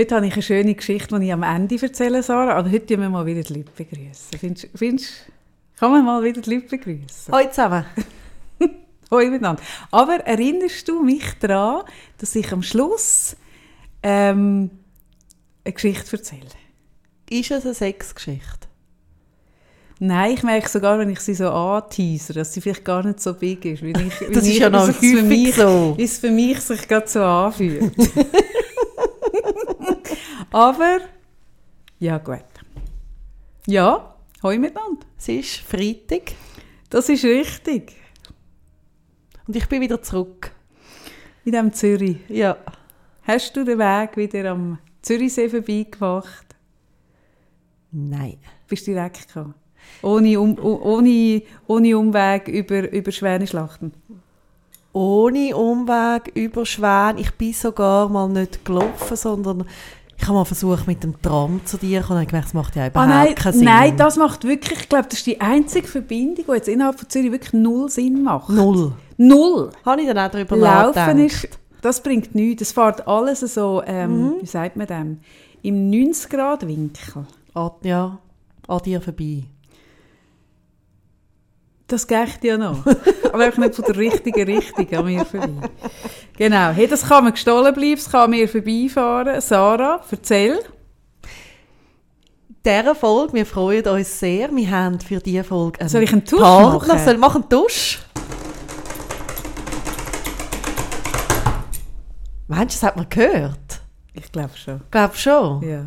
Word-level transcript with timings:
Heute 0.00 0.16
habe 0.16 0.26
ich 0.28 0.32
eine 0.32 0.42
schöne 0.42 0.74
Geschichte, 0.74 1.20
die 1.20 1.26
ich 1.26 1.32
am 1.34 1.42
Ende 1.42 1.76
erzähle, 1.78 2.22
Sarah. 2.22 2.54
Aber 2.54 2.70
heute 2.70 2.86
tun 2.86 3.02
wir 3.02 3.10
mal 3.10 3.26
wieder 3.26 3.42
die 3.42 3.52
Leute 3.52 3.70
begrüßen. 3.76 4.38
Findest, 4.38 4.68
findest, 4.74 5.12
kann 5.78 5.90
man 5.90 6.06
mal 6.06 6.24
wieder 6.24 6.40
die 6.40 6.54
Leute 6.54 6.68
begrüßen? 6.68 7.30
Hallo 7.30 7.50
zusammen. 7.50 7.84
Hoi 9.10 9.28
miteinander. 9.28 9.62
Aber 9.90 10.14
erinnerst 10.20 10.88
du 10.88 11.02
mich 11.02 11.34
daran, 11.40 11.82
dass 12.16 12.34
ich 12.34 12.50
am 12.50 12.62
Schluss 12.62 13.36
ähm, 14.02 14.70
eine 15.64 15.72
Geschichte 15.74 16.16
erzähle? 16.16 16.46
Ist 17.28 17.50
es 17.50 17.66
eine 17.66 17.74
Sexgeschichte? 17.74 18.68
Nein, 19.98 20.32
ich 20.32 20.42
merke 20.42 20.66
sogar, 20.66 20.98
wenn 20.98 21.10
ich 21.10 21.20
sie 21.20 21.34
so 21.34 21.50
anteaser, 21.50 22.32
dass 22.32 22.54
sie 22.54 22.62
vielleicht 22.62 22.86
gar 22.86 23.04
nicht 23.04 23.20
so 23.20 23.34
big 23.34 23.66
ist. 23.66 23.82
Wie 23.82 23.90
ich, 23.90 24.18
Das 24.32 24.44
ist 24.44 24.48
ich, 24.48 24.58
ja 24.60 24.70
noch 24.70 24.88
häufig 24.88 25.22
mich, 25.24 25.54
so. 25.54 25.92
Wie 25.98 26.04
es 26.04 26.16
für 26.16 26.30
mich 26.30 26.58
sich 26.60 26.88
gerade 26.88 27.06
so 27.06 27.20
anfühlt. 27.20 27.92
Aber, 30.52 31.00
ja 31.98 32.18
gut. 32.18 32.44
Ja, 33.66 34.14
hoi 34.42 34.58
miteinander. 34.58 35.06
Es 35.16 35.28
ist 35.28 35.56
Freitag 35.60 36.32
Das 36.88 37.08
ist 37.08 37.24
richtig. 37.24 37.92
und 39.46 39.54
ich 39.56 39.68
bin 39.68 39.80
wieder 39.80 40.02
zurück. 40.02 40.52
In 41.44 41.52
diesem 41.52 41.72
Zürich. 41.72 42.18
Ja. 42.28 42.56
Hast 43.22 43.56
du 43.56 43.64
den 43.64 43.78
Weg 43.78 44.16
wieder 44.16 44.50
am 44.50 44.78
Zürichsee 45.02 45.48
vorbeigemacht? 45.48 46.46
Nein. 47.92 48.38
Bist 48.68 48.86
du 48.86 48.92
direkt 48.92 49.28
gekommen? 49.28 49.54
Ohne, 50.02 50.38
um, 50.40 50.58
ohne, 50.58 51.42
ohne 51.66 51.98
Umweg 51.98 52.48
über, 52.48 52.90
über 52.92 53.10
Schwäneschlachten? 53.12 53.92
Ohne 54.92 55.56
Umweg 55.56 56.32
über 56.34 56.66
Schwän. 56.66 57.18
Ich 57.18 57.32
bin 57.32 57.52
sogar 57.52 58.08
mal 58.08 58.28
nicht 58.28 58.64
gelaufen, 58.64 59.16
sondern 59.16 59.64
ich 60.20 60.26
habe 60.28 60.34
mal 60.38 60.44
versucht, 60.44 60.86
mit 60.86 61.02
dem 61.02 61.20
Tram 61.22 61.60
zu 61.64 61.76
dir 61.78 62.02
zu 62.02 62.08
kommen 62.08 62.20
und 62.20 62.28
gemerkt, 62.28 62.48
das 62.48 62.54
macht 62.54 62.76
ja 62.76 62.86
überhaupt 62.88 63.10
Ah, 63.10 63.24
nein, 63.24 63.34
keinen 63.34 63.52
Sinn. 63.54 63.64
nein, 63.64 63.96
das 63.96 64.16
macht 64.16 64.44
wirklich, 64.44 64.80
ich 64.80 64.88
glaube, 64.88 65.06
das 65.08 65.18
ist 65.18 65.26
die 65.26 65.40
einzige 65.40 65.86
Verbindung, 65.88 66.44
die 66.46 66.52
jetzt 66.52 66.68
innerhalb 66.68 66.98
von 66.98 67.08
Zürich 67.08 67.32
wirklich 67.32 67.52
null 67.54 67.88
Sinn 67.88 68.22
macht. 68.22 68.48
Null. 68.50 68.92
Null. 69.16 69.70
Habe 69.84 70.00
ich 70.02 70.06
dann 70.08 70.18
auch 70.18 70.30
darüber 70.30 70.56
Laufen 70.56 70.94
nachgedacht. 70.98 71.44
ist, 71.44 71.48
das 71.82 72.02
bringt 72.02 72.34
nichts. 72.34 72.60
Das 72.60 72.72
fährt 72.72 73.06
alles 73.08 73.40
so, 73.40 73.82
ähm, 73.86 74.10
Mhm. 74.10 74.32
wie 74.42 74.46
sagt 74.46 74.76
man 74.76 74.86
dem, 74.86 75.20
im 75.62 75.90
90-Grad-Winkel. 75.90 77.24
An, 77.54 77.70
ja, 77.82 78.18
an 78.68 78.78
dir 78.84 79.00
vorbei. 79.00 79.44
Das 81.90 82.06
geht 82.06 82.44
ja 82.44 82.56
noch. 82.56 82.86
Aber 83.32 83.44
einfach 83.44 83.58
nicht 83.58 83.74
von 83.74 83.84
der 83.84 83.96
richtigen 83.96 84.44
Richtung 84.44 84.92
an 84.96 85.04
mir 85.06 85.24
vorbei. 85.24 85.48
Genau. 86.38 86.70
Hey, 86.70 86.86
das 86.86 87.02
kann 87.02 87.24
mir 87.24 87.32
gestohlen 87.32 87.74
bleiben, 87.74 87.94
es 87.94 88.08
kann 88.08 88.30
mir 88.30 88.48
vorbeifahren. 88.48 89.40
Sarah, 89.40 90.00
erzähl. 90.08 90.60
dieser 92.64 92.94
Folge, 92.94 93.32
wir 93.32 93.44
freuen 93.44 93.84
uns 93.88 94.20
sehr. 94.20 94.54
Wir 94.54 94.70
haben 94.70 95.00
für 95.00 95.18
diese 95.18 95.42
Folge 95.42 95.80
einen 95.80 95.88
Soll 95.88 96.04
ich 96.04 96.12
einen 96.12 96.24
Tusch 96.24 96.40
Partner. 96.40 96.78
machen? 96.94 97.04
Soll 97.04 97.14
ich 97.14 97.20
machen 97.20 97.42
einen 97.42 97.50
Tusch? 97.50 97.98
Meinst 102.46 102.76
du, 102.76 102.80
das 102.80 102.82
hat 102.84 102.96
man 102.96 103.08
gehört? 103.08 103.80
Ich 104.14 104.30
glaube 104.30 104.56
schon. 104.56 104.80
Ich 104.84 104.90
glaube 104.92 105.16
schon. 105.16 105.62
Ja. 105.68 105.84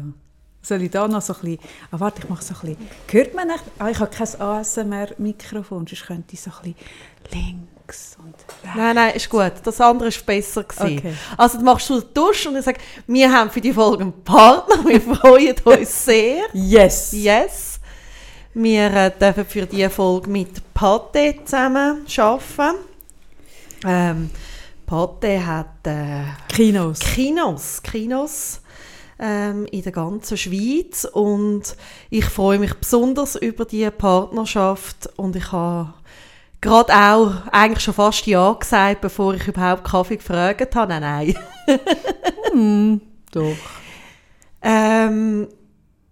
Soll 0.65 0.81
ich 0.81 0.91
da 0.91 1.09
noch 1.09 1.21
so 1.21 1.33
ein 1.33 1.41
bisschen... 1.41 1.59
Ah, 1.91 1.99
warte, 1.99 2.21
ich 2.23 2.29
mache 2.29 2.41
so 2.41 2.53
ein 2.53 2.59
bisschen... 2.61 2.89
Hört 3.11 3.35
man 3.35 3.47
nicht? 3.49 3.63
Ah, 3.79 3.89
ich 3.89 3.99
habe 3.99 4.09
kein 4.09 4.41
ASMR-Mikrofon, 4.41 5.85
sonst 5.85 6.05
könnte 6.05 6.33
ich 6.33 6.41
so 6.41 6.51
ein 6.51 6.73
bisschen 6.73 7.67
links 7.87 8.15
und 8.17 8.33
rechts. 8.33 8.77
Nein, 8.77 8.95
nein, 8.95 9.13
ist 9.13 9.29
gut. 9.29 9.51
Das 9.61 9.81
andere 9.81 10.09
war 10.09 10.23
besser. 10.25 10.63
Gewesen. 10.63 10.97
Okay. 10.99 11.13
Also 11.35 11.57
du 11.57 11.65
machst 11.65 11.89
du 11.89 11.99
den 11.99 12.13
Tusch 12.13 12.47
und 12.47 12.55
ich 12.55 12.63
sage, 12.63 12.79
wir 13.07 13.29
haben 13.29 13.49
für 13.49 13.59
die 13.59 13.73
Folge 13.73 14.03
einen 14.03 14.23
Partner. 14.23 14.87
Wir 14.87 15.01
freuen 15.01 15.55
uns 15.65 16.05
sehr. 16.05 16.43
Yes! 16.53 17.11
Yes. 17.11 17.79
Wir 18.53 18.93
äh, 18.93 19.11
dürfen 19.11 19.45
für 19.45 19.65
diese 19.65 19.89
Folge 19.89 20.29
mit 20.29 20.73
Pate 20.73 21.39
zusammen 21.43 22.05
arbeiten. 22.17 22.77
Ähm, 23.85 24.29
Pate 24.85 25.45
hat 25.45 25.87
äh, 25.87 26.23
Kinos. 26.47 26.99
Kinos, 26.99 27.83
Kinos 27.83 28.61
ähm, 29.23 29.65
in 29.67 29.81
der 29.83 29.93
ganzen 29.93 30.35
Schweiz 30.35 31.05
und 31.05 31.77
ich 32.09 32.25
freue 32.25 32.59
mich 32.59 32.73
besonders 32.73 33.37
über 33.37 33.63
diese 33.63 33.89
Partnerschaft 33.89 35.09
und 35.15 35.37
ich 35.37 35.49
habe 35.53 35.93
gerade 36.59 36.93
auch 36.93 37.47
eigentlich 37.51 37.83
schon 37.83 37.93
fast 37.93 38.27
Ja 38.27 38.51
gesagt, 38.51 38.99
bevor 38.99 39.33
ich 39.33 39.47
überhaupt 39.47 39.85
Kaffee 39.85 40.17
gefragt 40.17 40.75
habe. 40.75 40.99
Nein, 40.99 41.35
nein. 42.53 43.01
Doch. 43.31 43.55
Ähm, 44.61 45.47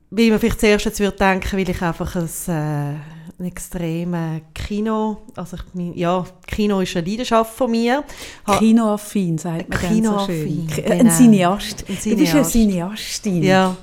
wie 0.10 0.30
man 0.30 0.40
vielleicht 0.40 0.62
zuerst 0.62 0.86
jetzt 0.86 1.00
würde 1.02 1.18
denken, 1.18 1.58
weil 1.58 1.70
ich 1.70 1.82
einfach 1.82 2.16
ein, 2.16 2.30
äh, 2.48 2.96
ein 3.42 3.46
extreme 3.48 4.42
Kino, 4.54 5.18
also 5.36 5.58
ich, 5.58 5.64
mein- 5.74 5.94
ja, 5.98 6.24
Kino 6.48 6.80
ist 6.82 6.96
eine 6.96 7.10
Leidenschaft 7.10 7.56
von 7.56 7.72
mir. 7.72 8.04
Ha- 8.48 8.58
Kinoaffin, 8.58 9.38
sagt 9.38 9.70
man 9.70 9.82
ganz 9.82 10.06
so 10.08 10.20
schön. 10.28 10.68
Genau. 10.68 10.92
Ein 10.92 11.10
Cineast. 11.12 11.86
Ein 11.90 11.96
Du 11.96 12.16
bist 12.16 12.34
eine 12.36 12.44
Cineast. 12.44 12.52
Cineastin. 12.52 13.44
Ja. 13.44 13.76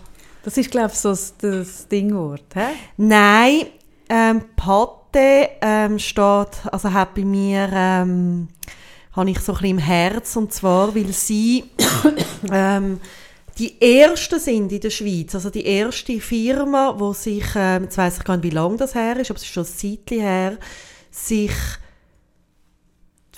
Das 0.45 0.57
ist, 0.57 0.71
glaube 0.71 0.91
ich, 0.93 0.99
so 0.99 1.11
das, 1.11 1.35
das 1.39 1.89
Dingwort. 1.89 2.45
Hä? 2.55 2.69
Nein, 2.97 3.67
ähm, 4.09 4.43
Pate 4.57 5.49
ähm, 5.61 5.99
steht, 5.99 6.49
also 6.71 6.93
hat 6.93 7.15
bei 7.15 7.25
mir, 7.25 7.69
ähm, 7.73 8.49
habe 9.13 9.31
ich 9.31 9.41
so 9.41 9.53
ein 9.53 9.57
bisschen 9.57 9.71
im 9.71 9.79
Herz, 9.79 10.37
und 10.37 10.53
zwar, 10.53 10.95
weil 10.95 11.09
sie 11.13 11.65
ähm, 12.53 13.01
die 13.59 13.81
ersten 13.81 14.39
sind 14.39 14.71
in 14.71 14.81
der 14.81 14.91
Schweiz, 14.91 15.35
also 15.35 15.51
die 15.51 15.67
erste 15.67 16.21
Firma, 16.21 16.95
wo 16.97 17.13
sich, 17.13 17.45
ähm, 17.57 17.85
jetzt 17.85 17.99
weiss 17.99 18.19
ich 18.19 18.25
gar 18.25 18.37
nicht, 18.37 18.45
wie 18.45 18.55
lange 18.55 18.77
das 18.77 18.95
her 18.95 19.17
ist, 19.19 19.31
aber 19.31 19.39
es 19.39 19.43
ist 19.43 19.53
schon 19.53 19.65
ein 19.65 19.67
Zeitchen 19.67 20.21
her, 20.21 20.59
sich 21.11 21.53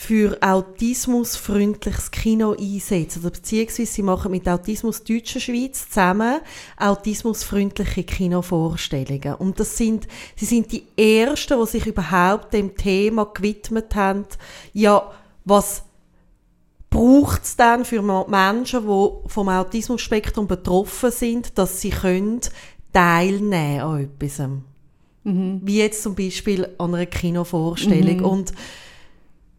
für 0.00 0.38
autismusfreundliches 0.40 2.10
Kino 2.10 2.56
einsetzt. 2.58 3.18
Oder 3.18 3.30
beziehungsweise 3.30 3.92
sie 3.92 4.02
machen 4.02 4.30
mit 4.30 4.48
Autismus 4.48 5.04
Deutscher 5.04 5.40
Schweiz 5.40 5.90
zusammen 5.90 6.40
autismusfreundliche 6.78 8.04
Kinovorstellungen. 8.04 9.34
Und 9.34 9.60
das 9.60 9.76
sind, 9.76 10.08
sie 10.36 10.46
sind 10.46 10.72
die 10.72 10.84
Ersten, 10.96 11.60
die 11.60 11.66
sich 11.66 11.86
überhaupt 11.86 12.54
dem 12.54 12.74
Thema 12.76 13.26
gewidmet 13.26 13.94
haben, 13.94 14.24
ja, 14.72 15.10
was 15.44 15.82
braucht 16.90 17.44
es 17.44 17.56
denn 17.56 17.84
für 17.84 18.02
Menschen, 18.02 18.82
die 18.82 19.28
vom 19.28 19.48
Autismusspektrum 19.48 20.46
betroffen 20.46 21.10
sind, 21.10 21.56
dass 21.56 21.80
sie 21.80 21.90
können 21.90 22.40
teilnehmen 22.92 23.80
an 23.80 24.00
etwas. 24.00 24.42
Wie 25.64 25.78
jetzt 25.78 26.02
zum 26.02 26.14
Beispiel 26.14 26.68
an 26.78 26.94
einer 26.94 27.06
Kinovorstellung. 27.06 28.24
Und 28.24 28.52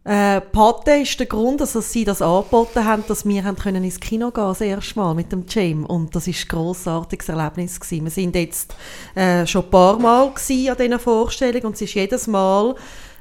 äh, 0.04 0.40
Pate 0.40 1.02
ist 1.02 1.18
der 1.20 1.26
Grund, 1.26 1.60
dass 1.60 1.72
sie 1.92 2.04
das 2.04 2.20
angeboten 2.20 2.84
haben, 2.84 3.04
dass 3.06 3.24
wir 3.24 3.44
haben 3.44 3.56
können 3.56 3.84
ins 3.84 4.00
Kino 4.00 4.32
gehen 4.32 4.44
das 4.44 4.60
erste 4.60 4.98
Mal 4.98 5.14
mit 5.14 5.30
dem 5.30 5.44
Jam 5.48 5.86
und 5.86 6.16
das 6.16 6.26
ist 6.26 6.44
ein 6.44 6.48
grossartiges 6.48 7.28
Erlebnis 7.28 7.78
gewesen. 7.78 8.04
Wir 8.04 8.10
sind 8.10 8.34
jetzt 8.34 8.74
äh, 9.14 9.46
schon 9.46 9.64
ein 9.64 9.70
paar 9.70 10.00
Mal 10.00 10.24
an 10.24 10.34
dieser 10.44 10.98
Vorstellung 10.98 11.62
und 11.62 11.74
es 11.76 11.82
ist 11.82 11.94
jedes 11.94 12.26
Mal 12.26 12.74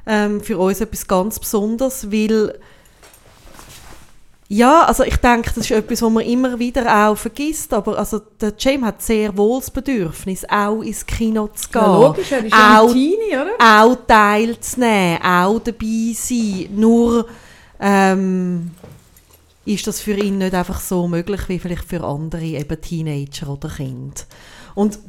ähm, 0.08 0.42
für 0.42 0.58
uns 0.58 0.82
etwas 0.82 1.08
ganz 1.08 1.40
Besonderes, 1.40 2.12
weil 2.12 2.60
ja, 4.54 4.84
also 4.84 5.06
ich 5.06 5.16
denke, 5.16 5.50
das 5.56 5.64
ist 5.64 5.72
etwas, 5.72 6.02
was 6.02 6.12
man 6.12 6.26
immer 6.26 6.60
wieder 6.60 7.08
auch 7.08 7.16
vergisst, 7.16 7.74
aber 7.74 7.98
also 7.98 8.20
der 8.20 8.52
Jam 8.60 8.84
hat 8.84 9.02
sehr 9.02 9.38
wohl 9.38 9.62
das 9.62 9.72
Bedürfnis, 9.72 10.44
auch 10.50 10.82
ins 10.82 11.06
Kino 11.06 11.48
zu 11.48 11.70
gehen. 11.70 11.82
Ja, 11.82 11.98
logisch, 11.98 12.32
er 12.34 12.44
ist 12.44 12.52
ja 12.52 12.82
auch 12.82 12.90
ein 12.90 12.94
Teenie, 12.94 13.38
oder? 13.38 13.52
auch 13.58 13.96
teilzunehmen, 14.06 15.22
auch 15.24 15.60
dabei 15.60 16.14
sein. 16.14 16.68
Nur 16.76 17.28
ähm, 17.80 18.72
ist 19.64 19.88
das 19.88 20.02
für 20.02 20.18
ihn 20.18 20.40
nicht 20.40 20.54
einfach 20.54 20.82
so 20.82 21.08
möglich 21.08 21.48
wie 21.48 21.58
vielleicht 21.60 21.86
für 21.86 22.04
andere 22.04 22.44
eben 22.44 22.82
Teenager 22.82 23.48
oder 23.48 23.70
Kinder. 23.70 24.22
Und 24.76 25.00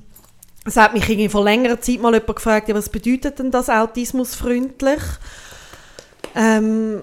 es 0.65 0.77
hat 0.77 0.94
mich 0.94 1.09
irgendwie 1.09 1.29
vor 1.29 1.43
längerer 1.43 1.81
Zeit 1.81 2.00
mal 2.00 2.15
jemand 2.15 2.37
gefragt, 2.37 2.69
ja, 2.69 2.77
was 2.77 2.89
bedeutet 2.89 3.41
denn 3.41 3.50
das 3.50 3.69
autismusfreundlich? 3.69 5.03
Ähm, 6.37 7.03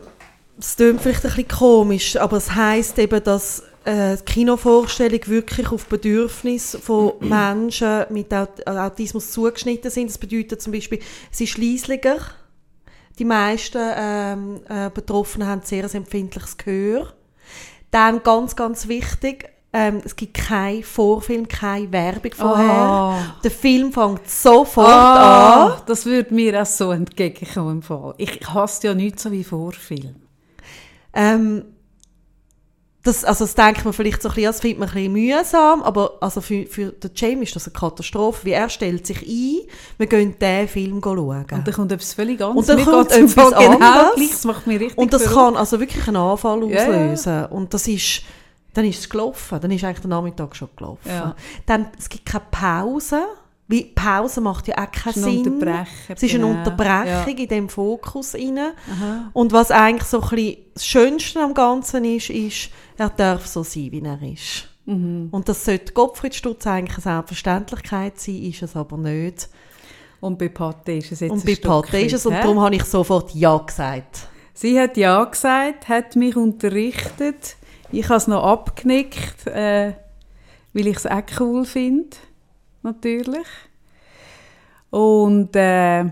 es 0.60 0.76
klingt 0.76 1.02
vielleicht 1.02 1.26
ein 1.26 1.32
bisschen 1.32 1.48
komisch, 1.48 2.16
aber 2.18 2.38
es 2.38 2.54
heisst 2.54 3.00
eben, 3.00 3.24
dass 3.24 3.64
äh, 3.86 4.18
die 4.18 4.24
Kinovorstellung 4.24 5.22
wirklich 5.28 5.72
auf 5.72 5.86
Bedürfnisse 5.86 6.80
von 6.80 7.14
Menschen 7.22 8.06
mit 8.10 8.34
Aut 8.34 8.66
Autismus 8.68 9.32
zugeschnitten 9.32 9.90
sind. 9.90 10.10
Das 10.10 10.18
bedeutet 10.18 10.62
zum 10.62 10.74
Beispiel, 10.74 11.00
es 11.32 11.40
ist 11.42 11.58
leislicher. 11.58 12.18
Die 13.18 13.26
meisten 13.26 13.82
ähm, 13.82 14.60
äh, 14.70 14.90
Betroffenen 14.90 15.48
haben 15.48 15.62
sehr 15.64 15.84
ein 15.84 15.92
empfindliches 15.92 16.58
Gehör. 16.58 17.14
Dann 17.92 18.22
ganz, 18.24 18.56
ganz 18.56 18.88
wichtig, 18.88 19.50
ähm, 19.72 20.02
es 20.04 20.16
gibt 20.16 20.36
keinen 20.36 20.84
Vorfilm, 20.84 21.48
keine 21.48 21.92
Werbung 21.92 22.32
vorher. 22.34 22.70
Ah. 22.72 23.36
Der 23.44 23.52
Film 23.52 23.92
fängt 23.92 24.30
sofort 24.30 24.88
Ah, 24.88 25.66
an. 25.66 25.82
das 25.86 26.06
würde 26.06 26.34
mir 26.34 26.62
auch 26.62 26.66
so 26.66 26.92
entgegenkommen. 26.92 27.84
Ich 28.18 28.40
hasse 28.48 28.88
ja 28.88 28.94
nichts 28.94 29.24
so 29.24 29.32
wie 29.32 29.44
Vorfilm. 29.44 30.16
Ähm, 31.14 31.64
das, 33.04 33.24
also 33.24 33.46
das 33.46 33.56
denkt 33.56 33.86
man 33.86 33.94
vielleicht 33.94 34.22
so 34.22 34.30
ein 34.30 34.36
bisschen, 34.36 34.50
das 34.50 34.60
findet 34.60 34.80
man 34.80 34.90
ein 34.90 34.94
bisschen 34.94 35.14
mühsam, 35.14 35.82
aber 35.84 36.18
also 36.20 36.42
für, 36.42 36.66
für 36.66 36.92
den 36.92 37.12
Jamie 37.16 37.44
ist 37.44 37.56
das 37.56 37.68
eine 37.68 37.74
Katastrophe, 37.74 38.46
wie 38.46 38.52
er 38.52 38.68
stellt 38.68 39.08
sich 39.08 39.22
ein, 39.22 39.68
wir 39.98 40.08
gehen 40.08 40.36
diesen 40.40 40.68
Film 40.68 41.02
schauen. 41.02 41.46
Und 41.50 41.50
dann 41.50 41.74
kommt 41.74 41.92
etwas 41.92 42.14
völlig 42.14 42.42
anderes. 42.42 42.70
Und 42.70 42.78
dann 42.78 42.86
kommt 42.86 43.12
etwas 43.12 43.34
Fall 43.34 43.52
genau 43.52 43.80
anderes. 43.80 44.32
das 44.32 44.44
macht 44.44 44.68
mich 44.68 44.80
richtig 44.82 44.98
Und 44.98 45.14
das 45.14 45.24
verrückt. 45.24 45.40
kann 45.40 45.56
also 45.56 45.80
wirklich 45.80 46.08
einen 46.08 46.18
Anfall 46.18 46.62
auslösen. 46.62 47.46
Und 47.46 47.74
das 47.74 47.88
ist, 47.88 48.22
dann 48.74 48.86
ist 48.86 49.00
es 49.00 49.10
gelaufen. 49.10 49.60
Dann 49.62 49.72
ist 49.72 49.84
eigentlich 49.84 50.02
der 50.02 50.10
Nachmittag 50.10 50.56
schon 50.56 50.70
gelaufen. 50.76 51.08
Ja. 51.08 51.36
Dann, 51.66 51.88
es 51.98 52.10
gibt 52.10 52.26
keine 52.26 52.46
Pause. 52.52 53.22
Weil 53.72 53.84
Pause 53.94 54.42
macht 54.42 54.68
ja 54.68 54.80
auch 54.80 54.92
keinen 54.92 55.12
Es 55.12 55.18
ist 55.18 55.26
ein 55.28 55.44
Sinn. 55.44 55.86
Es 56.08 56.24
ist 56.24 56.34
eine 56.34 56.44
genau. 56.44 56.58
Unterbrechung 56.58 57.38
in 57.38 57.48
dem 57.48 57.70
Fokus. 57.70 58.34
Aha. 58.34 59.30
Und 59.32 59.52
was 59.54 59.70
eigentlich 59.70 60.10
so 60.10 60.22
ein 60.22 60.30
bisschen 60.30 60.58
das 60.74 60.88
Schönste 60.88 61.40
am 61.40 61.54
Ganzen 61.54 62.04
ist, 62.04 62.32
ist, 62.32 62.70
er 62.98 63.10
darf 63.10 63.46
so 63.46 63.62
sein, 63.62 63.90
wie 63.92 64.02
er 64.02 64.20
ist. 64.24 64.68
Mhm. 64.86 65.28
Und 65.30 65.48
das 65.48 65.64
sollte 65.64 65.94
Gottfried 65.94 66.34
Stutz 66.34 66.66
eigentlich 66.66 66.96
eine 66.96 67.16
Selbstverständlichkeit 67.16 68.20
sein, 68.20 68.42
ist 68.42 68.64
es 68.64 68.76
aber 68.76 68.98
nicht. 68.98 69.50
Und 70.20 70.40
bei 70.40 70.50
Patte 70.50 70.94
ist 70.94 71.12
es 71.12 71.20
jetzt 71.20 71.32
Und 71.32 71.46
bei 71.46 71.56
Patte 71.56 72.00
ist 72.00 72.14
es, 72.14 72.26
und 72.26 72.34
darum 72.34 72.60
habe 72.60 72.76
ich 72.76 72.84
sofort 72.86 73.36
Ja 73.36 73.56
gesagt. 73.56 74.28
Sie 74.56 74.80
hat 74.80 74.98
Ja 74.98 75.24
gesagt, 75.24 75.88
hat 75.88 76.16
mich 76.16 76.36
unterrichtet. 76.36 77.56
Ich 77.92 78.06
habe 78.10 78.18
es 78.18 78.28
noch 78.28 78.44
abgenickt, 78.44 79.46
äh, 79.46 79.94
weil 80.74 80.88
ich 80.88 80.98
es 80.98 81.06
auch 81.06 81.22
cool 81.40 81.66
finde, 81.66 82.18
natürlich. 82.84 83.48
Und 84.90 85.56
äh, 85.56 86.06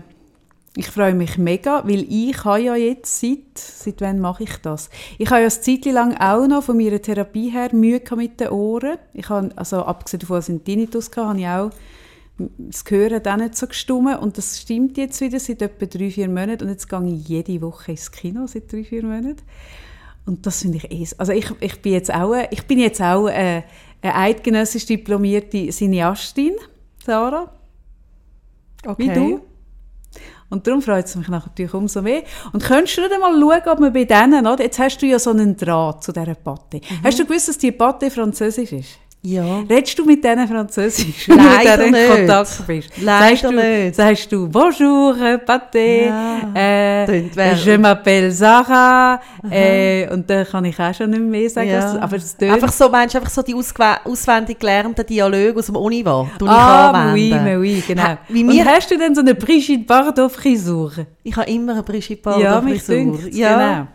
ich 0.76 0.86
freue 0.86 1.14
mich 1.14 1.38
mega, 1.38 1.82
weil 1.86 2.06
ich 2.08 2.44
habe 2.44 2.60
ja 2.60 2.76
jetzt 2.76 3.20
seit, 3.20 3.56
seit 3.56 4.00
wann 4.00 4.20
mache 4.20 4.44
ich 4.44 4.56
das? 4.58 4.90
Ich 5.18 5.28
habe 5.28 5.40
ja 5.40 5.48
eine 5.48 5.60
Zeit 5.60 5.84
lang 5.86 6.16
auch 6.18 6.46
noch 6.46 6.62
von 6.62 6.76
meiner 6.76 7.02
Therapie 7.02 7.50
her 7.50 7.70
Mühe 7.72 8.00
mit 8.16 8.38
den 8.38 8.50
Ohren. 8.50 8.98
Ich 9.12 9.28
habe, 9.28 9.50
also 9.56 9.78
abgesehen 9.84 10.20
davon, 10.20 10.36
dass 10.36 10.48
ich 10.48 10.54
einen 10.54 10.64
Tinnitus 10.64 11.08
hatte, 11.08 11.26
habe 11.26 11.40
ich 11.40 11.46
auch 11.46 11.70
das 12.56 12.84
Hören 12.88 13.22
dann 13.22 13.40
nicht 13.40 13.56
so 13.56 13.66
gestummen 13.66 14.16
und 14.16 14.38
das 14.38 14.60
stimmt 14.60 14.96
jetzt 14.96 15.20
wieder 15.20 15.40
seit 15.40 15.60
etwa 15.60 15.86
drei, 15.86 16.10
vier 16.10 16.28
Monaten 16.28 16.64
und 16.64 16.70
jetzt 16.70 16.88
gehe 16.88 17.04
ich 17.04 17.28
jede 17.28 17.60
Woche 17.62 17.90
ins 17.90 18.12
Kino 18.12 18.46
seit 18.46 18.72
drei, 18.72 18.84
vier 18.84 19.02
Monaten 19.02 19.42
und 20.28 20.46
das 20.46 20.60
finde 20.60 20.76
ich 20.76 20.90
eh, 20.90 21.06
also 21.16 21.32
ich, 21.32 21.50
ich 21.60 21.80
bin 21.80 21.92
jetzt 21.92 22.12
auch, 22.12 22.34
ich 22.50 22.62
bin 22.66 22.78
jetzt 22.78 23.00
auch 23.00 23.28
äh, 23.28 23.62
eine 24.02 24.14
eidgenössisch 24.14 24.86
diplomierte 24.86 25.70
Cineastin, 25.70 26.54
Sarah, 27.04 27.50
wie 28.98 29.08
du. 29.08 29.40
Und 30.50 30.66
darum 30.66 30.80
freut 30.80 31.06
es 31.06 31.16
mich 31.16 31.28
natürlich 31.28 31.74
umso 31.74 32.00
mehr. 32.00 32.22
Und 32.52 32.62
könntest 32.62 32.96
du 32.96 33.02
nicht 33.02 33.18
mal 33.18 33.38
schauen, 33.38 33.72
ob 33.72 33.80
man 33.80 33.92
bei 33.92 34.04
denen, 34.04 34.46
oder? 34.46 34.62
jetzt 34.62 34.78
hast 34.78 34.98
du 34.98 35.06
ja 35.06 35.18
so 35.18 35.30
einen 35.30 35.56
Draht 35.56 36.04
zu 36.04 36.12
dieser 36.12 36.34
Patte. 36.34 36.80
Hast 37.02 37.18
du 37.18 37.26
gewusst, 37.26 37.48
dass 37.48 37.58
die 37.58 37.72
Patte 37.72 38.10
französisch 38.10 38.72
ist? 38.72 38.98
Ja. 39.20 39.60
Redest 39.68 39.98
du 39.98 40.04
mit 40.04 40.22
denen 40.22 40.46
Französisch, 40.46 41.28
wenn 41.28 41.38
du 41.38 41.98
in. 41.98 42.08
Kontakt 42.28 42.66
bist? 42.68 42.90
Leider 43.02 43.28
sagst 43.28 43.44
du, 43.44 43.50
nicht. 43.50 43.94
Sagst 43.96 44.32
du 44.32 44.48
«Bonjour, 44.48 45.14
Pâté, 45.44 46.06
Ja. 46.06 46.38
äh, 46.54 47.20
je 47.64 47.76
m'appelle 47.76 48.30
Sarah» 48.30 49.20
äh, 49.50 50.08
und 50.12 50.30
dann 50.30 50.46
kann 50.46 50.64
ich 50.66 50.78
auch 50.78 50.94
schon 50.94 51.10
nicht 51.10 51.20
mehr 51.20 51.50
sagen, 51.50 51.68
Ja. 51.68 51.82
was- 51.82 51.96
aber 51.96 52.16
tönt... 52.36 52.52
Einfach 52.52 52.72
so, 52.72 52.88
meinst 52.88 53.14
du, 53.14 53.18
einfach 53.18 53.32
so 53.32 53.42
die 53.42 53.54
auswendig 54.04 54.60
gelernten 54.60 55.04
Dialoge 55.04 55.56
aus 55.58 55.66
dem? 55.66 55.74
Tu 56.38 56.44
ich 56.44 56.50
ah, 56.50 57.12
oui, 57.12 57.32
anwenden. 57.32 57.44
mais 57.44 57.58
oui, 57.58 57.82
genau. 57.88 58.02
Ha, 58.02 58.18
wie 58.28 58.44
und 58.44 58.64
hast 58.64 58.88
du 58.90 58.96
denn 58.98 59.14
so 59.16 59.20
eine 59.20 59.34
Brigitte 59.34 59.84
Bardot-Frisur? 59.84 60.92
ich 61.24 61.36
habe 61.36 61.50
immer 61.50 61.72
eine 61.72 61.82
Brigitte 61.82 62.22
Bardot 62.22 62.42
ja, 62.42 62.60
mich 62.60 62.82
Ja. 63.32 63.58
genau. 63.74 63.88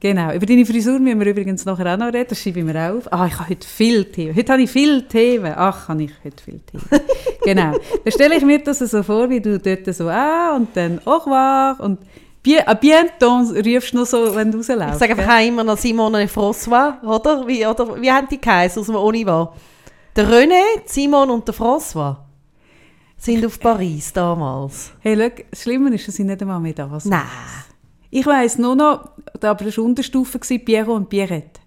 Genau. 0.00 0.32
Über 0.32 0.46
deine 0.46 0.66
Frisur 0.66 0.98
müssen 0.98 1.20
wir 1.20 1.26
übrigens 1.26 1.64
nachher 1.64 1.94
auch 1.94 1.98
noch 1.98 2.12
reden. 2.12 2.26
Das 2.28 2.40
schreibe 2.40 2.60
ich 2.60 2.64
mir 2.64 2.92
auf. 2.92 3.12
Ah, 3.12 3.26
ich 3.26 3.38
habe 3.38 3.50
heute 3.50 3.66
viel 3.66 4.04
Themen. 4.06 4.36
Heute 4.36 4.52
habe 4.52 4.62
ich 4.62 4.70
viel 4.70 5.02
Themen. 5.02 5.54
Ach, 5.56 5.88
habe 5.88 6.04
ich 6.04 6.12
heute 6.24 6.42
viel 6.42 6.60
Themen. 6.60 6.84
genau. 7.44 7.72
Dann 8.04 8.12
stelle 8.12 8.36
ich 8.36 8.44
mir 8.44 8.58
das 8.58 8.78
so 8.78 9.02
vor, 9.02 9.30
wie 9.30 9.40
du 9.40 9.58
dort 9.58 9.94
so 9.94 10.08
«Ah» 10.08 10.54
und 10.56 10.76
dann 10.76 11.00
«Au 11.04 11.16
revoir» 11.16 11.80
und 11.80 11.98
«Bien, 12.42 12.62
à 12.64 12.74
bientôt» 12.74 13.50
rufst 13.52 13.92
du 13.92 13.96
noch 13.96 14.06
so, 14.06 14.34
wenn 14.36 14.52
du 14.52 14.58
rausläufst. 14.58 14.92
Ich 14.92 14.98
sage 14.98 15.16
einfach 15.16 15.36
auch 15.36 15.44
immer 15.44 15.64
noch 15.64 15.76
Simon 15.76 16.14
und 16.14 16.30
François, 16.30 17.02
oder? 17.02 17.46
Wie, 17.46 17.66
oder 17.66 18.00
wie 18.00 18.10
haben 18.10 18.28
die 18.30 18.40
geheißen 18.40 18.80
aus 18.80 18.86
dem 18.86 18.94
Univar? 18.94 19.52
Der 20.14 20.28
René, 20.28 20.62
Simon 20.84 21.30
und 21.30 21.48
der 21.48 21.54
François 21.54 22.18
sind 23.16 23.44
auf 23.44 23.58
Paris 23.58 24.12
damals. 24.12 24.92
Hey, 25.00 25.16
schau, 25.16 25.42
das 25.50 25.62
Schlimme 25.62 25.92
ist, 25.94 26.06
dass 26.06 26.18
ich 26.18 26.24
nicht 26.24 26.40
einmal 26.40 26.60
mehr 26.60 26.72
da 26.72 27.00
sind. 27.00 27.10
Nein. 27.10 27.22
Ich 28.16 28.24
weiss 28.24 28.56
nur 28.56 28.74
noch, 28.74 29.10
aber 29.42 29.64
das 29.64 29.76
war 29.76 29.84
Unterstufe, 29.84 30.38
Pierrot 30.38 30.96
und 30.96 31.10
Pierrette. 31.10 31.60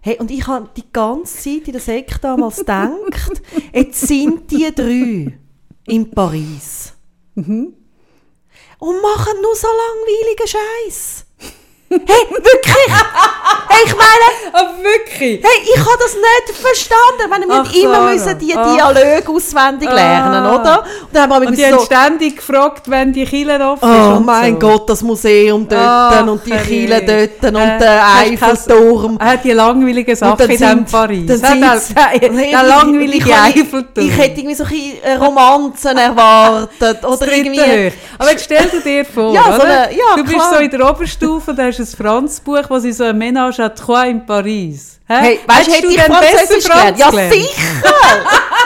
Hey, 0.00 0.16
und 0.18 0.30
ich 0.30 0.46
habe 0.46 0.70
die 0.74 0.90
ganze 0.90 1.36
Zeit 1.36 1.66
in 1.66 1.72
der 1.72 1.80
Sek 1.82 2.22
damals 2.22 2.56
gedacht, 2.56 3.42
jetzt 3.70 4.00
sind 4.08 4.50
die 4.50 4.74
drei 4.74 5.38
in 5.86 6.10
Paris. 6.10 6.94
Mhm. 7.34 7.74
Und 8.78 9.02
machen 9.02 9.42
nur 9.42 9.54
so 9.54 9.68
langweiligen 9.68 10.48
Scheiß. 10.48 11.23
Hey, 12.06 12.24
wirklich? 12.30 12.92
hey, 13.68 13.82
ich 13.86 13.92
meine, 13.96 14.54
Ah, 14.56 14.70
wirklich? 14.82 15.42
hey, 15.42 15.62
ich 15.74 15.78
habe 15.80 15.98
das 15.98 16.14
nicht 16.14 16.58
verstanden. 16.60 17.30
Meine, 17.30 17.46
wir 17.46 17.54
Ach, 17.54 17.64
müssen 17.64 17.82
immer 17.84 18.00
müssen 18.10 18.38
die. 18.38 18.46
Dialoge 18.48 19.22
auswendig 19.28 19.90
lernen, 19.90 20.44
Ah. 20.46 20.54
oder? 20.60 20.78
Und 21.02 21.08
dann 21.12 21.22
haben 21.32 21.42
wir 21.42 21.48
Und 21.48 21.56
die 21.58 21.62
so, 21.62 21.76
haben 21.76 21.84
ständig 21.84 22.36
gefragt, 22.36 22.82
wenn 22.90 23.12
die 23.12 23.24
Kille 23.24 23.54
offen 23.68 23.88
ist. 23.90 24.16
Oh 24.16 24.20
mein 24.20 24.54
so. 24.54 24.58
Gott, 24.60 24.90
das 24.90 25.02
Museum 25.02 25.66
dort 25.68 26.28
und 26.28 26.46
die. 26.46 26.50
Kille 26.52 27.02
dort 27.02 27.52
und 27.54 27.60
Äh, 27.60 27.78
der 27.78 28.02
Eiffelturm. 28.16 29.16
Er 29.20 29.26
hat 29.26 29.44
die 29.44 29.52
langweiligen 29.52 30.14
Sachen 30.16 30.38
dann 30.38 30.50
in 30.50 30.58
sind- 30.58 30.90
Paris. 30.92 31.40
dann 31.40 31.68
hat 31.70 31.80
sind's- 31.80 31.94
der, 31.94 32.62
langweilige 32.62 33.34
Eiffelturm. 33.34 34.06
Ich 34.08 34.16
hätte 34.16 34.40
irgendwie 34.40 34.54
so 34.54 34.64
ein 34.64 35.20
Romanzen 35.22 35.96
erwartet. 35.96 37.04
Oder 37.04 37.32
irgendwie. 37.32 37.60
Hoch. 37.88 37.92
Aber 38.18 38.30
jetzt 38.30 38.44
stell 38.44 38.68
dir 38.84 39.04
vor, 39.04 39.34
Ja, 39.34 39.44
so 39.56 39.62
eine- 39.62 39.90
ja, 39.92 40.16
du 40.16 40.22
bist 40.22 40.34
klar. 40.36 40.54
so 40.54 40.60
in 40.60 40.70
der 40.70 40.88
Oberstufe, 40.90 41.54
da 41.54 41.64
hast 41.64 41.78
du 41.78 41.83
ein 41.84 41.96
Franzbuch, 41.96 42.68
wo 42.68 42.78
sie 42.78 42.92
so 42.92 43.04
ein 43.04 43.18
Ménage 43.18 43.60
à 43.60 43.68
trois 43.68 44.08
in 44.08 44.24
Paris. 44.24 44.98
Hä? 45.08 45.14
Hey, 45.20 45.40
weißt 45.46 45.82
du, 45.82 45.88
ich 45.88 46.00
Französisch 46.00 46.68
besser 46.68 46.92
gelernt? 46.92 46.98
Ja, 46.98 47.10
sicher! 47.10 47.84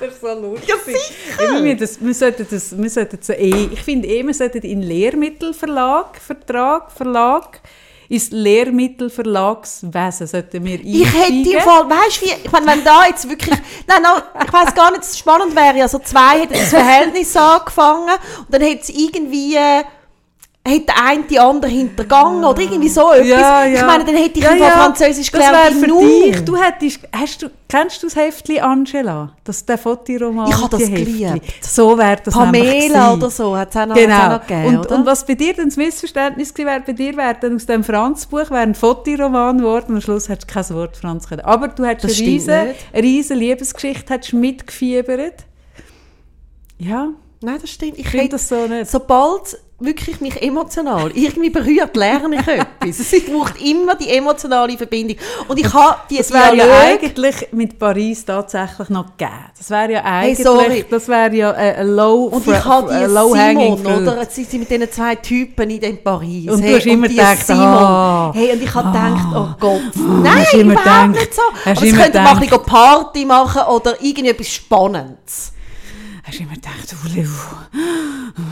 Das 0.00 0.12
ist 0.12 0.20
so 0.20 0.28
lustig. 0.28 0.68
Ja, 0.68 0.76
sicher. 0.84 1.64
Wir, 1.64 1.76
das, 1.76 2.00
wir 2.00 2.14
sollten 2.14 2.46
das, 2.50 2.76
wir 2.76 2.90
sollten 2.90 3.18
so 3.20 3.32
eh, 3.32 3.68
ich 3.72 3.82
finde 3.82 4.08
eh, 4.08 4.24
wir 4.24 4.34
sollten 4.34 4.62
in 4.62 4.82
Lehrmittelverlag, 4.82 6.20
Vertrag, 6.20 6.90
Verlag, 6.90 7.60
ins 8.08 8.30
Lehrmittelverlagswesen 8.30 10.26
sollten 10.26 10.64
wir 10.64 10.80
Ich 10.84 11.04
hätte 11.04 11.32
im 11.32 11.60
Fall, 11.60 11.88
weißt 11.88 12.22
du, 12.22 12.26
ich 12.44 12.52
meine, 12.52 12.66
wenn 12.66 12.84
da 12.84 13.06
jetzt 13.06 13.28
wirklich, 13.28 13.58
nein, 13.86 14.02
no, 14.02 14.42
ich 14.44 14.52
weiß 14.52 14.74
gar 14.74 14.90
nicht, 14.90 15.02
das 15.02 15.18
spannend 15.18 15.54
wäre, 15.54 15.82
also 15.82 15.98
zwei 15.98 16.40
hätten 16.40 16.54
das 16.54 16.70
Verhältnis 16.70 17.36
angefangen 17.36 18.10
und 18.38 18.54
dann 18.54 18.62
hätte 18.62 18.82
es 18.82 18.88
irgendwie, 18.88 19.56
hätte 20.68 20.86
der 20.86 21.04
eine 21.04 21.22
die 21.24 21.38
andere 21.40 21.70
hintergangen 21.70 22.44
oder 22.44 22.60
irgendwie 22.60 22.88
so 22.88 23.10
etwas. 23.12 23.26
Ja, 23.28 23.64
ja. 23.64 23.80
Ich 23.80 23.86
meine, 23.86 24.04
dann 24.04 24.14
hätte 24.16 24.38
ich 24.38 24.44
Ja, 24.44 24.54
ja. 24.54 24.70
Französisch 24.70 25.30
Das 25.30 25.40
gelernt 25.40 25.64
wäre 25.64 25.74
wie 25.74 25.80
für 25.80 25.86
nur. 25.88 26.02
dich. 26.32 26.44
Du 26.44 26.56
hättest, 26.56 27.00
hast 27.12 27.42
du, 27.42 27.50
kennst 27.68 28.02
du 28.02 28.06
das 28.06 28.16
Heftli 28.16 28.60
Angela? 28.60 29.32
Das, 29.44 29.64
der 29.64 29.78
Fotiroman. 29.78 30.48
Ich 30.48 30.56
habe 30.56 30.68
das 30.70 30.88
geliebt. 30.88 31.42
So 31.64 31.96
wäre 31.98 32.18
das 32.24 32.34
Pamela 32.34 33.14
oder 33.14 33.30
so 33.30 33.56
hat 33.56 33.70
es 33.70 33.76
auch 33.76 33.86
noch, 33.86 33.94
hat's 33.96 34.02
auch 34.04 34.06
Genau. 34.06 34.28
noch 34.34 34.46
gegeben, 34.46 34.78
und, 34.78 34.86
und 34.92 35.06
was 35.06 35.26
bei 35.26 35.34
dir 35.34 35.54
dann 35.54 35.66
das 35.66 35.76
Missverständnis 35.76 36.52
wäre, 36.56 36.80
bei 36.86 36.92
dir 36.92 37.16
wäre 37.16 37.36
dann 37.40 37.56
aus 37.56 37.66
dem 37.66 37.82
Franzbuch 37.84 38.50
wäre 38.50 38.58
ein 38.60 38.74
Fotiroman 38.74 39.58
geworden 39.58 39.86
und 39.88 39.94
am 39.96 40.00
Schluss 40.00 40.28
hättest 40.28 40.50
du 40.50 40.54
kein 40.54 40.70
Wort 40.76 40.96
Franz 40.96 41.28
können. 41.28 41.42
Aber 41.42 41.68
du 41.68 41.84
hättest 41.84 42.04
Das 42.04 42.10
eine 42.12 42.14
stimmt 42.14 42.28
riesen, 42.28 42.68
nicht. 42.68 42.80
eine 42.92 43.02
riesen 43.02 43.36
Liebesgeschichte 43.38 44.12
hättest 44.14 44.32
mitgefiebert. 44.34 45.44
Ja, 46.78 47.08
Nein, 47.40 47.58
das 47.60 47.70
stimmt. 47.70 47.94
Ich 47.94 48.00
ich 48.00 48.08
finde 48.10 48.30
das 48.30 48.48
so 48.48 48.66
nicht. 48.66 48.90
sobald 48.90 49.58
wirklich 49.80 50.20
mich 50.20 50.42
emotional 50.42 51.12
irgendwie 51.14 51.50
berührt, 51.50 51.94
lerne 51.96 52.40
ich 52.40 52.48
etwas. 52.48 52.98
Es 53.12 53.24
braucht 53.26 53.60
immer 53.62 53.94
die 53.94 54.08
emotionale 54.10 54.76
Verbindung. 54.76 55.16
Und 55.46 55.56
ich 55.58 55.72
habe 55.72 55.98
die 56.10 56.16
Das 56.18 56.32
wäre 56.32 56.56
ja 56.56 56.64
eigentlich 56.80 57.46
mit 57.52 57.78
Paris 57.78 58.24
tatsächlich 58.24 58.88
noch 58.88 59.16
gegeben. 59.16 59.30
Das 59.56 59.70
wäre 59.70 59.92
ja 59.92 60.02
Hey, 60.02 60.30
eigentlich, 60.30 60.42
sorry. 60.44 60.84
das 60.90 61.06
wäre 61.08 61.34
ja 61.34 61.50
ein 61.52 61.76
ein 61.76 61.88
low, 61.94 62.24
Und 62.24 62.46
ich 62.46 62.64
habe 62.64 62.92
die 62.92 63.04
low 63.12 63.32
Simon, 63.34 63.86
oder? 63.86 64.26
Sie 64.28 64.42
sind 64.44 64.60
mit 64.60 64.70
diesen 64.70 64.90
zwei 64.90 65.14
Typen 65.14 65.70
in 65.70 65.80
dem 65.80 66.02
Paris. 66.02 66.50
Und 66.50 66.60
du 66.60 66.66
hey, 66.66 66.74
hast 66.76 66.86
immer 66.86 67.08
gedacht, 67.08 67.46
Simon. 67.46 67.62
ah, 67.62 68.32
hey, 68.34 68.52
und 68.52 68.62
ich 68.62 68.74
habe 68.74 68.88
gedacht, 68.88 69.26
oh 69.32 69.48
Gott, 69.60 69.80
hast 69.94 70.52
nein, 70.54 70.60
überhaupt 70.60 70.84
gedacht- 70.84 71.08
nicht 71.10 71.34
so. 71.34 71.42
Aber 71.64 71.80
sie 71.80 71.88
immer 71.90 72.02
könnten 72.02 72.22
mal 72.24 72.36
ein 72.42 72.62
Party 72.66 73.24
machen 73.24 73.62
oder 73.62 74.02
irgendetwas 74.02 74.48
Spannendes. 74.48 75.52
Hast 76.24 76.38
du 76.38 76.42
immer 76.42 76.54
gedacht, 76.54 76.94
oh. 76.94 78.42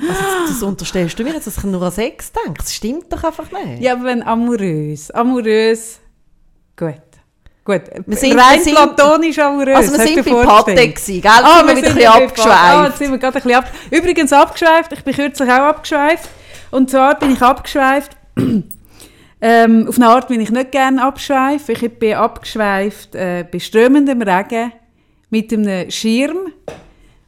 Also, 0.00 0.12
das, 0.12 0.48
das 0.50 0.62
unterstellst 0.62 1.18
du 1.18 1.24
mir 1.24 1.32
jetzt, 1.34 1.46
dass 1.46 1.58
ich 1.58 1.64
nur 1.64 1.82
an 1.82 1.90
Sex 1.92 2.32
denke. 2.32 2.58
Das 2.58 2.74
stimmt 2.74 3.12
doch 3.12 3.24
einfach 3.24 3.50
nicht. 3.50 3.80
Ja, 3.82 3.94
aber 3.94 4.04
wenn 4.04 4.22
amorös, 4.22 5.10
amorös, 5.10 5.98
gut. 6.76 6.94
Gut, 7.64 7.82
Wir 8.06 8.16
sind- 8.16 8.38
rein 8.38 8.58
wir 8.58 8.62
sind- 8.64 8.74
platonisch 8.76 9.38
amorös. 9.40 9.74
Also 9.76 9.98
wir 9.98 10.06
sind 10.06 10.24
bei. 10.24 10.44
Patek 10.44 10.94
gewesen, 10.94 11.20
gell? 11.20 11.30
Ah, 11.32 11.58
sind 11.58 11.66
wir 11.68 11.74
wir 11.74 11.76
wieder 11.82 11.88
sind 11.88 12.06
ein 12.06 12.28
bisschen. 12.28 12.50
Ah, 12.52 12.54
abgeschweift. 12.76 12.88
jetzt 12.88 12.98
sind 12.98 13.10
wir 13.10 13.18
gerade 13.18 13.36
ein 13.38 13.42
bisschen 13.42 13.58
ab. 13.58 13.70
Übrigens 13.90 14.32
abgeschweift, 14.32 14.92
ich 14.92 15.02
bin 15.04 15.14
kürzlich 15.14 15.48
auch 15.50 15.54
abgeschweift. 15.64 16.28
Und 16.70 16.90
zwar 16.90 17.18
bin 17.18 17.32
ich 17.32 17.42
abgeschweift 17.42 18.16
Ähm, 19.38 19.86
auf 19.86 19.96
eine 19.96 20.08
Art 20.08 20.30
will 20.30 20.40
ich 20.40 20.50
nicht 20.50 20.72
gerne 20.72 21.02
abschweifen. 21.02 21.74
Ich 21.78 21.98
bin 21.98 22.14
abgeschweift 22.14 23.14
äh, 23.14 23.44
bei 23.50 23.58
strömendem 23.58 24.22
Regen 24.22 24.72
mit 25.28 25.52
einem 25.52 25.90
Schirm 25.90 26.38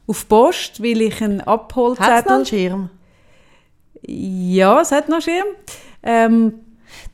auf 0.09 0.27
Post, 0.27 0.81
weil 0.81 1.01
ich 1.01 1.21
einen 1.21 1.39
Hat 1.39 1.41
es 1.41 1.45
noch 1.45 1.53
Abholzettel... 1.53 2.31
einen 2.31 2.45
Schirm? 2.45 2.89
Ja, 4.05 4.81
es 4.81 4.91
hat 4.91 5.07
noch 5.07 5.15
einen 5.15 5.21
Schirm. 5.21 5.47
Ähm, 6.03 6.53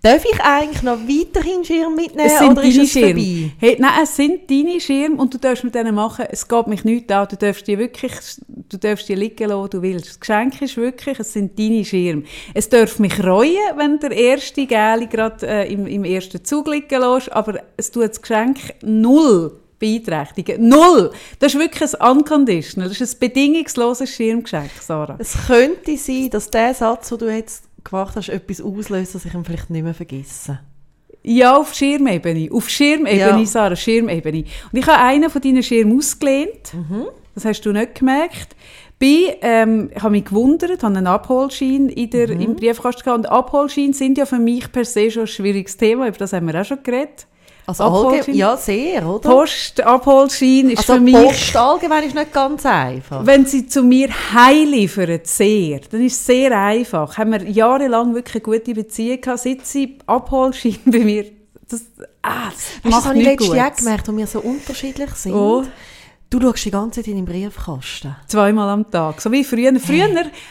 Darf 0.01 0.23
ich 0.23 0.39
eigentlich 0.39 0.83
noch 0.83 0.99
weiterhin 0.99 1.65
Schirm 1.65 1.95
mitnehmen 1.95 2.29
es 2.29 2.37
sind 2.37 2.51
oder 2.51 2.63
ist 2.63 2.77
es 2.77 2.91
Schirme. 2.91 3.21
vorbei? 3.21 3.51
Hey, 3.59 3.77
nein, 3.79 3.91
es 4.03 4.15
sind 4.15 4.49
deine 4.49 4.79
Schirme 4.79 5.15
und 5.15 5.33
du 5.33 5.37
darfst 5.37 5.63
mit 5.63 5.75
denen 5.75 5.95
machen, 5.95 6.25
es 6.29 6.47
geht 6.47 6.67
mich 6.67 6.83
nicht 6.85 7.11
an, 7.11 7.27
du 7.27 7.35
darfst 7.35 7.67
die 7.67 7.77
wirklich, 7.77 8.13
du 8.47 8.77
darfst 8.77 9.09
die 9.09 9.15
liegen 9.15 9.49
lassen, 9.49 9.69
du 9.71 9.81
willst. 9.81 10.07
Das 10.07 10.19
Geschenk 10.19 10.61
ist 10.61 10.77
wirklich, 10.77 11.19
es 11.19 11.33
sind 11.33 11.57
deine 11.57 11.83
Schirme. 11.83 12.23
Es 12.53 12.69
darf 12.69 12.99
mich 12.99 13.21
reuen, 13.23 13.57
wenn 13.75 13.99
der 13.99 14.11
erste 14.11 14.65
Gäli 14.65 15.07
gerade 15.07 15.45
äh, 15.45 15.73
im, 15.73 15.87
im 15.87 16.03
ersten 16.03 16.43
Zug 16.45 16.67
liegen 16.67 17.01
lässt, 17.01 17.31
aber 17.31 17.59
es 17.75 17.91
tut 17.91 18.09
das 18.09 18.21
Geschenk 18.21 18.57
null 18.81 19.59
beeinträchtigen. 19.79 20.67
Null! 20.67 21.11
Das 21.39 21.53
ist 21.53 21.59
wirklich 21.59 21.93
ein 21.99 22.17
unconditional, 22.17 22.89
das 22.89 23.01
ist 23.01 23.15
ein 23.15 23.19
bedingungsloses 23.19 24.09
Schirmgeschenk, 24.09 24.71
Sarah. 24.81 25.15
Es 25.19 25.35
könnte 25.47 25.97
sein, 25.97 26.29
dass 26.29 26.49
der 26.49 26.73
Satz, 26.73 27.09
den 27.09 27.17
du 27.19 27.33
jetzt 27.33 27.65
gemacht 27.83 28.15
hast, 28.15 28.29
etwas 28.29 28.61
auslöst, 28.61 29.15
das 29.15 29.25
ich 29.25 29.33
ihn 29.33 29.45
vielleicht 29.45 29.69
nicht 29.69 29.83
mehr 29.83 29.93
vergesse. 29.93 30.59
Ja, 31.23 31.57
auf 31.57 31.73
Schirmebene. 31.73 32.49
Auf 32.51 32.69
Schirmebene, 32.69 33.39
Ja. 33.39 33.45
Sarah, 33.45 33.75
Schirmebene. 33.75 34.43
Und 34.71 34.79
ich 34.79 34.85
habe 34.85 34.99
einen 35.01 35.29
von 35.29 35.41
deinen 35.41 35.63
Schirmen 35.63 35.97
ausgelehnt. 35.97 36.73
Das 37.33 37.45
hast 37.45 37.61
du 37.61 37.71
nicht 37.71 37.95
gemerkt. 37.95 38.55
Bin, 38.97 39.31
ähm, 39.41 39.89
ich 39.93 40.01
habe 40.01 40.11
mich 40.11 40.25
gewundert, 40.25 40.83
habe 40.83 40.95
einen 40.95 41.07
Abholschein 41.07 41.89
in 41.89 42.09
der, 42.11 42.29
im 42.29 42.55
Briefkasten 42.55 43.03
gehabt. 43.03 43.17
Und 43.19 43.25
Abholscheine 43.25 43.93
sind 43.93 44.17
ja 44.17 44.25
für 44.25 44.39
mich 44.39 44.71
per 44.71 44.85
se 44.85 45.11
schon 45.11 45.23
ein 45.23 45.27
schwieriges 45.27 45.75
Thema. 45.75 46.07
Über 46.07 46.17
das 46.17 46.31
haben 46.31 46.47
wir 46.47 46.61
auch 46.61 46.65
schon 46.65 46.81
geredet. 46.83 47.27
Also 47.67 47.83
Abholschein? 47.83 48.35
ja, 48.35 48.57
sehr, 48.57 49.07
oder? 49.07 49.27
Post, 49.27 49.81
Abholschein 49.81 50.69
ist 50.69 50.79
also 50.79 50.93
für 50.93 50.99
mich... 50.99 51.15
Post 51.15 51.55
allgemein 51.55 52.03
ist 52.03 52.15
nicht 52.15 52.31
ganz 52.31 52.65
einfach. 52.65 53.25
Wenn 53.25 53.45
sie 53.45 53.65
zu 53.65 53.81
mir 53.81 54.09
heimliefern, 54.33 55.21
sehr, 55.23 55.79
dann 55.89 56.01
ist 56.03 56.13
es 56.13 56.25
sehr 56.25 56.57
einfach. 56.57 57.17
Haben 57.17 57.31
wir 57.31 57.43
jahrelang 57.49 58.13
wirklich 58.13 58.45
eine 58.45 58.59
gute 58.59 58.73
Beziehung 58.73 59.19
gehabt, 59.19 59.39
seit 59.39 59.65
sie 59.65 59.97
Abholschein 60.05 60.77
bei 60.85 60.99
mir... 60.99 61.25
Das, 61.67 61.81
ah, 62.21 62.51
das 62.51 62.83
macht 62.83 62.93
das 62.93 63.05
habe 63.05 63.17
ich 63.17 63.25
letztes 63.25 63.55
Jahr 63.55 63.71
gemerkt, 63.71 64.07
wo 64.07 64.15
wir 64.15 64.27
so 64.27 64.39
unterschiedlich 64.39 65.09
sind. 65.15 65.33
Oh. 65.33 65.63
Du 66.29 66.39
schaust 66.39 66.65
die 66.65 66.71
ganze 66.71 67.01
Zeit 67.01 67.07
in 67.07 67.15
den 67.15 67.25
Briefkasten. 67.25 68.15
Zweimal 68.27 68.69
am 68.69 68.91
Tag. 68.91 69.21
So 69.21 69.31
wie 69.31 69.43
früher. 69.43 69.73
Früher, 69.79 70.09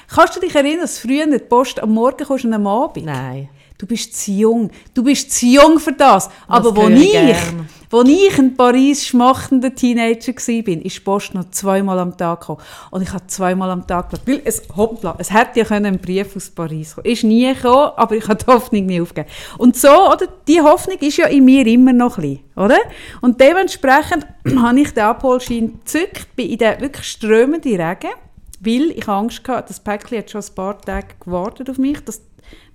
kannst 0.08 0.36
du 0.36 0.40
dich 0.40 0.54
erinnern, 0.54 0.80
dass 0.80 0.98
früher 0.98 1.26
die 1.26 1.38
Post 1.38 1.80
am 1.80 1.92
Morgen 1.92 2.24
kommst 2.24 2.44
und 2.44 2.54
am 2.54 2.66
Abend? 2.66 3.06
Nein. 3.06 3.48
Du 3.76 3.86
bist 3.86 4.16
zu 4.16 4.30
jung. 4.30 4.70
Du 4.94 5.02
bist 5.02 5.32
zu 5.32 5.46
jung 5.46 5.80
für 5.80 5.92
das. 5.92 6.30
Aber 6.46 6.76
wo 6.76 6.88
ich 6.88 7.10
gern. 7.10 7.68
wo 7.90 8.02
ich 8.02 8.38
ein 8.38 8.56
Paris 8.56 9.04
schmachtender 9.04 9.74
Teenager 9.74 10.32
war, 10.32 10.84
ist 10.84 10.96
die 10.96 11.00
Post 11.00 11.34
noch 11.34 11.50
zweimal 11.50 11.98
am 11.98 12.16
Tag 12.16 12.40
gekommen. 12.40 12.60
Und 12.92 13.02
ich 13.02 13.12
habe 13.12 13.26
zweimal 13.26 13.68
am 13.70 13.84
Tag 13.84 14.10
geschaut. 14.10 14.28
Weil 14.28 14.42
es, 14.44 14.62
hoppla, 14.76 15.16
es 15.18 15.32
hätte 15.32 15.58
ja 15.58 15.64
können 15.64 15.86
ein 15.86 15.98
Brief 15.98 16.36
aus 16.36 16.50
Paris 16.50 16.94
kommen 16.94 17.06
Ist 17.08 17.24
nie 17.24 17.52
gekommen, 17.52 17.90
aber 17.96 18.14
ich 18.14 18.28
habe 18.28 18.36
die 18.36 18.46
Hoffnung 18.46 18.86
nie 18.86 19.00
aufgegeben. 19.00 19.28
Und 19.58 19.76
so, 19.76 19.88
oder? 19.88 20.28
Die 20.46 20.60
Hoffnung 20.60 20.98
ist 21.00 21.16
ja 21.16 21.26
in 21.26 21.44
mir 21.44 21.66
immer 21.66 21.92
noch 21.92 22.18
ein 22.18 22.22
bisschen, 22.22 22.44
oder? 22.54 22.78
Und 23.22 23.40
dementsprechend 23.40 24.24
habe 24.56 24.80
ich 24.80 24.94
den 24.94 25.02
Abholschein 25.02 25.80
gezückt, 25.80 26.36
bin 26.36 26.48
in 26.48 26.58
den 26.58 26.80
wirklich 26.80 27.06
strömenden 27.06 27.72
Regen, 27.72 28.14
weil 28.60 28.92
ich 28.92 29.08
Angst 29.08 29.42
hatte, 29.48 29.68
das 29.68 29.80
Päckchen 29.80 30.18
hat 30.18 30.30
schon 30.30 30.42
ein 30.42 30.54
paar 30.54 30.80
Tage 30.80 31.08
gewartet 31.18 31.68
auf 31.68 31.78
mich, 31.78 31.98
dass 32.04 32.22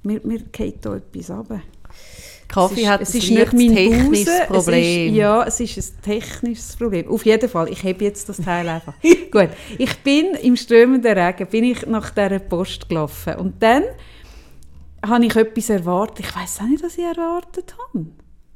mir, 0.03 0.21
mir 0.23 0.39
geht 0.51 0.85
da 0.85 0.95
etwas 0.95 1.29
runter. 1.29 1.61
Kaffee 2.47 2.81
Es 2.81 2.87
hat 2.87 3.01
es 3.01 3.15
ist 3.15 3.29
nicht 3.29 3.53
mein 3.53 3.75
technisches 3.75 4.25
Busen, 4.25 4.47
Problem. 4.47 5.07
Es 5.07 5.11
ist, 5.11 5.15
ja, 5.15 5.43
es 5.43 5.59
ist 5.59 5.77
ein 5.77 6.01
technisches 6.01 6.75
Problem. 6.75 7.07
Auf 7.07 7.25
jeden 7.25 7.47
Fall, 7.47 7.69
ich 7.69 7.83
habe 7.83 8.03
jetzt 8.03 8.27
das 8.27 8.37
Teil 8.37 8.67
einfach. 8.67 8.93
Gut, 9.31 9.49
ich 9.77 9.97
bin 9.99 10.33
im 10.41 10.55
strömenden 10.55 11.17
Regen, 11.17 11.47
bin 11.47 11.63
ich 11.63 11.85
nach 11.85 12.09
dieser 12.09 12.39
Post 12.39 12.89
gelaufen 12.89 13.35
und 13.35 13.61
dann 13.61 13.83
habe 15.05 15.25
ich 15.25 15.35
etwas 15.35 15.69
erwartet. 15.69 16.25
Ich 16.25 16.35
weiß 16.35 16.61
auch 16.61 16.67
nicht, 16.67 16.83
was 16.83 16.97
ich 16.97 17.03
erwartet 17.03 17.75
habe. 17.77 18.07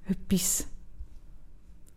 Etwas... 0.09 0.67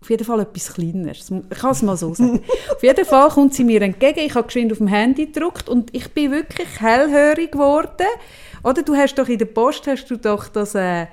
Auf 0.06 0.10
jeden 0.10 0.24
Fall 0.24 0.38
etwas 0.38 0.72
Kleineres. 0.72 1.32
Ich 1.50 1.58
kann 1.58 1.72
es 1.72 1.82
mal 1.82 1.96
so 1.96 2.14
sagen. 2.14 2.40
auf 2.72 2.80
jeden 2.80 3.04
Fall 3.04 3.28
kommt 3.28 3.54
sie 3.54 3.64
mir 3.64 3.82
entgegen. 3.82 4.20
Ich 4.20 4.36
habe 4.36 4.46
geschwind 4.46 4.70
auf 4.70 4.78
dem 4.78 4.86
Handy 4.86 5.26
gedruckt 5.26 5.68
und 5.68 5.92
ich 5.92 6.12
bin 6.12 6.30
wirklich 6.30 6.80
hellhörig 6.80 7.50
geworden. 7.50 8.06
Oder 8.62 8.84
du 8.84 8.94
hast 8.94 9.16
doch 9.16 9.28
in 9.28 9.38
der 9.38 9.46
Post 9.46 9.88
hast 9.88 10.06
du 10.06 10.16
doch 10.16 10.46
das, 10.46 10.76
äh, 10.76 11.06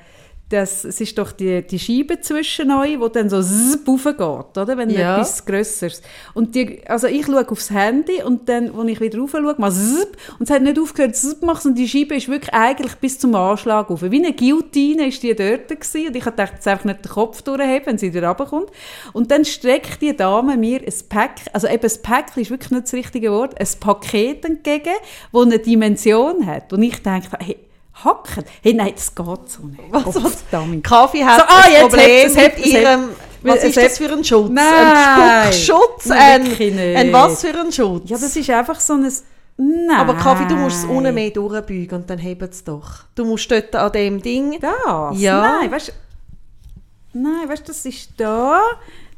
das 0.49 0.83
es 0.83 1.01
ist 1.01 1.17
doch 1.17 1.31
die, 1.31 1.65
die 1.65 1.79
Scheibe 1.79 2.19
zwischen 2.21 2.69
euch, 2.71 2.99
wo 2.99 3.07
dann 3.07 3.29
so 3.29 3.37
raufgeht, 3.37 4.19
oder? 4.21 4.77
Wenn 4.77 4.89
Ja. 4.91 5.15
etwas 5.15 5.45
Grösseres. 5.45 6.01
Und 6.35 6.53
die, 6.53 6.81
also 6.87 7.07
ich 7.07 7.25
schaue 7.25 7.49
aufs 7.49 7.71
Handy 7.71 8.21
und 8.23 8.47
dann, 8.49 8.69
als 8.75 8.87
ich 8.89 8.99
wieder 8.99 9.19
rauf 9.19 9.31
schaue, 9.31 9.55
mal 9.57 9.71
zzz, 9.71 10.07
und 10.37 10.43
es 10.43 10.49
hat 10.51 10.61
nicht 10.61 10.77
aufgehört, 10.77 11.15
zzz 11.15 11.41
machen 11.41 11.69
und 11.69 11.77
die 11.77 11.87
Scheibe 11.87 12.15
ist 12.15 12.27
wirklich 12.27 12.53
eigentlich 12.53 12.95
bis 12.95 13.17
zum 13.17 13.33
Anschlag 13.33 13.89
rauf. 13.89 14.03
Wie 14.03 14.23
eine 14.23 14.33
Guillotine 14.33 15.07
ist 15.07 15.23
die 15.23 15.33
dort 15.35 15.69
gewesen. 15.69 16.07
und 16.07 16.15
ich 16.15 16.23
gedacht, 16.23 16.53
jetzt 16.55 16.67
einfach 16.67 16.85
nicht 16.85 17.03
den 17.05 17.11
Kopf 17.11 17.41
durchheben, 17.41 17.85
wenn 17.85 17.97
sie 17.97 18.13
wieder 18.13 18.27
runterkommt. 18.27 18.69
Und 19.13 19.31
dann 19.31 19.45
streckt 19.45 20.01
die 20.01 20.15
Dame 20.15 20.55
mir 20.57 20.81
ein 20.81 20.93
Pack, 21.09 21.37
also 21.53 21.67
eben 21.67 21.83
ein 21.83 22.01
Pack 22.03 22.37
ist 22.37 22.51
wirklich 22.51 22.71
nicht 22.71 22.83
das 22.83 22.93
richtige 22.93 23.31
Wort, 23.31 23.59
ein 23.59 23.67
Paket 23.79 24.45
entgegen, 24.45 24.93
das 25.31 25.41
eine 25.41 25.57
Dimension 25.59 26.45
hat. 26.45 26.71
Und 26.73 26.83
ich 26.83 27.01
denke, 27.01 27.29
hey, 27.39 27.57
hacken? 27.93 28.43
Hey, 28.61 28.73
nein, 28.73 28.93
das 28.95 29.13
geht 29.13 29.49
so 29.49 29.63
nicht. 29.63 29.83
Was, 29.91 30.23
was? 30.23 30.43
Kaffee 30.83 31.23
hat 31.23 31.41
So, 31.41 31.45
ah, 31.47 31.63
ein 31.65 31.87
Problem 31.87 32.33
mit 32.33 32.65
ihrem... 32.65 33.09
Was 33.43 33.63
ist 33.63 33.75
das 33.75 33.97
für 33.97 34.11
ein 34.11 34.23
Schutz? 34.23 34.49
Nein. 34.49 34.63
Ein 34.65 35.53
Spuckschutz? 35.53 36.05
Nein, 36.05 36.19
Ein, 36.19 36.45
wirklich 36.47 36.73
nicht. 36.73 36.97
ein 36.97 37.13
was 37.13 37.41
für 37.41 37.59
ein 37.59 37.71
Schutz? 37.71 38.09
Ja, 38.09 38.17
das 38.17 38.35
ist 38.35 38.49
einfach 38.49 38.79
so 38.79 38.93
ein... 38.93 39.11
Nein. 39.57 39.97
Aber 39.97 40.15
Kaffee, 40.15 40.47
du 40.47 40.55
musst 40.55 40.83
es 40.83 40.85
unten 40.85 41.13
mehr 41.13 41.29
durchbeugen 41.29 42.01
und 42.01 42.09
dann 42.09 42.17
hebt 42.17 42.41
es 42.41 42.63
doch. 42.63 43.03
Du 43.15 43.25
musst 43.25 43.51
dort 43.51 43.75
an 43.75 43.91
dem 43.91 44.21
Ding... 44.21 44.59
Das? 44.59 45.19
Ja. 45.19 45.59
Nein, 45.59 45.71
weißt 45.71 45.93
Nein, 47.13 47.47
weißt 47.47 47.69
das 47.69 47.85
ist 47.85 48.09
da. 48.17 48.59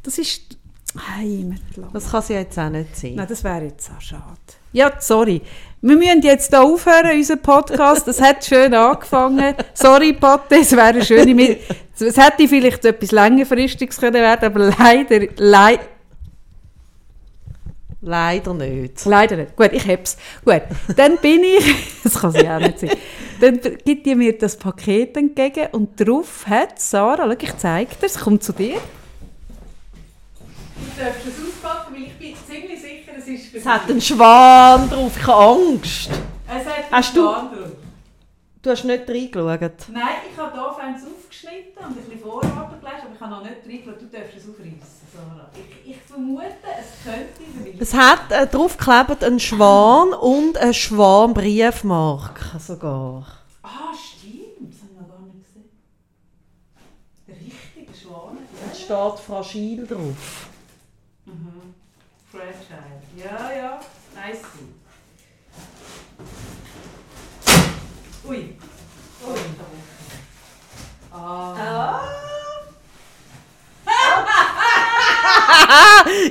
Das 0.03 0.17
ist. 0.17 0.58
Heimatland. 1.17 1.94
Das 1.94 2.12
kann 2.12 2.22
sie 2.22 2.34
jetzt 2.34 2.58
auch 2.58 2.70
nicht 2.70 2.96
sein. 2.96 3.15
Nein, 3.15 3.27
das 3.27 3.44
wäre 3.44 3.63
jetzt 3.63 3.89
auch 3.89 4.01
schade. 4.01 4.24
Ja, 4.72 4.94
sorry. 5.00 5.41
Wir 5.88 5.96
müssen 5.98 6.24
jetzt 6.24 6.50
hier 6.50 6.63
aufhören, 6.63 7.12
unseren 7.15 7.42
Podcast. 7.44 8.08
Das 8.08 8.20
hat 8.20 8.44
schön 8.44 8.74
angefangen. 8.74 9.54
Sorry, 9.75 10.13
Patte, 10.13 10.56
es 10.56 10.72
wäre 10.72 10.88
eine 10.88 11.06
schöne... 11.06 11.32
Mi- 11.34 11.58
Es 12.00 12.18
hätte 12.18 12.48
vielleicht 12.48 12.84
etwas 12.86 13.12
längerfristiges 13.12 13.98
können 14.00 14.15
werden, 14.15 14.46
aber 14.46 14.74
leider, 14.80 15.27
lei 15.38 15.80
Leider 18.01 18.54
nicht. 18.56 19.06
leider 19.06 19.38
nicht. 19.38 19.56
Gut, 19.56 19.74
ich 19.74 19.88
hab's. 19.88 20.18
Gut, 20.44 20.63
dann 20.96 21.18
bin 21.18 21.44
ich... 21.44 21.75
Das 22.04 22.15
kann 22.20 22.32
sie 22.32 22.50
auch 22.50 22.60
nicht 22.60 22.80
sein. 22.80 22.89
Dann 23.39 23.60
gibt 23.86 24.08
die 24.08 24.15
mir 24.15 24.36
das 24.38 24.58
Paket 24.58 25.15
entgegen 25.18 25.68
und 25.72 25.89
drauf 26.00 26.46
hat 26.48 26.80
Sarah... 26.82 27.25
Schau, 27.32 27.38
ich 27.39 27.58
zeige 27.58 27.96
dir, 27.96 28.06
es 28.08 28.18
kommt 28.20 28.44
zu 28.44 28.54
dir. 28.54 28.75
Du 30.77 31.01
darfst 31.04 31.22
es 31.27 31.34
auspacken, 31.48 31.94
weil 31.96 32.04
ich 32.04 32.13
bin 32.13 32.34
ziemlich 32.48 32.82
sicher, 32.82 33.20
es 33.55 33.65
hat 33.65 33.89
einen 33.89 34.01
Schwan 34.01 34.89
drauf, 34.89 35.12
ich 35.17 35.27
habe 35.27 35.43
Angst. 35.62 36.09
Es 36.47 36.65
hat 36.65 36.91
Hast 36.91 37.15
du- 37.15 37.27
einen 37.29 37.35
Schwan 37.50 37.57
drauf. 37.57 37.71
Du 38.62 38.71
hast 38.71 38.83
nicht 38.83 39.07
reingeschaut. 39.07 39.89
Nein, 39.93 40.03
ich 40.31 40.38
habe 40.39 40.51
hier 40.53 40.83
eins 40.83 41.03
aufgeschnitten 41.03 41.77
und 41.77 41.85
ein 41.85 41.93
bisschen 41.95 42.19
Vorarbeit 42.19 42.79
gelesen, 42.81 43.01
aber 43.05 43.13
ich 43.13 43.21
habe 43.21 43.31
noch 43.31 43.43
nicht 43.43 43.55
reingeschaut. 43.67 44.01
Du 44.01 44.05
darfst 44.07 44.38
es 44.38 44.50
aufreißen, 44.50 45.05
Sarah. 45.13 45.50
Ich, 45.53 45.91
ich 45.91 46.01
vermute, 46.01 46.45
es 46.79 47.03
könnte 47.03 47.83
Es 47.83 47.93
hat 47.93 48.31
äh, 48.31 48.47
drauf 48.47 48.75
geklebt 48.77 49.24
einen 49.24 49.39
Schwan 49.39 50.13
und 50.13 50.57
eine 50.57 50.74
Schwan-Briefmarke 50.74 52.57
sogar. 52.59 53.27
Ah, 53.62 53.93
stimmt. 53.93 54.74
Das 54.74 54.81
haben 54.81 54.95
wir 54.97 55.07
gar 55.13 55.21
nicht 55.21 55.45
gesehen. 55.45 55.69
Der 57.27 57.35
richtige 57.35 57.93
Schwan. 57.95 58.38
Es 58.71 58.81
steht 58.81 59.19
Fragil 59.27 59.85
drauf. 59.85 60.47
Mhm. 61.25 61.75
Fragile. 62.31 63.04
Ja, 63.15 63.51
ja. 63.51 63.79
Nice. 64.13 64.41
Ui. 68.27 68.57
Ui. 69.25 69.39
Ah. 71.12 72.01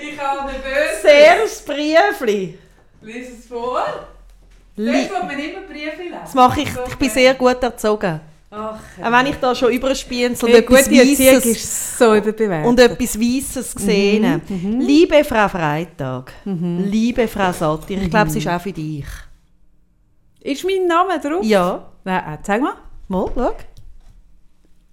ich 0.02 0.20
habe 0.20 0.40
eine 0.42 0.58
böse. 0.58 1.00
Sehr 1.02 1.42
das 1.42 1.64
Briefli. 1.64 2.58
Lies 3.00 3.28
es 3.38 3.46
vor. 3.46 3.84
Li 4.76 4.92
Dort 5.08 5.10
wird 5.10 5.22
man 5.24 5.38
immer 5.38 5.60
Briefe 5.62 6.02
lesen. 6.02 6.18
das 6.20 6.34
mache 6.34 6.60
ich. 6.60 6.68
Ich 6.88 6.96
bin 6.96 7.08
sehr 7.10 7.34
gut 7.34 7.62
erzogen. 7.62 8.20
Ach, 8.56 8.78
Auch 9.02 9.12
wenn 9.12 9.26
ich 9.26 9.36
da 9.36 9.52
schon 9.54 9.72
überspiele 9.72 10.28
und 10.30 10.42
hey, 10.44 10.58
etwas 10.58 10.88
Weisses 10.90 11.98
so 11.98 12.10
und 12.10 12.78
etwas 12.78 13.18
Weisses 13.20 13.74
gesehen. 13.74 14.40
Mhm, 14.48 14.80
Liebe 14.80 15.24
Frau 15.24 15.48
Freitag, 15.48 16.32
liebe 16.44 17.26
Frau 17.26 17.50
Satir, 17.52 18.00
ich 18.02 18.10
glaube, 18.10 18.28
es 18.28 18.34
Mhm. 18.34 18.38
ist 18.40 18.48
auch 18.48 18.60
für 18.60 18.72
dich. 18.72 19.06
ist 20.40 20.64
mein 20.64 20.86
Name 20.86 21.18
drauf? 21.20 21.42
Ja, 21.44 21.84
Nein, 22.04 22.34
äh, 22.34 22.38
zeig 22.42 22.60
mal. 22.62 22.74
mal, 23.08 23.26
schau. 23.34 23.54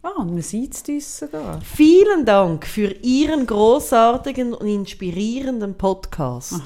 Ah, 0.04 0.22
und 0.22 0.34
man 0.34 0.42
sieht 0.42 0.88
es 0.90 1.20
sogar. 1.20 1.60
Vielen 1.62 2.26
Dank 2.26 2.66
für 2.66 2.88
Ihren 3.04 3.46
großartigen 3.46 4.54
und 4.56 4.66
inspirierenden 4.66 5.76
Podcast. 5.76 6.64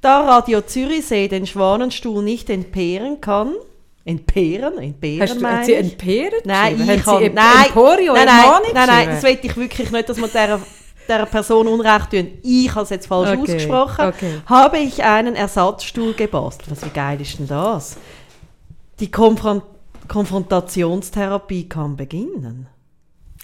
Da 0.00 0.20
Radio 0.20 0.62
Zürichsee 0.62 1.28
den 1.28 1.44
Schwanenstuhl 1.46 2.22
nicht 2.22 2.48
entbehren 2.48 3.20
kann, 3.20 3.52
entbehren, 4.08 4.78
entbehren 4.78 5.28
Hast 5.28 5.40
du, 5.40 5.46
hat 5.46 5.64
sie 5.66 5.74
entbehren 5.74 6.40
Nein, 6.44 6.80
ich 6.80 6.88
Hat 6.88 7.04
kann, 7.04 7.18
sie 7.22 7.30
nein, 7.30 7.66
Emporio, 7.66 8.14
nein, 8.14 8.26
nein, 8.26 8.62
nein, 8.72 8.86
nein, 8.86 9.08
das 9.10 9.22
will 9.22 9.38
ich 9.42 9.56
wirklich 9.56 9.90
nicht, 9.90 10.08
dass 10.08 10.16
man 10.16 10.30
dieser, 10.30 10.60
dieser 11.06 11.26
Person 11.26 11.68
Unrecht 11.68 12.10
tun. 12.10 12.38
Ich 12.42 12.70
habe 12.70 12.82
es 12.82 12.90
jetzt 12.90 13.06
falsch 13.06 13.30
Okay, 13.30 13.40
ausgesprochen. 13.40 14.06
okay. 14.06 14.40
Habe 14.46 14.78
ich 14.78 15.04
einen 15.04 15.36
Ersatzstuhl 15.36 16.14
gebastelt. 16.14 16.70
Was, 16.70 16.84
wie 16.84 16.90
geil 16.94 17.20
ist 17.20 17.38
denn 17.38 17.46
das? 17.46 17.96
Die 19.00 19.10
Konfron 19.10 19.62
Konfrontationstherapie 20.08 21.68
kann 21.68 21.94
beginnen. 21.96 22.66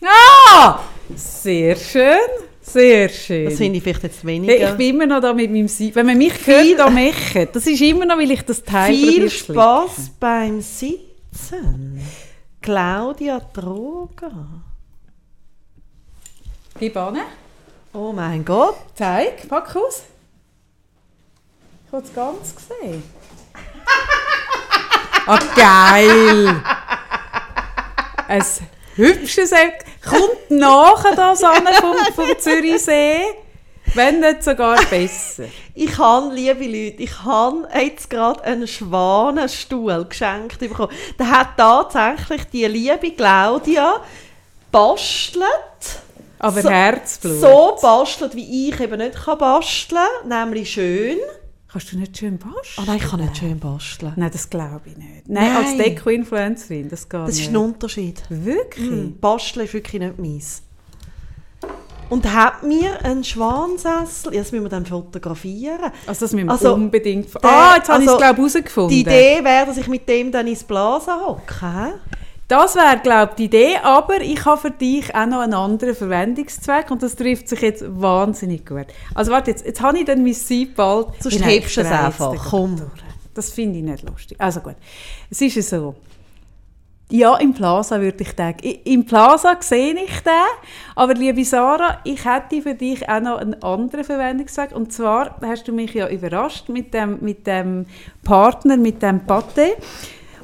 Ah! 0.03 0.79
Sehr 1.15 1.77
schön, 1.77 2.19
sehr 2.65 3.09
schön. 3.09 3.45
Das 3.45 3.57
finde 3.57 3.77
ich 3.77 3.83
vielleicht 3.83 4.03
jetzt 4.03 4.25
weniger. 4.25 4.53
Hey, 4.53 4.71
ich 4.71 4.77
bin 4.77 4.95
immer 4.95 5.07
noch 5.07 5.21
da 5.21 5.33
mit 5.33 5.51
meinem 5.51 5.69
Sie 5.69 5.95
Wenn 5.95 6.07
man 6.07 6.19
mich 6.19 6.47
hört, 6.47 6.79
da 6.79 6.91
machen, 6.91 7.49
das 7.53 7.67
ist 7.67 7.81
immer 7.81 8.07
noch, 8.07 8.17
weil 8.17 8.31
ich 8.31 8.43
das 8.43 8.63
Teil 8.63 8.95
Viel 8.95 9.31
Spaß 9.31 10.11
beim 10.19 10.61
Sitzen. 10.61 12.01
Claudia 12.61 13.41
flicken. 13.53 14.65
Gib 16.79 16.97
an. 16.97 17.19
Oh 17.93 18.13
mein 18.13 18.45
Gott. 18.45 18.77
Zeig, 18.95 19.49
pack 19.49 19.77
aus. 19.77 20.03
Ich 21.87 21.93
will 21.93 22.01
es 22.03 22.15
ganz 22.15 22.55
sehen. 22.67 23.03
ah, 25.27 25.39
geil! 25.55 26.63
Ein 28.27 28.45
hübsches 28.97 29.53
Eck. 29.53 29.85
Kommt 30.09 30.51
nachher 30.51 31.15
das 31.17 31.43
an 31.43 31.67
vom, 31.81 31.97
vom 32.15 32.39
Zürichsee. 32.39 33.21
Wenn 33.95 34.21
nicht 34.21 34.43
sogar 34.43 34.83
besser. 34.87 35.45
Ich 35.75 35.99
habe, 35.99 36.35
liebe 36.35 36.65
Leute, 36.65 37.03
ich 37.03 37.23
habe 37.23 37.69
jetzt 37.79 38.09
gerade 38.11 38.43
einen 38.43 38.67
Schwanenstuhl 38.67 40.07
geschenkt 40.07 40.59
bekommen. 40.59 40.91
Der 41.19 41.31
hat 41.31 41.49
tatsächlich 41.57 42.45
die 42.53 42.65
liebe 42.65 43.11
Claudia 43.13 44.01
bastelt. 44.73 45.45
Aber 46.39 46.61
So- 46.63 46.71
Herzblut. 46.71 47.41
So 47.41 47.77
bastelt, 47.81 48.35
wie 48.35 48.69
ich 48.71 48.81
eben 48.81 48.99
nicht 48.99 49.15
kann 49.25 49.39
basteln 49.39 50.01
kann. 50.23 50.29
Nämlich 50.47 50.73
schön. 50.73 51.19
Kannst 51.75 51.91
du 51.93 51.99
nicht 51.99 52.17
schön 52.17 52.39
basteln? 52.39 52.63
Oh 52.79 52.83
nein, 52.87 52.99
ich 52.99 53.03
kann 53.11 53.21
nicht 53.21 53.37
schön 53.37 53.59
basteln. 53.59 54.13
Nein, 54.15 54.31
das 54.33 54.49
glaube 54.49 54.83
ich 54.85 54.97
nicht. 54.97 55.29
Nein, 55.29 55.53
Nein. 55.53 55.57
als 55.57 55.77
Deko-Influencerin, 55.77 56.89
das 56.89 57.09
geht 57.09 57.21
Das 57.21 57.31
ist 57.31 57.39
nicht. 57.39 57.49
ein 57.51 57.57
Unterschied. 57.57 58.23
Wirklich? 58.29 58.89
Mm, 58.91 59.19
Basteln 59.21 59.65
ist 59.67 59.75
wirklich 59.75 60.01
nicht 60.01 60.17
meins. 60.17 60.63
Und 62.11 62.33
hat 62.33 62.63
mir 62.63 63.05
einen 63.05 63.25
Schwansessel, 63.25 64.31
das 64.35 64.53
müssen 64.53 64.63
wir 64.63 64.69
dann 64.69 64.87
fotografieren. 64.87 65.91
Also 66.07 66.27
das 66.27 66.33
müssen 66.33 66.47
wir 66.47 66.53
Also, 66.53 66.75
unbedingt... 66.75 67.27
ah, 67.45 67.75
jetzt 67.77 67.89
habe 67.89 68.05
ich 68.05 68.07
es, 68.09 68.13
also, 68.15 68.19
glaube 68.19 68.35
ich, 68.35 68.39
herausgefunden. 68.55 68.91
Die 68.91 69.01
Idee 69.01 69.43
wäre, 69.43 69.67
dass 69.67 69.77
ich 69.77 69.89
mit 69.89 70.09
dem 70.09 70.31
dann 70.31 70.47
ins 70.47 70.63
Blasen 70.63 71.15
hocke. 71.27 71.95
Das 72.47 72.75
wäre, 72.75 72.99
glaube 73.03 73.31
ich, 73.31 73.37
die 73.37 73.45
Idee, 73.45 73.77
aber 73.83 74.21
ich 74.21 74.45
habe 74.45 74.61
für 74.61 74.71
dich 74.71 75.15
auch 75.15 75.27
noch 75.27 75.41
einen 75.41 75.55
anderen 75.55 75.95
Verwendungszweck 75.95 76.91
und 76.91 77.03
das 77.03 77.17
trifft 77.17 77.49
sich 77.49 77.61
jetzt 77.63 77.85
wahnsinnig 77.89 78.67
gut. 78.67 78.87
Also 79.15 79.33
warte, 79.33 79.51
jetzt, 79.51 79.65
jetzt 79.65 79.81
habe 79.81 79.99
ich 79.99 80.05
dann 80.05 80.23
mein 80.23 80.35
Sieb 80.35 80.77
bald... 80.77 81.09
Sonst 81.21 81.45
hebst 81.45 81.77
du 81.79 81.81
es 81.81 81.91
einfach, 81.91 82.35
komm. 82.51 82.77
Das 83.33 83.51
finde 83.51 83.79
ich 83.79 83.85
nicht 83.85 84.09
lustig. 84.09 84.39
Also 84.41 84.61
gut, 84.61 84.77
es 85.31 85.41
ist 85.41 85.57
ja 85.57 85.63
so. 85.63 85.95
Ja, 87.11 87.37
im 87.37 87.53
Plaza 87.53 88.01
würde 88.01 88.23
ich 88.23 88.33
denken. 88.33 88.79
Im 88.85 89.05
Plaza 89.05 89.57
sehe 89.61 89.95
ich 89.95 90.21
den, 90.21 90.33
aber 90.95 91.15
liebe 91.15 91.45
Sarah, 91.45 92.01
ich 92.05 92.25
hätte 92.25 92.63
für 92.63 92.75
dich 92.75 93.09
auch 93.09 93.21
noch 93.21 93.39
einen 93.39 93.63
anderen 93.63 94.05
Verwendungszweck. 94.05 94.73
Und 94.73 94.93
zwar 94.93 95.39
hast 95.43 95.69
du 95.69 95.73
mich 95.73 95.93
ja 95.95 96.09
überrascht 96.09 96.69
mit 96.69 96.95
dem, 96.95 97.19
mit 97.21 97.47
dem 97.47 97.87
Partner, 98.23 98.77
mit 98.77 99.03
dem 99.03 99.21
Pâté. 99.27 99.73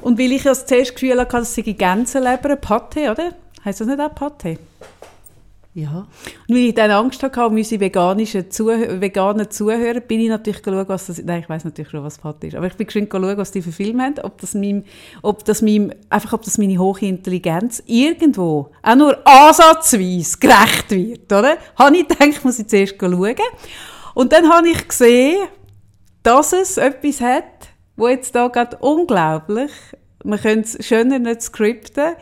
Und 0.01 0.19
weil 0.19 0.31
ich 0.31 0.43
ja 0.43 0.53
zuerst 0.53 0.91
das 0.91 0.95
Gefühl 0.95 1.19
hatte, 1.19 1.37
das 1.37 1.53
sei 1.53 1.61
Gänseleber, 1.61 2.53
Pâté, 2.55 3.11
oder? 3.11 3.33
Heißt 3.63 3.81
das 3.81 3.87
nicht 3.87 3.99
auch 3.99 4.13
Pâté? 4.13 4.57
Ja. 5.73 6.05
Und 6.49 6.55
weil 6.55 6.65
ich 6.65 6.73
dann 6.73 6.91
Angst 6.91 7.23
hatte, 7.23 7.45
um 7.45 7.55
unsere 7.55 7.79
veganischen 7.79 8.51
Zuh 8.51 8.67
veganen 8.67 9.49
Zuhörer, 9.49 10.01
bin 10.01 10.19
ich 10.19 10.27
natürlich 10.27 10.61
geschaut, 10.61 10.89
was 10.89 11.07
das 11.07 11.23
Nein, 11.23 11.41
ich 11.41 11.49
weiß 11.49 11.63
natürlich 11.63 11.89
schon, 11.91 12.03
was 12.03 12.21
Pâté 12.21 12.47
ist. 12.47 12.55
Aber 12.55 12.67
ich 12.67 12.73
bin 12.73 12.87
geschwind 12.87 13.09
schauen, 13.09 13.37
was 13.37 13.51
die 13.51 13.61
für 13.61 13.71
Filme 13.71 14.03
haben, 14.03 14.19
ob 14.19 14.41
das 14.41 14.53
meinem, 14.53 14.83
ob 15.21 15.45
das 15.45 15.61
meinem, 15.61 15.93
einfach 16.09 16.33
ob 16.33 16.43
das 16.43 16.57
meine 16.57 16.77
hohe 16.77 16.99
Intelligenz 16.99 17.81
irgendwo 17.85 18.71
auch 18.83 18.95
nur 18.95 19.25
ansatzweise 19.25 20.37
gerecht 20.39 20.91
wird, 20.91 21.31
oder? 21.31 21.57
Habe 21.77 21.97
ich 21.97 22.07
gedacht, 22.07 22.43
muss 22.43 22.59
ich 22.59 22.67
zuerst 22.67 22.95
schauen. 22.99 23.35
Und 24.13 24.33
dann 24.33 24.49
habe 24.49 24.67
ich 24.67 24.87
gesehen, 24.87 25.47
dass 26.21 26.51
es 26.51 26.77
etwas 26.77 27.21
hat, 27.21 27.45
wo 28.01 28.07
jetzt 28.07 28.33
da 28.33 28.47
gerade 28.47 28.77
unglaublich, 28.77 29.71
man 30.23 30.41
könnte 30.41 30.77
es 30.77 30.85
schöner 30.85 31.19
nicht 31.19 31.43
skripten, 31.43 32.15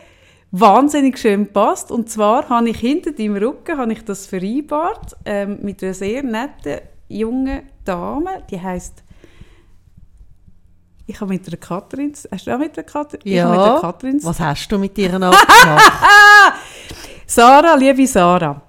wahnsinnig 0.50 1.18
schön 1.18 1.52
passt. 1.52 1.90
Und 1.90 2.10
zwar 2.10 2.48
habe 2.48 2.68
ich 2.68 2.78
hinter 2.78 3.12
deinem 3.12 3.36
Rücken 3.36 3.78
habe 3.78 3.92
ich 3.92 4.04
das 4.04 4.26
vereinbart 4.26 5.16
ähm, 5.24 5.58
mit 5.62 5.82
einer 5.82 5.94
sehr 5.94 6.22
netten 6.22 6.80
jungen 7.08 7.62
Dame, 7.84 8.42
die 8.50 8.60
heißt 8.60 9.04
ich 11.06 11.20
habe 11.20 11.32
mit 11.32 11.44
der 11.50 11.58
Katrin, 11.58 12.12
hast 12.30 12.46
du 12.46 12.54
auch 12.54 12.58
mit 12.58 12.76
der 12.76 12.84
Katrin? 12.84 13.20
Ich 13.24 13.40
habe 13.40 13.56
mit 13.56 13.66
der 13.66 13.80
Katrin 13.80 14.20
Was 14.22 14.38
hast 14.38 14.68
du 14.68 14.78
mit 14.78 14.96
ihr 14.96 15.12
abgemacht? 15.12 15.48
Sarah, 17.26 17.74
liebe 17.74 18.06
Sarah, 18.06 18.62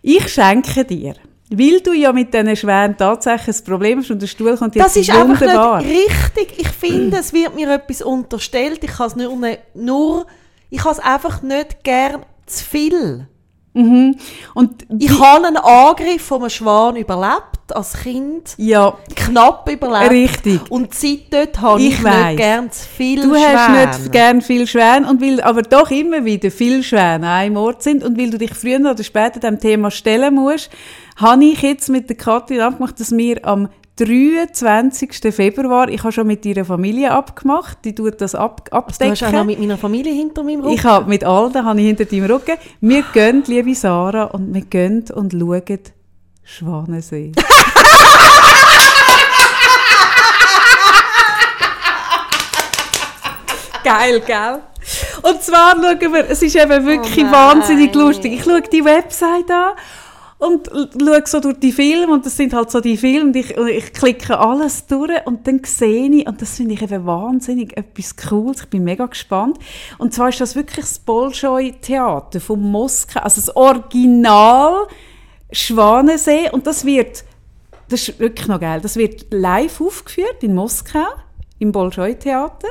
ich 0.00 0.28
schenke 0.28 0.84
dir, 0.84 1.14
weil 1.50 1.80
du 1.80 1.92
ja 1.92 2.12
mit 2.12 2.32
diesen 2.34 2.54
Schwänen 2.56 2.96
tatsächlich 2.96 3.56
ein 3.56 3.64
Problem 3.64 3.98
hast 4.00 4.10
und 4.10 4.20
der 4.20 4.26
Stuhl 4.26 4.56
kommt 4.56 4.74
jetzt 4.74 4.84
das 4.84 4.96
ist 4.96 5.10
einfach 5.10 5.40
wunderbar. 5.40 5.82
nicht 5.82 6.08
richtig. 6.36 6.58
Ich 6.58 6.68
finde, 6.68 7.18
es 7.18 7.32
wird 7.32 7.54
mir 7.54 7.70
etwas 7.72 8.02
unterstellt. 8.02 8.80
Ich 8.82 8.90
kann 8.90 9.06
es 9.06 9.16
nur, 9.16 9.38
nur 9.74 10.26
ich 10.70 10.80
habe 10.84 10.92
es 10.92 10.98
einfach 11.00 11.42
nicht 11.42 11.82
gern 11.84 12.22
zu 12.46 12.64
viel. 12.64 13.26
Und 13.74 14.86
Ich 14.98 15.20
habe 15.20 15.46
einen 15.46 15.56
Angriff 15.56 16.22
von 16.22 16.40
einem 16.40 16.50
Schwan 16.50 16.96
überlebt, 16.96 17.72
als 17.72 17.92
Kind. 17.92 18.54
ja, 18.56 18.96
Knapp 19.14 19.70
überlebt. 19.70 20.10
Richtig. 20.10 20.60
Und 20.70 20.94
seit 20.94 21.32
dort 21.32 21.60
habe 21.60 21.80
ich, 21.82 21.90
Ich 21.90 22.02
nicht 22.02 22.36
gern 22.38 22.72
zu 22.72 22.84
viel 22.88 23.22
Du 23.22 23.34
hast 23.36 23.66
Schwäne. 23.66 23.86
nicht 23.86 24.12
gern 24.12 24.40
viel 24.42 24.66
Schwäne 24.66 25.08
und 25.08 25.22
weil 25.22 25.40
aber 25.42 25.62
doch 25.62 25.90
immer 25.92 26.24
wieder 26.24 26.50
viele 26.50 26.82
Schwäne 26.82 27.14
an 27.18 27.24
einem 27.24 27.56
Ort 27.56 27.82
sind 27.84 28.02
und 28.02 28.18
weil 28.18 28.30
du 28.30 28.38
dich 28.38 28.52
früher 28.52 28.80
oder 28.80 29.04
später 29.04 29.38
dem 29.38 29.60
Thema 29.60 29.90
stellen 29.92 30.34
musst, 30.34 30.70
habe 31.18 31.44
ich 31.44 31.62
jetzt 31.62 31.88
mit 31.88 32.08
der 32.08 32.16
Katrin 32.16 32.60
abgemacht, 32.60 32.98
dass 33.00 33.10
wir 33.16 33.44
am 33.46 33.68
23. 33.96 35.34
Februar, 35.34 35.88
ich 35.88 36.02
habe 36.04 36.12
schon 36.12 36.28
mit 36.28 36.46
ihrer 36.46 36.64
Familie 36.64 37.10
abgemacht, 37.10 37.78
die 37.84 37.94
tut 37.94 38.20
das 38.20 38.36
ab, 38.36 38.66
Du 38.70 38.76
abdecken. 38.76 39.10
hast 39.10 39.24
auch 39.24 39.32
noch 39.32 39.44
mit 39.44 39.58
meiner 39.58 39.76
Familie 39.76 40.12
hinter 40.12 40.44
meinem 40.44 40.60
Rücken. 40.60 40.74
ich 40.74 40.84
habe 40.84 41.08
mit 41.08 41.24
allen, 41.24 41.64
habe 41.64 41.80
ich 41.80 41.86
hinter 41.86 42.04
deinem 42.04 42.26
Rücken. 42.30 42.56
Wir 42.80 43.02
gehen, 43.12 43.42
liebe 43.48 43.74
Sarah, 43.74 44.24
und 44.24 44.54
wir 44.54 44.60
gehen 44.62 45.04
und 45.12 45.32
schauen 45.32 45.80
Schwanensee. 46.44 47.32
Geil, 53.84 54.20
gell? 54.20 54.60
Und 55.22 55.42
zwar 55.42 55.72
schauen 55.74 56.12
wir, 56.12 56.30
es 56.30 56.42
ist 56.42 56.56
eben 56.56 56.86
wirklich 56.86 57.24
Oh 57.24 57.32
wahnsinnig 57.32 57.94
lustig. 57.94 58.32
Ich 58.34 58.44
schaue 58.44 58.62
die 58.62 58.84
Website 58.84 59.50
an 59.50 59.72
und 60.38 60.68
schaue 60.68 61.22
so 61.24 61.40
durch 61.40 61.58
die 61.58 61.72
Filme 61.72 62.12
und 62.12 62.24
das 62.24 62.36
sind 62.36 62.52
halt 62.52 62.70
so 62.70 62.80
die 62.80 62.96
Filme 62.96 63.26
und 63.26 63.36
ich, 63.36 63.56
und 63.56 63.68
ich 63.68 63.92
klicke 63.92 64.38
alles 64.38 64.86
durch 64.86 65.26
und 65.26 65.46
dann 65.46 65.62
sehe 65.64 66.08
ich, 66.10 66.26
und 66.26 66.40
das 66.40 66.56
finde 66.56 66.74
ich 66.74 66.82
eben 66.82 67.04
wahnsinnig 67.04 67.76
etwas 67.76 68.16
Cooles, 68.16 68.60
ich 68.62 68.68
bin 68.68 68.84
mega 68.84 69.06
gespannt. 69.06 69.58
Und 69.98 70.14
zwar 70.14 70.28
ist 70.28 70.40
das 70.40 70.54
wirklich 70.54 70.84
das 70.84 71.00
Bolschoi-Theater 71.00 72.40
von 72.40 72.60
Moskau, 72.60 73.20
also 73.20 73.40
das 73.40 73.54
Original 73.56 74.86
Schwanensee 75.50 76.50
und 76.52 76.66
das 76.66 76.84
wird, 76.84 77.24
das 77.88 78.08
ist 78.08 78.20
wirklich 78.20 78.46
noch 78.46 78.60
geil, 78.60 78.80
das 78.80 78.96
wird 78.96 79.26
live 79.32 79.80
aufgeführt 79.80 80.42
in 80.42 80.54
Moskau, 80.54 81.06
im 81.58 81.72
Bolschoi-Theater. 81.72 82.68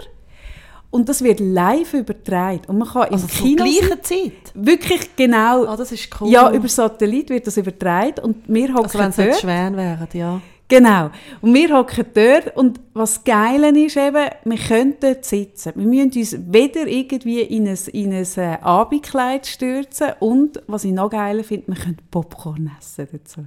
Und 0.89 1.09
das 1.09 1.21
wird 1.21 1.39
live 1.39 1.93
übertragen. 1.93 2.61
Und 2.67 2.77
man 2.77 2.87
kann 2.87 3.03
also 3.03 3.25
im 3.25 3.29
zur 3.29 3.45
Kino 3.45 3.63
gleichen 3.65 4.03
Zeit. 4.03 4.53
wirklich 4.53 5.15
genau, 5.15 5.65
Ah, 5.65 5.75
das 5.75 5.91
ist 5.91 6.09
cool. 6.19 6.29
ja, 6.29 6.51
über 6.51 6.67
Satellit 6.67 7.29
wird 7.29 7.45
das 7.45 7.57
übertragen 7.57 8.19
und 8.23 8.37
wir 8.47 8.69
hocken 8.73 8.85
also 8.85 8.99
wenn 8.99 9.29
es 9.29 9.39
Schwäne 9.39 9.77
wären, 9.77 10.07
ja. 10.13 10.41
Genau. 10.69 11.11
Und 11.41 11.53
wir 11.53 11.73
hocken 11.77 12.05
dort 12.13 12.57
und 12.57 12.79
was 12.93 13.23
geil 13.23 13.63
ist 13.77 13.95
eben, 13.95 14.27
wir 14.43 14.57
können 14.57 14.95
dort 14.99 15.23
sitzen. 15.23 15.71
Wir 15.75 15.85
müssen 15.87 16.11
uns 16.17 16.35
weder 16.51 16.87
irgendwie 16.87 17.41
in 17.41 17.67
ein, 17.67 17.77
in 17.93 18.13
ein 18.13 18.27
äh, 18.35 18.57
Abendkleid 18.61 19.47
stürzen 19.47 20.07
und, 20.19 20.61
was 20.67 20.83
ich 20.83 20.91
noch 20.91 21.09
geiler 21.09 21.43
finde, 21.45 21.67
wir 21.67 21.75
können 21.75 21.97
Popcorn 22.11 22.71
essen 22.77 23.07
dazu. 23.11 23.45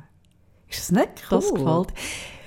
Ist 0.68 0.78
das 0.78 0.92
nicht 0.92 1.08
cool? 1.30 1.38
Das 1.38 1.52
gefällt. 1.54 1.88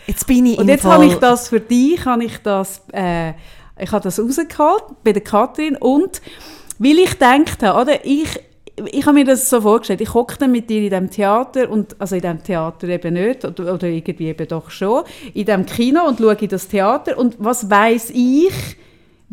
Jetzt 0.07 0.27
bin 0.27 0.45
ich 0.47 0.57
Und 0.57 0.67
jetzt 0.67 0.85
habe 0.85 1.05
ich 1.05 1.15
das 1.15 1.49
für 1.49 1.59
dich, 1.59 2.03
habe 2.05 2.23
ich 2.23 2.37
das, 2.39 2.81
äh, 2.91 3.33
ich 3.79 3.91
habe 3.91 4.03
das 4.03 4.19
rausgeholt 4.19 4.83
bei 5.03 5.13
der 5.13 5.23
Katrin 5.23 5.75
und 5.75 6.21
weil 6.79 6.99
ich 6.99 7.11
gedacht 7.11 7.63
habe, 7.63 7.81
oder, 7.81 8.05
ich 8.05 8.39
ich 8.91 9.05
habe 9.05 9.13
mir 9.13 9.25
das 9.25 9.49
so 9.49 9.61
vorgestellt, 9.61 10.01
ich 10.01 10.09
dann 10.39 10.51
mit 10.51 10.69
dir 10.69 10.81
in 10.81 10.89
diesem 10.89 11.09
Theater, 11.11 11.69
und, 11.69 11.95
also 11.99 12.15
in 12.15 12.21
diesem 12.21 12.43
Theater 12.43 12.87
eben 12.87 13.13
nicht, 13.13 13.45
oder, 13.45 13.73
oder 13.73 13.87
irgendwie 13.87 14.27
eben 14.27 14.47
doch 14.47 14.69
schon, 14.71 15.03
in 15.33 15.45
diesem 15.45 15.65
Kino 15.65 16.07
und 16.07 16.19
schaue 16.19 16.35
in 16.35 16.49
das 16.49 16.67
Theater 16.67 17.17
und 17.17 17.35
was 17.37 17.69
weiß 17.69 18.11
ich, 18.11 18.53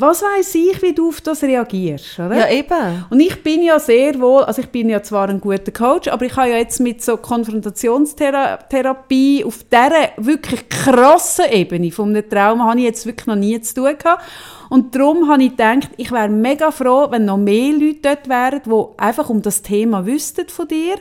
was 0.01 0.23
weiß 0.23 0.55
ich, 0.55 0.81
wie 0.83 0.95
du 0.95 1.09
auf 1.09 1.21
das 1.21 1.43
reagierst, 1.43 2.19
oder? 2.19 2.37
Ja, 2.37 2.49
eben. 2.51 3.05
Und 3.11 3.21
ich 3.21 3.43
bin 3.43 3.63
ja 3.63 3.79
sehr 3.79 4.19
wohl, 4.21 4.45
also 4.45 4.63
ich 4.63 4.69
bin 4.69 4.89
ja 4.89 5.03
zwar 5.03 5.29
ein 5.29 5.41
guter 5.41 5.73
Coach, 5.73 6.09
aber 6.09 6.25
ich 6.25 6.37
habe 6.37 6.49
ja 6.49 6.57
jetzt 6.57 6.81
mit 6.81 7.03
so 7.03 7.17
Konfrontationstherapie 7.17 9.45
auf 9.45 9.65
dieser 9.65 10.11
wirklich 10.17 10.69
krassen 10.69 11.47
Ebene 11.51 11.91
von 11.91 12.11
einem 12.11 12.29
Trauma 12.29 12.69
habe 12.69 12.79
ich 12.79 12.85
jetzt 12.85 13.07
wirklich 13.07 13.27
noch 13.27 13.37
nie 13.37 13.61
zu 13.61 13.75
tun 13.75 13.99
gehabt. 13.99 14.23
Und 14.71 14.95
darum 14.95 15.29
habe 15.29 15.43
ich 15.43 15.51
gedacht, 15.51 15.91
ich 15.97 16.13
wäre 16.13 16.29
mega 16.29 16.71
froh, 16.71 17.09
wenn 17.11 17.25
noch 17.25 17.37
mehr 17.37 17.73
Leute 17.73 17.99
dort 18.03 18.29
wären, 18.29 18.63
die 18.65 18.99
einfach 18.99 19.29
um 19.29 19.43
das 19.43 19.63
Thema 19.63 20.07
wüssten 20.07 20.49
von 20.49 20.69
dir 20.69 20.95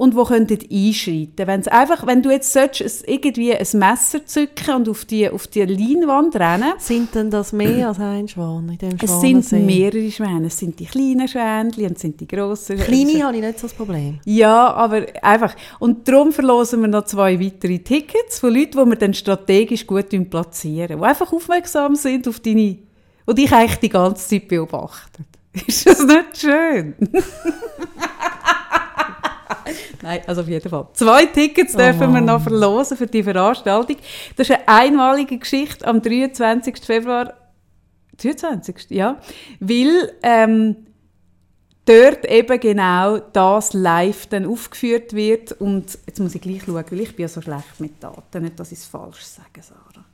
und 0.00 0.16
wo 0.16 0.24
könnten 0.24 0.58
einschreiten. 0.72 1.46
Wenn's 1.46 1.68
einfach, 1.68 2.06
wenn 2.06 2.22
du 2.22 2.30
jetzt 2.30 2.54
sollst, 2.54 3.06
irgendwie 3.06 3.54
ein 3.54 3.66
Messer 3.74 4.24
zücken 4.24 4.76
und 4.76 4.88
auf 4.88 5.04
die, 5.04 5.28
auf 5.28 5.46
die 5.46 5.60
Leinwand 5.60 6.36
rennen. 6.36 6.72
Sind 6.78 7.14
denn 7.14 7.28
das 7.28 7.52
mehr 7.52 7.88
als 7.88 8.00
ein 8.00 8.26
Schwan 8.26 8.66
in 8.70 8.78
dem 8.78 8.96
Es 8.98 9.20
sind 9.20 9.52
mehrere 9.66 10.10
Schwäne. 10.10 10.46
Es 10.46 10.56
sind 10.56 10.80
die 10.80 10.86
kleinen 10.86 11.28
Schwänchen 11.28 11.84
und 11.84 11.96
es 11.96 12.00
sind 12.00 12.18
die 12.18 12.26
grossen. 12.26 12.78
Kleine 12.78 13.24
habe 13.24 13.36
ich 13.36 13.42
nicht 13.42 13.58
so 13.58 13.66
das 13.66 13.74
Problem. 13.74 14.20
Ja, 14.24 14.72
aber 14.72 15.04
einfach. 15.20 15.54
Und 15.80 16.08
darum 16.08 16.32
verlosen 16.32 16.80
wir 16.80 16.88
noch 16.88 17.04
zwei 17.04 17.38
weitere 17.38 17.80
Tickets 17.80 18.38
von 18.38 18.54
Leuten, 18.54 18.82
die 18.82 18.90
wir 18.92 18.96
dann 18.96 19.12
strategisch 19.12 19.86
gut 19.86 20.08
platzieren. 20.30 20.98
Die 20.98 21.04
einfach 21.04 21.30
aufmerksam 21.30 21.94
sind 21.94 22.26
auf 22.26 22.40
deine, 22.40 22.78
und 23.26 23.36
dich 23.36 23.52
eigentlich 23.52 23.80
die 23.80 23.90
ganze 23.90 24.26
Zeit 24.26 24.48
beobachten. 24.48 25.26
Ist 25.66 25.86
das 25.86 26.02
nicht 26.06 26.38
schön? 26.38 26.94
Nein, 30.02 30.20
also 30.26 30.40
auf 30.42 30.48
jeden 30.48 30.68
Fall. 30.68 30.88
Zwei 30.94 31.26
Tickets 31.26 31.74
dürfen 31.74 32.10
Oh. 32.10 32.14
wir 32.14 32.20
noch 32.20 32.42
verlosen 32.42 32.96
für 32.96 33.06
die 33.06 33.22
Veranstaltung. 33.22 33.96
Das 34.36 34.48
ist 34.48 34.56
eine 34.56 34.68
einmalige 34.68 35.38
Geschichte 35.38 35.86
am 35.86 36.00
23. 36.00 36.78
Februar. 36.84 37.34
23. 38.16 38.90
Ja. 38.90 39.18
Weil 39.60 40.12
ähm, 40.22 40.76
dort 41.84 42.24
eben 42.26 42.60
genau 42.60 43.18
das 43.18 43.72
live 43.72 44.26
dann 44.26 44.46
aufgeführt 44.46 45.12
wird. 45.14 45.52
Und 45.52 45.98
jetzt 46.06 46.20
muss 46.20 46.34
ich 46.34 46.40
gleich 46.40 46.62
schauen, 46.64 46.84
weil 46.90 47.00
ich 47.00 47.16
bin 47.16 47.22
ja 47.24 47.28
so 47.28 47.40
schlecht 47.40 47.78
mit 47.78 48.02
Daten. 48.02 48.42
Nicht, 48.42 48.58
dass 48.58 48.72
ich 48.72 48.78
es 48.78 48.86
falsch 48.86 49.22
sage, 49.22 49.62
Sarah. 49.62 50.04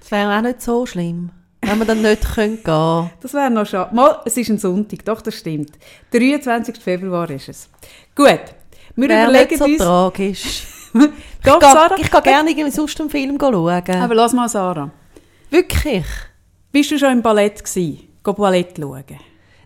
Das 0.00 0.10
wäre 0.10 0.36
auch 0.36 0.42
nicht 0.42 0.62
so 0.62 0.86
schlimm, 0.86 1.30
wenn 1.60 1.78
wir 1.78 1.84
dann 1.84 2.00
nicht 2.02 2.34
können 2.34 2.62
gehen 2.62 3.10
Das 3.20 3.34
wäre 3.34 3.50
noch 3.50 3.66
schade. 3.66 3.94
Mal, 3.94 4.20
es 4.24 4.36
ist 4.36 4.48
ein 4.48 4.58
Sonntag, 4.58 5.04
doch, 5.04 5.20
das 5.20 5.34
stimmt. 5.34 5.72
23. 6.12 6.78
Februar 6.78 7.28
ist 7.30 7.48
es. 7.50 7.68
Gut. 8.14 8.40
Wir 8.98 9.08
Wäre 9.10 9.30
überlegen 9.30 9.48
nicht 9.50 9.58
so 9.58 9.64
uns... 9.64 9.78
tragisch. 9.78 10.62
Doch, 10.92 11.54
ich 11.54 11.60
gehe, 11.60 11.60
Sarah. 11.60 11.94
ich 11.96 12.10
gehe 12.10 12.22
gerne 12.22 12.50
irgendwie 12.50 12.70
sonst 12.72 13.00
einen 13.00 13.10
Film 13.10 13.38
schauen. 13.40 14.00
Aber 14.02 14.14
lass 14.16 14.32
mal, 14.32 14.48
Sarah. 14.48 14.90
Wirklich? 15.50 16.04
Bist 16.72 16.90
du 16.90 16.98
schon 16.98 17.12
im 17.12 17.22
Ballett 17.22 17.64
gewesen? 17.64 18.08
Geh 18.24 18.32
Ballett 18.32 18.76
schauen. 18.76 19.04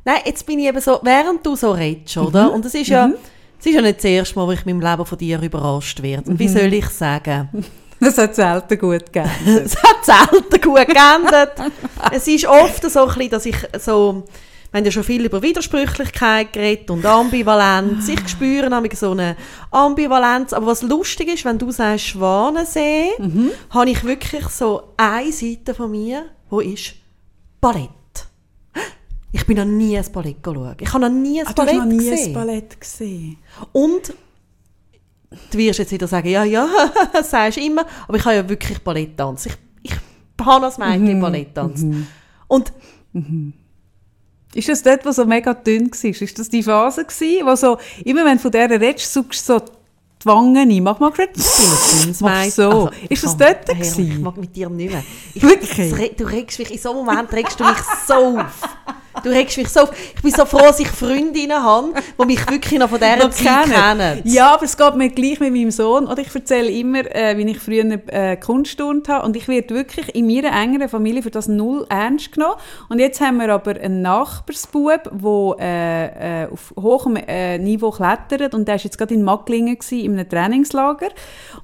Nein, 0.04 0.20
jetzt 0.26 0.44
bin 0.44 0.58
ich 0.58 0.66
eben 0.66 0.80
so, 0.82 1.00
während 1.02 1.46
du 1.46 1.56
so 1.56 1.70
redest, 1.70 2.18
oder? 2.18 2.52
Und 2.52 2.66
es 2.66 2.74
ist 2.74 2.88
ja, 2.88 3.10
es 3.58 3.64
ist 3.64 3.74
ja 3.74 3.80
nicht 3.80 3.98
das 3.98 4.04
erste 4.04 4.38
Mal, 4.38 4.46
wo 4.48 4.52
ich 4.52 4.66
in 4.66 4.78
meinem 4.78 4.90
Leben 4.90 5.06
von 5.06 5.16
dir 5.16 5.40
überrascht 5.40 6.02
werde. 6.02 6.30
Und 6.30 6.38
wie 6.38 6.48
soll 6.48 6.72
ich 6.72 6.88
sagen? 6.88 7.48
Das 8.00 8.18
hat 8.18 8.34
selten 8.34 8.78
gut 8.80 9.12
gegeben. 9.12 9.30
es 9.64 9.76
hat 9.80 10.04
selten 10.04 10.60
gut 10.60 10.88
geendet. 10.88 11.52
es 12.10 12.26
ist 12.26 12.44
oft 12.48 12.82
so 12.90 13.02
ein 13.02 13.06
bisschen, 13.06 13.30
dass 13.30 13.46
ich 13.46 13.56
so, 13.78 14.24
wir 14.72 14.78
haben 14.78 14.84
ja 14.86 14.90
schon 14.90 15.04
viel 15.04 15.24
über 15.24 15.42
Widersprüchlichkeit 15.42 16.52
geredet 16.54 16.90
und 16.90 17.04
Ambivalenz. 17.04 18.08
Ich 18.08 18.26
spüre 18.28 18.70
nämlich 18.70 18.98
so 18.98 19.10
eine 19.10 19.36
Ambivalenz. 19.70 20.52
Aber 20.54 20.66
was 20.68 20.80
lustig 20.82 21.28
ist, 21.28 21.44
wenn 21.44 21.58
du 21.58 21.70
sagst 21.70 22.06
Schwanensee, 22.06 23.10
habe 23.70 23.90
ich 23.90 24.02
wirklich 24.02 24.48
so 24.48 24.94
eine 24.96 25.30
Seite 25.30 25.74
von 25.74 25.90
mir, 25.90 26.24
wo 26.48 26.60
ist 26.60 26.94
Ballett. 27.60 27.90
Ich 29.30 29.46
bin 29.46 29.56
noch 29.58 29.64
nie 29.66 29.96
ein 29.98 30.04
Ballett 30.12 30.42
geschaut. 30.42 30.80
Ich 30.80 30.88
habe 30.92 31.00
noch 31.04 31.10
nie 31.10 31.40
ein 31.40 31.46
Ah, 31.46 31.52
Ballett 31.52 31.76
noch 31.76 31.84
nie 31.84 31.96
gesehen. 31.98 32.26
ein 32.28 32.32
Ballett 32.34 32.80
gesehen. 32.80 33.36
Und 33.72 34.14
du 35.50 35.58
wirst 35.58 35.78
jetzt 35.80 35.92
wieder 35.92 36.06
sagen, 36.06 36.28
ja, 36.28 36.44
ja, 36.44 36.66
das 37.12 37.30
sagst 37.30 37.58
du 37.58 37.62
immer, 37.62 37.84
aber 38.08 38.16
ich 38.16 38.24
habe 38.24 38.36
ja 38.36 38.48
wirklich 38.48 38.78
Ballett 38.82 39.16
tanzen. 39.18 39.52
Ich, 39.82 39.92
ich 39.92 39.98
habe 40.46 40.64
als 40.66 40.78
Mädchen 40.78 41.20
Ballett 41.20 41.54
tanzen. 41.54 42.06
Und 42.48 42.72
Ist 44.54 44.68
das 44.68 44.82
dort, 44.82 45.04
wo 45.06 45.12
so 45.12 45.24
mega 45.24 45.54
dünn 45.54 45.90
war? 45.90 46.10
Ist 46.10 46.38
das 46.38 46.48
die 46.48 46.62
Phase 46.62 47.04
gewesen, 47.04 47.46
wo 47.46 47.54
so, 47.54 47.78
immer 48.04 48.24
wenn 48.24 48.36
du 48.36 48.42
von 48.42 48.50
dieser 48.50 48.80
redest, 48.80 49.12
suchst 49.12 49.48
du 49.48 49.54
so 49.54 49.60
die 50.22 50.26
Wangen 50.26 50.56
ein. 50.56 50.82
Mach 50.82 50.98
mal 51.00 51.10
gerade. 51.10 51.32
Mach 51.36 51.44
so. 52.12 52.26
Also, 52.26 52.90
ist 53.08 53.24
das 53.24 53.36
dort 53.36 53.68
Hey, 53.68 54.10
Ich 54.12 54.18
mag 54.18 54.36
mit 54.36 54.54
dir 54.54 54.68
nicht 54.68 54.90
mehr. 54.90 55.02
Ich, 55.34 55.42
Wirklich? 55.42 56.16
Du 56.16 56.24
regst 56.24 56.58
mich, 56.58 56.70
in 56.70 56.78
so 56.78 56.90
einem 56.90 57.04
Moment 57.04 57.32
regst 57.32 57.58
du 57.58 57.64
mich 57.64 57.78
so 58.06 58.38
auf. 58.38 58.68
Du 59.22 59.28
regst 59.28 59.58
mich 59.58 59.68
so 59.68 59.80
auf. 59.80 59.92
Ich 60.16 60.22
bin 60.22 60.32
so 60.32 60.44
froh, 60.46 60.58
dass 60.58 60.80
ich 60.80 60.88
Freundinnen 60.88 61.62
habe, 61.62 61.92
die 62.20 62.26
mich 62.26 62.50
wirklich 62.50 62.78
noch 62.78 62.88
von 62.88 62.98
dieser 62.98 63.30
Zeit 63.30 63.70
kennen. 63.70 64.22
Ja, 64.24 64.54
aber 64.54 64.64
es 64.64 64.76
geht 64.76 64.94
mir 64.96 65.10
gleich 65.10 65.38
mit 65.38 65.52
meinem 65.52 65.70
Sohn. 65.70 66.06
Oder 66.06 66.22
ich 66.22 66.34
erzähle 66.34 66.70
immer, 66.70 67.04
äh, 67.14 67.36
wie 67.36 67.50
ich 67.50 67.58
früher 67.58 67.84
äh, 68.06 68.36
Kunst 68.36 68.78
turnt 68.78 69.08
habe. 69.08 69.26
Und 69.26 69.36
ich 69.36 69.48
werde 69.48 69.74
wirklich 69.74 70.14
in 70.14 70.26
meiner 70.26 70.52
engeren 70.58 70.88
Familie 70.88 71.22
für 71.22 71.30
das 71.30 71.46
null 71.46 71.86
ernst 71.88 72.32
genommen. 72.32 72.54
Und 72.88 72.98
jetzt 73.00 73.20
haben 73.20 73.36
wir 73.36 73.52
aber 73.52 73.72
einen 73.72 74.02
Nachbarsbub, 74.02 75.10
der 75.12 75.56
äh, 75.60 76.44
äh, 76.44 76.48
auf 76.50 76.74
hohem 76.80 77.16
äh, 77.16 77.58
Niveau 77.58 77.90
klettert. 77.90 78.54
Und 78.54 78.66
der 78.66 78.76
war 78.76 78.82
jetzt 78.82 78.96
gerade 78.96 79.14
in 79.14 79.22
Macklingen 79.22 79.78
gewesen, 79.78 80.00
in 80.00 80.18
einem 80.18 80.28
Trainingslager. 80.28 81.08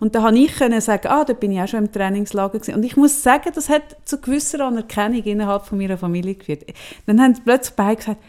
Und 0.00 0.14
da 0.14 0.20
konnte 0.20 0.40
ich 0.40 0.54
können 0.54 0.80
sagen, 0.80 1.08
ah, 1.08 1.24
da 1.24 1.32
bin 1.32 1.52
ich 1.52 1.60
auch 1.60 1.68
schon 1.68 1.84
im 1.84 1.92
Trainingslager 1.92 2.58
gewesen. 2.58 2.74
Und 2.74 2.84
ich 2.84 2.96
muss 2.96 3.22
sagen, 3.22 3.50
das 3.54 3.68
hat 3.68 3.96
zu 4.04 4.20
gewisser 4.20 4.64
Anerkennung 4.66 5.22
innerhalb 5.22 5.64
von 5.64 5.78
meiner 5.78 5.96
Familie 5.96 6.34
geführt. 6.34 6.64
Dann 7.06 7.20
haben 7.20 7.37
plötzlich 7.44 7.74
beide 7.76 7.96
gesagt, 7.96 8.20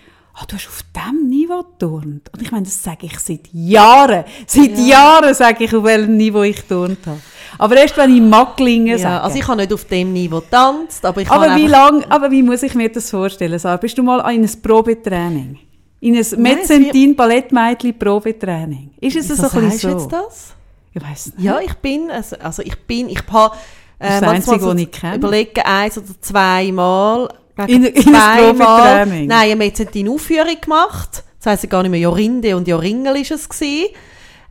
Ah, 0.41 0.45
du 0.48 0.56
hast 0.56 0.67
auf 0.67 0.84
diesem 0.95 1.28
Niveau 1.28 1.63
turnt. 1.78 2.32
Und 2.32 2.41
ich 2.41 2.50
meine, 2.52 2.63
das 2.63 2.82
sage 2.82 3.08
ich 3.08 3.19
seit 3.19 3.41
Jahren. 3.52 4.24
Seit 4.48 4.78
Jahren 4.78 5.34
sage 5.34 5.65
ich, 5.65 5.76
auf 5.76 5.84
welchem 5.84 6.15
Niveau 6.15 6.43
ich 6.43 6.62
turnt 6.63 7.06
habe. 7.06 7.19
Aber 7.58 7.76
erst, 7.76 7.98
wenn 7.98 8.15
ich 8.15 8.22
Macklingen 8.22 8.88
Ja, 8.88 8.98
sage. 9.00 9.22
also 9.24 9.38
ich 9.38 9.45
habe 9.48 9.58
nicht 9.58 9.74
auf 9.74 9.84
dem 9.86 10.13
Niveau 10.13 10.39
getanzt, 10.39 11.04
aber 11.04 11.22
ich 11.22 11.30
aber, 11.30 11.56
wie 11.58 11.67
lang, 11.67 12.06
aber 12.06 12.32
wie 12.32 12.41
muss 12.41 12.63
ich 12.63 12.74
mir 12.74 12.89
das 12.89 13.10
vorstellen? 13.10 13.60
Sarah? 13.60 13.76
Bist 13.78 13.98
du 13.98 14.04
mal 14.04 14.19
in 14.34 14.43
ein 14.45 14.62
Probetraining? 14.62 15.60
In 16.00 16.13
ein 16.13 16.22
es 16.22 16.38
Mezzentin 16.38 17.15
Ballettmädchen 17.17 17.98
Probetraining? 18.00 18.91
Ist 19.02 19.17
es 19.17 19.28
so 19.28 19.43
ein 19.60 19.69
bisschen 19.69 19.91
so? 19.91 19.98
jetzt 19.98 20.12
das? 20.13 20.54
Ich 20.93 21.02
weiß 21.02 21.26
nicht. 21.36 21.41
Ja, 21.43 21.60
ich 21.60 21.74
bin, 21.76 22.10
also, 22.12 22.38
also 22.38 22.62
ich 22.62 22.80
bin, 22.88 23.10
ich 23.10 23.22
habe 23.30 23.56
äh, 24.00 24.22
das 24.22 24.24
Einzige, 24.24 24.62
was 24.62 24.78
ich 24.78 24.91
kenne. 24.91 25.15
überlegen, 25.17 25.62
eins 25.65 25.98
oder 25.98 26.08
zweimal, 26.22 27.30
In- 27.67 27.84
in 27.86 28.15
ein 28.15 28.56
Probetraining? 28.58 29.28
nein, 29.28 29.41
eine 29.52 29.56
Mezzentin-Aufführung 29.56 30.62
gemacht, 30.62 31.24
das 31.38 31.45
heisst 31.48 31.69
gar 31.69 31.82
nicht 31.84 31.91
mehr 31.91 32.00
Jorinde 32.00 32.56
und 32.56 32.67
Joringel 32.67 33.17
ist 33.17 33.32
es 33.32 33.50
gewesen. 33.50 33.88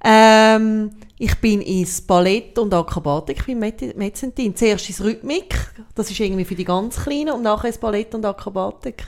Ähm, 0.05 0.91
ich 1.19 1.35
bin 1.41 1.61
ins 1.63 2.01
Ballett 2.01 2.57
und 2.59 2.73
Akrobatik, 2.73 3.47
Met- 3.49 3.97
Mezzentin. 3.97 4.55
Zuerst 4.55 4.89
ins 4.89 5.03
Rhythmik, 5.03 5.55
das 5.95 6.11
ist 6.11 6.21
irgendwie 6.21 6.45
für 6.45 6.55
die 6.55 6.65
ganz 6.65 6.97
Kleinen, 7.03 7.33
und 7.35 7.43
nachher 7.43 7.67
ins 7.69 7.79
Ballett 7.79 8.15
und 8.15 8.25
Akrobatik. 8.25 9.07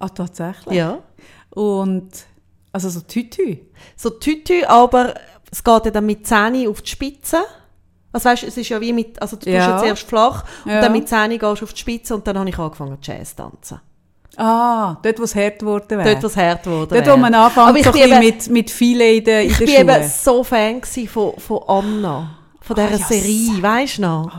Ah, 0.00 0.08
tatsächlich? 0.08 0.74
Ja. 0.76 0.98
Und, 1.50 2.10
also 2.72 2.90
so 2.90 3.00
Tütü? 3.00 3.58
so 3.96 4.10
Tütü, 4.10 4.64
aber 4.64 5.14
es 5.50 5.62
geht 5.62 5.84
ja 5.84 5.90
dann 5.92 6.06
mit 6.06 6.26
Zähne 6.26 6.68
auf 6.68 6.82
die 6.82 6.90
Spitze. 6.90 7.38
Also 8.14 8.28
weißt, 8.30 8.44
es 8.44 8.56
ist 8.56 8.68
ja 8.70 8.80
wie 8.80 8.92
mit, 8.92 9.20
also 9.20 9.36
du 9.36 9.50
Ja. 9.50 9.58
tust 9.58 9.68
ja 9.70 9.78
zuerst 9.78 10.08
flach 10.08 10.44
und 10.64 10.70
Ja. 10.70 10.80
dann 10.80 10.92
mit 10.92 11.08
Zähne 11.08 11.36
gehst 11.38 11.60
du 11.60 11.64
auf 11.64 11.72
die 11.72 11.80
Spitze 11.80 12.14
und 12.14 12.26
dann 12.26 12.38
habe 12.38 12.48
ich 12.48 12.58
angefangen 12.58 12.96
Jazz 13.02 13.30
zu 13.30 13.36
tanzen. 13.42 13.80
Ah, 14.36 14.96
dort, 15.02 15.18
wo 15.20 15.24
es 15.24 15.34
hart 15.34 15.58
geworden 15.60 15.90
wäre. 15.98 16.10
Dort, 16.12 16.22
wo 16.22 16.26
es 16.26 16.36
hart 16.36 16.66
wurde. 16.66 16.94
Dort, 17.02 17.12
wo 17.12 17.20
man 17.20 17.32
anfängt, 17.34 17.76
ich 17.76 17.84
so 17.86 17.94
eben- 17.94 18.18
mit, 18.18 18.48
mit 18.50 18.70
Filet 18.70 19.18
in 19.18 19.24
der, 19.24 19.42
in 19.42 19.50
Ich 19.50 19.56
Schuhe. 19.56 19.68
eben 19.68 20.08
so 20.08 20.42
Fan 20.42 20.80
von, 21.08 21.34
von 21.38 21.60
Anna, 21.68 22.30
von 22.60 22.74
dieser 22.76 22.88
Ah, 22.88 22.90
ja, 22.92 22.98
Serie, 22.98 23.62
weißt 23.62 23.98
du 23.98 24.02
noch? 24.02 24.30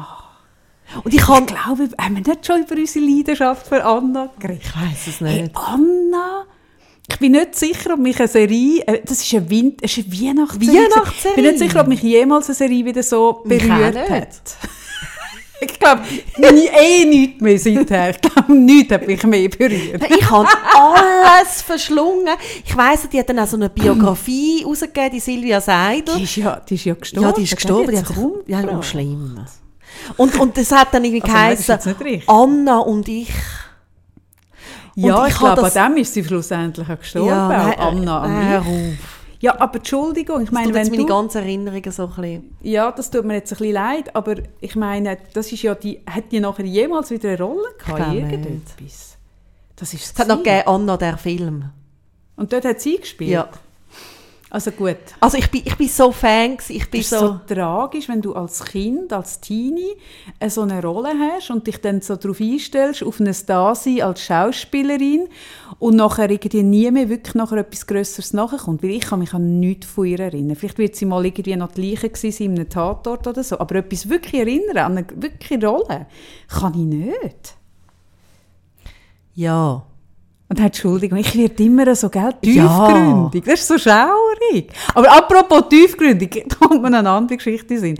Und 1.03 1.13
ich 1.13 1.19
Ich 1.21 1.25
kann... 1.25 1.45
glaube, 1.45 1.89
haben 1.99 2.15
wir 2.15 2.21
nicht 2.33 2.45
schon 2.45 2.61
über 2.61 2.75
unsere 2.75 3.05
Leidenschaft 3.05 3.67
für 3.67 3.83
Anna 3.85 4.29
geredet? 4.39 4.63
Ich 4.65 4.75
weiss 4.75 5.07
es 5.07 5.19
Hey, 5.21 5.43
nicht. 5.43 5.55
Anna, 5.55 6.43
ich 7.07 7.19
bin 7.19 7.33
nicht 7.33 7.55
sicher, 7.55 7.93
ob 7.93 7.99
mich 7.99 8.17
eine 8.19 8.27
Serie, 8.27 8.81
äh, 8.87 9.01
das 9.05 9.21
ist 9.21 9.33
eine, 9.33 9.49
Wind, 9.49 9.79
es 9.81 9.97
ist 9.97 10.05
eine 10.07 10.21
Weihnachtsserie. 10.21 10.73
Weihnachtsserie? 10.89 11.29
Ich 11.29 11.35
bin 11.35 11.45
nicht 11.45 11.59
sicher, 11.59 11.81
ob 11.81 11.87
mich 11.87 12.01
jemals 12.01 12.47
eine 12.47 12.55
Serie 12.55 12.85
wieder 12.85 13.03
so 13.03 13.41
berührt 13.45 14.09
hat. 14.09 14.27
ich 15.61 15.79
glaube, 15.79 16.01
nie- 16.37 16.67
eh 16.67 17.05
nichts 17.05 17.41
mehr 17.41 17.59
seither. 17.59 18.09
Ich 18.09 18.21
glaube, 18.21 18.53
nichts 18.53 18.93
hat 18.93 19.07
mich 19.07 19.23
mehr 19.23 19.49
berührt. 19.49 20.03
Ich 20.09 20.29
habe 20.29 20.47
alles 20.73 21.61
verschlungen. 21.61 22.33
Ich 22.65 22.75
weiss, 22.75 23.07
die 23.11 23.19
hat 23.19 23.29
dann 23.29 23.39
auch 23.39 23.47
so 23.47 23.55
eine 23.57 23.69
Biografie 23.69 24.63
rausgegeben, 24.65 25.11
die 25.11 25.19
Silvia 25.19 25.61
Seidel. 25.61 26.15
Die 26.17 26.23
ist 26.23 26.35
ja, 26.37 26.59
die 26.59 26.75
ist 26.75 26.85
ja 26.85 26.93
gestorben. 26.95 27.27
Ja, 27.27 27.31
die 27.33 27.43
ist 27.43 27.55
gestorben. 27.55 27.91
Die 27.91 27.97
hat 27.97 28.07
sich, 28.07 28.17
ja, 28.47 28.83
schlimm. 28.83 29.45
Und, 30.17 30.39
und 30.39 30.57
das 30.57 30.71
hat 30.71 30.93
dann 30.93 31.05
irgendwie 31.05 31.21
Also 31.23 31.73
geheißen. 31.77 32.23
Anna 32.27 32.79
und 32.79 33.07
ich. 33.07 33.29
Ja, 34.95 35.19
Und 35.21 35.27
ich, 35.27 35.33
ich 35.33 35.39
glaube, 35.39 35.61
das- 35.61 35.77
an 35.77 35.93
dem 35.93 36.01
ist 36.01 36.13
sie 36.13 36.23
schlussendlich 36.23 36.89
auch 36.89 36.99
gestorben, 36.99 37.27
Ja, 37.27 37.45
auch 37.47 37.49
nein, 37.49 37.79
Anna 37.79 38.25
äh, 38.51 38.55
an 38.57 38.65
mich. 38.65 38.93
auf. 38.93 39.15
Ja, 39.41 39.59
aber 39.59 39.75
Entschuldigung, 39.75 40.39
ich 40.41 40.45
Das 40.49 40.53
meine, 40.53 40.73
wenn 40.73 40.87
meine 40.87 40.97
du... 40.97 41.05
ganzen 41.05 41.37
Erinnerungen 41.39 41.91
so 41.91 42.03
ein 42.03 42.09
bisschen... 42.15 42.57
Ja, 42.61 42.91
das 42.91 43.11
tut 43.11 43.25
mir 43.25 43.35
jetzt 43.35 43.51
ein 43.51 43.57
bisschen 43.57 43.73
leid, 43.73 44.15
aber 44.15 44.35
ich 44.61 44.75
meine, 44.75 45.17
das 45.33 45.51
ist 45.51 45.61
ja 45.61 45.75
die... 45.75 45.99
Hat 46.09 46.31
die 46.31 46.39
nachher 46.39 46.65
jemals 46.65 47.11
wieder 47.11 47.29
eine 47.29 47.39
Rolle 47.41 47.67
gehabt? 47.77 48.13
Irgendetwas? 48.13 49.17
Das 49.75 49.93
ist 49.93 50.13
Es 50.13 50.19
hat 50.19 50.29
noch 50.29 50.37
gegeben, 50.37 50.63
Anna, 50.67 50.95
der 50.97 51.17
Film. 51.17 51.65
Und 52.37 52.53
dort 52.53 52.63
hat 52.65 52.79
sie 52.81 52.97
gespielt? 52.97 53.29
Ja. 53.31 53.49
Also 54.55 54.71
gut. 54.71 54.95
Also 55.19 55.37
ich 55.37 55.51
bin, 55.51 55.63
ich 55.65 55.75
bin 55.75 55.89
so 55.89 56.13
Fan, 56.13 56.57
ich 56.69 56.89
bin 56.89 57.01
Es 57.01 57.11
ist 57.11 57.19
so... 57.19 57.27
so 57.27 57.39
tragisch, 57.45 58.07
wenn 58.07 58.21
du 58.21 58.33
als 58.35 58.63
Kind, 58.63 59.11
als 59.11 59.41
Teenie 59.41 59.97
äh, 60.39 60.49
so 60.49 60.61
eine 60.61 60.81
Rolle 60.81 61.09
hast 61.09 61.49
und 61.49 61.67
dich 61.67 61.81
dann 61.81 61.99
so 61.99 62.15
darauf 62.15 62.39
einstellst, 62.39 63.03
auf 63.03 63.19
ein 63.19 63.35
Dasein 63.47 64.01
als 64.01 64.21
Schauspielerin 64.21 65.27
und 65.79 65.97
nachher 65.97 66.29
irgendwie 66.29 66.63
nie 66.63 66.89
mehr 66.89 67.09
wirklich 67.09 67.35
nachher 67.35 67.57
etwas 67.57 67.85
Grösseres 67.85 68.31
nachkommt. 68.31 68.81
Weil 68.81 68.91
ich 68.91 69.01
kann 69.01 69.19
mich 69.19 69.33
an 69.33 69.59
nichts 69.59 69.87
von 69.87 70.05
ihr 70.05 70.21
erinnern. 70.21 70.55
Vielleicht 70.55 70.77
wird 70.77 70.95
sie 70.95 71.05
mal 71.05 71.25
irgendwie 71.25 71.57
noch 71.57 71.73
die 71.73 71.89
Leiche 71.89 72.07
gewesen 72.07 72.31
sein 72.31 72.51
in 72.51 72.55
einem 72.55 72.69
Tatort 72.69 73.27
oder 73.27 73.43
so. 73.43 73.59
Aber 73.59 73.75
etwas 73.75 74.07
wirklich 74.07 74.39
erinnern, 74.39 74.77
an 74.77 74.97
eine 74.99 75.05
wirkliche 75.17 75.67
Rolle, 75.67 76.07
kann 76.47 76.73
ich 76.75 76.85
nicht. 76.85 77.57
Ja. 79.33 79.85
Und 80.47 80.59
hat 80.59 80.67
Entschuldigung, 80.67 81.17
ich 81.17 81.35
werde 81.35 81.63
immer 81.63 81.95
so, 81.95 82.09
gell, 82.09 82.33
Ja. 82.43 82.67
tiefgründig. 82.67 83.43
Das 83.45 83.61
ist 83.61 83.67
so 83.67 83.77
schaurig. 83.79 84.71
Aber 84.93 85.11
apropos 85.11 85.69
tiefgründig, 85.69 86.45
da 86.59 86.67
kommt 86.67 86.81
mir 86.81 86.95
eine 86.95 87.09
andere 87.09 87.37
Geschichte 87.37 87.73
in. 87.73 87.97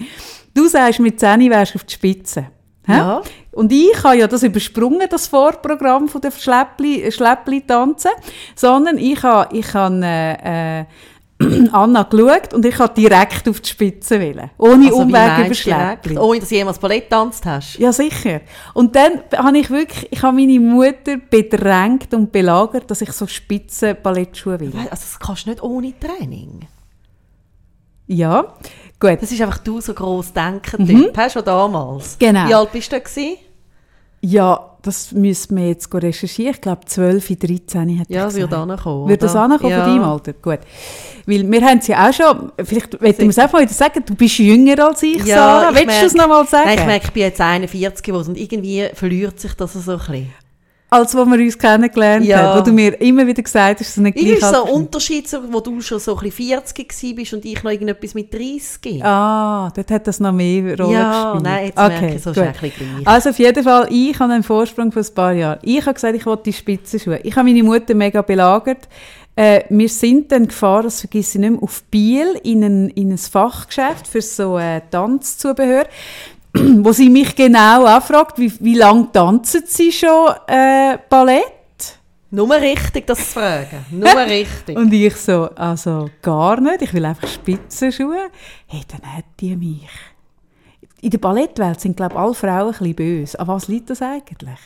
Du 0.53 0.67
sagst, 0.67 0.99
mit 0.99 1.19
10 1.19 1.49
wärst 1.49 1.73
du 1.73 1.79
auf 1.79 1.83
die 1.83 1.93
Spitze. 1.93 2.47
Hä? 2.85 2.97
Ja. 2.97 3.21
Und 3.51 3.71
ich 3.71 4.03
habe 4.03 4.17
ja 4.17 4.27
das 4.27 4.43
übersprungen, 4.43 5.07
das 5.09 5.27
Vorprogramm 5.27 6.07
von 6.07 6.21
der 6.21 6.31
Schleppli, 6.31 7.11
Schleppli 7.11 7.61
tanzen, 7.61 8.11
sondern 8.55 8.97
ich 8.99 9.23
habe, 9.23 9.55
ich 9.55 9.73
habe 9.73 10.01
äh, 10.03 10.81
äh, 10.81 10.85
Anna 11.73 12.03
geschaut 12.03 12.53
und 12.53 12.65
ich 12.65 12.79
habe 12.79 12.93
direkt 12.93 13.49
auf 13.49 13.59
die 13.59 13.69
Spitze 13.69 14.19
wählen. 14.19 14.51
Ohne 14.57 14.85
Also, 14.85 14.99
Umweg 15.01 15.45
über? 15.45 15.53
Schleppli. 15.53 16.17
Ohne, 16.17 16.39
dass 16.39 16.49
du 16.49 16.55
jemals 16.55 16.79
Ballett 16.79 17.03
getanzt 17.09 17.45
hast? 17.45 17.77
Ja, 17.77 17.91
sicher. 17.91 18.39
Und 18.73 18.95
dann 18.95 19.21
habe 19.35 19.57
ich 19.57 19.69
wirklich, 19.69 20.07
ich 20.11 20.21
habe 20.23 20.35
meine 20.37 20.59
Mutter 20.59 21.17
bedrängt 21.29 22.13
und 22.13 22.31
belagert, 22.31 22.89
dass 22.89 23.01
ich 23.01 23.11
so 23.11 23.27
spitze 23.27 23.95
Ballettschuhe 23.95 24.59
will. 24.61 24.71
Also 24.75 24.89
das 24.91 25.19
kannst 25.19 25.45
du 25.45 25.49
nicht 25.49 25.61
ohne 25.61 25.93
Training. 25.99 26.61
Ja, 28.07 28.53
gut. 28.99 29.17
Das 29.21 29.31
ist 29.31 29.41
einfach 29.41 29.57
du 29.57 29.81
so 29.81 29.93
gross 29.93 30.31
denken 30.31 30.85
Typ. 30.87 31.17
Hast 31.17 31.35
du 31.35 31.41
damals? 31.41 32.13
Mhm. 32.15 32.19
Genau. 32.19 32.47
Wie 32.47 32.53
alt 32.53 32.71
bist 32.71 32.91
du 32.91 32.99
da? 32.99 33.21
Ja, 34.21 34.74
das 34.85 35.11
müssen 35.11 35.57
wir 35.57 35.67
jetzt 35.69 35.93
recherchieren. 35.93 36.53
Ich 36.53 36.61
glaube, 36.61 36.81
12, 36.85 37.27
13 37.39 37.99
hat 37.99 38.09
Ja, 38.09 38.23
ich 38.27 38.33
es 38.33 38.35
wird 38.35 38.53
ankommen. 38.53 39.07
Wird 39.09 39.23
das 39.23 39.35
ankommen 39.35 39.71
ja. 39.71 39.83
von 39.83 39.93
deinem 39.93 40.03
Alter? 40.03 40.33
Gut. 40.33 40.59
Weil 41.25 41.51
wir 41.51 41.61
haben 41.61 41.79
es 41.79 41.87
ja 41.87 42.07
auch 42.07 42.13
schon, 42.13 42.51
vielleicht 42.63 43.01
möchten 43.01 43.23
wir 43.23 43.29
es 43.29 43.39
einfach 43.39 43.59
wieder 43.59 43.73
sagen, 43.73 44.03
du 44.05 44.13
bist 44.15 44.37
jünger 44.37 44.87
als 44.87 45.01
ich, 45.03 45.25
Ja, 45.25 45.35
Sarah. 45.37 45.69
ich 45.71 45.75
Willst 45.87 46.01
du 46.01 46.05
es 46.05 46.13
merke- 46.13 46.17
noch 46.17 46.27
mal 46.27 46.47
sagen? 46.47 46.65
Nein, 46.67 46.77
ich 46.79 46.85
merke, 46.85 47.05
ich 47.07 47.11
bin 47.13 47.23
jetzt 47.23 47.41
41 47.41 48.03
geworden 48.03 48.29
und 48.29 48.37
irgendwie 48.37 48.87
verliert 48.93 49.39
sich 49.39 49.53
das 49.55 49.73
so 49.73 49.91
ein 49.91 49.97
bisschen. 49.97 50.33
Als 50.89 51.15
wo 51.15 51.25
wir 51.25 51.39
uns 51.39 51.57
kennengelernt 51.57 52.25
Ja. 52.25 52.37
haben, 52.53 52.59
wo 52.59 52.63
du 52.63 52.71
mir 52.71 52.99
immer 53.01 53.25
wieder 53.27 53.41
gesagt 53.41 53.79
hast, 53.79 53.87
dass 53.89 53.95
du 53.95 54.01
nicht 54.03 54.15
gleich 54.17 54.33
ist 54.37 54.41
so 54.41 54.47
ein 54.47 54.63
bist. 54.63 54.73
Unterschied, 54.75 55.39
wo 55.51 55.59
du 55.59 55.81
schon 55.81 55.99
so 55.99 56.15
ein 56.15 56.23
bisschen 56.23 56.47
40 56.49 56.87
gewesen 56.87 57.15
bist 57.15 57.33
und 57.33 57.43
ich 57.45 57.63
noch 57.63 57.71
irgendetwas 57.71 58.13
mit 58.13 58.33
30. 58.33 59.03
Ah, 59.03 59.69
dort 59.75 59.91
hat 59.91 60.07
das 60.07 60.19
noch 60.19 60.31
mehr 60.31 60.77
Rolle 60.79 60.93
ja, 60.93 61.23
gespielt. 61.33 61.43
nein, 61.43 61.65
jetzt 61.65 61.77
merke 61.77 62.15
ich, 62.15 62.21
so 62.23 62.29
ist 62.31 62.35
gut. 62.37 62.43
es 62.43 62.47
ein 62.47 62.53
bisschen 62.69 62.95
gleich. 62.95 63.07
Also 63.07 63.29
auf 63.31 63.39
jeden 63.39 63.63
Fall, 63.63 63.87
ich 63.89 64.19
habe 64.19 64.33
einen 64.33 64.43
Vorsprung 64.43 64.91
von 64.91 65.01
ein 65.03 65.13
paar 65.13 65.33
Jahren. 65.33 65.59
Ich 65.63 65.81
habe 65.81 65.93
gesagt, 65.95 66.15
ich 66.15 66.25
wollte 66.25 66.43
die 66.43 66.53
Spitzenschuhe. 66.53 67.19
Ich 67.23 67.35
habe 67.35 67.47
meine 67.49 67.63
Mutter 67.63 67.93
mega 67.95 68.21
belagert. 68.21 68.87
Äh, 69.37 69.63
wir 69.69 69.89
sind 69.89 70.31
dann 70.31 70.47
gefahren, 70.47 70.83
das 70.83 71.01
vergesse 71.01 71.37
ich 71.37 71.41
nicht 71.41 71.49
mehr, 71.51 71.63
auf 71.63 71.83
Biel 71.91 72.39
in 72.43 72.63
ein, 72.63 72.89
in 72.91 73.11
ein 73.11 73.17
Fachgeschäft 73.17 74.07
für 74.07 74.21
so 74.21 74.57
äh, 74.57 74.79
Tanzzubehör, 74.89 75.87
wo 76.83 76.91
sie 76.91 77.09
mich 77.09 77.35
genau 77.35 77.85
anfragt, 77.85 78.39
wie, 78.39 78.51
wie 78.59 78.75
lange 78.75 79.11
tanzen 79.11 79.63
sie 79.65 79.91
schon 79.91 80.33
äh, 80.47 80.97
Ballett? 81.09 81.51
Nur 82.31 82.49
richtig, 82.55 83.07
das 83.07 83.19
zu 83.19 83.39
fragen. 83.39 83.85
Nur 83.91 84.15
richtig. 84.27 84.75
Und 84.75 84.91
ich 84.91 85.15
so, 85.15 85.49
also 85.55 86.09
gar 86.21 86.59
nicht, 86.59 86.81
ich 86.81 86.93
will 86.93 87.05
einfach 87.05 87.27
Spitzenschuhe. 87.27 88.29
Hey, 88.67 88.81
dann 88.87 89.15
hat 89.15 89.25
die 89.39 89.55
mich. 89.55 89.89
In 91.01 91.11
der 91.11 91.17
Ballettwelt 91.17 91.79
sind, 91.79 91.97
glaube 91.97 92.15
ich, 92.15 92.19
alle 92.19 92.33
Frauen 92.33 92.67
ein 92.67 92.71
bisschen 92.71 92.95
böse. 92.95 93.39
An 93.39 93.47
was 93.47 93.67
liegt 93.67 93.89
das 93.89 94.01
eigentlich? 94.01 94.59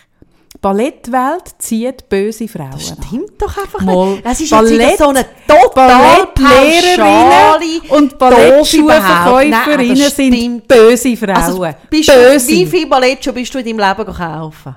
Die 0.59 0.67
Ballettwelt 0.67 1.53
zieht 1.57 2.09
böse 2.09 2.45
Frauen 2.49 2.71
Das 2.73 2.87
stimmt 2.87 3.41
doch 3.41 3.57
einfach 3.57 3.79
Mal 3.79 4.07
nicht. 4.09 4.25
Es 4.25 4.41
ist 4.41 4.51
jetzt 4.51 4.59
Ballett- 4.59 4.97
so 4.97 5.07
eine 5.07 5.25
total 5.47 6.27
Ballettlehrerinnen 6.35 7.81
und 7.91 8.19
Ballettschuhverkäuferinnen 8.19 9.97
das 9.99 10.15
sind 10.17 10.35
stimmt. 10.35 10.67
böse 10.67 11.15
Frauen. 11.15 11.29
Also, 11.37 11.65
böse. 11.89 12.11
du, 12.11 12.47
wie 12.49 12.65
viele 12.65 12.87
Ballettschuhe 12.87 13.31
bist 13.33 13.53
du 13.53 13.59
in 13.59 13.77
deinem 13.77 13.79
Leben 13.97 14.13
kaufen? 14.13 14.75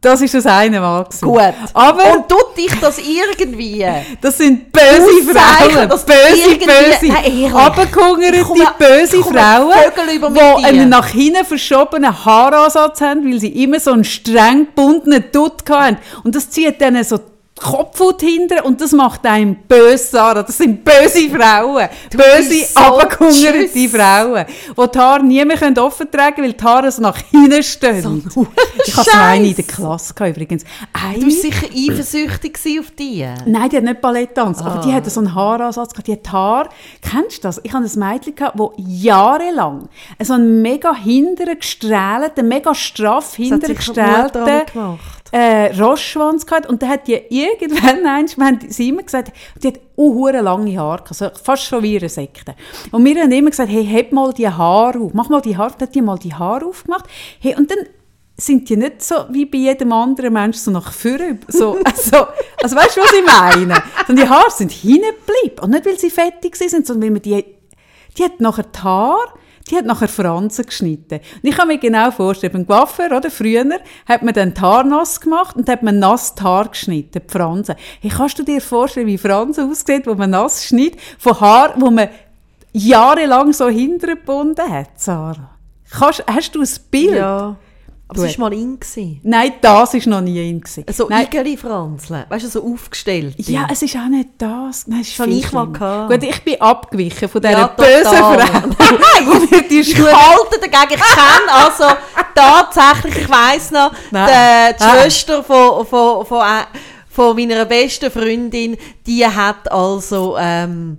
Das 0.00 0.20
ist 0.20 0.34
das 0.34 0.46
eine 0.46 0.78
Mal. 0.80 1.04
gewesen. 1.04 1.24
Gut. 1.26 1.54
Aber 1.72 2.12
Und 2.16 2.28
tut 2.28 2.56
dich 2.56 2.70
das 2.80 2.98
irgendwie... 2.98 3.84
das 4.20 4.38
sind 4.38 4.70
böse 4.70 5.34
Frauen. 5.34 5.88
dass 5.88 6.04
Böse, 6.04 6.58
böse. 6.58 7.06
Nein. 7.12 7.52
Abgehungerte, 7.54 8.42
komme- 8.42 8.74
böse 8.78 9.22
Frauen, 9.24 9.72
die 10.34 10.64
einen 10.64 10.88
nach 10.90 11.08
hinten 11.08 11.44
verschobenen 11.44 12.24
Haaransatz 12.24 13.00
haben, 13.00 13.24
weil 13.30 13.40
sie 13.40 13.62
immer 13.64 13.80
so 13.80 13.92
einen 13.92 14.04
streng 14.04 14.66
gebundenen 14.66 15.24
Dutt 15.32 15.62
haben. 15.70 15.96
Und 16.22 16.34
das 16.36 16.50
zieht 16.50 16.80
dann 16.80 17.02
so 17.02 17.18
die 17.58 17.62
Kopfhaut 17.64 18.20
hinter 18.20 18.64
und 18.66 18.80
das 18.80 18.92
macht 18.92 19.24
einem 19.24 19.56
böse, 19.66 19.96
Sarah. 19.98 20.42
Das 20.42 20.58
sind 20.58 20.84
böse 20.84 21.30
Frauen. 21.30 21.88
böse, 22.10 22.48
bist 22.50 22.74
so 22.74 22.80
abgehungerte. 22.80 23.88
Frauen, 23.88 24.44
die 24.46 24.90
die 24.92 24.98
Haare 24.98 25.24
nie 25.24 25.44
mehr 25.44 25.56
können 25.56 25.78
offen 25.78 26.10
tragen 26.10 26.34
können, 26.36 26.48
weil 26.48 26.52
die 26.52 26.64
Haare 26.64 26.92
so 26.92 27.00
nach 27.00 27.16
hinten 27.30 27.62
stehen. 27.62 28.22
ich 28.86 28.96
hatte 28.96 29.10
so 29.10 29.16
eine 29.18 29.48
in 29.48 29.54
der 29.56 29.64
Klasse 29.64 30.12
gehabt, 30.12 30.36
übrigens. 30.36 30.64
Eine, 30.92 31.18
Du 31.18 31.26
warst 31.26 31.40
sicher 31.42 31.66
eifersüchtig 31.74 32.58
auf 32.80 32.90
die. 32.98 33.26
Nein, 33.46 33.68
die 33.70 33.76
hat 33.78 33.84
nicht 33.84 34.00
Ballett 34.02 34.34
getanzt, 34.34 34.60
aber 34.60 34.76
Ah. 34.80 34.82
die 34.84 34.92
hatte 34.92 35.08
so 35.08 35.20
einen 35.20 35.34
Haaransatz. 35.34 35.92
gehabt. 35.92 36.08
Die 36.08 36.12
hat 36.12 36.30
Haar, 36.32 36.68
kennst 37.00 37.38
du 37.38 37.48
das? 37.48 37.60
Ich 37.62 37.72
hatte 37.72 37.86
ein 37.86 37.98
Mädchen, 37.98 38.34
gehabt, 38.34 38.58
das 38.60 38.68
jahrelang 38.76 39.88
so 40.22 40.34
einen 40.34 40.60
mega 40.60 40.94
hinteren 40.94 41.58
gestrahlten, 41.58 42.48
mega 42.48 42.74
straff 42.74 43.34
hinteren 43.36 43.74
gestrahlten 43.76 44.44
gemacht. 44.44 45.15
Äh, 45.32 45.74
Rostschwanz 45.80 46.46
gehabt. 46.46 46.66
Und 46.66 46.82
dann 46.82 46.90
hat 46.90 47.06
die 47.06 47.20
irgendwann, 47.28 48.06
einmal, 48.06 48.26
wir 48.36 48.44
haben 48.44 48.58
sie 48.68 48.88
immer 48.88 49.02
gesagt, 49.02 49.32
die 49.62 49.68
hat 49.68 49.80
auch 49.96 50.30
lange 50.30 50.78
Haare, 50.78 51.02
gehabt, 51.02 51.14
so 51.14 51.30
fast 51.42 51.64
schon 51.64 51.82
wie 51.82 51.98
eine 51.98 52.08
Sekte. 52.08 52.54
Und 52.90 53.04
wir 53.04 53.22
haben 53.22 53.32
immer 53.32 53.50
gesagt, 53.50 53.70
hey, 53.70 53.84
heb 53.84 54.12
mal 54.12 54.32
die 54.32 54.48
Haare 54.48 54.98
auf, 54.98 55.14
mach 55.14 55.28
mal 55.28 55.40
die 55.40 55.56
Haare, 55.56 55.74
dann 55.78 55.88
hat 55.88 55.94
die 55.94 56.02
mal 56.02 56.18
die 56.18 56.34
Haare 56.34 56.66
aufgemacht. 56.66 57.06
Hey, 57.40 57.54
und 57.56 57.70
dann 57.70 57.78
sind 58.36 58.68
die 58.68 58.76
nicht 58.76 59.02
so 59.02 59.14
wie 59.30 59.46
bei 59.46 59.58
jedem 59.58 59.92
anderen 59.92 60.32
Menschen 60.32 60.60
so 60.60 60.70
nach 60.70 60.92
vorne, 60.92 61.38
so, 61.48 61.78
also, 61.84 62.26
also 62.62 62.76
weißt 62.76 62.96
du, 62.96 63.00
was 63.00 63.12
ich 63.12 63.24
meine? 63.24 63.82
Sondern 64.06 64.26
die 64.26 64.30
Haare 64.30 64.50
sind 64.50 64.72
hinten 64.72 65.14
geblieben. 65.26 65.62
Und 65.62 65.70
nicht, 65.70 65.86
weil 65.86 65.98
sie 65.98 66.10
fettig 66.10 66.56
sind, 66.56 66.86
sondern 66.86 67.04
weil 67.04 67.10
man 67.12 67.22
die, 67.22 67.44
die 68.16 68.24
hat 68.24 68.40
nachher 68.40 68.64
die 68.64 68.78
Haare, 68.78 69.28
die 69.70 69.76
hat 69.76 69.84
nachher 69.84 70.08
Franzen 70.08 70.64
geschnitten. 70.66 71.20
Und 71.42 71.48
ich 71.48 71.56
kann 71.56 71.68
mir 71.68 71.78
genau 71.78 72.10
vorstellen, 72.10 72.52
beim 72.52 72.66
Coiffeur, 72.66 73.16
oder, 73.16 73.30
früher, 73.30 73.64
hat 74.06 74.22
man 74.22 74.34
dann 74.34 74.54
die 74.54 74.60
Haare 74.60 74.86
nass 74.86 75.20
gemacht 75.20 75.56
und 75.56 75.68
hat 75.68 75.82
man 75.82 75.98
nass 75.98 76.34
die 76.34 76.42
Haare 76.42 76.68
geschnitten, 76.68 77.22
die 77.26 77.32
Franzen. 77.32 77.74
Hey, 78.00 78.10
kannst 78.10 78.38
du 78.38 78.44
dir 78.44 78.60
vorstellen, 78.60 79.06
wie 79.06 79.18
Franzen 79.18 79.70
aussieht, 79.70 80.06
wo 80.06 80.14
man 80.14 80.30
nass 80.30 80.64
schneidet, 80.64 81.00
von 81.18 81.40
Haaren, 81.40 81.80
wo 81.80 81.90
man 81.90 82.08
jahrelang 82.72 83.52
so 83.52 83.68
hintergebunden 83.68 84.70
hat, 84.70 85.00
Sarah? 85.00 85.50
Kannst, 85.90 86.24
hast 86.26 86.54
du 86.54 86.60
ein 86.60 86.68
Bild? 86.90 87.16
Ja. 87.16 87.56
Aber 88.08 88.24
es 88.24 88.38
war 88.38 88.50
mal 88.50 88.56
in. 88.56 88.78
Gewesen. 88.78 89.20
Nein, 89.24 89.54
das 89.60 89.94
war 89.94 90.00
noch 90.06 90.20
nie 90.20 90.48
in. 90.50 90.60
gewesen. 90.60 90.84
So 90.92 91.08
Nein, 91.08 91.26
Igeli-Franzeln. 91.26 92.24
Weißt 92.28 92.44
du, 92.44 92.48
so 92.48 92.64
aufgestellt. 92.64 93.34
ja, 93.38 93.66
es 93.70 93.82
ist 93.82 93.96
auch 93.96 94.08
nicht 94.08 94.28
das. 94.38 94.86
Nein, 94.86 95.00
es 95.00 95.08
ist 95.08 95.16
viel 95.16 95.38
ich 95.38 95.52
mal 95.52 95.66
gehabt. 95.72 96.12
Gut, 96.12 96.22
ich 96.22 96.42
bin 96.44 96.60
abgewichen 96.60 97.28
von 97.28 97.40
dieser 97.42 97.58
Ja, 97.58 97.66
bösen. 97.66 98.04
Frau. 98.04 98.36
die 99.48 99.54
mir 99.54 99.68
die 99.68 99.80
Ich 99.80 99.96
halte 99.98 100.60
dagegen. 100.60 101.00
Ich 101.00 101.16
kenne 101.16 101.52
also 101.52 101.84
tatsächlich, 102.34 103.16
ich 103.24 103.28
weiss 103.28 103.70
noch, 103.72 103.92
Nein. 104.12 104.74
die, 104.78 104.84
die. 104.84 104.84
Schwester 104.84 105.42
von, 105.42 105.84
von, 105.86 106.24
von, 106.26 106.40
äh, 106.42 106.64
von 107.08 107.34
meiner 107.34 107.64
besten 107.64 108.10
Freundin, 108.10 108.76
die 109.04 109.26
hat 109.26 109.70
also 109.72 110.36
ähm, 110.38 110.98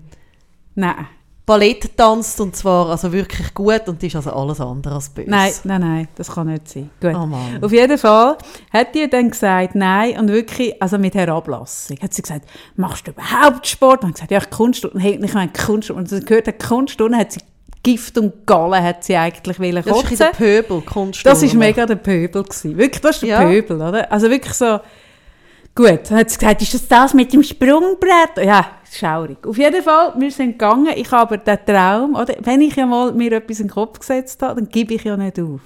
Nein. 0.76 1.08
Ballett 1.48 1.80
getanzt 1.80 2.42
und 2.42 2.58
zwar 2.58 2.90
also 2.90 3.12
wirklich 3.14 3.54
gut 3.54 3.88
und 3.88 4.04
ist 4.04 4.18
also 4.18 4.34
alles 4.34 4.60
andere 4.60 4.96
als 4.96 5.08
böse. 5.08 5.30
Nein, 5.30 5.54
nein, 5.64 5.80
nein, 5.82 6.08
das 6.16 6.30
kann 6.30 6.48
nicht 6.48 6.68
sein. 6.68 6.90
Gut. 7.00 7.16
Oh. 7.16 7.66
Auf 7.66 7.72
jeden 7.72 7.98
Fall 7.98 8.38
hat 8.74 8.94
die 8.94 9.10
dann 9.10 9.30
gesagt, 9.30 9.74
nein, 9.74 10.20
und 10.20 10.28
wirklich, 10.28 10.80
also 10.82 10.98
mit 10.98 11.16
Herablassung, 11.16 11.98
hat 12.02 12.14
sie 12.14 12.22
gesagt, 12.22 12.46
machst 12.76 13.08
du 13.08 13.12
überhaupt 13.12 13.66
Sport? 13.66 14.04
Und 14.04 14.10
ich 14.10 14.16
gesagt, 14.16 14.32
ja, 14.32 14.40
ich 14.40 14.50
Kunststunden, 14.50 15.00
hey, 15.00 15.18
ich 15.24 15.34
meine 15.34 15.52
Kunststunden. 15.54 16.04
Und 16.04 16.10
sie 16.10 16.20
gehört, 16.20 16.50
hat 16.50 16.62
Kunststunden, 16.62 17.18
hat 17.18 17.32
sie 17.32 17.40
Gift 17.82 18.18
und 18.18 18.46
Galle 18.46 18.84
hat 18.84 19.06
sie 19.06 19.16
eigentlich 19.16 19.58
wollen 19.58 19.76
das 19.76 19.86
ist 19.86 19.94
kotzen. 19.94 20.18
der 20.18 20.26
Pöbel, 20.32 20.82
Kunst. 20.82 21.26
Das 21.26 21.42
ist 21.42 21.54
mega 21.54 21.86
der 21.86 21.96
Pöbel 21.96 22.44
gewesen. 22.44 22.78
Wirklich, 22.78 23.02
das 23.02 23.16
ist 23.16 23.22
der 23.22 23.30
Ja. 23.30 23.48
Pöbel, 23.48 23.78
oder? 23.78 24.12
Also 24.12 24.30
wirklich 24.30 24.54
so, 24.54 24.80
Gut, 25.78 26.10
dann 26.10 26.18
hat 26.18 26.30
sie 26.32 26.40
gesagt, 26.40 26.62
ist 26.63 26.74
das 26.74 26.88
das 26.88 27.13
mit 27.13 27.32
dem 27.34 27.44
Sprungbrett? 27.44 28.44
Ja, 28.44 28.66
schaurig. 28.92 29.38
Auf 29.46 29.58
jeden 29.58 29.84
Fall, 29.84 30.13
wir 30.18 30.32
sind 30.32 30.54
gegangen. 30.54 30.90
Ich 30.96 31.12
habe 31.12 31.22
aber 31.22 31.38
den 31.38 31.60
Traum, 31.66 32.16
oder, 32.16 32.34
wenn 32.42 32.62
ich 32.62 32.76
ja 32.76 32.86
mal 32.88 33.12
mir 33.13 33.32
etwas 33.34 33.60
in 33.60 33.68
den 33.68 33.74
Kopf 33.74 34.00
gesetzt 34.00 34.42
habe, 34.42 34.60
dann 34.62 34.70
gebe 34.70 34.96
ich 34.96 35.04
ja 35.04 35.16
nicht 35.16 35.40
auf. 35.40 35.62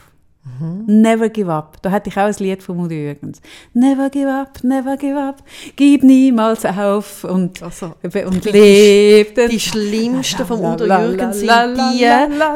Never 0.87 1.29
give 1.29 1.51
up. 1.53 1.77
Da 1.83 1.91
hatte 1.91 2.09
ich 2.09 2.17
auch 2.17 2.23
ein 2.25 2.35
Lied 2.39 2.63
von 2.63 2.75
Mutti 2.75 2.95
Jürgens. 2.95 3.39
Never 3.73 4.09
give 4.09 4.27
up, 4.29 4.57
never 4.63 4.97
give 4.97 5.17
up. 5.17 5.37
Gib 5.75 6.01
niemals 6.03 6.65
auf 6.65 7.23
und, 7.23 7.61
Ach 7.63 7.71
so. 7.71 7.93
und 8.03 8.45
leb. 8.45 9.35
den- 9.35 9.49
Die 9.49 9.59
schlimmsten 9.59 10.43
vom 10.45 10.59
Udo 10.61 10.85
La, 10.85 10.97
la, 10.97 11.05
Jürgen 11.05 11.31
sind 11.33 11.47
die, 11.47 12.05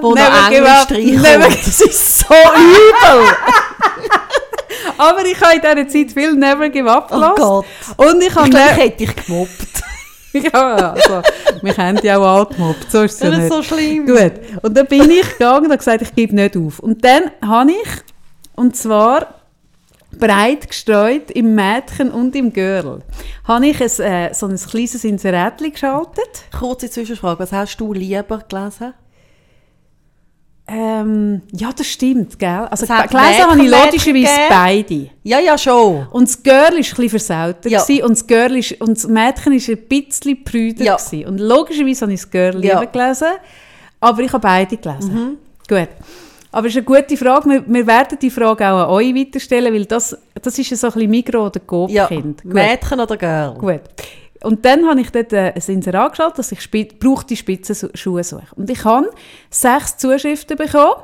wo 0.01 0.13
never 0.15 0.29
noch 0.29 0.49
give 0.49 0.67
up, 0.69 0.91
Englisch 0.91 1.21
never- 1.21 1.43
reinkommt. 1.45 1.67
Das 1.67 1.81
ist 1.81 2.19
so 2.19 2.33
übel. 2.33 3.27
Aber 4.97 5.25
ich 5.25 5.39
habe 5.41 5.55
in 5.55 5.61
dieser 5.61 5.87
Zeit 5.87 6.11
viel 6.13 6.33
Never 6.35 6.69
Give 6.69 6.89
Up 6.89 7.09
Oh 7.11 7.15
gelassen. 7.15 7.35
Gott. 7.37 7.65
Und 7.97 8.23
ich 8.23 8.35
habe 8.35 8.47
Ich 8.47 8.51
glaube, 8.51 8.65
ich 8.71 8.77
ne- 8.77 8.83
hätte 8.83 8.97
dich 9.05 9.15
gemobbt. 9.25 9.83
ja, 10.53 10.91
also, 10.93 11.21
wir 11.61 11.77
haben 11.77 11.99
ja 12.03 12.17
auch 12.17 12.49
angemobbt, 12.49 12.91
so 12.91 13.03
ist 13.03 13.13
es 13.15 13.19
ja 13.21 13.29
Das 13.29 13.37
ist 13.39 13.43
nicht. 13.43 13.53
so 13.53 13.63
schlimm. 13.63 14.05
Gut, 14.05 14.31
und 14.63 14.75
dann 14.77 14.85
bin 14.87 15.09
ich 15.09 15.29
gegangen 15.31 15.57
und 15.65 15.71
habe 15.71 15.77
gesagt, 15.77 16.01
ich 16.01 16.13
gebe 16.13 16.35
nicht 16.35 16.57
auf. 16.57 16.79
Und 16.79 17.03
dann 17.05 17.31
habe 17.45 17.71
ich, 17.71 17.89
und 18.55 18.75
zwar 18.75 19.27
breit 20.17 20.67
gestreut 20.69 21.31
im 21.31 21.55
Mädchen 21.55 22.09
und 22.11 22.35
im 22.35 22.51
Girl, 22.53 23.01
habe 23.45 23.67
ich 23.67 23.81
ein, 23.81 24.05
äh, 24.05 24.33
so 24.33 24.47
ein 24.47 24.55
kleines 24.57 25.03
Inserätchen 25.03 25.71
geschaltet. 25.71 26.43
Kurze 26.57 26.89
Zwischenfrage, 26.89 27.39
was 27.39 27.51
hast 27.51 27.77
du 27.77 27.93
lieber 27.93 28.43
gelesen? 28.47 28.93
Ähm, 30.67 31.43
ja, 31.51 31.69
das 31.75 31.85
stimmt, 31.85 32.39
gell? 32.39 32.67
Also 32.71 32.87
gelesen 32.87 33.13
habe 33.13 33.63
ich 33.63 33.69
logischerweise 33.69 34.39
beide. 34.49 35.09
Ja, 35.21 35.39
ja, 35.39 35.57
schon. 35.59 36.07
Und 36.11 36.27
das 36.27 36.41
Girl 36.41 36.55
war 36.55 36.69
ein 36.71 36.77
bisschen 36.77 37.09
versauter 37.09 37.69
Ja. 37.69 37.83
und, 38.03 38.11
das 38.11 38.25
Girl 38.25 38.55
ist, 38.57 38.81
und 38.81 38.97
das 38.97 39.07
Mädchen 39.07 39.53
war 39.53 39.75
ein 39.75 39.87
bisschen 39.87 40.43
prüder. 40.43 40.83
Ja. 40.83 40.95
gewesen. 40.95 41.25
Und 41.27 41.39
logischerweise 41.39 42.01
habe 42.01 42.13
ich 42.13 42.21
das 42.21 42.31
Girl 42.31 42.63
Ja. 42.65 42.75
Mhm. 42.77 42.81
lieber 42.81 42.85
gelesen, 42.91 43.27
aber 43.99 44.21
ich 44.23 44.33
habe 44.33 44.41
beide 44.41 44.75
gelesen. 44.77 45.37
Gut. 45.69 45.87
Aber 46.51 46.67
es 46.67 46.73
ist 46.75 46.77
eine 46.77 46.85
gute 47.01 47.17
Frage. 47.17 47.49
Wir, 47.49 47.63
wir 47.67 47.85
werden 47.87 48.17
die 48.19 48.29
Frage 48.31 48.65
auch 48.67 48.83
an 48.85 48.89
euch 48.89 49.13
weiterstellen, 49.13 49.73
weil 49.73 49.85
das, 49.85 50.17
das 50.41 50.57
ist 50.57 50.69
ja 50.71 50.77
so 50.77 50.87
ein 50.87 50.93
bisschen 50.93 51.11
Migros- 51.11 51.47
oder 51.47 51.61
Ja. 51.91 52.05
Coop-Kind. 52.07 52.43
Gut. 52.43 52.53
Mädchen 52.53 52.99
oder 52.99 53.17
Girl? 53.17 53.53
Gut. 53.59 53.81
Und 54.43 54.65
dann 54.65 54.87
habe 54.87 55.01
ich 55.01 55.11
dort 55.11 55.33
äh, 55.33 55.53
ein 55.55 55.61
Inserat 55.67 56.11
geschaltet, 56.11 56.39
dass 56.39 56.51
ich 56.51 56.61
spi 56.61 56.85
brauchte 56.85 57.35
Spitzenschuhe 57.35 58.23
suche. 58.23 58.47
Und 58.55 58.69
ich 58.69 58.83
habe 58.83 59.09
sechs 59.49 59.97
Zuschriften 59.97 60.57
bekommen 60.57 60.95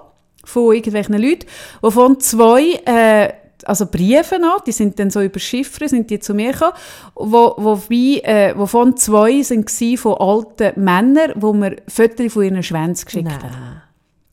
von 0.43 0.73
irgendwelchen 0.73 1.17
Leuten, 1.17 1.45
wovon 1.81 2.19
zwei, 2.19 2.79
äh, 2.85 3.33
also 3.65 3.85
Briefe 3.85 4.39
noch, 4.39 4.61
die 4.61 4.71
sind 4.71 4.97
dann 4.99 5.11
so 5.11 5.21
über 5.21 5.39
Chiffre, 5.39 5.87
sind 5.87 6.09
die 6.09 6.19
zu 6.19 6.33
mir 6.33 6.51
gekommen, 6.51 6.73
wo, 7.15 7.53
wobei, 7.57 8.21
äh, 8.23 8.57
wovon 8.57 8.97
zwei 8.97 9.43
sind 9.43 9.69
von 9.99 10.15
alten 10.15 10.83
Männern, 10.83 11.33
wo 11.35 11.53
mir 11.53 11.77
Fotos 11.87 12.33
von 12.33 12.43
ihren 12.43 12.63
Schwänzen 12.63 13.05
geschickt 13.05 13.31
haben. 13.31 13.51
Nein. 13.51 13.81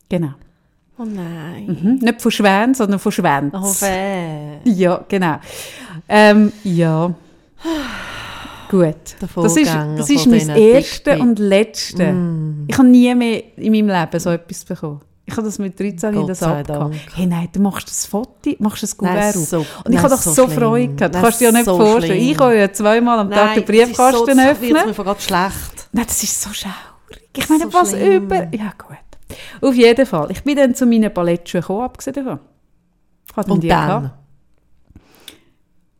Genau. 0.09 0.33
Oh 0.97 1.05
nein. 1.05 1.65
Mhm. 1.67 1.95
Nicht 2.01 2.21
von 2.21 2.31
Schwänzen, 2.31 2.73
sondern 2.73 2.99
von 2.99 3.11
Schwänzen. 3.11 3.59
Oh 3.63 3.73
weh. 3.81 4.57
Ja, 4.65 5.05
genau. 5.07 5.39
Ähm, 6.09 6.51
ja. 6.63 7.13
Gut. 8.69 8.95
Das 9.35 9.55
ist, 9.57 9.73
das 9.97 10.09
ist 10.09 10.27
mein 10.27 10.47
erste 10.49 11.17
und 11.19 11.39
letzte. 11.39 12.13
Ich 12.67 12.77
habe 12.77 12.87
nie 12.87 13.13
mehr 13.15 13.43
in 13.57 13.71
meinem 13.71 13.87
Leben 13.87 14.19
so 14.19 14.29
etwas 14.29 14.63
bekommen. 14.63 15.01
Ich 15.25 15.33
habe 15.37 15.45
das 15.45 15.59
mit 15.59 15.79
13 15.79 16.09
in 16.13 16.19
Gott 16.21 16.29
das 16.29 16.39
sei 16.39 16.59
abgehauen. 16.59 16.93
Hey, 17.13 17.27
nein, 17.27 17.47
du 17.53 17.59
machst 17.61 17.87
das 17.87 18.07
Foto, 18.07 18.49
machst 18.57 18.81
das 18.81 18.97
Nein, 18.99 19.11
Kuvert 19.15 19.35
auf. 19.35 19.43
so- 19.47 19.57
und 19.59 19.65
ich 19.67 19.89
nein, 19.93 19.97
habe 20.03 20.09
doch 20.15 20.21
so 20.21 20.31
so. 20.33 20.47
Freude 20.47 20.87
gehabt. 20.95 21.13
Du 21.13 21.17
Nein, 21.17 21.23
kannst 21.23 21.41
dir 21.41 21.45
ja 21.45 21.51
nicht 21.51 21.65
so 21.65 21.77
vorstellen. 21.77 22.03
schlimm. 22.19 22.31
Ich 22.31 22.37
kann 22.37 22.57
ja 22.57 22.71
zweimal 22.73 23.19
am 23.19 23.29
Tag 23.29 23.53
den 23.53 23.65
Briefkasten 23.65 24.25
das 24.25 24.35
ist 24.35 24.43
so, 24.43 24.49
öffnen. 24.49 24.69
Jetzt 24.75 24.85
mir 24.97 25.03
gerade 25.03 25.21
schlecht. 25.21 25.87
Nein, 25.91 26.05
das 26.07 26.23
ist 26.23 26.41
so 26.41 26.49
schaurig. 26.51 26.75
Ich 27.37 27.47
meine, 27.49 27.63
So 27.65 27.73
was 27.73 27.89
schlimm. 27.91 28.23
über... 28.23 28.35
Ja, 28.55 28.73
gut. 28.77 28.97
Auf 29.69 29.75
jeden 29.75 30.05
Fall. 30.07 30.31
Ich 30.31 30.43
bin 30.43 30.55
dann 30.57 30.73
zu 30.73 30.87
meinen 30.87 31.13
Ballettschuhen 31.13 31.61
gekommen, 31.61 31.81
abgesehen 31.83 32.15
davon. 32.15 32.39
Ich 33.29 33.37
habe 33.37 33.51
Und 33.51 33.63
dann? 33.63 33.69
gehabt. 33.69 34.18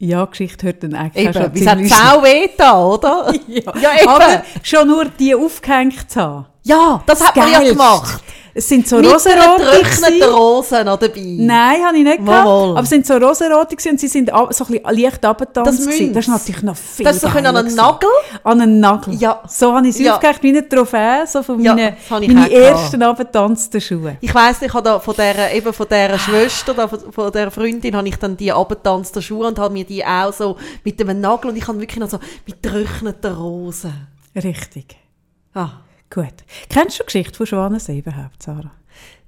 Ja, 0.02 0.24
Geschichte 0.26 0.66
hört 0.66 0.82
dann 0.84 0.94
eigentlich 0.96 1.26
Eben, 1.26 1.34
schon 1.34 1.54
wie 1.56 1.60
es 1.60 1.68
hat 1.68 1.78
ziemlich- 1.78 1.94
weh 2.24 2.50
da, 2.58 2.82
oder? 2.86 3.34
Ja, 3.48 3.62
Ja, 3.82 3.90
eben. 4.00 4.08
aber 4.08 4.44
schon 4.64 4.88
nur 4.88 5.06
die 5.06 5.36
aufgehängt 5.36 6.10
zu 6.10 6.22
haben. 6.22 6.46
Ja, 6.64 7.04
das 7.06 7.26
hat 7.26 7.36
man 7.36 7.52
ja 7.52 7.60
gemacht. 7.60 8.24
Es 8.60 8.68
sind 8.68 8.86
so 8.90 8.98
Mit 8.98 9.06
einer 9.06 9.14
rosarote 9.16 9.64
getrockneten 9.64 10.20
gewesen. 10.20 10.34
Rose 10.34 10.84
noch 10.84 11.00
dabei. 11.00 11.22
Nein, 11.24 11.82
habe 11.82 11.98
ich 11.98 12.04
nicht 12.04 12.18
gehabt. 12.18 12.46
mal. 12.46 12.72
Aber 12.72 12.82
es 12.82 12.90
sind 12.90 13.06
so 13.08 13.14
gewesen 13.14 13.92
und 13.92 14.00
sie 14.02 14.08
sind 14.10 14.30
so 14.30 14.36
ein 14.36 14.48
bisschen 14.50 14.84
leicht 14.84 15.24
abgetanzt. 15.24 15.80
Das. 15.80 15.86
Das 15.86 15.96
ist 16.26 16.28
natürlich 16.28 16.64
noch 16.64 16.76
viel 16.76 17.06
Das 17.06 17.16
ist 17.16 17.22
so 17.22 17.28
an 17.30 17.46
einen. 17.46 17.74
Nagel. 17.74 18.10
An 18.44 18.60
einen 18.60 18.80
Nagel. 18.82 19.14
Ja. 19.16 19.42
So 19.48 19.74
habe 19.74 19.88
ich 19.88 19.96
es 19.96 20.02
Ja. 20.02 20.16
aufgehängt, 20.16 20.44
wie 20.44 20.50
eine 20.50 20.68
Trophäe, 20.68 21.26
so 21.26 21.42
von 21.42 21.62
Ja, 21.62 21.74
meinen, 21.74 21.96
meine 22.10 22.52
ersten 22.52 23.02
abgetanzten 23.02 23.80
Schuhe. 23.80 24.18
Ich 24.20 24.36
weiss, 24.36 24.62
ich 24.62 24.74
habe 24.74 24.84
da 24.84 25.00
von 25.00 25.14
dieser, 25.14 25.54
eben 25.54 25.72
von 25.72 25.88
dieser 25.90 26.20
Schwester, 26.20 26.74
da, 26.74 26.90
von, 26.90 27.00
von 27.14 27.32
dieser 27.32 27.52
Freundin, 27.52 27.96
habe 27.96 28.10
ich 28.10 28.18
dann 28.18 28.36
die 28.36 28.52
abgetanzten 28.52 29.22
Schuhe 29.22 29.48
und 29.48 29.58
habe 29.58 29.72
mir 29.74 29.86
die 29.86 30.04
auch 30.06 30.34
so 30.34 30.58
mit 30.84 31.00
einem 31.00 31.22
Nagel 31.22 31.52
und 31.52 31.56
ich 31.56 31.66
habe 31.66 31.80
wirklich 31.80 32.00
noch 32.00 32.10
so 32.10 32.20
mit 32.46 32.62
getrockneten 32.62 33.34
Rosen. 33.36 33.94
Richtig. 34.36 34.98
Ah, 35.54 35.70
Gut. 36.10 36.34
Kennst 36.70 37.00
du 37.00 37.04
die 37.04 37.06
Geschichte 37.06 37.36
von 37.36 37.46
Schwanensee 37.46 38.00
überhaupt, 38.00 38.42
Sarah? 38.42 38.72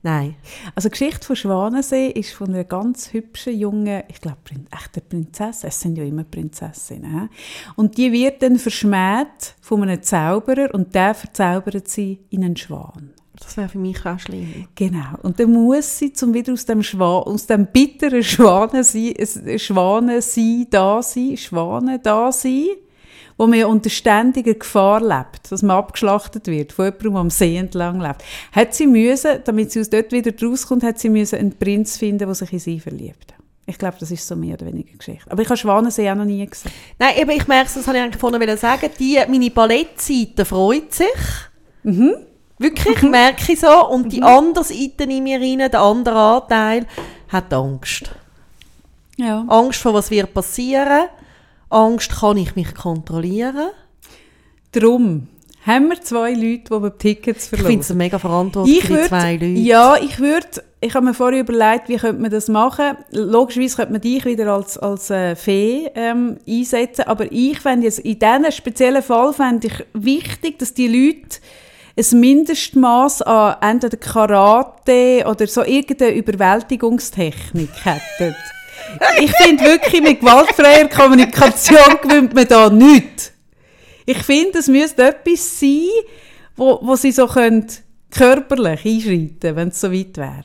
nein. 0.04 0.36
Also 0.76 0.90
die 0.90 0.94
Geschichte 0.94 1.26
von 1.26 1.36
Schwanensee 1.36 2.10
ist 2.10 2.34
von 2.34 2.50
einer 2.50 2.64
ganz 2.64 3.14
hübschen 3.14 3.58
jungen, 3.58 4.04
ich 4.08 4.22
glaube, 4.22 4.38
Prin 4.44 4.68
echte 4.72 5.02
Prinzessin. 5.02 5.70
Es 5.70 5.80
sind 5.80 5.98
ja 5.98 6.04
immer 6.04 6.24
Prinzessinnen. 6.24 7.30
Und 7.76 7.98
die 7.98 8.12
wird 8.12 8.42
dann 8.42 8.58
verschmäht 8.58 9.56
von 9.62 9.84
einem 9.84 10.02
Zauberer 10.02 10.74
und 10.74 10.94
der 10.96 11.14
verzaubert 11.14 11.88
sie 11.88 12.20
in 12.30 12.44
einen 12.44 12.58
Schwan. 12.58 13.14
Das 13.40 13.58
wäre 13.58 13.70
für 13.70 13.80
mich 13.80 14.06
auch 14.06 14.20
schlimm. 14.20 14.68
Genau. 14.76 15.18
Und 15.24 15.40
dann 15.40 15.52
muss 15.52 15.98
sie, 15.98 16.14
zum 16.14 16.34
wieder 16.34 16.54
aus 16.54 16.66
dem, 16.66 16.84
Schwan, 16.84 17.24
aus 17.24 17.48
dem 17.48 17.66
bitteren 17.68 18.24
Schwanensein, 18.24 19.16
äh, 19.16 19.58
Schwanensein 19.58 20.68
da 20.70 21.02
sein, 21.02 21.38
Schwanen 21.38 22.00
da 22.04 22.32
sein, 22.32 22.68
wo 23.42 23.48
man 23.48 23.58
ja 23.58 23.66
unter 23.66 23.90
ständiger 23.90 24.54
Gefahr 24.54 25.02
lebt, 25.02 25.52
dass 25.52 25.64
man 25.64 25.76
abgeschlachtet 25.76 26.46
wird 26.46 26.74
von 26.74 26.86
jemandem, 26.86 27.12
der 27.14 27.22
am 27.22 27.30
See 27.32 27.58
entlang 27.58 28.00
lebt. 28.00 28.24
Hat 28.52 28.76
sie 28.76 28.86
müssen, 28.86 29.40
damit 29.46 29.72
sie 29.72 29.82
aus 29.82 29.90
dort 29.90 30.12
wieder 30.12 30.32
rauskommt, 30.48 30.84
hat 30.84 31.00
sie 31.00 31.10
müssen 31.10 31.40
einen 31.40 31.58
Prinz 31.58 31.98
finden, 31.98 32.20
der 32.28 32.36
sich 32.36 32.54
in 32.54 32.60
sie 32.60 32.80
verliebt. 32.80 33.34
Ich 33.66 33.80
glaube, 33.80 33.96
das 34.00 34.12
ist 34.12 34.28
so 34.28 34.36
mehr 34.36 34.54
oder 34.54 34.68
weniger 34.68 34.96
Geschichte. 34.96 35.32
Aber 35.32 35.42
ich 35.42 35.48
habe 35.48 35.58
Schwanensee 35.58 36.12
auch 36.12 36.16
noch 36.16 36.26
nie 36.26 36.46
gesehen. 36.46 36.72
Nein, 37.00 37.16
eben, 37.18 37.32
ich 37.32 37.48
merke 37.48 37.66
es, 37.66 37.74
das 37.74 37.88
habe 37.88 37.98
ich 37.98 38.04
eigentlich 38.04 38.20
vorhin 38.20 38.40
wollen 38.40 38.58
sagen, 38.58 38.92
die, 39.00 39.20
meine 39.28 39.50
Ballettseite 39.50 40.46
freut 40.46 40.94
sich. 40.94 41.08
Wirklich, 42.60 43.02
merke 43.02 43.54
ich 43.54 43.60
so. 43.60 43.88
Und 43.88 44.14
die 44.14 44.22
andere 44.22 44.66
Seite 44.66 45.06
in 45.06 45.24
mir 45.24 45.42
rein, 45.42 45.58
der 45.58 45.82
andere 45.82 46.16
Anteil, 46.16 46.86
hat 47.30 47.52
Angst. 47.52 48.12
Ja. 49.18 49.46
Angst 49.48 49.82
vor 49.82 49.96
was 49.96 50.12
wird 50.12 50.32
passieren. 50.32 51.08
Angst, 51.72 52.12
kann 52.20 52.38
ich 52.38 52.56
mich 52.56 52.74
kontrollieren. 52.76 53.70
Darum 54.74 55.28
haben 55.66 55.90
wir 55.90 56.02
zwei 56.02 56.32
Leute, 56.34 56.64
die 56.70 56.84
wir 56.84 56.98
Tickets 56.98 57.44
Ich 57.44 57.50
verloren. 57.50 57.68
finde 57.68 57.82
es 57.84 57.94
mega 57.94 58.18
verantwortlich 58.20 58.80
Ich 58.84 58.90
würde, 58.90 59.08
zwei 59.08 59.34
Leute. 59.34 59.46
ja, 59.46 59.96
ich 60.02 60.20
würde, 60.20 60.48
ich 60.80 60.96
habe 60.96 61.06
mir 61.06 61.14
vorher 61.14 61.42
überlegt, 61.42 61.88
wie 61.88 61.98
könnte 61.98 62.22
man 62.22 62.32
das 62.32 62.48
machen. 62.48 62.98
Logischerweise 63.12 63.76
könnte 63.76 63.92
man 63.92 64.02
dich 64.02 64.26
wieder 64.26 64.52
als, 64.54 64.78
als 64.80 65.10
äh, 65.12 65.36
Fee 65.36 65.90
ähm, 65.94 66.38
einsetzen, 66.48 67.04
aber 67.06 67.32
ich 67.32 67.60
fände 67.60 67.86
jetzt, 67.86 68.00
in 68.00 68.18
diesem 68.18 68.52
speziellen 68.52 69.04
Fall 69.04 69.34
fände 69.34 69.68
ich 69.68 69.86
wichtig, 69.94 70.58
dass 70.58 70.74
die 70.74 70.88
Leute 70.88 71.38
ein 71.98 72.20
Mindestmaß 72.20 73.22
an 73.24 73.58
entweder 73.62 73.98
Karate 73.98 75.26
oder 75.30 75.46
so 75.46 75.64
irgendeine 75.64 76.12
Überwältigungstechnik 76.16 77.70
hätten. 77.84 78.36
Ich 79.20 79.32
finde 79.32 79.64
wirklich, 79.64 80.02
mit 80.02 80.20
gewaltfreier 80.20 80.88
Kommunikation 80.88 81.98
gewinnt 82.02 82.34
man 82.34 82.48
da 82.48 82.70
nichts. 82.70 83.32
Ich 84.06 84.18
finde, 84.20 84.60
es 84.60 84.68
müsste 84.68 85.04
etwas 85.10 85.60
sein, 85.60 85.88
wo, 86.56 86.80
wo 86.82 86.96
sie 86.96 87.12
so 87.12 87.28
können 87.28 87.68
körperlich 88.10 88.86
einschreiten 88.86 89.56
wenn 89.56 89.70
es 89.70 89.80
so 89.80 89.92
weit 89.92 90.18
wäre. 90.18 90.44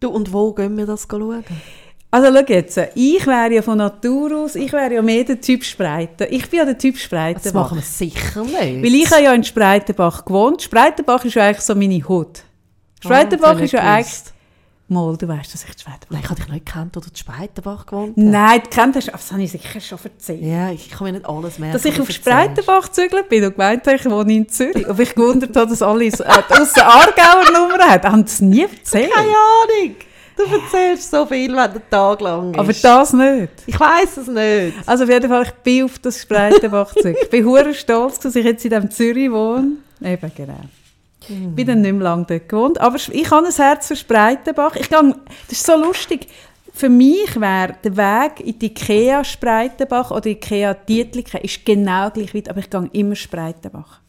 Du, 0.00 0.10
und 0.10 0.32
wo 0.32 0.52
gehen 0.52 0.76
wir 0.76 0.86
das 0.86 1.06
schauen? 1.10 1.44
Also 2.10 2.32
schau 2.32 2.44
jetzt, 2.48 2.80
ich 2.94 3.26
wäre 3.26 3.52
ja 3.52 3.62
von 3.62 3.78
Natur 3.78 4.38
aus, 4.44 4.54
ich 4.54 4.72
wäre 4.72 4.94
ja 4.94 5.02
mehr 5.02 5.24
der 5.24 5.40
Typ 5.40 5.62
Spreiten. 5.62 6.26
Ich 6.30 6.48
bin 6.48 6.60
ja 6.60 6.64
der 6.64 6.78
Typ 6.78 6.94
Das 6.94 7.02
Spreitenbach. 7.02 7.70
machen 7.70 7.78
wir 7.78 7.82
sicher 7.82 8.44
nicht. 8.44 8.82
Weil 8.82 8.94
ich 8.94 9.10
habe 9.10 9.22
ja 9.24 9.34
in 9.34 9.44
Spreitenbach 9.44 10.24
gewohnt. 10.24 10.62
Spreitenbach 10.62 11.24
ist 11.24 11.34
ja 11.34 11.46
eigentlich 11.46 11.60
so 11.60 11.74
meine 11.74 12.02
Hut. 12.08 12.42
Spreitenbach 13.02 13.58
Ah, 13.58 13.62
ist 13.62 13.72
ja 13.72 13.80
das 13.80 13.88
eigentlich... 13.88 14.37
Mal, 14.90 15.18
du 15.18 15.28
weißt, 15.28 15.52
dass 15.52 15.64
ich 15.64 15.74
die 15.74 15.82
Spreitenbach... 15.82 16.08
Nein, 16.10 16.20
ich 16.24 16.30
habe 16.30 16.40
dich 16.40 16.48
nicht 16.48 16.66
gekannt, 16.66 16.96
oder 16.96 17.06
die 17.14 17.18
Speitenbach 17.18 17.84
gewohnt 17.84 18.16
hast. 18.16 18.24
Nein, 18.24 18.60
du 18.64 18.70
kennst 18.70 18.96
das, 18.96 19.04
das 19.06 19.32
habe 19.32 19.42
ich 19.42 19.52
sicher 19.52 19.80
schon 19.80 19.98
erzählt. 20.02 20.42
Ja, 20.42 20.70
ich 20.70 20.88
kann 20.88 21.04
mir 21.04 21.12
nicht 21.12 21.26
alles 21.26 21.58
merken. 21.58 21.74
Dass 21.74 21.84
ich 21.84 22.00
auf. 22.00 22.10
Spreitenbach 22.10 22.86
gezügelt 22.86 23.28
bin 23.28 23.44
und 23.44 23.52
gemeint 23.52 23.86
habe, 23.86 23.96
ich 23.96 24.04
wohne 24.06 24.32
in 24.32 24.48
Zürich. 24.48 24.88
Aber 24.88 25.02
ich 25.02 25.14
gewundert 25.14 25.54
habe, 25.54 25.68
dass 25.68 25.82
alle 25.82 26.06
äh, 26.06 26.10
aus 26.10 26.72
der 26.72 26.86
Aargauer 26.86 27.52
Nummer 27.52 27.84
haben. 27.84 28.10
Haben 28.10 28.26
sie 28.26 28.44
nie 28.46 28.62
erzählt? 28.62 29.12
Keine 29.12 29.28
Ahnung. 29.28 29.96
Du 30.36 30.44
erzählst 30.44 31.10
so 31.10 31.26
viel, 31.26 31.48
wenn 31.48 31.72
der 31.72 31.90
Tag 31.90 32.20
lang 32.22 32.54
ist. 32.54 32.58
Aber 32.58 32.72
das 32.72 33.12
nicht. 33.12 33.52
Ich 33.66 33.78
weiß 33.78 34.16
es 34.16 34.26
nicht. 34.28 34.76
Also 34.86 35.04
auf 35.04 35.10
jeden 35.10 35.28
Fall, 35.28 35.42
ich 35.42 35.52
bin 35.52 35.84
auf 35.84 35.98
das 35.98 36.22
Spreitenbach 36.22 36.94
zurück. 36.94 37.16
Ich 37.20 37.28
bin 37.28 37.44
hure 37.44 37.74
stolz, 37.74 38.20
dass 38.20 38.36
ich 38.36 38.44
jetzt 38.44 38.64
in 38.64 38.70
diesem 38.70 38.90
Zürich 38.90 39.30
wohne. 39.30 39.72
Eben, 40.00 40.32
genau. 40.34 40.60
Ich 41.28 41.54
bin 41.54 41.66
dann 41.66 41.80
nicht 41.82 41.92
mehr 41.92 42.02
lange 42.02 42.24
dort 42.24 42.48
gewohnt. 42.48 42.80
Aber 42.80 42.96
ich 42.96 43.30
habe 43.30 43.46
ein 43.46 43.52
Herz 43.52 43.88
für 43.88 43.96
Spreitenbach. 43.96 44.76
Ich 44.76 44.88
gang, 44.88 45.16
das 45.48 45.58
ist 45.58 45.66
so 45.66 45.76
lustig. 45.76 46.28
Für 46.72 46.88
mich 46.88 47.40
wäre 47.40 47.74
der 47.82 47.96
Weg 47.96 48.40
in 48.40 48.58
die 48.58 48.66
Ikea 48.66 49.24
Spreitenbach 49.24 50.10
oder 50.10 50.26
Ikea 50.26 50.74
Dietliken 50.74 51.40
ist 51.40 51.64
genau 51.64 52.10
gleich 52.10 52.34
weit, 52.34 52.48
aber 52.48 52.60
ich 52.60 52.70
gehe 52.70 52.88
immer 52.92 53.16
Spreitenbach. 53.16 54.00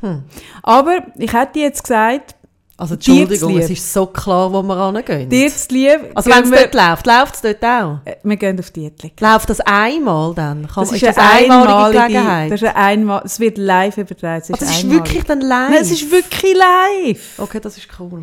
Hm. 0.00 0.22
Aber 0.62 1.02
ich 1.16 1.32
hätte 1.32 1.58
jetzt 1.58 1.82
gesagt, 1.82 2.34
Also 2.80 2.94
Entschuldigung, 2.94 3.58
es 3.58 3.68
ist 3.68 3.92
so 3.92 4.06
klar, 4.06 4.50
wo 4.50 4.62
wir 4.62 4.86
hingehen. 4.92 5.28
dir 5.28 5.50
zu 5.50 5.68
lieb, 5.74 6.00
also 6.14 6.30
wenn 6.30 6.44
es 6.44 6.50
dort 6.50 6.74
läuft, 6.74 7.06
läuft 7.06 7.34
es 7.34 7.42
dort 7.42 7.62
auch? 7.62 7.98
äh, 8.06 8.16
wir 8.22 8.36
gehen 8.36 8.58
auf 8.58 8.70
Dietliken. 8.70 9.26
Läuft 9.28 9.50
das 9.50 9.60
einmal 9.60 10.34
dann? 10.34 10.66
Kann, 10.66 10.84
Das 10.84 10.92
ist, 10.92 11.02
das 11.02 11.18
eine 11.18 11.52
einmalige, 11.52 11.98
Gelegenheit? 12.06 12.50
Das 12.52 12.62
ist 12.62 12.74
einmal, 12.74 13.22
es 13.24 13.38
wird 13.38 13.58
live 13.58 13.98
übertragen. 13.98 14.42
Es 14.42 14.50
Also 14.50 14.54
ist, 14.54 14.62
es 14.62 14.70
ist 14.78 14.84
einmalig. 14.84 15.04
wirklich 15.04 15.24
dann 15.24 15.40
live? 15.42 15.70
Nein, 15.70 15.82
es 15.82 15.90
ist 15.90 16.10
wirklich 16.10 16.54
live. 16.56 17.38
Okay, 17.38 17.60
das 17.60 17.76
ist 17.76 17.88
cool. 17.98 18.22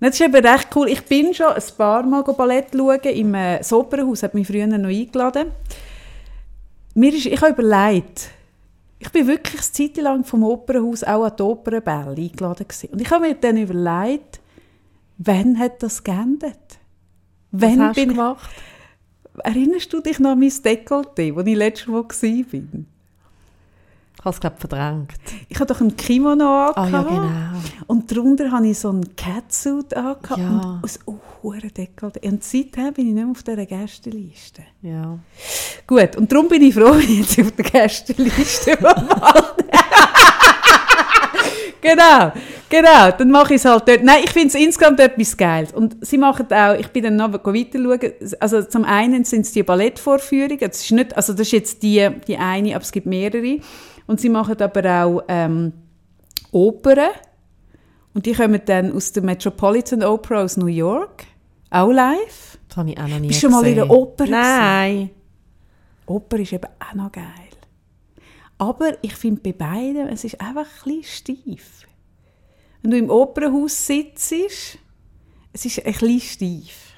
Das 0.00 0.14
ist 0.14 0.20
eben 0.22 0.46
recht 0.46 0.68
cool. 0.74 0.88
Ich 0.88 1.04
bin 1.04 1.34
schon 1.34 1.48
ein 1.52 1.62
paar 1.76 2.02
Mal 2.02 2.22
Ballett 2.22 2.68
schauen 2.74 3.00
im 3.02 3.34
äh, 3.34 3.58
das 3.58 3.70
Opernhaus, 3.74 4.22
hat 4.22 4.32
mich 4.32 4.46
früher 4.46 4.66
noch 4.66 4.88
eingeladen. 4.88 5.48
Mir 6.94 7.12
ist, 7.14 7.26
ich 7.26 7.40
habe 7.42 7.52
überlegt, 7.52 8.30
ich 9.00 9.10
bin 9.10 9.26
wirklich 9.26 9.54
eine 9.54 9.72
Zeit 9.72 9.96
lang 9.96 10.24
vom 10.24 10.44
Opernhaus 10.44 11.02
auch 11.02 11.24
an 11.24 11.32
die 11.36 11.42
Opernbälle 11.42 12.16
eingeladen 12.16 12.68
gewesen. 12.68 12.90
Und 12.92 13.00
ich 13.00 13.10
habe 13.10 13.26
mir 13.26 13.34
dann 13.34 13.56
überlegt, 13.56 14.40
wann 15.16 15.58
hat 15.58 15.82
das 15.82 16.04
geendet? 16.04 16.58
Was 17.50 17.62
Wann 17.62 17.80
hast 17.80 17.96
du 17.96 18.00
bin 18.02 18.10
ich, 18.10 18.16
gemacht? 18.16 18.50
erinnerst 19.42 19.92
du 19.92 20.00
dich 20.00 20.18
noch 20.18 20.32
an 20.32 20.38
mein 20.38 20.50
Dekolleté, 20.50 21.34
wo 21.34 21.40
ich 21.40 21.56
letztes 21.56 21.88
Mal 21.88 22.04
war? 22.04 22.84
Ich 24.20 24.24
habe 24.26 24.34
es, 24.34 24.40
glaube 24.40 24.56
verdrängt. 24.58 25.12
Ich 25.48 25.58
hatte 25.58 25.72
doch 25.72 25.80
ein 25.80 25.96
Kimono 25.96 26.44
Ah 26.44 26.72
angehabt. 26.72 27.10
ja, 27.10 27.16
genau. 27.16 27.58
Und 27.86 28.14
darunter 28.14 28.50
hatte 28.50 28.66
ich 28.66 28.78
so 28.78 28.90
einen 28.90 29.16
Catsuit 29.16 29.94
angehabt 29.94 30.38
Ja. 30.38 30.80
und 30.82 30.84
ein 30.84 30.90
oh, 31.06 31.14
Dekolleté. 31.54 32.28
Und 32.30 32.44
seitdem 32.44 32.92
bin 32.92 33.08
ich 33.08 33.14
nicht 33.14 33.24
mehr 33.24 33.30
auf 33.30 33.42
dieser 33.42 33.64
Gästeliste. 33.64 34.62
Ja. 34.82 35.18
Gut, 35.86 36.16
und 36.16 36.30
darum 36.30 36.48
bin 36.48 36.60
ich 36.60 36.74
froh, 36.74 36.92
wenn 36.98 37.00
ich 37.00 37.20
jetzt 37.20 37.40
auf 37.40 37.50
der 37.52 37.64
Gästeliste 37.64 38.76
genau, 41.80 42.32
genau, 42.68 43.10
dann 43.16 43.30
mache 43.30 43.54
ich 43.54 43.60
es 43.60 43.64
halt 43.64 43.88
dort. 43.88 44.04
Nein, 44.04 44.18
ich 44.22 44.32
finde 44.32 44.48
es 44.48 44.54
insgesamt 44.54 45.00
etwas 45.00 45.34
Geiles. 45.34 45.72
Und 45.72 45.96
sie 46.06 46.18
machen 46.18 46.46
auch, 46.52 46.74
ich 46.74 46.88
bin 46.88 47.04
dann 47.04 47.16
noch 47.16 47.32
weiter 47.32 47.78
schauen, 47.78 48.12
also 48.38 48.62
zum 48.64 48.84
einen 48.84 49.24
sind 49.24 49.46
es 49.46 49.52
die 49.52 49.62
Ballettvorführungen, 49.62 50.58
das 50.60 50.82
ist 50.82 50.92
nicht, 50.92 51.16
also 51.16 51.32
das 51.32 51.46
ist 51.46 51.52
jetzt 51.52 51.82
die, 51.82 52.06
die 52.26 52.36
eine, 52.36 52.74
aber 52.74 52.82
es 52.82 52.92
gibt 52.92 53.06
mehrere. 53.06 53.60
Und 54.10 54.20
sie 54.20 54.28
machen 54.28 54.60
aber 54.60 55.04
auch 55.04 55.22
ähm, 55.28 55.72
Opern. 56.50 57.10
Und 58.12 58.26
die 58.26 58.32
kommen 58.32 58.60
dann 58.64 58.90
aus 58.92 59.12
der 59.12 59.22
Metropolitan 59.22 60.02
Opera 60.02 60.42
aus 60.42 60.56
New 60.56 60.66
York, 60.66 61.26
auch 61.70 61.92
live. 61.92 62.58
Das 62.66 62.76
habe 62.76 62.90
ich 62.90 62.98
auch 62.98 63.06
noch 63.06 63.20
nie 63.20 63.28
Bist 63.28 63.40
du 63.40 63.46
schon 63.46 63.52
mal 63.52 63.64
in 63.64 63.78
einer 63.78 63.88
Oper 63.88 64.24
gewesen? 64.24 64.32
Nein. 64.32 65.10
Oper 66.06 66.40
ist 66.40 66.52
eben 66.52 66.68
auch 66.80 66.94
noch 66.94 67.12
geil. 67.12 67.24
Aber 68.58 68.98
ich 69.00 69.14
finde 69.14 69.42
bei 69.42 69.52
beiden, 69.52 70.08
es 70.08 70.24
ist 70.24 70.40
einfach 70.40 70.66
ein 70.84 71.00
bisschen 71.00 71.44
steif. 71.44 71.86
Wenn 72.82 72.90
du 72.90 72.98
im 72.98 73.10
Opernhaus 73.10 73.86
sitzt, 73.86 74.32
es 75.52 75.66
ist 75.66 75.86
ein 75.86 75.92
bisschen 75.92 76.20
steif. 76.20 76.94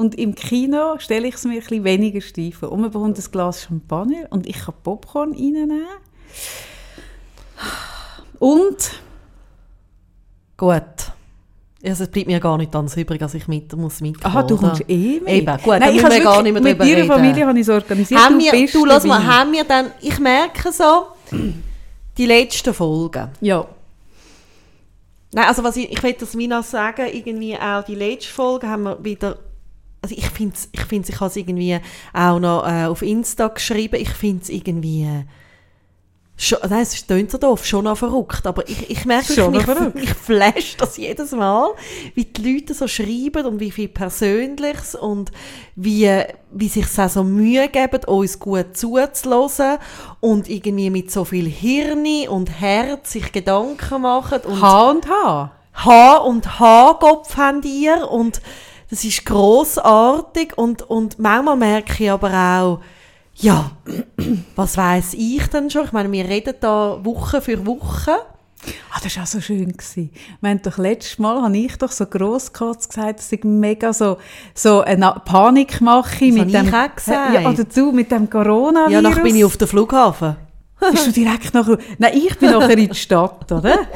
Und 0.00 0.14
im 0.14 0.34
Kino 0.34 0.98
stelle 0.98 1.28
ich 1.28 1.34
es 1.34 1.44
mir 1.44 1.52
ein 1.52 1.58
bisschen 1.60 1.84
weniger 1.84 2.22
steif 2.22 2.56
vor. 2.56 2.72
Und 2.72 2.80
man 2.80 2.90
bekommt 2.90 3.18
ein 3.18 3.24
Glas 3.30 3.64
Champagner 3.64 4.28
und 4.30 4.46
ich 4.46 4.56
kann 4.64 4.74
Popcorn 4.82 5.32
reinnehmen. 5.32 5.84
Und 8.38 8.92
Gut. 10.56 10.72
Also, 11.84 12.04
es 12.04 12.10
bleibt 12.10 12.28
mir 12.28 12.40
gar 12.40 12.56
nicht 12.56 12.74
anders 12.74 12.96
übrig, 12.96 13.20
als 13.20 13.34
ich 13.34 13.46
mit 13.46 13.76
muss 13.76 14.00
mitkommen. 14.00 14.34
Aha, 14.34 14.42
du 14.42 14.56
kommst 14.56 14.88
eh 14.88 15.20
mit. 15.20 15.28
Eben, 15.28 15.56
gut, 15.58 15.80
Nein, 15.80 15.94
ich 15.94 16.02
wir 16.02 16.04
habe 16.04 16.20
gar 16.22 16.42
nicht 16.44 16.52
mehr 16.54 16.62
Mit 16.62 16.82
ihrer 16.82 16.96
reden. 16.96 17.06
Familie 17.06 17.46
habe 17.46 17.58
ich 17.58 17.68
es 17.68 17.68
organisiert. 17.68 18.20
Haben 18.22 18.38
wir, 18.38 18.72
du, 18.72 18.86
lass 18.86 19.04
mal, 19.04 19.22
haben 19.22 19.52
wir 19.52 19.64
dann, 19.64 19.90
ich 20.00 20.18
merke 20.18 20.72
so, 20.72 21.08
die 22.16 22.24
letzten 22.24 22.72
Folgen. 22.72 23.28
Ja. 23.42 23.66
Nein, 25.32 25.44
also 25.46 25.62
was 25.62 25.76
ich, 25.76 25.92
ich 25.92 26.02
will 26.02 26.14
das 26.18 26.32
Mina 26.32 26.62
sagen, 26.62 27.06
irgendwie 27.12 27.54
auch 27.58 27.84
die 27.84 27.96
letzte 27.96 28.32
Folge 28.32 28.66
haben 28.66 28.84
wir 28.84 29.04
wieder, 29.04 29.38
also 30.02 30.14
ich 30.16 30.28
finde 30.30 30.54
es, 30.56 30.68
ich, 30.72 30.80
find's, 30.82 31.08
ich 31.08 31.20
habe 31.20 31.30
es 31.30 31.36
irgendwie 31.36 31.78
auch 32.12 32.38
noch 32.38 32.66
äh, 32.66 32.86
auf 32.86 33.02
Insta 33.02 33.48
geschrieben, 33.48 34.00
ich 34.00 34.10
finde 34.10 34.42
es 34.42 34.48
irgendwie, 34.48 35.02
äh, 35.04 35.24
schon, 36.40 36.58
nein, 36.68 36.82
es 36.82 37.06
klingt 37.06 37.30
so 37.30 37.38
doof, 37.38 37.66
schon 37.66 37.84
noch 37.84 37.98
verrückt, 37.98 38.46
aber 38.46 38.66
ich, 38.66 38.88
ich 38.88 39.04
merke, 39.04 39.32
Schon 39.32 39.52
mich, 39.52 39.66
ich 40.02 40.14
flash 40.14 40.76
das 40.78 40.96
jedes 40.96 41.32
Mal, 41.32 41.70
wie 42.14 42.24
die 42.24 42.54
Leute 42.54 42.72
so 42.72 42.88
schreiben 42.88 43.44
und 43.44 43.60
wie 43.60 43.70
viel 43.70 43.88
Persönliches 43.88 44.94
und 44.94 45.30
wie, 45.76 46.10
wie 46.50 46.68
sich 46.68 46.86
es 46.86 46.98
auch 46.98 47.10
so 47.10 47.22
Mühe 47.22 47.68
geben, 47.68 48.04
uns 48.06 48.38
gut 48.38 48.76
zuzulassen 48.76 49.76
und 50.20 50.48
irgendwie 50.48 50.88
mit 50.88 51.10
so 51.10 51.26
viel 51.26 51.46
Hirn 51.46 52.06
und 52.28 52.48
Herz 52.60 53.12
sich 53.12 53.32
Gedanken 53.32 54.00
machen 54.00 54.40
und 54.46 54.62
H 54.62 54.90
und 54.90 55.08
H. 55.08 55.52
H 55.74 56.16
und 56.16 56.58
H-Kopf 56.58 57.36
habt 57.36 57.64
ihr 57.64 58.10
und 58.10 58.40
das 58.90 59.04
ist 59.04 59.24
großartig 59.24 60.58
und, 60.58 60.82
und 60.82 61.18
manchmal 61.18 61.56
merke 61.56 62.04
ich 62.04 62.10
aber 62.10 62.32
auch, 62.32 62.80
ja, 63.36 63.70
was 64.56 64.76
weiß 64.76 65.14
ich 65.14 65.46
denn 65.46 65.70
schon? 65.70 65.84
Ich 65.84 65.92
meine, 65.92 66.10
wir 66.10 66.28
reden 66.28 66.54
da 66.60 66.98
Woche 67.02 67.40
für 67.40 67.64
Woche. 67.64 68.16
Ah, 68.92 69.00
das 69.02 69.16
war 69.16 69.22
auch 69.22 69.26
so 69.28 69.40
schön. 69.40 69.72
Gewesen. 69.72 70.10
Wir 70.40 70.50
haben 70.50 70.60
doch 70.60 70.76
letztes 70.76 71.18
Mal, 71.18 71.40
habe 71.40 71.56
ich 71.56 71.76
doch 71.76 71.90
so 71.90 72.04
grosskotz 72.04 72.88
gesagt, 72.88 73.20
dass 73.20 73.32
ich 73.32 73.44
mega 73.44 73.92
so, 73.92 74.18
so 74.54 74.82
eine 74.82 75.14
Panik 75.24 75.80
mache 75.80 76.26
Das 76.26 76.34
mit 76.34 76.38
habe 76.40 76.50
dem... 76.50 76.68
ich 76.68 76.74
auch 76.74 76.94
gesagt. 76.94 77.34
Ja, 77.34 77.52
dazu, 77.52 77.92
mit 77.92 78.10
dem 78.10 78.28
Coronavirus. 78.28 78.92
Ja, 78.92 79.00
nachher 79.00 79.22
bin 79.22 79.36
ich 79.36 79.44
auf 79.44 79.56
dem 79.56 79.68
Flughafen. 79.68 80.36
Bist 80.90 81.06
du 81.06 81.12
direkt 81.12 81.54
nachher... 81.54 81.78
Nein, 81.98 82.12
ich 82.14 82.36
bin 82.38 82.50
nachher 82.50 82.76
in 82.76 82.88
die 82.88 82.94
Stadt, 82.94 83.50
oder? 83.50 83.78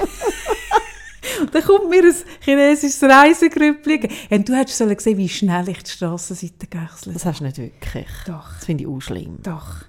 Und 1.41 1.55
dann 1.55 1.63
kommt 1.63 1.91
mir 1.91 2.03
ein 2.03 2.15
chinesisches 2.41 3.03
Reisegrüppchen. 3.03 4.09
Und 4.31 4.49
du 4.49 4.55
hättest 4.55 4.79
sollen 4.79 4.99
sehen, 4.99 5.19
wie 5.19 5.29
schnell 5.29 5.69
ich 5.69 5.83
die 5.83 5.91
Strassenseite 5.91 6.67
gewechselt 6.67 7.15
Das 7.15 7.25
hast 7.25 7.41
du 7.41 7.45
nicht 7.45 7.59
wirklich. 7.59 8.09
Doch. 8.27 8.55
Das 8.55 8.65
finde 8.65 8.85
ich 8.85 8.89
auch 8.89 9.01
schlimm. 9.01 9.39
Doch. 9.43 9.85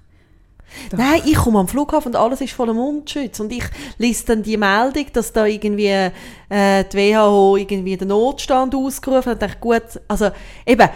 Doch. 0.90 0.98
Nein, 0.98 1.22
ich 1.26 1.36
komme 1.36 1.60
am 1.60 1.68
Flughafen 1.68 2.10
und 2.14 2.16
alles 2.16 2.42
ist 2.42 2.54
voller 2.54 2.74
Mundschutz. 2.74 3.40
Und 3.40 3.52
ich 3.52 3.64
lese 3.98 4.26
dann 4.26 4.44
die 4.44 4.58
Meldung, 4.58 5.06
dass 5.14 5.32
da 5.32 5.46
irgendwie 5.46 6.12
äh, 6.50 6.84
die 6.84 6.98
WHO 6.98 7.58
irgendwie 7.58 7.98
den 7.98 8.10
Notstand 8.10 8.76
ausgerufen 8.76 9.32
hat. 9.32 9.42
Und 9.42 9.42
dachte, 9.42 9.60
gut, 9.60 10.02
also 10.08 10.32
eben, 10.66 10.90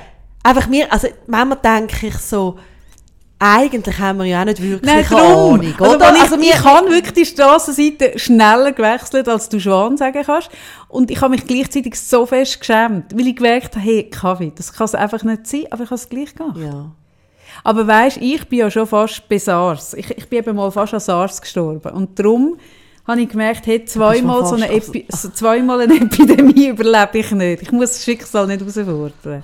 einfach 0.44 0.68
mir, 0.68 0.92
also 0.92 1.08
manchmal 1.28 1.60
denke 1.60 2.08
ich 2.08 2.18
so, 2.18 2.58
eigentlich 3.40 3.98
haben 4.00 4.20
wir 4.20 4.26
ja 4.26 4.42
auch 4.42 4.46
nicht 4.46 4.62
wirklich 4.62 4.82
Nein, 4.94 5.06
eine. 5.10 5.18
Ahnung, 5.22 5.74
Also, 5.80 5.96
oder? 5.96 6.08
wenn 6.08 6.16
ich, 6.16 6.22
Also 6.22 6.36
ich 6.36 6.42
wir- 6.42 6.64
habe 6.64 6.90
wirklich 6.90 7.14
die 7.14 7.26
Strassenseite 7.26 8.20
schneller 8.20 8.74
gewechselt, 8.74 9.30
als 9.30 9.48
du 9.50 9.60
Schwan 9.60 9.96
sagen 9.98 10.22
kannst. 10.26 10.50
Und 10.90 11.10
ich 11.10 11.22
habe 11.22 11.32
mich 11.32 11.46
gleichzeitig 11.48 11.96
so 12.00 12.26
fest 12.26 12.60
geschämt, 12.60 13.18
weil 13.18 13.28
ich 13.28 13.36
gemerkt 13.38 13.76
habe, 13.76 13.86
hey, 13.86 14.10
Kaffee, 14.10 14.52
das 14.56 14.74
kann 14.74 14.86
es 14.86 14.96
einfach 14.96 15.24
nicht 15.24 15.48
sein, 15.48 15.64
aber 15.72 15.84
ich 15.84 15.90
habe 15.90 15.96
es 15.96 16.10
gleich 16.10 16.36
gemacht. 16.36 16.58
ja. 16.58 16.92
Aber 17.64 17.88
weisst, 17.88 18.18
ich 18.18 18.48
bin 18.48 18.60
ja 18.60 18.70
schon 18.72 18.86
fast 18.88 19.28
bei 19.28 19.38
SARS. 19.40 19.94
Ich, 19.96 20.10
ich 20.12 20.30
bin 20.30 20.40
eben 20.40 20.56
mal 20.56 20.72
fast 20.72 20.94
an 20.94 21.00
SARS 21.00 21.42
gestorben. 21.42 21.92
Und 21.92 22.18
darum 22.20 22.58
habe 23.08 23.22
ich 23.22 23.28
gemerkt, 23.30 23.66
hey, 23.66 23.84
zweimal, 23.86 24.46
so 24.46 24.56
eine, 24.56 24.70
Epi 24.72 25.06
so 25.10 25.30
zweimal 25.30 25.82
eine 25.82 25.96
Epidemie 26.02 26.68
überlebe 26.68 27.18
ich 27.18 27.32
nicht. 27.32 27.64
Ich 27.64 27.72
muss 27.72 27.90
das 27.94 28.04
Schicksal 28.04 28.46
nicht 28.48 28.60
herausfordern. 28.62 29.44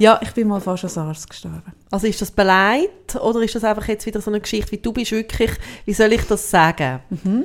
Ja, 0.00 0.18
ich 0.22 0.32
bin 0.32 0.48
mal 0.48 0.62
fast 0.62 0.84
an 0.84 0.90
SARS 0.90 1.28
gestorben. 1.28 1.62
Also 1.90 2.06
ist 2.06 2.22
das 2.22 2.30
beleidigt 2.30 3.16
oder 3.16 3.42
ist 3.42 3.54
das 3.54 3.64
einfach 3.64 3.86
jetzt 3.86 4.06
wieder 4.06 4.22
so 4.22 4.30
eine 4.30 4.40
Geschichte, 4.40 4.72
wie 4.72 4.78
du 4.78 4.94
bist 4.94 5.12
wirklich, 5.12 5.50
wie 5.84 5.92
soll 5.92 6.14
ich 6.14 6.22
das 6.22 6.50
sagen? 6.50 7.00
Mhm. 7.10 7.44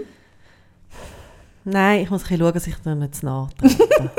Nein, 1.65 2.03
ich 2.03 2.09
muss 2.09 2.21
ein 2.21 2.27
bisschen 2.29 2.39
schauen, 2.39 2.53
dass 2.53 2.67
ich 2.67 2.75
da 2.81 2.95
nicht 2.95 3.15
zu 3.15 3.25
nahe 3.25 3.49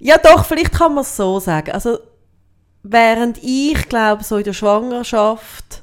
ja 0.00 0.18
doch, 0.18 0.44
vielleicht 0.44 0.72
kann 0.72 0.94
man 0.94 1.00
es 1.02 1.16
so 1.16 1.40
sagen. 1.40 1.70
Also 1.70 1.98
während 2.82 3.42
ich 3.42 3.88
glaube, 3.88 4.22
so 4.22 4.36
in 4.36 4.44
der 4.44 4.52
Schwangerschaft 4.52 5.82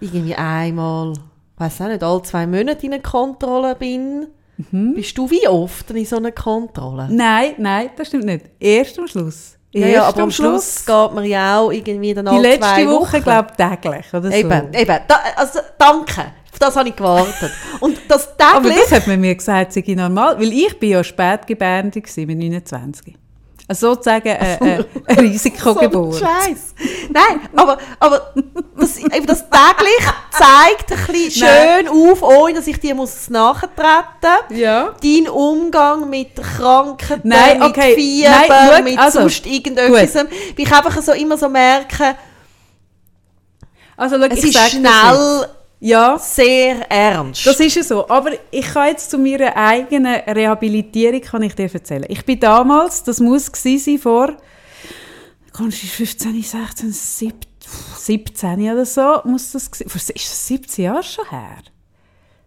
irgendwie 0.00 0.34
einmal, 0.34 1.14
weiß 1.56 1.80
auch 1.80 1.88
nicht, 1.88 2.02
alle 2.02 2.22
zwei 2.22 2.46
Monate 2.46 2.84
in 2.84 2.92
einer 2.92 3.02
Kontrolle 3.02 3.74
bin, 3.74 4.26
Mhm. 4.58 4.94
bist 4.94 5.16
du 5.16 5.30
wie 5.30 5.46
oft 5.46 5.90
in 5.92 6.04
so 6.04 6.16
einer 6.16 6.32
Kontrolle? 6.32 7.08
Nein, 7.10 7.52
nein, 7.58 7.90
das 7.96 8.08
stimmt 8.08 8.24
nicht. 8.24 8.46
Erst 8.58 8.98
am 8.98 9.06
Schluss. 9.06 9.56
Ja, 9.72 9.86
ja, 9.86 10.02
aber 10.04 10.22
am 10.22 10.30
Schluss 10.30 10.84
geht 10.84 11.14
man 11.14 11.24
ja 11.24 11.60
auch 11.60 11.70
irgendwie 11.70 12.14
dann 12.14 12.26
Die 12.26 12.40
letzte 12.40 12.60
zwei 12.60 12.86
Woche, 12.88 13.20
glaube 13.20 13.48
ich, 13.50 13.56
täglich 13.56 14.06
oder 14.14 14.30
so. 14.30 14.36
Eben, 14.36 14.74
eben. 14.74 14.98
Da, 15.06 15.20
also, 15.36 15.60
danke. 15.76 16.32
Auf 16.50 16.58
das 16.58 16.76
habe 16.76 16.88
ich 16.88 16.96
gewartet. 16.96 17.52
Und 17.80 17.98
das 18.08 18.28
Aber 18.38 18.62
täglich... 18.62 18.82
das 18.82 18.92
hat 18.92 19.06
man 19.06 19.20
mir 19.20 19.34
gesagt, 19.34 19.72
sei 19.74 19.84
normal, 19.88 20.40
weil 20.40 20.52
ich 20.52 20.78
bin 20.78 20.90
ja 20.90 21.04
spätgebärende 21.04 22.00
gewesen, 22.00 22.26
mit 22.26 22.38
29. 22.38 23.14
Also 23.70 23.92
sozusagen 23.92 24.28
äh, 24.28 24.54
äh, 24.54 24.84
eine 25.06 25.22
Risikogeburt. 25.22 26.14
So 26.14 26.24
Scheiß. 26.24 26.74
Nein, 27.10 27.48
aber, 27.54 27.76
aber 28.00 28.32
das, 28.80 28.96
eben 28.96 29.26
das 29.26 29.44
täglich 29.50 30.06
zeigt 30.30 30.90
ein 30.90 31.12
bisschen 31.12 31.46
Nein. 31.46 31.86
schön 31.86 31.88
auf, 31.88 32.22
ohne 32.22 32.54
dass 32.54 32.66
ich 32.66 32.80
dir 32.80 32.94
muss 32.94 33.28
nachtreten 33.28 34.56
ja. 34.56 34.94
Dein 35.02 35.28
Umgang 35.28 36.08
mit 36.08 36.36
Krankheiten, 36.36 37.28
Nein, 37.28 37.62
okay. 37.62 37.88
mit 37.88 37.98
Fieber, 37.98 38.46
Nein, 38.48 38.84
mit 38.84 38.98
also, 38.98 39.20
sonst 39.20 39.44
irgendetwas. 39.44 40.24
Wie 40.56 40.62
ich 40.62 40.72
einfach 40.72 41.02
so 41.02 41.12
immer 41.12 41.36
so 41.36 41.50
merke, 41.50 42.16
Also 43.98 44.16
schau, 44.16 44.24
es 44.30 44.44
ich 44.44 44.56
ist 44.56 44.70
schnell. 44.70 45.46
Ja, 45.80 46.18
sehr 46.18 46.90
ernst. 46.90 47.46
das 47.46 47.60
ist 47.60 47.76
ja 47.76 47.82
so. 47.84 48.08
Aber 48.08 48.32
ich 48.50 48.66
kann 48.66 48.88
jetzt 48.88 49.10
zu 49.10 49.18
meiner 49.18 49.56
eigenen 49.56 50.06
Rehabilitierung 50.14 51.20
kann 51.20 51.42
ich 51.42 51.54
dir 51.54 51.72
erzählen. 51.72 52.04
Ich 52.08 52.24
bin 52.24 52.40
damals, 52.40 53.04
das 53.04 53.20
muss 53.20 53.50
sein 53.54 53.98
vor, 53.98 54.36
kannst 55.52 55.82
du 55.82 55.86
15, 55.86 56.42
16, 56.42 56.90
17, 56.92 57.38
17 57.96 58.72
oder 58.72 58.84
so, 58.86 59.20
muss 59.24 59.52
das 59.52 59.70
gewesen- 59.70 59.88
vor- 59.88 60.00
ist 60.00 60.14
das 60.14 60.46
17 60.48 60.84
Jahre 60.84 61.02
schon 61.02 61.28
her? 61.30 61.58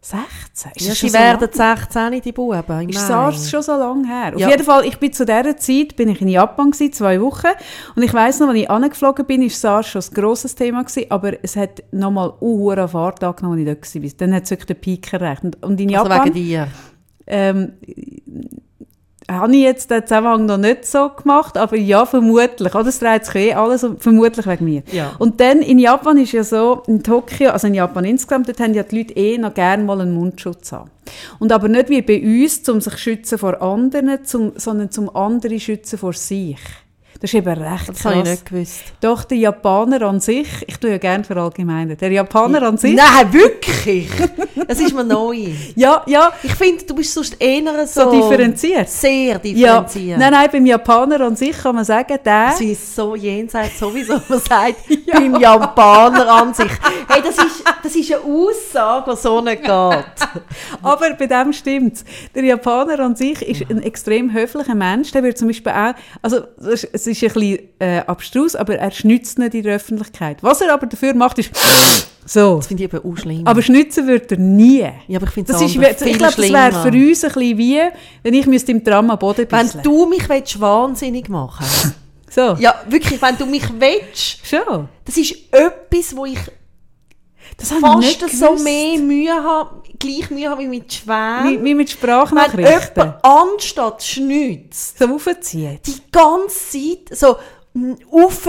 16? 0.04 0.72
Ist 0.76 0.88
ja, 0.88 0.94
sie 0.96 1.10
so 1.10 1.14
werden 1.14 1.50
lang? 1.56 1.78
16, 1.78 2.22
die 2.22 2.32
Buben. 2.32 2.90
Ist. 2.90 3.08
SARS 3.08 3.50
schon 3.52 3.62
so 3.62 3.74
lange 3.78 4.08
her? 4.08 4.34
Auf 4.34 4.42
Ja. 4.42 4.50
jeden 4.50 4.64
Fall, 4.64 4.84
ich 4.86 4.98
bin 4.98 5.14
zu 5.14 5.26
dieser 5.26 5.56
Zeit 5.58 5.96
bin 5.96 6.10
ich 6.10 6.22
in 6.22 6.28
Japan 6.28 6.72
gewesen, 6.72 6.92
zwei 6.92 7.22
Wochen 7.22 7.48
und 7.96 8.02
ich 8.02 8.12
weiss 8.12 8.40
noch, 8.40 8.48
als 8.50 8.58
ich 8.58 8.70
angeflogen 8.70 9.26
bin, 9.28 9.44
ist 9.44 9.62
SARS 9.62 9.88
schon 9.88 10.02
ein 10.02 10.14
grosses 10.16 10.56
Thema 10.56 10.84
gewesen, 10.84 11.06
aber 11.10 11.34
es 11.44 11.56
hat 11.56 11.84
nochmal 11.92 12.34
uh, 12.42 12.88
Fahrt 12.88 13.24
angenommen, 13.24 13.60
als 13.68 13.94
ich 13.96 14.02
dort 14.02 14.02
bin. 14.02 14.14
Dann 14.18 14.34
hat 14.34 14.44
es 14.46 14.50
wirklich 14.50 14.68
den 14.68 14.82
Peak 14.82 15.14
erreicht. 15.14 15.44
Und, 15.44 15.80
in 15.80 15.96
Also 15.96 16.10
Japan 16.10 16.26
wegen 16.26 16.34
dir. 16.34 16.68
ähm, 17.28 17.74
habe 19.32 19.56
ich 19.56 19.62
jetzt 19.62 19.92
den 19.92 20.06
Zusammenhang 20.06 20.46
noch 20.46 20.58
nicht 20.58 20.86
so 20.86 21.10
gemacht, 21.10 21.58
aber 21.58 21.78
ja, 21.78 22.06
vermutlich. 22.06 22.74
Oder 22.74 22.88
es 22.88 23.00
dreht 23.00 23.26
sich 23.26 23.36
eh 23.36 23.54
alles 23.54 23.86
vermutlich 24.00 24.46
wegen 24.46 24.66
mir. 24.66 24.84
Ja. 24.92 25.14
Und 25.20 25.40
dann 25.40 25.62
in 25.62 25.80
Japan 25.80 26.18
ist 26.18 26.32
ja 26.32 26.44
so, 26.44 26.84
in 26.88 27.04
Tokio, 27.04 27.52
also 27.52 27.68
in 27.68 27.74
Japan 27.74 28.06
insgesamt, 28.06 28.48
dort 28.48 28.60
haben 28.60 28.74
ja 28.74 28.84
die 28.84 28.98
Leute 28.98 29.14
eh 29.16 29.38
noch 29.38 29.54
gerne 29.54 29.84
mal 29.84 30.02
einen 30.02 30.14
Mundschutz 30.14 30.72
haben. 30.72 30.90
Und 31.40 31.52
aber 31.52 31.68
nicht 31.68 31.90
wie 31.90 32.02
bei 32.02 32.22
uns, 32.22 32.68
um 32.70 32.82
sich 32.82 32.98
schützen 32.98 33.38
vor 33.38 33.62
anderen, 33.62 34.24
zum, 34.24 34.54
sondern 34.56 34.92
zum 34.92 35.16
andere 35.16 35.60
schützen 35.60 35.98
vor 35.98 36.14
sich. 36.14 36.60
Das 37.22 37.30
ist 37.32 37.36
eben 37.36 37.62
recht 37.62 37.88
Das 37.90 38.00
krass. 38.00 38.06
habe 38.16 38.24
ich 38.24 38.30
nicht 38.32 38.46
gewusst. 38.50 38.82
Doch, 39.00 39.24
der 39.26 39.38
Japaner 39.38 40.02
an 40.02 40.20
sich, 40.20 40.48
ich 40.66 40.78
tue 40.78 40.90
ja 40.90 40.98
gerne 40.98 41.24
verallgemeinern, 41.24 41.96
der 41.96 42.12
Japaner 42.12 42.64
an 42.64 42.80
sich, 42.80 42.96
Nein, 42.96 43.32
wirklich? 43.32 44.10
Das 44.68 44.80
ist 44.80 44.92
mir 44.96 45.04
neu. 45.04 45.50
ja, 45.76 46.02
ja, 46.08 46.32
Ich 46.42 46.56
finde, 46.56 46.84
du 46.84 46.96
bist 46.96 47.14
sonst 47.14 47.40
eher 47.40 47.86
so... 47.86 48.06
so 48.06 48.12
differenziert. 48.12 48.90
Sehr 48.90 49.34
Ja, 49.34 49.38
differenziert. 49.82 50.18
nein, 50.18 50.32
nein, 50.32 50.50
beim 50.52 50.66
Japaner 50.66 51.22
an 51.22 51.36
sich 51.36 51.56
kann 51.56 51.76
man 51.76 51.86
sagen, 51.86 52.18
der... 52.26 52.46
Das 52.48 52.60
ist 52.62 52.96
so 52.96 53.16
jenseits 53.16 53.78
sowieso, 53.78 54.20
man 54.28 54.40
sagt, 54.40 54.78
beim 55.14 55.36
Japaner 55.40 56.28
an 56.28 56.56
sich. 56.56 56.72
Hey, 57.08 57.22
das 57.24 57.38
ist, 57.38 57.64
das 57.84 57.96
ist 57.96 58.12
eine 58.12 58.22
Aussage, 58.22 59.12
die 59.12 59.18
so 59.18 59.42
nicht 59.42 59.62
geht. 59.62 59.70
Aber 60.82 61.10
bei 61.20 61.28
dem 61.28 61.54
stimmt 61.54 62.04
Der 62.34 62.44
Japaner 62.46 63.00
an 63.00 63.16
sich 63.16 63.42
ist 63.44 63.70
ein 63.70 63.84
extrem 63.84 64.34
höflicher 64.34 64.74
Mensch. 64.76 65.12
Der 65.12 65.22
wird 65.22 65.38
zum 65.38 65.50
Beispiel 65.50 65.72
auch, 65.72 65.94
also 66.24 66.42
das 66.58 66.84
es 66.86 67.11
ist 67.12 67.24
ein 67.24 67.34
bisschen 67.34 67.60
äh, 67.80 68.00
abstrus, 68.08 68.56
aber 68.56 68.76
er 68.78 68.92
schnitzt 68.92 69.38
nicht 69.40 69.54
in 69.54 69.64
der 69.64 69.76
Öffentlichkeit. 69.76 70.38
Was 70.42 70.62
er 70.62 70.74
aber 70.74 70.88
dafür 70.88 71.14
macht, 71.14 71.38
ist 71.40 71.52
so. 72.26 72.58
Das 72.58 72.68
finde 72.68 72.84
ich 72.86 72.94
eben 72.94 73.04
auch 73.12 73.18
schlimm. 73.18 73.46
Aber 73.46 73.62
schnitzen 73.62 74.08
wird 74.08 74.32
er 74.32 74.38
nie. 74.38 74.80
ja, 75.08 75.18
aber 75.18 75.28
ich 75.28 75.34
finde 75.34 75.54
es 75.54 75.62
ich 75.62 75.74
glaube, 75.74 75.96
das 76.36 76.38
wäre 76.38 76.72
für 76.72 76.88
uns 76.90 77.24
ein 77.24 77.32
bisschen 77.32 77.58
wie, 77.58 77.80
wenn 78.24 78.34
ich 78.34 78.46
müsste 78.48 78.72
im 78.72 78.84
Tram 78.84 79.10
am 79.12 79.20
Boden 79.20 79.46
Wenn 79.50 79.64
bisseln. 79.66 79.84
du 79.84 80.06
mich 80.08 80.28
willst, 80.30 80.60
wahnsinnig 80.60 81.30
machen 81.30 81.66
So, 82.30 82.56
Ja, 82.60 82.76
wirklich, 82.88 83.22
wenn 83.22 83.38
du 83.38 83.46
mich 83.46 83.64
willst, 83.78 84.46
schon. 84.48 84.88
das 85.04 85.18
ist 85.18 85.36
etwas, 85.52 86.16
wo 86.16 86.26
ich 86.26 86.40
Das 87.62 87.72
habe 87.72 88.02
ich 88.04 88.08
nicht 88.08 88.22
fast 88.22 88.40
so 88.40 88.56
mehr 88.64 88.98
Mühe 89.00 89.34
habe, 89.34 89.82
gleich 90.00 90.30
Mühe 90.32 90.50
habe 90.50 90.64
wie 90.64 90.68
mit 90.68 90.92
Schwämen. 90.92 91.46
Wie, 91.48 91.64
wie 91.64 91.76
mit 91.76 91.88
Wenn 91.90 91.98
Sprachnachrichten. 91.98 92.96
jemand 92.98 93.26
anstatt 93.26 94.04
schnitzt, 94.04 94.98
So 95.00 95.06
aufzieht. 95.16 95.86
die 95.88 96.02
ganze 96.12 96.72
Zeit 96.72 97.18
so 97.18 97.38
mm, 97.74 97.94
rauf, 98.12 98.48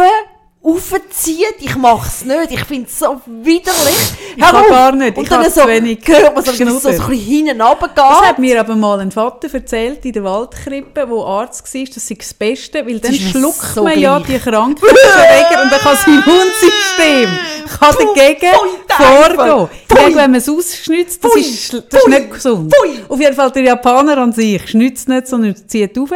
aufzieht, 0.65 1.57
ich 1.59 1.77
mache 1.77 2.07
es 2.07 2.25
nicht, 2.25 2.53
ich 2.53 2.65
finde 2.65 2.87
es 2.89 2.97
so 2.97 3.21
widerlich. 3.27 3.97
Ich 4.37 4.43
kann 4.43 4.55
Hör 4.55 4.61
auf! 4.61 4.69
gar 4.69 4.93
nicht, 4.93 5.17
Und 5.17 5.25
ich 5.25 5.29
dann 5.29 5.51
so, 5.51 5.67
wenig 5.67 5.99
hört 6.07 6.35
man 6.35 6.45
so, 6.45 6.53
so, 6.53 6.79
so 6.79 6.89
ein 6.89 6.95
bisschen 6.95 7.13
hinten 7.13 7.61
runtergeht. 7.61 7.97
Das 7.97 8.21
hat 8.23 8.39
mir 8.39 8.61
aber 8.61 8.77
mal 8.77 9.01
ein 9.01 9.11
Vater 9.11 9.53
erzählt 9.53 10.05
in 10.05 10.13
der 10.13 10.23
Waldkrippe, 10.23 11.09
wo 11.09 11.25
Arzt 11.25 11.75
war, 11.75 11.85
das 11.85 12.07
sei 12.07 12.15
das 12.15 12.35
Beste, 12.35 12.87
weil 12.87 13.01
dann 13.01 13.13
schluckt 13.13 13.75
so 13.75 13.83
man 13.83 13.99
ja 13.99 14.19
gleich. 14.19 14.41
die 14.41 14.51
Krankheitserreger 14.51 15.63
und 15.63 15.73
dann 15.73 15.81
kann 15.81 15.97
das 15.97 16.07
Immunsystem 16.07 17.39
kann 17.81 17.95
dagegen 17.99 18.53
vorgehen. 18.89 19.69
Gegen, 19.89 20.17
wenn 20.17 20.31
man 20.31 20.35
es 20.37 20.49
ausschnitzt, 20.49 21.25
das 21.25 21.37
ist, 21.37 21.75
das 21.91 22.03
ist 22.03 22.09
nicht 22.09 22.31
gesund. 22.31 22.73
Auf 23.09 23.21
jeden 23.21 23.35
Fall 23.35 23.51
der 23.51 23.63
Japaner 23.65 24.19
an 24.19 24.33
sich 24.33 24.71
schnitzt 24.71 25.09
nicht, 25.09 25.27
sondern 25.27 25.57
zieht 25.67 25.99
auf. 25.99 26.11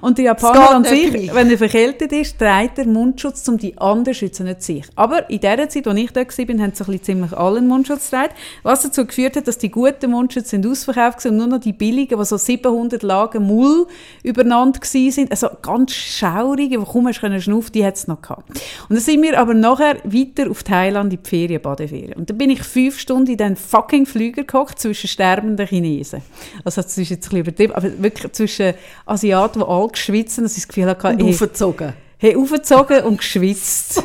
Und 0.00 0.18
der 0.18 0.24
Japaner 0.26 0.70
an 0.70 0.84
sich, 0.84 1.32
wenn 1.32 1.50
er 1.50 1.58
verkältet 1.58 2.12
ist, 2.12 2.36
trägt 2.38 2.78
er 2.78 2.86
Mundschutz, 2.86 3.46
um 3.48 3.58
die 3.58 3.76
anderen 3.78 3.91
zu 4.04 4.14
schützen, 4.14 4.46
nicht 4.46 4.62
sich. 4.62 4.84
Aber 4.96 5.28
in 5.30 5.40
der 5.40 5.68
Zeit, 5.68 5.86
als 5.86 5.98
ich 5.98 6.10
dort 6.12 6.38
war, 6.38 6.58
haben 6.58 6.74
sie 6.74 6.92
ein 6.92 7.02
ziemlich 7.02 7.32
alle 7.32 7.58
einen 7.58 7.68
Mundschutz 7.68 8.10
getragen, 8.10 8.34
was 8.62 8.82
dazu 8.82 9.06
geführt 9.06 9.36
hat, 9.36 9.46
dass 9.46 9.58
die 9.58 9.70
guten 9.70 10.10
Mundschutz 10.10 10.50
sind 10.50 10.66
ausverkauft 10.66 11.24
waren 11.24 11.32
und 11.32 11.38
nur 11.38 11.46
noch 11.46 11.60
die 11.60 11.72
billigen, 11.72 12.18
die 12.18 12.24
so 12.24 12.36
700 12.36 13.02
Lagen 13.02 13.46
Mull 13.46 13.86
übereinander 14.22 14.80
waren, 14.80 15.30
also 15.30 15.48
ganz 15.62 15.92
schaurige, 15.92 16.78
die 16.78 16.84
kaum 16.84 17.08
hast 17.08 17.20
können 17.20 17.40
schnaufen, 17.40 17.72
die 17.72 17.84
hat 17.84 17.96
es 17.96 18.08
noch 18.08 18.22
gehabt. 18.22 18.48
Und 18.88 18.96
dann 18.96 19.00
sind 19.00 19.22
wir 19.22 19.38
aber 19.38 19.54
nachher 19.54 19.96
weiter 20.04 20.50
auf 20.50 20.62
Thailand 20.62 21.12
in 21.12 21.18
die 21.22 21.28
Ferien, 21.28 21.60
Badeferien. 21.62 22.14
Und 22.14 22.30
dann 22.30 22.38
bin 22.38 22.50
ich 22.50 22.62
fünf 22.62 22.98
Stunden 22.98 23.30
in 23.30 23.36
den 23.36 23.56
fucking 23.56 24.06
Flüger 24.06 24.44
gehockt 24.44 24.78
zwischen 24.78 25.08
sterbenden 25.08 25.66
Chinesen. 25.66 26.22
Also 26.64 26.82
das 26.82 26.96
ist 26.98 27.10
jetzt 27.10 27.26
ein 27.26 27.30
bisschen 27.30 27.38
übertrieben, 27.40 27.74
aber 27.74 28.02
wirklich 28.02 28.32
zwischen 28.32 28.74
Asiaten, 29.06 29.60
die 29.60 29.66
alle 29.66 29.88
geschwitzt 29.88 30.38
dass 30.38 30.52
ich 30.56 30.62
das 30.62 30.68
Gefühl 30.68 30.86
hatte, 30.86 31.08
und 31.08 31.22
hey, 31.22 31.30
aufgezogen. 31.30 31.92
Hey, 32.22 32.36
aufgezogen 32.36 33.02
und 33.02 33.16
geschwitzt. 33.16 34.00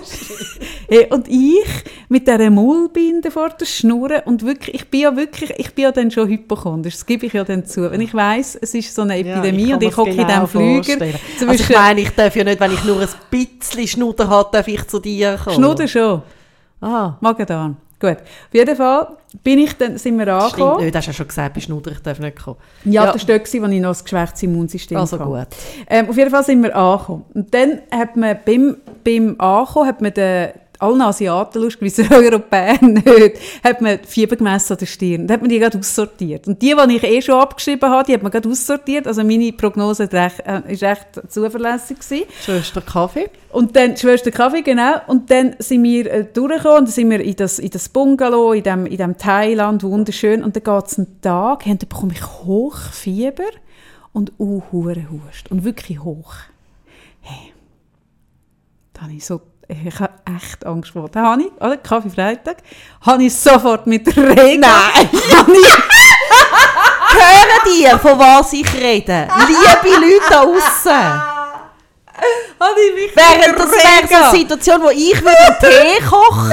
hey, 0.90 1.06
und 1.12 1.28
ich 1.28 1.68
mit 2.10 2.26
dieser 2.26 2.50
Mullbinde 2.50 3.30
vor 3.30 3.50
der 3.50 3.68
Schnur 3.68 4.24
und 4.26 4.44
wirklich, 4.44 4.74
ich 4.74 4.90
bin 4.90 5.02
ja 5.02 5.16
wirklich, 5.16 5.54
ich 5.56 5.72
bin 5.76 5.84
ja 5.84 5.92
dann 5.92 6.10
schon 6.10 6.28
hypochondrisch, 6.28 6.96
das 6.96 7.06
gebe 7.06 7.28
ich 7.28 7.34
ja 7.34 7.44
dann 7.44 7.64
zu. 7.64 7.92
Wenn 7.92 8.02
ich 8.02 8.16
weiss, 8.16 8.58
es 8.60 8.74
ist 8.74 8.96
so 8.96 9.04
eine 9.04 9.20
Epidemie 9.20 9.72
und 9.72 9.84
ich 9.84 9.96
hocke 9.96 10.10
in 10.10 10.26
diesem 10.26 10.48
Flüger 10.48 11.00
Also 11.00 11.18
zwischen 11.38 11.52
ich 11.54 11.70
meine, 11.70 12.02
ich 12.02 12.10
darf 12.10 12.36
ja 12.36 12.44
nicht, 12.44 12.60
wenn 12.60 12.74
ich 12.74 12.84
nur 12.86 13.00
ein 13.00 13.08
bisschen 13.30 13.88
Schnudder 13.88 14.28
habe, 14.28 14.50
darf 14.52 14.68
ich 14.68 14.88
zu 14.88 14.98
dir 14.98 15.38
kommen. 15.38 15.56
Schnudder 15.56 15.88
schon, 15.88 16.24
Ah, 16.82 17.18
Magen-Darm. 17.22 17.78
Gut, 18.00 18.18
auf 18.18 18.54
jeden 18.54 18.76
Fall 18.76 19.08
bin 19.44 19.58
ich 19.60 19.76
dann, 19.76 19.98
sind 19.98 20.18
wir 20.20 20.26
stimmt 20.26 20.42
angekommen. 20.44 20.84
nicht. 20.84 20.94
Du 20.94 20.98
hast 21.00 21.08
ja 21.08 21.14
schon 21.14 21.28
gesagt, 21.28 21.54
bei 21.56 21.60
Schnudder, 21.62 21.92
ich 21.92 22.00
darf 22.00 22.20
nicht 22.20 22.40
kommen. 22.44 22.58
Ja, 22.86 23.06
Ja. 23.06 23.12
das 23.14 23.28
war 23.28 23.36
dort, 23.36 23.42
als 23.42 23.54
ich 23.56 23.62
noch 23.62 23.68
ein 23.98 24.04
geschwächtes 24.04 24.44
Immunsystem 24.44 24.98
Also 24.98 25.18
hatte. 25.20 25.30
gut. 25.30 25.48
Ähm, 25.90 26.10
auf 26.10 26.16
jeden 26.18 26.30
Fall 26.30 26.44
sind 26.44 26.62
wir 26.62 26.76
angekommen. 26.76 27.26
Und 27.34 27.54
dann 27.54 27.82
hat 27.92 28.16
man 28.16 28.38
beim, 28.46 28.78
beim 29.04 29.36
Ankommen 29.40 29.88
hat 29.88 30.02
man 30.02 30.14
den, 30.14 30.50
allen 30.80 31.02
Asiaten, 31.02 31.62
lustigerweise 31.62 32.08
Europäer 32.16 32.82
nicht, 32.82 33.38
hat 33.64 33.82
man 33.82 34.00
Fieber 34.06 34.36
gemessen 34.36 34.74
an 34.74 34.80
der 34.80 34.86
Stirn. 34.86 35.28
Dann 35.28 35.36
hat 35.36 35.42
man 35.42 35.50
die 35.50 35.60
gerade 35.60 35.78
aussortiert. 35.78 36.48
Und 36.48 36.62
die, 36.62 36.76
die 36.76 36.96
ich 36.96 37.04
eh 37.04 37.22
schon 37.22 37.40
abgeschrieben 37.40 37.90
habe, 37.90 38.06
die 38.06 38.14
hat 38.14 38.24
man 38.24 38.32
gerade 38.32 38.50
aussortiert. 38.50 39.08
Also 39.08 39.24
meine 39.24 39.52
Prognose 39.52 40.04
hat 40.04 40.14
recht, 40.14 40.40
äh, 40.42 40.86
recht 40.86 41.08
zuverlässig 41.30 42.00
gewesen. 42.00 42.26
Schwester 42.44 42.82
Kaffee. 42.82 43.30
Und 43.52 43.76
dann 43.76 43.98
Schwester 43.98 44.32
Kaffee, 44.32 44.62
genau. 44.62 45.02
Und 45.08 45.32
dann 45.32 45.56
sind 45.60 45.84
wir 45.84 46.12
äh, 46.12 46.26
durchgekommen 46.26 46.80
und 46.80 46.88
dann 46.88 46.94
sind 46.94 47.10
wir 47.10 47.22
in 47.22 47.36
das, 47.36 47.60
in 47.60 47.70
das 47.70 47.90
Bungalow, 47.90 48.54
in 48.54 48.64
dem, 48.64 48.86
in 48.86 48.98
dem 48.98 49.18
Thailand, 49.18 49.84
wunderschön. 49.84 50.44
Und 50.44 50.56
dann 50.56 50.64
geht 50.64 50.92
es 50.92 50.98
einen 50.98 51.22
Tag, 51.22 51.66
und 51.66 51.82
dann 51.82 51.90
bekomme 51.90 52.14
ich 52.14 52.24
Hochfieber 52.24 53.50
und 54.14 54.34
uh, 54.40 54.62
Hust. 54.72 55.52
Und 55.52 55.64
wirklich 55.64 56.04
hoch. 56.04 56.34
Hey, 57.22 57.54
da 58.94 59.04
habe 59.04 59.14
ich 59.14 59.26
so, 59.26 59.42
ich 59.68 60.00
habe 60.00 60.14
echt 60.38 60.66
Angst 60.66 60.92
vor. 60.92 61.10
Da 61.10 61.22
habe 61.24 61.42
ich, 61.44 61.52
oder, 61.62 61.78
Kaffee 61.78 62.10
Freitag, 62.10 62.58
habe 63.06 63.24
ich 63.24 63.36
sofort 63.36 63.86
mit 63.88 64.08
der 64.08 64.16
Regen. 64.30 64.62
Nein! 64.62 65.10
Hören 67.10 67.60
dir, 67.66 67.98
von 68.00 68.18
was 68.20 68.54
ich 68.54 68.74
rede? 68.74 69.28
Liebe 69.48 69.96
Leute 69.96 70.26
da 70.30 70.42
aussen. 70.42 71.22
mit 72.96 73.60
das 73.60 73.70
der 73.70 73.78
wäre 73.78 74.08
so 74.10 74.18
eine 74.18 74.24
Rega- 74.24 74.32
Situation, 74.32 74.82
wo 74.82 74.90
ich 74.90 75.22
würde 75.22 75.58
Tee 75.60 76.04
kochen 76.06 76.52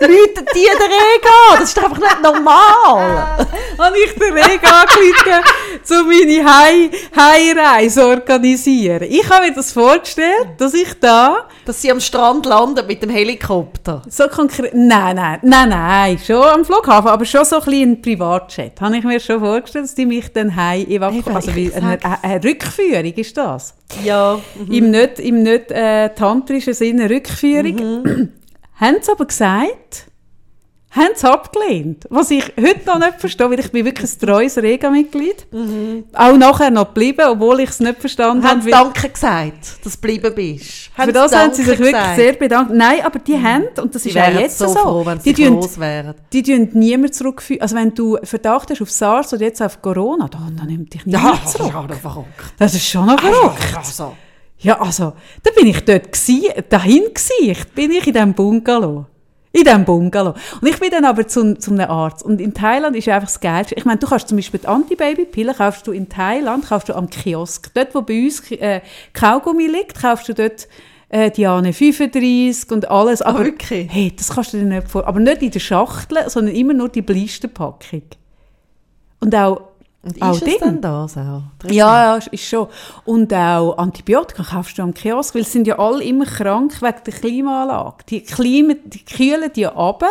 Läutet 0.00 0.48
die 0.54 0.60
den 0.64 0.82
Rega 0.82 1.30
an? 1.52 1.58
Das 1.60 1.68
ist 1.70 1.76
doch 1.76 1.84
einfach 1.84 1.98
nicht 1.98 2.22
normal. 2.22 3.46
habe 3.78 3.96
ich 4.04 4.12
den 4.14 4.32
Regen 4.32 4.66
angerufen, 4.66 5.44
um 5.90 6.06
meine 6.08 6.44
Hei- 6.44 6.90
Heimreise 7.16 8.00
zu 8.00 8.06
organisieren. 8.06 9.06
Ich 9.08 9.28
habe 9.30 9.46
mir 9.46 9.54
das 9.54 9.72
vorgestellt, 9.72 10.48
dass 10.58 10.74
ich 10.74 10.92
da 11.00 11.46
Dass 11.64 11.80
sie 11.82 11.90
am 11.90 12.00
Strand 12.00 12.46
landet 12.46 12.86
mit 12.86 13.02
dem 13.02 13.10
Helikopter. 13.10 14.02
so 14.08 14.28
konkret... 14.28 14.72
Nein, 14.74 15.16
nein, 15.16 15.38
nein, 15.42 15.68
nein, 15.70 16.18
schon 16.24 16.42
am 16.42 16.64
Flughafen, 16.64 17.08
aber 17.08 17.24
schon 17.24 17.44
so 17.44 17.56
ein 17.56 17.64
bisschen 17.64 18.02
Privatjet. 18.02 18.80
Habe 18.80 18.96
ich 18.98 19.04
mir 19.04 19.18
schon 19.20 19.40
vorgestellt, 19.40 19.84
dass 19.84 19.94
die 19.94 20.06
mich 20.06 20.32
dann 20.32 20.54
heim 20.54 20.86
evakuieren. 20.86 21.36
Also 21.36 21.54
wie 21.54 21.72
eine, 21.72 21.98
eine 22.22 22.44
Rückführung 22.44 23.12
ist 23.14 23.36
das. 23.36 23.74
Ja. 24.04 24.38
Im 24.70 24.90
nicht, 24.90 25.18
im 25.20 25.42
nicht 25.42 25.70
äh, 25.70 26.10
tantrischen 26.14 26.74
Sinne 26.74 27.08
Rückführung. 27.08 28.02
Mhm. 28.02 28.32
haben 28.76 28.96
sie 29.00 29.10
aber 29.12 29.24
gesagt, 29.26 30.06
haben 30.90 31.12
sie 31.14 31.30
abgelehnt. 31.30 32.06
Was 32.08 32.30
ich 32.30 32.44
heute 32.58 32.86
noch 32.86 32.98
nicht 32.98 33.20
verstehe, 33.20 33.50
weil 33.50 33.60
ich 33.60 33.70
bin 33.70 33.84
wirklich 33.84 34.10
ein 34.10 34.18
treues 34.18 34.56
Rega-Mitglied. 34.56 35.46
Auch 36.14 36.36
nachher 36.38 36.70
noch 36.70 36.86
geblieben, 36.86 37.26
obwohl 37.28 37.60
ich 37.60 37.68
es 37.68 37.80
nicht 37.80 38.00
verstanden 38.00 38.42
Haben 38.44 38.60
habe. 38.60 38.62
sie 38.62 38.72
weil- 38.72 38.84
Danke 38.84 39.08
gesagt, 39.10 39.84
dass 39.84 39.92
du 39.92 40.00
geblieben 40.00 40.34
bist? 40.34 40.90
Für 40.96 41.12
das 41.12 41.34
haben 41.34 41.52
sie 41.52 41.64
sich 41.64 41.78
wirklich 41.78 41.92
gesagt? 41.92 42.16
sehr 42.16 42.32
bedankt. 42.32 42.72
Nein, 42.72 43.00
aber 43.04 43.18
die 43.18 43.36
haben, 43.36 43.64
und 43.82 43.94
das 43.94 44.04
Sie 44.04 44.08
ist 44.10 44.16
auch 44.16 44.28
jetzt 44.40 44.56
so, 44.58 44.68
so, 44.68 44.74
froh, 44.78 45.04
wenn 45.04 45.20
sie 45.20 45.34
die, 45.34 45.44
los 45.44 45.78
wären. 45.78 46.14
die 46.32 46.42
tun 46.42 46.70
niemand 46.72 47.14
zurückführen. 47.14 47.60
Also 47.60 47.76
wenn 47.76 47.94
du 47.94 48.16
Verdacht 48.22 48.70
hast 48.70 48.80
auf 48.80 48.90
SARS 48.90 49.34
oder 49.34 49.42
jetzt 49.42 49.60
auf 49.60 49.82
Corona, 49.82 50.28
dann, 50.28 50.56
dann 50.56 50.66
nimmt 50.66 50.94
dich 50.94 51.04
niemand 51.04 51.46
zurück. 51.46 51.72
ja, 51.74 51.84
das 51.86 51.98
verrückt. 51.98 52.26
Das 52.58 52.72
ist 52.74 52.88
schon 52.88 53.04
noch 53.04 53.20
verrückt. 53.20 53.76
Also, 53.76 54.16
Ja, 54.66 54.80
also, 54.80 55.12
da 55.44 55.52
bin 55.56 55.68
ich 55.68 55.84
dort 55.84 56.10
gsi, 56.10 56.50
dahin 56.68 57.04
gsi, 57.14 57.54
bin 57.76 57.92
ich 57.92 58.04
in 58.04 58.12
diesem 58.12 58.34
Bungalow. 58.34 59.06
In 59.52 59.62
diesem 59.62 59.84
Bungalow. 59.84 60.34
Und 60.60 60.68
ich 60.68 60.80
bin 60.80 60.90
dann 60.90 61.04
aber 61.04 61.28
zu, 61.28 61.54
zu 61.56 61.70
einem 61.70 61.88
Arzt. 61.88 62.24
Und 62.24 62.40
in 62.40 62.52
Thailand 62.52 62.96
ist 62.96 63.08
einfach 63.08 63.28
das 63.28 63.38
Geilste. 63.38 63.76
Ich 63.76 63.84
meine, 63.84 64.00
du 64.00 64.08
kannst 64.08 64.26
zum 64.26 64.36
Beispiel 64.38 64.58
die 64.58 64.66
Antibabypille 64.66 65.54
kaufst 65.54 65.86
du 65.86 65.92
in 65.92 66.08
Thailand, 66.08 66.66
kaufst 66.66 66.88
du 66.88 66.96
am 66.96 67.08
Kiosk. 67.08 67.72
Dort, 67.74 67.94
wo 67.94 68.02
bei 68.02 68.24
uns 68.24 68.50
äh, 68.50 68.80
Kaugummi 69.12 69.68
liegt, 69.68 70.02
kaufst 70.02 70.28
du 70.30 70.34
dort 70.34 70.66
äh, 71.10 71.30
Diane 71.30 71.72
35 71.72 72.72
und 72.72 72.90
alles. 72.90 73.22
Aber 73.22 73.44
wirklich? 73.44 73.88
Hey, 73.88 74.12
das 74.16 74.34
kannst 74.34 74.52
du 74.52 74.58
dir 74.58 74.64
nicht 74.64 74.88
vor. 74.90 75.06
Aber 75.06 75.20
nicht 75.20 75.42
in 75.42 75.52
der 75.52 75.60
Schachtel, 75.60 76.28
sondern 76.28 76.56
immer 76.56 76.74
nur 76.74 76.88
die 76.88 77.02
Blisterpackung. 77.02 78.02
Und 79.20 79.32
auch 79.32 79.75
und 80.06 80.22
Auch 80.22 80.34
ist 80.34 80.42
es 80.42 80.48
Ding. 80.48 80.58
denn 80.60 80.80
das 80.80 81.16
auch? 81.16 81.42
Ja, 81.68 82.16
ja, 82.16 82.16
ist 82.16 82.44
schon. 82.44 82.68
Und 83.04 83.34
auch 83.34 83.76
Antibiotika 83.76 84.44
kaufst 84.44 84.78
du 84.78 84.82
am 84.82 84.94
Kiosk, 84.94 85.34
weil 85.34 85.44
sie 85.44 85.50
sind 85.50 85.66
ja 85.66 85.78
alle 85.78 86.04
immer 86.04 86.24
krank 86.26 86.80
wegen 86.80 86.98
der 87.04 87.12
Klimaanlage. 87.12 88.04
Die, 88.08 88.20
Klima, 88.22 88.74
die 88.84 89.04
kühlen 89.04 89.50
die 89.54 89.66
ab 89.66 90.04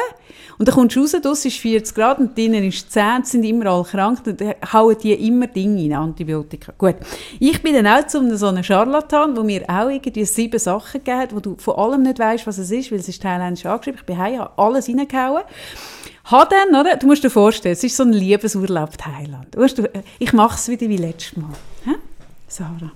und 0.58 0.68
dann 0.68 0.76
kommst 0.76 0.96
du 0.96 1.02
raus, 1.02 1.16
das 1.22 1.46
ist 1.46 1.58
40 1.58 1.96
Grad 1.96 2.20
und 2.20 2.38
drinnen 2.38 2.64
ist 2.64 2.92
10, 2.92 3.24
sie 3.24 3.32
sind 3.32 3.44
immer 3.44 3.68
alle 3.68 3.84
krank, 3.84 4.20
dann 4.24 4.56
hauen 4.72 4.96
die 5.02 5.14
immer 5.14 5.48
Dinge 5.48 5.84
in, 5.84 5.94
Antibiotika. 5.94 6.74
Gut, 6.78 6.96
ich 7.40 7.62
bin 7.62 7.74
dann 7.74 7.88
auch 7.88 8.08
zu 8.08 8.38
so 8.38 8.48
einem 8.48 8.64
Charlatan, 8.64 9.36
wo 9.36 9.44
mir 9.44 9.64
auch 9.70 9.90
irgendwie 9.90 10.26
sieben 10.26 10.60
Sachen 10.60 11.00
gegeben 11.04 11.20
hat, 11.20 11.36
wo 11.36 11.40
du 11.40 11.56
von 11.58 11.76
allem 11.76 12.04
nicht 12.04 12.20
weißt, 12.20 12.48
was 12.48 12.58
es 12.58 12.72
ist, 12.72 12.92
weil 12.92 13.00
es 13.00 13.08
ist 13.08 13.22
thailändisch 13.22 13.66
angeschrieben. 13.66 14.00
Ich 14.00 14.06
bin 14.06 14.18
heim, 14.18 14.40
habe 14.40 14.52
alles 14.58 14.88
reingehauen. 14.88 15.44
Hat 16.26 16.52
dann, 16.52 16.70
oder? 16.76 16.98
Du 16.98 17.06
musst 17.06 17.24
dir 17.24 17.30
vorstellen, 17.30 17.74
es 17.74 17.84
ist 17.84 17.96
so 17.98 18.04
ein 18.04 18.12
Liebesurlaub 18.14 18.98
Thailand. 18.98 19.56
Weißt 19.56 19.78
du, 19.78 19.90
ich 20.18 20.34
mache 20.34 20.56
es 20.56 20.68
wieder 20.68 20.90
wie 20.90 20.98
letztes 20.98 21.38
Mal. 21.38 21.54
Hä? 21.84 21.92
Sarah. 22.48 22.92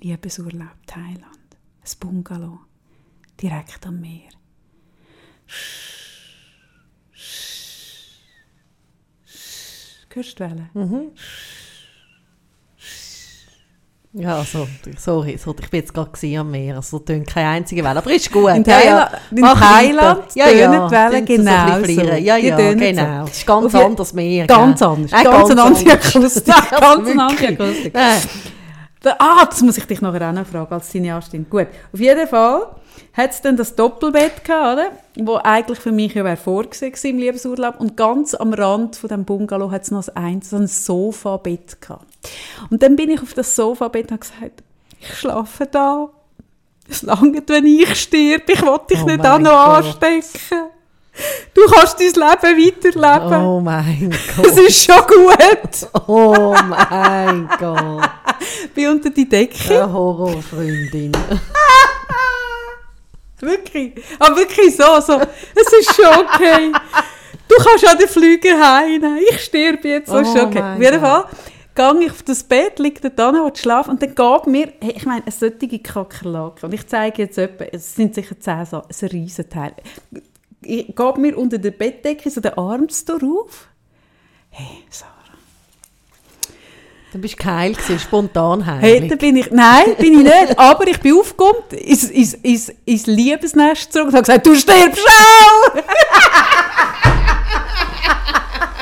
Liebesurlaub 0.00 0.76
Thailand. 0.86 1.24
Ein 1.24 1.98
Bungalow. 2.00 2.60
Direkt 3.40 3.86
am 3.86 4.00
Meer. 4.00 4.28
Hörst 10.12 10.38
du 10.38 10.44
Wellen? 10.44 10.70
Ja, 14.16 14.36
also, 14.36 14.68
sorry, 14.96 15.36
so, 15.36 15.54
ich 15.60 15.68
bin 15.70 15.80
jetzt 15.80 15.92
gerade 15.92 16.38
am 16.38 16.48
Meer, 16.52 16.76
also 16.76 17.00
tönt 17.00 17.26
keine 17.26 17.48
einzige 17.48 17.82
Welle, 17.82 17.98
aber 17.98 18.12
ist 18.12 18.30
gut. 18.30 18.48
In 18.50 18.62
ja, 18.62 18.78
ja. 18.80 19.10
Thailand- 19.10 19.10
in 19.32 19.44
Thailand 19.44 20.24
ja, 20.36 20.48
ja, 20.50 20.90
Wellen 20.90 21.24
genau 21.24 21.82
so. 21.84 22.00
Ja, 22.02 22.36
ja, 22.36 22.56
genau. 22.56 23.24
so. 23.24 23.30
Es 23.32 23.38
ist 23.38 23.46
ganz 23.46 23.74
Auf 23.74 23.84
anders 23.84 24.12
Meer. 24.12 24.46
Ganz 24.46 24.78
gell? 24.78 24.88
anders. 24.88 25.10
Nein, 25.10 25.24
ganz 25.24 25.50
eine 25.50 25.62
andere 25.62 25.90
anders. 25.92 26.14
Akustik. 26.14 26.54
Ja, 26.70 26.78
ganz 26.80 27.08
andere. 27.10 27.48
Akustik. 27.48 27.92
Da- 29.02 29.16
Ah, 29.18 29.44
das 29.46 29.60
muss 29.62 29.76
ich 29.78 29.84
dich 29.86 30.00
nachher 30.00 30.30
auch 30.30 30.32
noch 30.32 30.46
fragen 30.46 30.72
als 30.72 30.88
Cineastin. 30.90 31.46
Gut, 31.50 31.66
auf 31.92 32.00
jeden 32.00 32.26
Fall 32.28 32.68
hat 33.14 33.30
es 33.32 33.40
dann 33.42 33.56
das 33.56 33.74
Doppelbett 33.74 34.44
gehabt, 34.44 34.78
oder? 34.78 35.26
Wo 35.26 35.36
eigentlich 35.42 35.78
für 35.80 35.92
mich 35.92 36.14
ja 36.14 36.36
vorgesehen 36.36 36.92
gewesen 36.92 37.10
im 37.10 37.18
Liebesurlaub. 37.18 37.80
Und 37.80 37.96
ganz 37.96 38.34
am 38.34 38.54
Rand 38.54 38.94
von 38.96 39.08
dem 39.08 39.24
Bungalow 39.24 39.70
hat 39.72 39.82
es 39.82 39.90
noch 39.90 40.06
ein, 40.14 40.40
so 40.40 40.56
ein 40.56 40.68
Sofabett 40.68 41.80
gehabt. 41.82 42.06
Und 42.70 42.82
dann 42.82 42.96
bin 42.96 43.10
ich 43.10 43.20
auf 43.22 43.34
das 43.34 43.54
Sofabett 43.54 44.10
und 44.10 44.12
habe 44.12 44.20
gesagt, 44.20 44.62
ich 45.00 45.14
schlafe 45.18 45.66
da. 45.66 46.08
Es 46.88 47.02
langt, 47.02 47.48
wenn 47.48 47.66
ich 47.66 47.94
sterbe. 48.00 48.52
Ich 48.52 48.62
will 48.62 48.78
dich 48.90 49.02
Oh 49.02 49.06
nicht 49.06 49.24
auch 49.26 49.38
noch 49.38 49.64
Gott. 49.66 49.84
anstecken. 50.02 50.68
Du 51.54 51.60
kannst 51.70 52.00
dein 52.00 52.06
Leben 52.58 52.82
weiterleben. 52.94 53.44
Oh 53.46 53.60
mein 53.60 54.10
Es 54.42 54.54
Gott. 54.56 54.58
ist 54.66 54.84
schon 54.84 54.96
gut. 55.06 56.08
Oh 56.08 56.54
mein 56.68 57.48
Gott. 57.58 58.10
Bin 58.74 58.88
unter 58.88 59.10
die 59.10 59.28
Decke. 59.28 59.82
Eine 59.82 59.92
Horrorfreundin. 59.92 61.12
Wirklich. 63.40 63.92
Aber 64.18 64.36
wirklich 64.36 64.76
so, 64.76 65.00
so. 65.00 65.20
Es 65.54 65.72
ist 65.72 65.94
schon 65.94 66.06
okay. 66.06 66.72
Du 67.46 67.56
kannst 67.62 67.86
an 67.86 67.98
den 67.98 68.08
Flüger 68.08 68.58
heim. 68.58 69.18
Ich 69.30 69.40
sterbe 69.44 69.86
jetzt, 69.88 70.08
so 70.08 70.18
ist 70.18 70.34
Oh 70.34 70.46
okay. 70.46 70.62
Auf 70.62 70.80
jeden. 70.80 71.00
Fall 71.00 71.24
gehe 71.74 72.04
ich 72.04 72.10
auf 72.10 72.22
das 72.22 72.42
Bett, 72.44 72.78
liege 72.78 73.00
dort 73.00 73.20
an, 73.20 73.44
will 73.44 73.56
schlafen 73.56 73.90
und 73.90 74.02
dann 74.02 74.14
geht 74.14 74.46
mir, 74.46 74.72
hey, 74.80 74.92
ich 74.96 75.06
meine, 75.06 75.22
eine 75.22 75.32
solche 75.32 75.78
Kakerlake. 75.78 76.66
Und 76.66 76.74
ich 76.74 76.86
zeige 76.86 77.22
jetzt 77.22 77.38
etwa, 77.38 77.64
es 77.64 77.94
sind 77.94 78.14
sicher 78.14 78.38
zehn 78.38 78.64
so, 78.64 78.82
ein 78.82 79.08
Riesenteil. 79.08 79.74
Ich 80.62 80.94
geht 80.94 81.18
mir 81.18 81.36
unter 81.36 81.58
der 81.58 81.72
Bettdecke 81.72 82.30
so 82.30 82.40
den 82.40 82.54
Arm 82.54 82.86
auf. 82.86 83.68
Hey, 84.50 84.84
Sarah. 84.88 85.10
Du 87.12 87.20
bist 87.20 87.38
geil 87.38 87.74
gewesen, 87.74 87.98
spontan 88.00 88.64
Hey, 88.64 88.94
heilig. 88.94 89.10
da 89.10 89.16
bin 89.16 89.36
ich, 89.36 89.50
nein, 89.52 89.94
bin 89.98 90.14
ich 90.14 90.24
nicht, 90.24 90.58
aber 90.58 90.88
ich 90.88 90.98
bin 90.98 91.16
aufgekommen, 91.16 91.62
ins, 91.70 92.10
ins, 92.10 92.34
ins, 92.34 92.72
ins 92.84 93.06
Liebesnest 93.06 93.92
zurück 93.92 94.08
und 94.08 94.14
habe 94.14 94.22
gesagt, 94.22 94.44
du 94.44 94.54
stirbst 94.56 95.06
auch! 95.06 95.76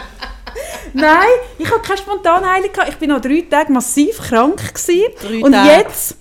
nein, 0.94 1.28
ich 1.58 1.70
habe 1.70 1.80
keine 1.80 1.98
Spontanheilung 1.98 2.72
gehabt. 2.72 2.88
Ich 2.90 2.96
bin 2.96 3.10
noch 3.10 3.20
drei 3.20 3.44
Tage 3.48 3.72
massiv 3.72 4.18
krank 4.18 4.74
gewesen. 4.74 5.12
Drei 5.20 5.44
und 5.44 5.52
Tage. 5.52 5.68
jetzt, 5.68 6.16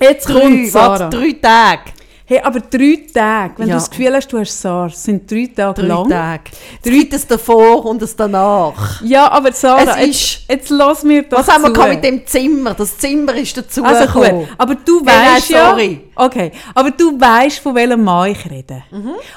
jetzt 0.00 0.26
kommt 0.26 0.68
Sarah. 0.68 1.00
warte, 1.00 1.16
drei 1.16 1.32
Tage. 1.32 1.93
Hey, 2.26 2.40
aber 2.42 2.60
drei 2.60 3.04
Tage, 3.12 3.52
wenn 3.58 3.68
Ja. 3.68 3.74
du 3.74 3.80
das 3.80 3.90
Gefühl 3.90 4.14
hast, 4.14 4.28
du 4.32 4.38
hast 4.38 4.58
SARS, 4.58 5.04
sind 5.04 5.30
drei 5.30 5.46
Tage 5.54 5.82
Drei 5.82 5.88
lang. 5.88 6.08
Tage. 6.08 6.42
Es 6.82 6.90
gibt 6.90 7.12
es 7.12 7.26
davor 7.26 7.84
und 7.84 8.00
es 8.00 8.16
danach. 8.16 9.02
Ja, 9.02 9.30
aber 9.30 9.52
Sarah, 9.52 9.82
Es 9.82 10.06
jetzt, 10.06 10.08
ist- 10.08 10.40
jetzt 10.48 10.70
lass 10.70 11.02
mir 11.02 11.24
doch 11.24 11.38
Was 11.40 11.48
haben 11.48 11.64
wir 11.76 11.86
mit 11.88 12.02
dem 12.02 12.26
Zimmer? 12.26 12.72
Das 12.72 12.96
Zimmer 12.96 13.34
ist 13.34 13.54
dazu 13.58 13.84
Also 13.84 14.06
gekommen. 14.06 14.38
gut, 14.38 14.48
aber 14.56 14.74
du 14.74 15.04
weißt 15.04 15.50
ja, 15.50 15.68
sorry. 15.70 16.00
okay, 16.16 16.52
aber 16.74 16.92
du 16.92 17.20
weißt, 17.20 17.58
von 17.58 17.74
welchem 17.74 18.02
Mann 18.02 18.30
ich 18.30 18.50
rede. 18.50 18.82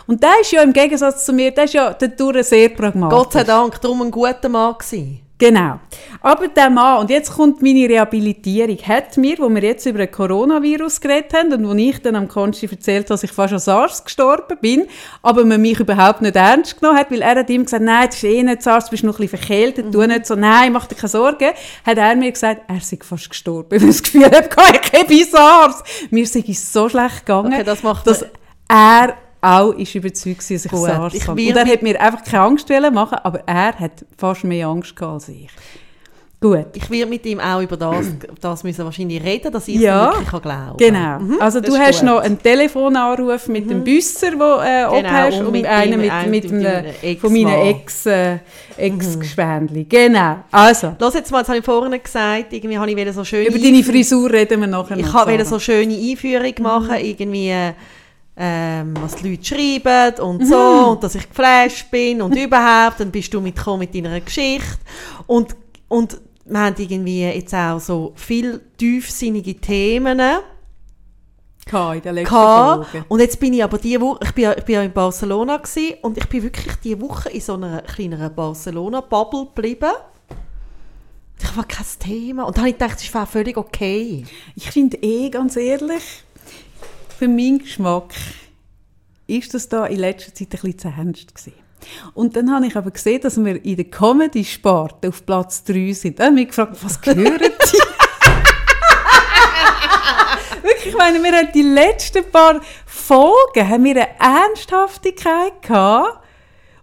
Und 0.08 0.24
der 0.24 0.40
ist 0.40 0.52
ja 0.54 0.62
im 0.62 0.72
Gegensatz 0.72 1.26
zu 1.26 1.34
mir, 1.34 1.52
der 1.52 1.66
ist 1.66 1.74
ja 1.74 1.94
dadurch 1.94 2.48
sehr 2.48 2.70
pragmatisch. 2.70 3.18
Gott 3.20 3.34
sei 3.34 3.44
Dank, 3.44 3.82
darum 3.82 4.02
ein 4.04 4.12
guter 4.12 4.48
Mann 4.48 4.76
gewesen. 4.78 5.20
Genau. 5.40 5.80
Aber 6.22 6.48
der 6.48 6.72
Mann, 6.72 7.02
und 7.02 7.12
jetzt 7.12 7.32
kommt 7.32 7.62
meine 7.62 7.88
Rehabilitierung, 7.88 8.78
hat 8.80 9.18
mir, 9.18 9.38
wo 9.38 9.48
wir 9.50 9.62
jetzt 9.62 9.86
über 9.86 10.00
ein 10.00 10.10
Coronavirus 10.10 11.00
geredet 11.00 11.32
haben 11.34 11.54
und 11.54 11.68
wo 11.68 11.74
ich 11.74 12.02
dann 12.02 12.16
am 12.16 12.28
Konsti 12.28 12.66
erzählt 12.66 13.06
habe, 13.06 13.10
dass 13.10 13.24
ich 13.24 13.32
fast 13.32 13.54
an 13.54 13.60
SARS 13.60 14.04
gestorben 14.04 14.58
bin, 14.60 14.88
aber 15.22 15.46
man 15.46 15.62
mich 15.62 15.80
überhaupt 15.80 16.24
nicht 16.24 16.36
ernst 16.36 16.80
genommen 16.80 16.98
hat, 16.98 17.12
weil 17.12 17.22
er 17.22 17.36
hat 17.36 17.50
ihm 17.52 17.66
gesagt, 17.66 17.84
nein, 17.84 18.08
das 18.08 18.16
ist 18.16 18.24
eh 18.24 18.42
nicht 18.42 18.64
SARS, 18.64 18.86
du 18.86 18.92
bist 18.92 19.04
noch 19.04 19.20
ein 19.20 19.28
bisschen 19.28 19.38
verkältet, 19.38 19.92
tu 19.92 20.02
nicht 20.02 20.26
so, 20.26 20.36
nein, 20.36 20.74
mach 20.74 20.88
dir 20.88 20.96
keine 20.96 21.10
Sorgen, 21.10 21.52
hat 21.86 21.98
er 21.98 22.16
mir 22.16 22.32
gesagt, 22.32 22.62
er 22.68 22.82
sei 22.82 22.98
fast 23.02 23.30
gestorben, 23.30 23.70
weil 23.80 23.90
ich 23.90 23.96
das 23.96 24.04
Gefühl 24.04 24.26
habe, 24.26 24.50
ich 24.50 25.00
habe 25.00 25.26
SARS. 25.26 25.84
Mir 26.10 26.26
sei 26.26 26.44
es 26.48 26.74
so 26.74 26.90
schlecht 26.90 27.28
gegangen, 27.28 27.54
Okay, 27.54 27.64
das 27.64 27.84
macht 27.84 28.08
dass 28.08 28.26
er 28.68 29.16
auch 29.42 29.72
ist 29.74 29.94
überzeugt 29.96 30.40
dass 30.40 30.50
ich 30.52 30.64
Gut, 30.72 30.86
SARS 30.88 31.14
ich 31.14 31.28
habe. 31.28 31.40
Und 31.42 31.48
er 31.56 31.64
mit- 31.64 31.74
hat 31.74 31.82
mir 31.84 32.02
einfach 32.02 32.24
keine 32.24 32.44
Angst 32.44 32.70
machen, 32.92 33.18
aber 33.24 33.42
er 33.46 33.74
hat 33.80 34.06
fast 34.18 34.44
mehr 34.44 34.68
Angst 34.68 34.96
gehabt 34.96 35.14
als 35.14 35.30
ich. 35.30 35.48
Gut. 36.40 36.68
Ich 36.76 36.88
werde 36.92 37.10
mit 37.10 37.26
ihm 37.26 37.40
auch 37.40 37.62
über 37.64 37.76
das, 37.78 38.06
das 38.40 38.64
müssen 38.64 38.86
wahrscheinlich 38.86 39.24
reden, 39.24 39.52
dass 39.52 39.68
ich 39.68 39.78
Ja, 39.78 40.10
es 40.12 40.14
wirklich 40.18 40.30
kann 40.30 40.42
glauben 40.44 40.78
Genau. 40.78 41.18
Mhm, 41.20 41.42
also 41.42 41.60
du 41.60 41.76
hast 41.76 42.02
gut. 42.02 42.04
Mhm. 42.04 42.16
noch 42.16 42.22
einen 42.22 42.40
Telefonanruf 42.40 43.48
mit 43.48 43.68
dem 43.68 43.84
Büsser, 43.84 44.34
wo 44.38 44.62
äh, 44.62 44.84
Genau, 45.02 45.10
abhast, 45.10 45.40
und 45.40 45.46
und 45.48 45.52
mit 45.54 45.66
einen 45.66 46.00
mit, 46.00 46.12
einem 46.12 46.30
mit, 46.30 46.44
mit 46.44 46.54
einem 46.54 46.64
deinem 46.64 46.86
Ex-Mann. 47.02 47.18
von 47.18 47.34
meinen 47.34 47.68
Ex, 47.68 48.06
äh, 48.06 48.38
Ex-Gespendli. 48.78 49.86
Genau. 49.86 50.38
Also, 50.52 50.96
Lass 51.00 51.14
jetzt 51.16 51.32
mal, 51.32 51.40
jetzt 51.40 51.48
habe 51.50 51.58
ich 51.60 51.66
vorhin 51.66 52.00
gesagt, 52.04 52.54
irgendwie 52.54 52.78
habe 52.78 52.90
ich 52.92 52.96
wieder 52.98 53.14
so 53.14 53.24
schöne 53.24 53.48
über 53.48 53.58
deine 53.60 53.84
Frisur 53.84 54.32
reden 54.32 54.62
wir 54.62 54.68
nachher 54.68 54.98
Ich 54.98 55.06
noch, 55.08 55.14
habe 55.16 55.34
wieder 55.34 55.46
so 55.46 55.58
schöne 55.60 55.96
Einführung 55.96 56.54
Mhm. 56.58 56.64
machen, 56.64 56.96
irgendwie 57.02 57.50
äh, 57.50 57.74
ähm, 58.38 58.94
was 59.02 59.16
die 59.16 59.30
Leute 59.32 59.44
schreiben 59.46 60.20
und 60.22 60.46
so 60.46 60.92
und 60.92 61.04
dass 61.04 61.16
ich 61.16 61.28
geflasht 61.28 61.90
bin 61.90 62.22
und 62.22 62.36
überhaupt, 62.38 63.00
dann 63.00 63.12
bist 63.12 63.34
du 63.34 63.42
mitgekommen 63.42 63.80
mit 63.80 63.96
deiner 63.96 64.20
Geschichte 64.22 64.78
und, 65.26 65.56
und 65.88 66.20
wir 66.46 66.60
haben 66.60 66.76
irgendwie 66.78 67.24
jetzt 67.24 67.54
auch 67.54 67.80
so 67.80 68.14
viel 68.16 68.62
tiefsinnige 68.78 69.56
Themen 69.56 70.22
Gehabt 71.66 71.96
in 71.98 72.02
den 72.04 72.16
letzten. 72.16 72.34
Folgen. 72.86 73.06
Und 73.10 73.20
jetzt 73.20 73.40
bin 73.42 73.54
ich 73.54 73.62
aber 73.64 73.78
diese 73.78 74.00
Woche, 74.00 74.20
ich 74.24 74.32
bin, 74.32 74.44
ja- 74.46 74.58
ich 74.58 74.64
bin 74.64 74.76
ja 74.76 74.84
in 74.84 74.94
Barcelona 74.94 75.58
gewesen, 75.58 75.96
und 76.02 76.18
ich 76.18 76.26
bin 76.30 76.44
wirklich 76.44 76.74
diese 76.82 77.02
Woche 77.02 77.28
in 77.30 77.42
so 77.42 77.56
einer 77.56 77.82
kleineren 77.82 78.34
Barcelona-Bubble 78.34 79.48
geblieben. 79.54 79.92
Ich 81.42 81.58
war 81.58 81.66
kein 81.66 81.86
Thema. 82.00 82.44
Und 82.46 82.56
dann 82.56 82.62
habe 82.64 82.70
ich 82.70 82.78
gedacht, 82.78 82.98
das 83.02 83.14
war 83.14 83.28
völlig 83.28 83.58
okay. 83.58 84.24
Ich 84.56 84.72
finde 84.72 84.96
eh, 85.02 85.30
ganz 85.30 85.58
ehrlich, 85.58 86.24
für 87.18 87.28
meinen 87.28 87.60
Geschmack 87.60 88.14
ist 89.26 89.54
das 89.54 89.68
da 89.68 89.86
in 89.88 90.00
letzter 90.00 90.34
Zeit 90.34 90.48
ein 90.48 90.50
bisschen 90.50 90.78
zu 90.78 90.88
ernst 90.90 91.36
gewesen. 91.36 91.54
Und 92.14 92.36
dann 92.36 92.52
habe 92.54 92.68
ich 92.68 92.76
aber 92.76 92.92
gesehen, 92.92 93.22
dass 93.22 93.44
wir 93.44 93.64
in 93.64 93.76
der 93.76 93.86
Comedy-Sparte 93.86 95.10
auf 95.10 95.26
Platz 95.26 95.64
3 95.64 95.94
sind. 95.94 96.20
Dann 96.20 96.28
habe 96.28 96.42
ich 96.42 96.48
mich 96.48 96.56
gefragt, 96.56 96.78
was 96.82 97.02
gehören 97.02 97.40
die? 97.40 97.78
Wirklich, 100.64 100.88
ich 100.88 100.98
meine, 100.98 101.24
wir 101.24 101.32
haben 101.32 101.50
die 101.54 101.64
letzten 101.64 102.30
paar 102.32 102.62
Folgen 102.86 103.68
haben 103.68 103.84
wir 103.84 103.96
eine 103.96 104.20
Ernsthaftigkeit 104.20 105.62
gehabt, 105.62 106.24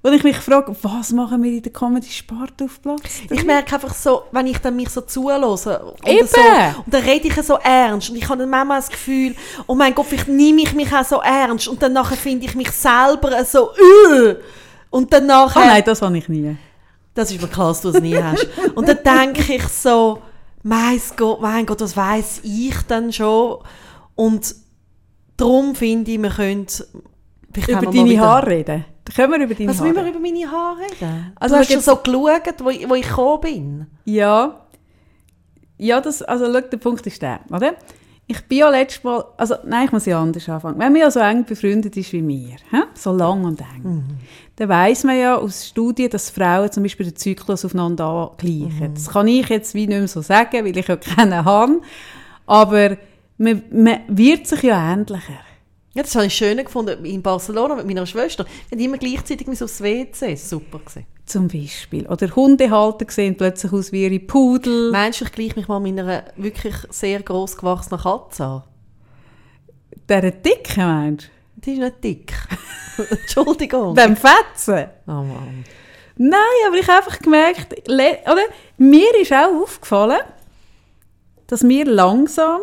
wo 0.04 0.10
ich 0.10 0.22
mich 0.22 0.36
frage, 0.36 0.76
was 0.82 1.12
machen 1.12 1.42
wir 1.42 1.50
in 1.50 1.62
der 1.62 1.72
Comedy-Sparte 1.72 2.64
auf 2.64 2.82
Platz 2.82 3.22
3? 3.26 3.36
Ich 3.36 3.44
merke 3.44 3.74
einfach 3.74 3.94
so, 3.94 4.24
wenn 4.32 4.46
ich 4.46 4.58
dann 4.58 4.76
mich 4.76 4.90
so 4.90 5.00
zuhöre 5.00 5.48
und, 5.48 5.66
Eben. 6.06 6.28
so, 6.28 6.40
und 6.84 6.92
dann 6.92 7.02
rede 7.04 7.28
ich 7.28 7.42
so 7.42 7.54
ernst 7.54 8.10
und 8.10 8.16
ich 8.16 8.28
habe 8.28 8.40
dann 8.40 8.50
manchmal 8.50 8.80
das 8.80 8.90
Gefühl, 8.90 9.34
oh 9.66 9.74
mein 9.74 9.94
Gott, 9.94 10.04
vielleicht 10.06 10.28
nehme 10.28 10.60
ich 10.60 10.74
mich 10.74 10.92
auch 10.94 11.04
so 11.04 11.22
ernst 11.22 11.68
und 11.68 11.82
dann 11.82 11.94
nachher 11.94 12.18
finde 12.18 12.44
ich 12.44 12.54
mich 12.54 12.70
selber 12.70 13.42
so 13.46 13.70
äh. 13.70 14.36
und 14.90 15.10
dann 15.10 15.24
nachher... 15.24 15.62
Oh 15.62 15.66
nein, 15.66 15.82
das 15.86 16.02
habe 16.02 16.18
ich 16.18 16.28
nie. 16.28 16.54
Das 17.14 17.30
ist 17.30 17.40
mir 17.40 17.48
klar, 17.48 17.68
dass 17.68 17.80
du 17.80 17.88
es 17.88 18.00
nie 18.00 18.16
hast. 18.16 18.46
Und 18.74 18.88
dann 18.88 18.98
denke 19.04 19.54
ich 19.54 19.68
so, 19.68 20.20
mein 20.64 21.00
Gott, 21.16 21.40
mein 21.40 21.64
Gott, 21.64 21.80
was 21.80 21.96
weiß 21.96 22.40
ich 22.42 22.76
denn 22.90 23.12
schon? 23.12 23.58
Und 24.16 24.52
darum 25.36 25.76
finde 25.76 26.10
ich, 26.10 26.20
wir 26.20 26.30
können... 26.30 26.66
Über 27.68 27.86
deine 27.86 28.20
Haare 28.20 28.46
reden. 28.48 28.84
Können 29.14 29.32
wir 29.32 29.44
über 29.44 29.54
deine 29.54 29.70
Was 29.70 29.78
Haare 29.80 29.88
müssen 29.90 30.04
wir 30.04 30.10
über 30.10 30.20
meine 30.20 30.50
Haare 30.50 30.78
reden? 30.80 31.32
Also 31.36 31.54
du 31.56 31.60
hast 31.60 31.70
jetzt- 31.70 31.84
so 31.84 31.96
geschaut, 31.96 32.54
wo 32.64 32.70
ich, 32.70 32.88
wo 32.88 32.94
ich 32.94 33.06
gekommen 33.08 33.40
bin. 33.40 33.86
Ja. 34.04 34.60
Ja, 35.76 36.00
das, 36.00 36.22
also 36.22 36.46
schau, 36.52 36.60
der 36.60 36.76
Punkt 36.78 37.06
ist 37.06 37.20
der, 37.20 37.40
oder? 37.50 37.74
Ich 38.26 38.40
bin 38.46 38.58
ja 38.58 38.70
letztes 38.70 39.04
Mal, 39.04 39.22
also 39.36 39.56
nein, 39.66 39.84
ich 39.86 39.92
muss 39.92 40.06
ja 40.06 40.18
anders 40.22 40.48
anfangen. 40.48 40.78
Wenn 40.78 40.92
man 40.92 41.02
ja 41.02 41.10
so 41.10 41.20
eng 41.20 41.44
befreundet 41.44 41.94
ist 41.98 42.10
wie 42.14 42.26
wir, 42.26 42.56
hä? 42.70 42.84
so 42.94 43.12
lang 43.12 43.44
und 43.44 43.60
eng, 43.60 44.02
dann 44.56 44.68
weiss 44.70 45.04
man 45.04 45.18
ja 45.18 45.36
aus 45.36 45.66
Studien, 45.68 46.08
dass 46.08 46.30
Frauen 46.30 46.72
zum 46.72 46.84
Beispiel 46.84 47.04
den 47.06 47.16
Zyklus 47.16 47.66
aufeinander 47.66 48.06
angleichen. 48.32 48.94
Das 48.94 49.10
kann 49.10 49.28
ich 49.28 49.48
jetzt 49.50 49.74
wie 49.74 49.86
nicht 49.86 49.98
mehr 49.98 50.08
so 50.08 50.22
sagen, 50.22 50.64
weil 50.64 50.74
ich 50.74 50.86
ja 50.88 50.96
keinen 50.96 51.44
habe, 51.44 51.82
aber 52.46 52.96
man, 53.36 53.62
man 53.70 53.98
wird 54.08 54.46
sich 54.46 54.62
ja 54.62 54.92
ähnlicher. 54.92 55.20
Ja, 55.94 56.02
das 56.02 56.14
habe 56.16 56.26
ich 56.26 56.34
schön 56.34 56.58
gefunden 56.58 57.04
in 57.04 57.22
Barcelona 57.22 57.76
mit 57.76 57.86
meiner 57.86 58.04
Schwester. 58.04 58.44
Wir 58.68 58.76
haben 58.76 58.84
immer 58.84 58.98
gleichzeitig 58.98 59.48
aufs 59.48 59.80
WC. 59.80 60.10
Das 60.10 60.22
war 60.22 60.36
super. 60.36 60.78
Gewesen. 60.80 61.06
Zum 61.24 61.46
Beispiel. 61.46 62.06
Oder 62.08 62.34
Hundehalter 62.34 63.06
sehen 63.08 63.36
plötzlich 63.36 63.72
aus 63.72 63.92
wie 63.92 64.04
ihre 64.04 64.18
Pudel. 64.18 64.90
Meinst 64.90 65.20
du, 65.20 65.24
ich 65.24 65.32
gleiche 65.32 65.54
mich 65.54 65.68
mal 65.68 65.78
meiner 65.78 66.24
wirklich 66.36 66.74
sehr 66.90 67.22
gross 67.22 67.56
gewachsenen 67.56 68.00
Katze 68.00 68.44
an? 68.44 68.62
Der 70.08 70.32
Dicke, 70.32 70.80
meinst 70.80 71.30
Die 71.56 71.74
ist 71.74 71.78
nicht 71.78 72.04
dick. 72.04 72.32
Entschuldigung. 73.10 73.94
du? 73.94 74.02
Dem 74.02 74.16
Fetzen? 74.16 74.88
Oh 75.06 75.12
Mann. 75.12 75.64
Nein, 76.16 76.40
aber 76.66 76.76
ich 76.76 76.88
habe 76.88 76.98
einfach 76.98 77.18
gemerkt, 77.20 77.88
oder? 77.88 78.42
mir 78.76 79.20
ist 79.20 79.32
auch 79.32 79.62
aufgefallen, 79.62 80.20
dass 81.46 81.66
wir 81.66 81.86
langsam 81.86 82.60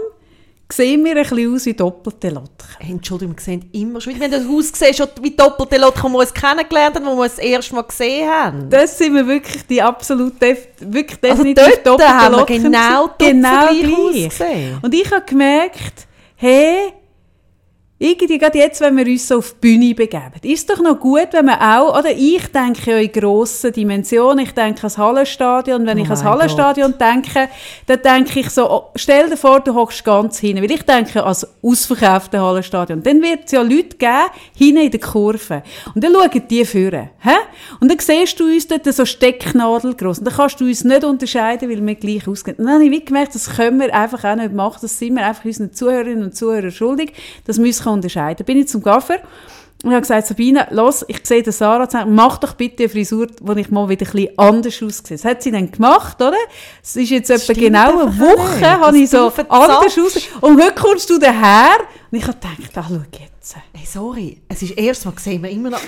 sehen 0.71 1.03
wir 1.03 1.15
ein 1.15 1.23
bisschen 1.23 1.53
aus 1.53 1.65
wie 1.65 1.73
doppelte. 1.73 2.41
Hey, 2.79 2.91
Entschuldigung, 2.91 3.35
wir 3.35 3.43
sehen 3.43 3.69
immer 3.73 4.01
schon, 4.01 4.19
wenn 4.19 4.31
das 4.31 4.47
Haus 4.47 4.71
sieht, 4.73 4.95
schon 4.95 5.07
wie 5.21 5.31
doppelte 5.31 5.77
Leute, 5.77 6.01
die 6.01 6.09
wir 6.09 6.19
uns 6.19 6.33
kennengelernt 6.33 6.95
haben, 6.95 7.05
die 7.05 7.11
wir 7.11 7.21
uns 7.21 7.35
das 7.35 7.43
erste 7.45 7.75
Mal 7.75 7.81
gesehen 7.83 8.29
haben. 8.29 8.69
Das 8.69 8.97
sind 8.97 9.13
wir 9.13 9.27
wirklich 9.27 9.65
die 9.67 9.81
absolut, 9.81 10.41
def 10.41 10.67
wirklich 10.79 11.19
Also 11.23 11.43
definitiv 11.43 11.83
dort 11.83 11.99
doppelte 11.99 12.13
haben 12.13 12.45
genau 12.45 13.07
gewesen. 13.07 13.41
genau 13.41 13.67
gleich. 13.67 14.83
Und 14.83 14.93
ich 14.93 15.11
habe 15.11 15.25
gemerkt, 15.25 16.07
hey, 16.35 16.93
irgendwie 18.01 18.39
gerade 18.39 18.57
jetzt, 18.57 18.81
wenn 18.81 18.97
wir 18.97 19.05
uns 19.05 19.27
so 19.27 19.37
auf 19.37 19.53
die 19.53 19.77
Bühne 19.77 19.93
begeben, 19.93 20.31
ist 20.41 20.67
doch 20.69 20.79
noch 20.81 20.99
gut, 20.99 21.27
wenn 21.31 21.45
man 21.45 21.59
auch, 21.59 21.99
oder 21.99 22.09
ich 22.09 22.47
denke 22.47 22.91
ja 22.91 22.97
in 22.97 23.11
grossen 23.11 23.71
Dimensionen, 23.71 24.39
ich 24.39 24.53
denke 24.53 24.79
ans 24.79 24.97
Hallenstadion, 24.97 25.85
wenn 25.85 25.99
Oh 25.99 26.01
ich 26.01 26.07
ans 26.07 26.23
Hallenstadion 26.23 26.95
denke, 26.97 27.47
dann 27.85 28.01
denke 28.01 28.39
ich 28.39 28.49
so, 28.49 28.69
oh, 28.69 28.83
stell 28.95 29.29
dir 29.29 29.37
vor, 29.37 29.59
du 29.59 29.75
hockst 29.75 30.03
ganz 30.03 30.39
hinten, 30.39 30.63
weil 30.63 30.71
ich 30.71 30.81
denke 30.81 31.23
ans 31.23 31.45
ausverkaufte 31.61 32.41
Hallenstadion, 32.41 33.03
dann 33.03 33.21
wird 33.21 33.41
es 33.45 33.51
ja 33.51 33.61
Leute 33.61 33.97
geben, 33.97 34.31
hinten 34.57 34.81
in 34.81 34.91
der 34.91 34.99
Kurve, 34.99 35.61
und 35.93 36.03
dann 36.03 36.13
schauen 36.13 36.41
die 36.49 36.65
führen, 36.65 37.09
hä? 37.19 37.35
Und 37.79 37.91
dann 37.91 37.99
siehst 37.99 38.39
du 38.39 38.45
uns 38.45 38.67
dort 38.67 38.91
so 38.91 39.05
stecknadelgroß, 39.05 40.19
und 40.19 40.25
dann 40.25 40.33
kannst 40.33 40.59
du 40.59 40.65
uns 40.65 40.83
nicht 40.83 41.03
unterscheiden, 41.03 41.69
weil 41.69 41.85
wir 41.85 41.95
gleich 41.95 42.27
aussehen. 42.27 42.55
Und 42.57 42.65
dann 42.65 42.83
habe 42.83 42.95
ich 42.95 43.05
gemerkt, 43.05 43.35
das 43.35 43.55
können 43.55 43.79
wir 43.79 43.93
einfach 43.93 44.23
auch 44.23 44.35
nicht 44.35 44.53
machen, 44.53 44.79
das 44.81 44.97
sind 44.97 45.15
wir 45.15 45.23
einfach 45.23 45.45
unseren 45.45 45.71
Zuhörerinnen 45.71 46.23
und 46.23 46.35
Zuhörern 46.35 46.71
schuldig, 46.71 47.13
das 47.45 47.59
müssen 47.59 47.90
wir 47.91 47.95
unterscheiden. 47.95 48.45
Bin 48.45 48.57
ich 48.57 48.67
zum 48.67 48.81
Gaffer 48.81 49.19
und 49.83 49.91
habe 49.91 50.01
gesagt, 50.01 50.27
Sabine, 50.27 50.67
los, 50.69 51.03
ich 51.07 51.19
sehe 51.23 51.41
den 51.41 51.53
Sarah, 51.53 51.87
mach 52.05 52.37
doch 52.37 52.53
bitte 52.53 52.83
eine 52.83 52.89
Frisur, 52.89 53.27
wo 53.41 53.53
ich 53.53 53.69
mal 53.71 53.89
wieder 53.89 54.05
ein 54.05 54.11
bisschen 54.11 54.37
anders 54.37 54.83
aussehe. 54.83 55.17
Das 55.17 55.25
hat 55.25 55.41
sie 55.41 55.51
dann 55.51 55.71
gemacht, 55.71 56.21
oder? 56.21 56.37
Es 56.83 56.95
ist 56.95 57.09
jetzt 57.09 57.29
etwa 57.29 57.53
genau 57.53 58.01
eine 58.01 58.19
Woche, 58.19 58.57
nicht, 58.57 58.65
habe 58.65 58.97
ich 58.97 59.09
dass 59.09 59.35
so 59.35 59.43
anders 59.49 59.97
aus. 59.97 60.17
Und 60.41 60.61
heute 60.61 60.75
kommst 60.75 61.09
du 61.09 61.17
daher 61.17 61.77
und 62.11 62.17
ich 62.17 62.23
habe 62.27 62.37
gedacht, 62.37 62.77
ah, 62.77 62.85
schau 62.87 63.19
jetzt. 63.19 63.55
Hey, 63.73 63.85
sorry, 63.85 64.41
es 64.47 64.61
ist 64.61 64.77
erst 64.77 65.05
mal 65.05 65.11
gesehen, 65.11 65.41
wir 65.41 65.49
immer 65.49 65.71
noch... 65.71 65.81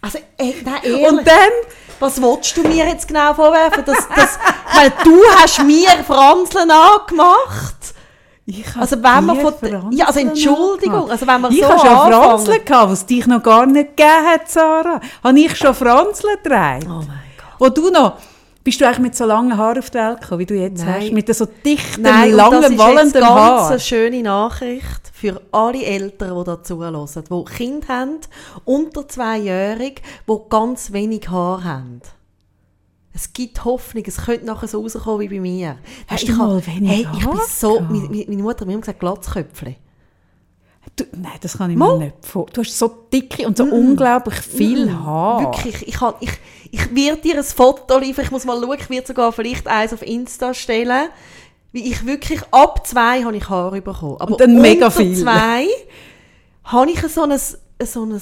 Also, 0.00 0.18
ey, 0.36 0.54
nein, 0.64 0.74
ehrlich, 0.84 1.08
Und 1.08 1.26
dann, 1.26 1.50
was 1.98 2.20
willst 2.20 2.56
du 2.56 2.62
mir 2.62 2.86
jetzt 2.86 3.08
genau 3.08 3.32
vorwerfen? 3.32 3.84
Das, 3.86 4.06
das, 4.14 4.38
weil 4.74 4.92
du 5.02 5.18
hast 5.38 5.64
mir 5.64 5.88
Franzeln 6.06 6.70
angemacht. 6.70 7.93
Also 8.78 8.96
wenn 8.96 9.24
man 9.24 9.36
von... 9.40 9.54
Franzeln 9.54 9.92
Ja, 9.92 10.06
also 10.06 10.20
Entschuldigung, 10.20 11.10
also 11.10 11.26
wenn 11.26 11.40
man 11.40 11.52
ich 11.52 11.60
so 11.60 11.68
habe 11.68 11.78
schon 11.80 12.12
Franzeln 12.12 12.64
gehabt, 12.64 12.90
was 12.90 13.06
dich 13.06 13.26
noch 13.26 13.42
gar 13.42 13.64
nicht 13.66 13.96
gegeben 13.96 14.26
hat, 14.26 14.50
Sarah. 14.50 15.00
Habe 15.22 15.40
ich 15.40 15.56
schon 15.56 15.74
Franzeln 15.74 16.36
getragen? 16.42 16.86
Oh 16.88 16.96
mein 17.06 17.20
Gott. 17.38 17.58
Wo 17.58 17.68
du 17.68 17.90
noch... 17.90 18.18
Bist 18.62 18.80
du 18.80 18.86
eigentlich 18.86 18.98
mit 19.00 19.14
so 19.14 19.26
langen 19.26 19.58
Haaren 19.58 19.78
auf 19.78 19.90
die 19.90 19.98
Welt 19.98 20.22
gekommen, 20.22 20.38
wie 20.38 20.46
du 20.46 20.54
jetzt 20.54 20.82
Nein. 20.82 21.02
hast? 21.02 21.12
Mit 21.12 21.34
so 21.34 21.44
dichten, 21.44 22.00
Nein, 22.00 22.30
und 22.32 22.38
das 22.38 22.50
langen, 22.50 22.62
ist 22.62 22.70
jetzt 22.70 22.78
wallenden 22.78 23.20
ganz 23.20 23.26
Haaren? 23.26 23.70
eine 23.72 23.80
schöne 23.80 24.22
Nachricht 24.22 25.12
für 25.12 25.42
alle 25.52 25.84
Eltern, 25.84 26.38
die 26.38 26.44
da 26.44 26.62
zuhören, 26.62 27.06
die 27.14 27.44
Kinder 27.44 27.88
haben, 27.88 28.20
unter 28.64 29.06
zweijährig, 29.06 30.00
die 30.26 30.36
ganz 30.48 30.92
wenig 30.92 31.28
Haar 31.28 31.62
haben. 31.62 32.00
Es 33.16 33.32
gibt 33.32 33.64
Hoffnung, 33.64 34.02
es 34.06 34.16
könnte 34.16 34.44
nachher 34.44 34.66
so 34.66 34.80
rauskommen 34.82 35.20
wie 35.20 35.28
bei 35.28 35.40
mir. 35.40 35.78
Hast 36.08 36.24
ich 36.24 36.30
du 36.30 36.36
mal 36.36 36.66
wenig 36.66 36.90
hey, 36.90 37.06
ich 37.16 37.24
bin 37.24 37.40
so, 37.48 37.80
meine, 37.80 38.08
meine 38.08 38.42
Mutter 38.42 38.60
hat 38.60 38.66
mir 38.66 38.72
immer 38.72 38.80
gesagt, 38.80 38.98
Glatzköpfchen. 38.98 39.76
Du, 40.96 41.04
nein, 41.12 41.32
das 41.40 41.56
kann 41.56 41.70
ich 41.70 41.76
Mal. 41.76 41.98
mir 41.98 42.04
nicht 42.06 42.16
vor. 42.26 42.46
Du 42.52 42.60
hast 42.60 42.76
so 42.78 42.88
dicke 43.12 43.46
und 43.46 43.56
so 43.56 43.64
unglaublich 43.64 44.34
viel 44.40 44.92
Haar. 44.92 45.40
Wirklich, 45.42 45.88
ich, 45.88 45.94
kann, 45.94 46.14
ich, 46.20 46.32
ich 46.72 46.94
werde 46.94 47.22
dir 47.22 47.38
ein 47.38 47.44
Foto 47.44 47.98
liefern, 47.98 48.24
ich 48.24 48.30
muss 48.30 48.44
mal 48.44 48.60
schauen, 48.60 48.78
ich 48.78 48.90
werde 48.90 49.06
sogar 49.06 49.32
vielleicht 49.32 49.66
eins 49.66 49.92
auf 49.92 50.02
Insta 50.02 50.52
stellen, 50.52 51.08
wie 51.72 51.90
ich 51.90 52.04
wirklich, 52.04 52.40
ab 52.50 52.86
zwei 52.86 53.24
habe 53.24 53.36
ich 53.36 53.48
Haare 53.48 53.80
bekommen. 53.80 54.16
Aber 54.20 54.32
Und 54.32 54.40
dann 54.40 54.60
mega 54.60 54.90
viel. 54.90 55.16
zwei 55.16 55.66
habe 56.64 56.90
ich 56.90 57.00
so 57.08 57.22
ein, 57.22 57.38
so 57.38 58.04
ein 58.04 58.20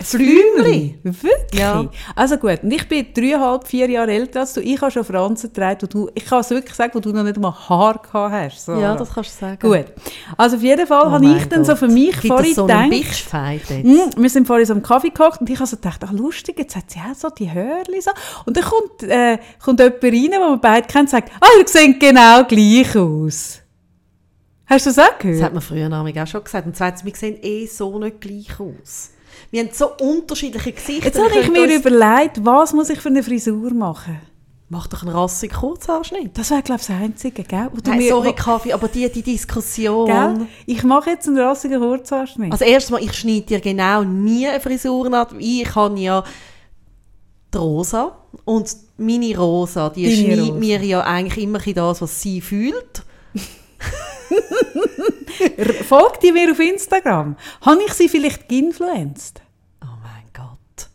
Flümli. 0.00 0.98
Wirklich? 1.02 1.60
Ja. 1.60 1.86
Also 2.16 2.36
gut, 2.36 2.62
und 2.62 2.70
ich 2.72 2.86
bin 2.88 3.06
dreieinhalb, 3.14 3.66
vier 3.66 3.88
Jahre 3.88 4.10
älter 4.12 4.40
als 4.40 4.52
du. 4.52 4.60
Ich 4.60 4.80
habe 4.80 4.90
schon 4.90 5.04
Franzen 5.04 5.52
getragen. 5.52 5.78
wo 5.82 5.86
du, 5.86 6.10
ich 6.14 6.24
kann 6.26 6.40
es 6.40 6.50
wirklich 6.50 6.74
sagen, 6.74 6.92
wo 6.94 7.00
du 7.00 7.10
noch 7.12 7.22
nicht 7.22 7.38
mal 7.38 7.54
Haar 7.68 7.98
gehabt 8.02 8.32
hast. 8.32 8.64
Sarah. 8.66 8.80
Ja, 8.80 8.96
das 8.96 9.14
kannst 9.14 9.30
du 9.36 9.46
sagen. 9.46 9.58
Gut. 9.60 9.86
Also 10.36 10.56
auf 10.56 10.62
jeden 10.62 10.86
Fall 10.86 11.04
Oh 11.06 11.10
habe 11.10 11.24
ich 11.26 11.44
dann 11.48 11.64
so 11.64 11.76
für 11.76 11.88
mich 11.88 12.12
Gibt 12.20 12.26
vorhin 12.26 12.54
so 12.54 12.66
gedacht, 12.66 12.90
jetzt? 12.90 13.30
Hm, 13.70 14.10
wir 14.16 14.30
sind 14.30 14.46
vorhin 14.46 14.66
so 14.66 14.74
am 14.74 14.82
Kaffee 14.82 15.08
gekocht 15.10 15.40
und 15.40 15.48
ich 15.48 15.56
habe 15.56 15.66
so 15.66 15.76
gedacht, 15.76 16.00
ach 16.04 16.12
lustig, 16.12 16.58
jetzt 16.58 16.76
hat 16.76 16.90
sie 16.90 16.98
auch 16.98 17.14
so 17.14 17.30
die 17.30 17.50
Hörli 17.50 18.00
so. 18.00 18.10
Und 18.44 18.56
dann 18.56 18.64
kommt, 18.64 19.02
äh, 19.04 19.38
kommt 19.64 19.80
jemand 19.80 20.02
rein, 20.02 20.12
den 20.12 20.30
wir 20.30 20.58
beide 20.60 20.86
kennen 20.88 21.04
und 21.04 21.10
sagt, 21.10 21.30
ah, 21.40 21.46
ihr 21.58 21.66
seht 21.68 22.00
genau 22.00 22.44
gleich 22.44 22.96
aus. 22.96 23.60
Hast 24.66 24.86
du 24.86 24.90
das 24.90 24.98
auch 24.98 25.08
Das 25.08 25.18
gehört? 25.20 25.42
hat 25.42 25.52
man 25.52 25.62
früher 25.62 25.90
auch 25.92 26.26
schon 26.26 26.42
gesagt. 26.42 26.66
Und 26.66 26.76
zweitens, 26.76 27.04
wir 27.04 27.14
sehen 27.14 27.38
eh 27.42 27.66
so 27.66 27.98
nicht 27.98 28.20
gleich 28.20 28.58
aus. 28.58 29.10
Wir 29.54 29.62
haben 29.62 29.70
so 29.72 29.86
unterschiedliche 30.00 30.72
Gesichter. 30.72 31.04
Jetzt 31.04 31.16
habe 31.16 31.38
ich 31.40 31.48
mir 31.48 31.62
uns- 31.62 31.74
überlegt, 31.74 32.44
was 32.44 32.72
muss 32.72 32.90
ich 32.90 33.00
für 33.00 33.08
eine 33.08 33.22
Frisur 33.22 33.72
machen? 33.72 34.20
Mach 34.68 34.88
doch 34.88 35.02
einen 35.04 35.12
rassigen 35.14 35.56
Kurzhaarschnitt. 35.56 36.36
Das 36.36 36.50
wäre, 36.50 36.60
glaube 36.62 36.80
ich, 36.80 36.88
das 36.88 36.96
Einzige, 36.96 37.44
gell? 37.44 37.70
Nein, 37.86 37.98
mir- 37.98 38.08
sorry, 38.08 38.32
Kaffee, 38.32 38.72
aber 38.72 38.88
die, 38.88 39.08
die 39.12 39.22
Diskussion... 39.22 40.06
Gell? 40.08 40.48
Ich 40.66 40.82
mache 40.82 41.10
jetzt 41.10 41.28
einen 41.28 41.38
rassigen 41.38 41.78
Kurzhaarschnitt. 41.80 42.50
Also 42.50 42.64
erstens 42.64 42.90
mal, 42.90 43.00
ich 43.04 43.12
schneide 43.12 43.42
dir 43.42 43.60
genau 43.60 44.02
nie 44.02 44.48
eine 44.48 44.58
Frisur 44.58 45.12
ab. 45.14 45.32
Ich 45.38 45.72
habe 45.76 46.00
ja 46.00 46.24
die 47.52 47.58
Rosa 47.58 48.16
und 48.44 48.74
meine 48.96 49.38
Rosa, 49.38 49.88
die 49.90 50.02
Deine 50.06 50.16
schneidet 50.16 50.48
Rosa. 50.48 50.58
mir 50.58 50.84
ja 50.84 51.00
eigentlich 51.02 51.44
immer 51.44 51.60
das, 51.60 52.02
was 52.02 52.20
sie 52.20 52.40
fühlt. 52.40 53.04
Folgt 55.88 56.24
die 56.24 56.32
mir 56.32 56.50
auf 56.50 56.58
Instagram? 56.58 57.36
Habe 57.60 57.82
ich 57.86 57.92
sie 57.92 58.08
vielleicht 58.08 58.48
geinfluenced? 58.48 59.40
Oh 59.82 59.86
mein 60.02 60.24
Gott. 60.32 60.88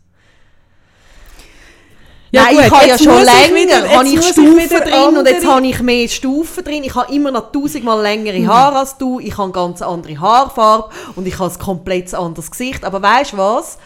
Ja, 2.31 2.43
Nein, 2.43 2.55
gut, 2.57 2.65
ich 2.65 2.71
habe 2.71 2.87
ja 2.87 2.97
schon 2.97 3.17
ich 3.17 3.25
länger 3.25 3.55
wieder- 3.55 3.89
habe 3.89 4.07
ich 4.07 4.13
ich 4.13 4.25
Stufen 4.27 4.57
wieder 4.57 4.79
drin 4.81 5.17
und 5.17 5.25
jetzt 5.25 5.35
andere- 5.43 5.55
habe 5.55 5.65
ich 5.67 5.81
mehr 5.81 6.07
Stufen 6.07 6.63
drin. 6.63 6.83
Ich 6.83 6.93
habe 6.93 7.11
immer 7.13 7.31
noch 7.31 7.51
tausendmal 7.51 8.01
längere 8.01 8.39
Mhm. 8.39 8.47
Haare 8.47 8.77
als 8.79 8.97
du. 8.97 9.19
Ich 9.19 9.31
habe 9.33 9.43
eine 9.45 9.51
ganz 9.51 9.81
andere 9.81 10.19
Haarfarbe 10.19 10.89
und 11.15 11.25
ich 11.27 11.39
habe 11.39 11.51
ein 11.51 11.59
komplett 11.59 12.13
anderes 12.13 12.51
Gesicht. 12.51 12.83
Aber 12.85 13.01
weißt 13.01 13.33
du 13.33 13.37
was? 13.37 13.79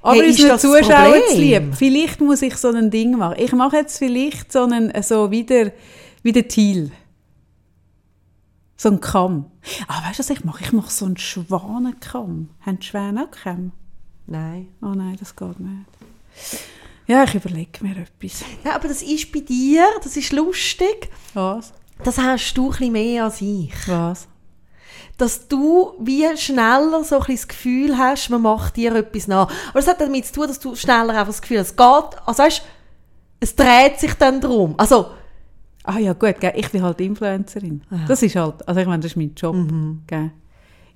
Aber 0.00 0.14
Hey, 0.16 0.30
ist 0.30 0.42
das 0.42 0.62
Problem? 0.62 1.22
zu 1.30 1.36
lieb. 1.36 1.74
Vielleicht 1.76 2.20
muss 2.22 2.40
ich 2.42 2.56
so 2.56 2.68
ein 2.68 2.90
Ding 2.90 3.16
machen. 3.18 3.36
Ich 3.38 3.52
mache 3.52 3.76
jetzt 3.76 3.98
vielleicht 3.98 4.50
so 4.52 4.62
einen, 4.64 4.92
so 5.02 5.30
wieder, 5.30 5.70
wie 6.22 6.32
der 6.32 6.48
Thiel. 6.48 6.90
So 8.76 8.88
einen 8.88 9.00
Kamm. 9.00 9.46
Ah, 9.88 10.06
weißt 10.08 10.18
du, 10.18 10.22
was 10.24 10.30
ich 10.30 10.44
mache? 10.44 10.62
Ich 10.64 10.72
mache 10.72 10.90
so 10.90 11.04
einen 11.06 11.16
Schwanenkamm. 11.16 12.48
Haben 12.64 12.78
die 12.80 12.86
Schwäne 12.86 13.26
auch 13.26 13.30
Kamm? 13.30 13.72
Nein. 14.26 14.68
Oh 14.82 14.88
nein, 14.94 15.16
das 15.20 15.36
geht 15.36 15.60
nicht. 15.60 16.60
Ja, 17.06 17.24
ich 17.24 17.34
überlege 17.34 17.84
mir 17.84 17.96
etwas. 17.96 18.44
Ja, 18.64 18.74
aber 18.76 18.88
das 18.88 19.02
ist 19.02 19.30
bei 19.32 19.40
dir, 19.40 19.86
das 20.02 20.16
ist 20.16 20.32
lustig. 20.32 21.10
Was? 21.34 21.72
Das 22.02 22.18
hast 22.18 22.54
du 22.54 22.72
ein 22.72 22.92
mehr 22.92 23.24
als 23.24 23.40
ich. 23.40 23.72
Was? 23.86 24.26
Dass 25.16 25.46
du 25.46 25.92
wie 26.00 26.24
schneller 26.36 27.04
so 27.04 27.20
ein 27.20 27.26
das 27.28 27.46
Gefühl 27.46 27.96
hast, 27.96 28.30
man 28.30 28.42
macht 28.42 28.76
dir 28.76 28.94
etwas 28.96 29.28
nach. 29.28 29.48
Aber 29.68 29.78
das 29.80 29.86
hat 29.86 30.00
damit 30.00 30.26
zu 30.26 30.32
tun, 30.32 30.48
dass 30.48 30.58
du 30.58 30.74
schneller 30.74 31.10
einfach 31.10 31.26
das 31.26 31.42
Gefühl 31.42 31.58
hast, 31.60 31.70
es 31.70 31.76
geht, 31.76 32.26
also 32.26 32.42
weißt, 32.42 32.62
es 33.40 33.54
dreht 33.54 34.00
sich 34.00 34.14
dann 34.14 34.40
drum. 34.40 34.74
Also, 34.76 35.06
Ah 35.86 35.98
ja, 35.98 36.14
gut, 36.14 36.40
gell, 36.40 36.54
ich 36.56 36.70
bin 36.70 36.82
halt 36.82 36.98
Influencerin. 37.02 37.82
Das 38.08 38.22
ist 38.22 38.34
halt, 38.36 38.66
also 38.66 38.80
ich 38.80 38.86
meine, 38.86 39.02
das 39.02 39.12
ist 39.12 39.16
mein 39.16 39.34
Job. 39.34 39.54
Gell. 40.06 40.30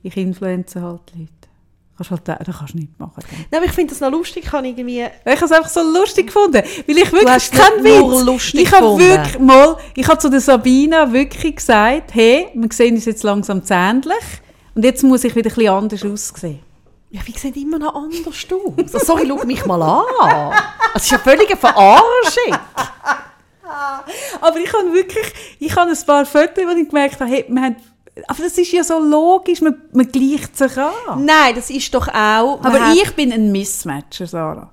Ich 0.02 0.16
influenze 0.16 0.80
halt 0.80 1.02
Leute. 1.14 1.47
Kannst 1.98 2.12
halt, 2.12 2.28
das 2.46 2.58
kannst 2.58 2.74
du 2.74 2.78
nicht 2.78 2.96
machen. 3.00 3.24
Nein, 3.50 3.58
aber 3.60 3.64
ich 3.64 3.72
finde 3.72 3.90
das 3.90 4.00
noch 4.00 4.12
lustig, 4.12 4.44
ich 4.44 4.50
kann 4.50 4.64
irgendwie... 4.64 5.00
Ich 5.00 5.34
habe 5.34 5.44
es 5.44 5.50
einfach 5.50 5.68
so 5.68 5.82
lustig 5.82 6.28
gefunden, 6.28 6.62
weil 6.86 6.96
ich 6.96 7.12
wirklich 7.12 7.50
kein 7.50 7.82
Witz. 7.82 8.24
lustig 8.24 8.60
ich 8.62 8.72
habe 8.72 8.96
wirklich 8.96 9.38
mal, 9.40 9.76
ich 9.96 10.06
habe 10.06 10.18
zu 10.18 10.30
der 10.30 10.40
Sabina 10.40 11.12
wirklich 11.12 11.56
gesagt, 11.56 12.14
hey, 12.14 12.48
wir 12.54 12.68
sehen 12.72 12.94
uns 12.94 13.04
jetzt 13.04 13.24
langsam 13.24 13.64
zu 13.64 13.74
ähnlich 13.74 14.14
und 14.76 14.84
jetzt 14.84 15.02
muss 15.02 15.24
ich 15.24 15.34
wieder 15.34 15.50
ein 15.50 15.54
bisschen 15.56 15.72
anders 15.72 16.04
aussehen. 16.04 16.60
Ja, 17.10 17.20
wie 17.24 17.32
sieht 17.32 17.56
immer 17.56 17.80
noch 17.80 17.96
anders 17.96 18.26
aus? 18.28 18.46
Also, 18.76 18.98
sorry, 18.98 19.26
schau 19.26 19.44
mich 19.44 19.66
mal 19.66 19.82
an. 19.82 20.54
Das 20.94 21.02
ist 21.02 21.10
ja 21.10 21.18
völlige 21.18 21.56
Verarschung. 21.56 22.52
Aber 24.40 24.58
ich 24.58 24.72
habe 24.72 24.92
wirklich, 24.92 25.26
ich 25.58 25.74
habe 25.74 25.90
ein 25.90 26.06
paar 26.06 26.24
Fotos, 26.26 26.64
wo 26.64 26.70
ich 26.70 26.88
gemerkt 26.88 27.20
habe, 27.20 27.30
hey, 27.30 27.44
wir 27.48 27.62
haben, 27.62 27.76
aber 28.26 28.42
das 28.42 28.58
ist 28.58 28.72
ja 28.72 28.82
so 28.82 28.98
logisch, 28.98 29.60
man, 29.60 29.74
man 29.92 30.08
gleicht 30.10 30.56
sich 30.56 30.76
an. 30.76 31.24
Nein, 31.24 31.54
das 31.54 31.70
ist 31.70 31.92
doch 31.94 32.08
auch... 32.08 32.58
Aber 32.62 32.80
hat- 32.88 32.96
ich 32.96 33.10
bin 33.14 33.32
ein 33.32 33.52
Missmatcher, 33.52 34.26
Sarah. 34.26 34.70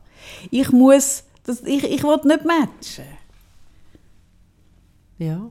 Ich 0.51 0.71
muss, 0.71 1.23
das, 1.45 1.61
ich, 1.61 1.83
ich 1.83 2.03
will 2.03 2.19
nicht 2.23 2.45
matchen. 2.45 3.05
Ja. 5.17 5.41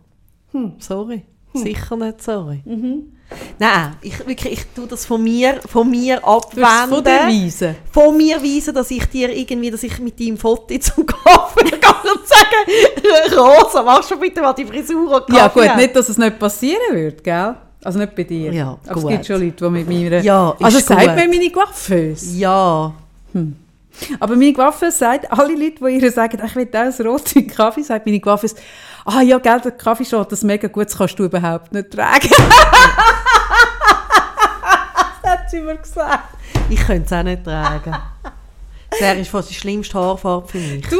Hm, 0.53 0.72
sorry. 0.78 1.22
Sicher 1.57 1.97
nicht 1.97 2.20
sorry. 2.20 2.62
Nein, 3.61 3.97
ich, 4.03 4.18
wirklich, 4.26 4.53
ich 4.53 4.66
tue 4.74 4.88
das 4.88 5.07
von 5.07 5.22
mir, 5.22 5.61
von 5.68 5.88
mir 5.88 6.16
Du 6.16 6.24
abwenden. 6.26 6.88
von 6.97 7.05
dir 7.05 7.11
weisen. 7.28 7.76
von 7.92 8.16
mir 8.16 8.42
weisen, 8.42 8.74
dass 8.74 8.90
ich 8.90 9.05
dir 9.07 9.30
irgendwie, 9.30 9.70
dass 9.70 9.84
ich 9.84 9.99
mit 10.01 10.18
deinem 10.18 10.36
Foto 10.36 10.76
zum 10.78 11.07
Kaffee 11.07 11.70
gehe 11.70 12.12
und 12.12 12.26
sage, 12.26 13.36
Rosa, 13.40 13.82
mach 13.84 14.03
schon 14.07 14.18
bitte 14.18 14.40
mal 14.40 14.53
die 14.53 14.66
Frisur 14.66 15.11
und 15.24 15.32
Ja 15.34 15.49
Kaffee. 15.49 15.68
gut, 15.68 15.76
nicht, 15.76 15.95
dass 15.97 16.09
es 16.09 16.18
nicht 16.18 16.38
passieren 16.40 16.80
wird, 16.92 17.22
gell? 17.22 17.55
Also 17.85 17.99
nicht 17.99 18.14
bei 18.14 18.24
dir. 18.24 18.53
Ja, 18.53 18.78
Aber 18.87 19.01
gut. 19.01 19.05
es 19.05 19.16
gibt 19.16 19.26
schon 19.26 19.43
Leute, 19.43 19.64
die 19.64 19.70
mit 19.70 19.87
meiner... 19.89 20.20
Ja, 20.20 20.51
ist 20.59 20.64
also 20.64 20.78
sagt 20.80 21.03
gut. 21.07 21.16
mir 21.16 21.28
meine 21.28 21.51
Coiffeuse. 21.51 22.37
Ja. 22.39 22.95
Aber 24.18 24.37
meine 24.37 24.53
Coiffeuse 24.55 24.97
sagt, 24.97 25.30
alle 25.30 25.55
Leute, 25.55 25.85
die 25.85 25.99
ihr 26.03 26.11
sagen, 26.11 26.41
ich 26.45 26.57
will 26.57 26.68
auch 26.72 26.76
einen 26.76 27.07
roten 27.07 27.47
Kaffee, 27.47 27.82
sagt 27.82 28.07
meine 28.07 28.20
Coiffeuse, 28.20 28.57
ah 29.05 29.20
ja, 29.20 29.39
gell, 29.39 29.61
der 29.61 29.72
Kaffee 29.72 30.05
steht 30.05 30.32
das 30.32 30.43
mega 30.43 30.66
gut, 30.68 30.87
das 30.87 30.97
kannst 30.97 31.18
du 31.18 31.24
überhaupt 31.24 31.72
nicht 31.72 31.91
tragen. 31.91 32.28
das 35.22 35.30
hat 35.30 35.51
sie 35.51 35.61
mir 35.61 35.76
gesagt. 35.76 36.35
Ich 36.70 36.80
könnte 36.80 37.05
es 37.05 37.12
auch 37.12 37.22
nicht 37.22 37.45
tragen. 37.45 37.95
Der 39.01 39.18
ist 39.18 39.28
fast 39.30 39.51
die 39.51 39.55
schlimmste 39.55 39.99
Haarfarbe 39.99 40.49
für 40.49 40.59
mich. 40.59 40.86
Du, 40.88 40.97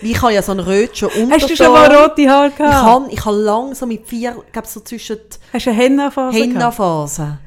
Ich 0.00 0.20
habe 0.22 0.32
ja 0.32 0.42
so 0.42 0.52
einen 0.52 0.60
rötschen 0.60 1.08
Unterton. 1.08 1.30
hast 1.32 1.50
du 1.50 1.56
schon 1.56 1.72
mal 1.72 1.94
rote 1.94 2.28
Haare 2.28 2.48
Ich 2.48 2.56
gehabt? 2.56 2.74
habe 2.82 3.10
ich 3.10 3.24
habe 3.24 3.36
lang 3.36 3.74
so 3.74 3.86
mit 3.86 4.06
vier, 4.06 4.36
ich 4.46 4.52
glaube 4.52 4.68
so 4.68 4.80
zwischen 4.80 5.18
Hast 5.52 5.66
du 5.66 5.70
eine 5.70 5.78
Henna-Phase 5.78 6.36
gehabt? 6.38 6.52
Henna-Phasen. 6.54 7.38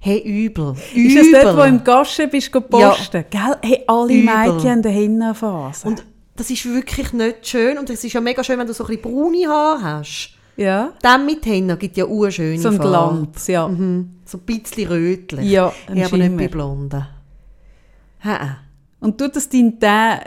Hey, 0.00 0.18
übel. 0.18 0.74
Ist 0.74 0.96
übel. 0.96 1.32
das 1.32 1.42
dort, 1.44 1.56
wo 1.56 1.60
du 1.62 1.66
im 1.68 1.84
Gaschen 1.84 2.28
bist, 2.30 2.50
go 2.50 2.60
posten? 2.60 3.24
Gell? 3.30 3.56
Hey, 3.62 3.84
alle 3.86 4.12
Übel. 4.12 4.24
Mädchen 4.24 4.70
haben 4.70 4.84
eine 4.84 4.88
Henna-Phase. 4.88 5.86
Und 5.86 6.02
das 6.36 6.50
ist 6.50 6.64
wirklich 6.64 7.12
nicht 7.12 7.46
schön. 7.46 7.78
Und 7.78 7.88
es 7.90 8.02
ist 8.02 8.12
ja 8.12 8.20
mega 8.20 8.42
schön, 8.42 8.58
wenn 8.58 8.66
du 8.66 8.72
so 8.74 8.84
ein 8.84 8.88
bisschen 8.88 9.02
braune 9.02 9.46
Haare 9.48 9.82
hast. 9.82 10.30
ja, 10.56 10.90
Dann 11.02 11.24
mit 11.26 11.46
Henna 11.46 11.76
gibt 11.76 11.96
ja 11.96 12.04
urschöne 12.06 12.58
so 12.58 12.68
ein 12.68 12.76
Farbe. 12.78 12.88
Glanz, 12.90 13.46
ja. 13.46 13.68
Mhm. 13.68 14.10
So 14.24 14.38
ein 14.38 14.40
bisschen 14.60 14.88
rötlich. 14.88 15.48
Ja, 15.50 15.72
ein 15.86 15.96
ja 15.96 16.06
aber 16.06 16.16
nicht 16.16 16.36
bei 16.36 16.48
Blonden. 16.48 17.06
Ha. 18.24 18.56
Und 19.02 19.18
tut 19.18 19.36
das 19.36 19.48
dein 19.48 19.78
Teint 19.78 20.24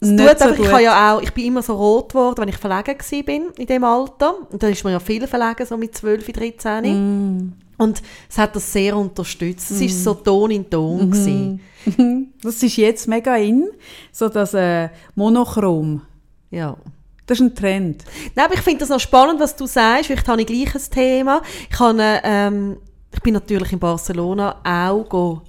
Es 0.00 0.08
nicht 0.08 0.28
tut 0.28 0.38
so 0.38 0.54
gut? 0.54 0.66
ich, 0.66 0.72
habe 0.72 0.82
ja 0.82 1.16
auch, 1.16 1.22
ich 1.22 1.32
bin 1.32 1.46
immer 1.46 1.62
so 1.62 1.74
rot 1.74 2.10
geworden, 2.10 2.36
wenn 2.38 2.48
ich 2.48 2.56
verlegen 2.56 2.98
war 2.98 3.22
bin 3.24 3.46
in 3.56 3.66
dem 3.66 3.84
Alter. 3.84 4.34
Und 4.50 4.62
dann 4.62 4.70
ist 4.70 4.84
man 4.84 4.92
ja 4.92 5.00
viel 5.00 5.26
verlegen, 5.26 5.66
so 5.66 5.76
mit 5.76 5.96
12, 5.96 6.30
13. 6.30 6.82
Mm. 6.84 7.52
Und 7.78 8.02
es 8.28 8.38
hat 8.38 8.54
das 8.54 8.72
sehr 8.72 8.96
unterstützt. 8.96 9.70
Es 9.70 9.80
war 9.80 9.88
so 9.88 10.14
Ton 10.14 10.50
in 10.50 10.68
Ton. 10.68 11.10
gewesen. 11.10 11.60
Das 12.42 12.62
ist 12.62 12.76
jetzt 12.76 13.08
mega 13.08 13.36
in, 13.36 13.66
so 14.12 14.28
das 14.28 14.52
äh, 14.52 14.90
Monochrom. 15.14 16.02
Ja. 16.50 16.76
Das 17.24 17.40
ist 17.40 17.44
ein 17.44 17.54
Trend. 17.54 18.04
Nein, 18.34 18.44
aber 18.46 18.54
ich 18.54 18.60
finde 18.60 18.80
das 18.80 18.90
noch 18.90 19.00
spannend, 19.00 19.40
was 19.40 19.56
du 19.56 19.66
sagst. 19.66 20.06
Vielleicht 20.06 20.28
habe 20.28 20.40
ich 20.42 20.46
gleich 20.46 20.74
ein 20.74 20.90
Thema. 20.90 21.42
Ich, 21.70 21.78
habe, 21.78 22.20
ähm, 22.24 22.76
ich 23.14 23.20
bin 23.22 23.34
natürlich 23.34 23.72
in 23.72 23.78
Barcelona 23.78 24.56
auch 24.64 25.08
go 25.08 25.42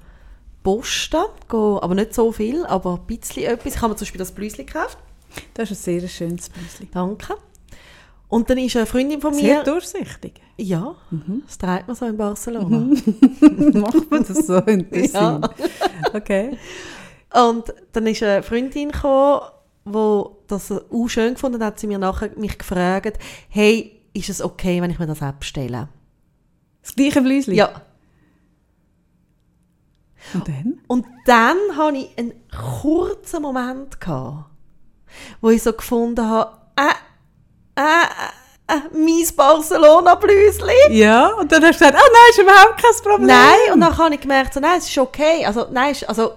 posten, 0.78 1.24
go, 1.48 1.80
aber 1.82 1.96
nicht 1.96 2.14
so 2.14 2.32
viel, 2.32 2.66
aber 2.66 2.94
ein 3.00 3.08
bisschen 3.08 3.44
etwas. 3.46 3.76
Ich 3.76 3.82
habe 3.82 3.90
mir 3.94 3.98
zum 3.98 4.06
Beispiel 4.06 4.20
das 4.20 4.32
Blüsli 4.32 4.66
gekauft. 4.66 4.98
Das 5.56 5.72
ist 5.72 5.80
ein 5.88 6.00
sehr 6.02 6.08
schönes 6.08 6.50
Büsli. 6.50 6.88
Danke. 6.92 7.36
Und 8.28 8.48
dann 8.50 8.60
ist 8.60 8.76
eine 8.76 8.86
Freundin 8.86 9.20
von 9.22 9.34
Sehr 9.34 9.58
mir... 9.58 9.64
durchsichtig. 9.64 10.40
Ja, 10.58 10.96
Mhm. 11.10 11.42
das 11.48 11.58
trägt 11.58 11.88
man 11.88 11.96
so 11.96 12.06
in 12.06 12.18
Barcelona. 12.18 12.78
Macht 13.74 14.12
man 14.12 14.24
das 14.24 14.46
so 14.46 14.58
in 14.60 14.88
Tessin? 14.92 15.42
Okay. 16.14 16.58
Und 17.34 17.74
dann 17.94 18.06
ist 18.08 18.22
eine 18.22 18.44
Freundin 18.44 18.92
gekommen, 18.92 19.42
die 19.86 20.24
das 20.48 20.72
auch 20.72 21.08
schön 21.08 21.34
gefunden 21.34 21.64
hat, 21.64 21.80
sie 21.80 21.88
mir 21.88 21.98
nachher 21.98 22.30
mich 22.38 22.58
gefragt, 22.60 23.18
hey, 23.50 24.00
ist 24.14 24.30
es 24.30 24.42
okay, 24.42 24.82
wenn 24.82 24.92
ich 24.92 25.00
mir 25.00 25.08
das 25.08 25.22
abstelle? 25.24 25.90
Das 26.84 26.94
gleiche 26.96 27.22
Blüsli? 27.22 27.56
Ja. 27.56 27.82
Und 30.34 30.48
dann? 30.48 30.82
Und 30.88 31.06
dann 31.26 31.58
hatte 31.76 31.98
ich 31.98 32.18
einen 32.18 32.34
kurzen 32.82 33.42
Moment, 33.42 34.00
gehabt, 34.00 34.46
wo 35.42 35.50
ich 35.50 35.64
so 35.64 35.74
gefunden 35.74 36.28
habe, 36.28 36.58
äh, 36.76 37.82
äh, 37.82 37.82
äh, 37.82 38.76
äh 38.76 38.82
mein 38.94 39.36
Barcelona-Blüsli. 39.36 40.98
Ja, 40.98 41.28
und 41.34 41.52
dann 41.52 41.64
hast 41.64 41.80
du 41.80 41.86
gesagt, 41.86 41.96
ah 41.96 42.10
nein, 42.12 42.30
ist 42.30 42.40
überhaupt 42.40 42.82
kein 42.82 43.04
Problem. 43.04 43.28
Nein, 43.28 43.74
und 43.74 43.82
dann 43.82 43.98
habe 43.98 44.16
ich 44.16 44.22
gemerkt, 44.22 44.54
so, 44.54 44.60
nein, 44.60 44.78
es 44.78 44.88
ist 44.88 44.98
okay. 44.98 45.46
Also, 45.46 45.68
nein, 45.72 45.92
ist, 45.92 46.08
also, 46.08 46.34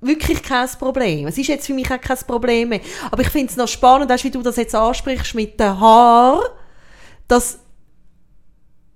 wirklich 0.00 0.42
kein 0.42 0.68
Problem. 0.78 1.26
Es 1.26 1.38
ist 1.38 1.48
jetzt 1.48 1.66
für 1.66 1.74
mich 1.74 1.90
auch 1.90 2.00
kein 2.00 2.18
Problem 2.26 2.68
mehr. 2.68 2.80
Aber 3.10 3.22
ich 3.22 3.30
finde 3.30 3.50
es 3.50 3.56
noch 3.56 3.68
spannend, 3.68 4.10
weißt, 4.10 4.24
wie 4.24 4.30
du 4.30 4.42
das 4.42 4.56
jetzt 4.56 4.74
ansprichst 4.74 5.34
mit 5.34 5.58
den 5.58 5.80
Haaren, 5.80 6.40
dass 7.26 7.58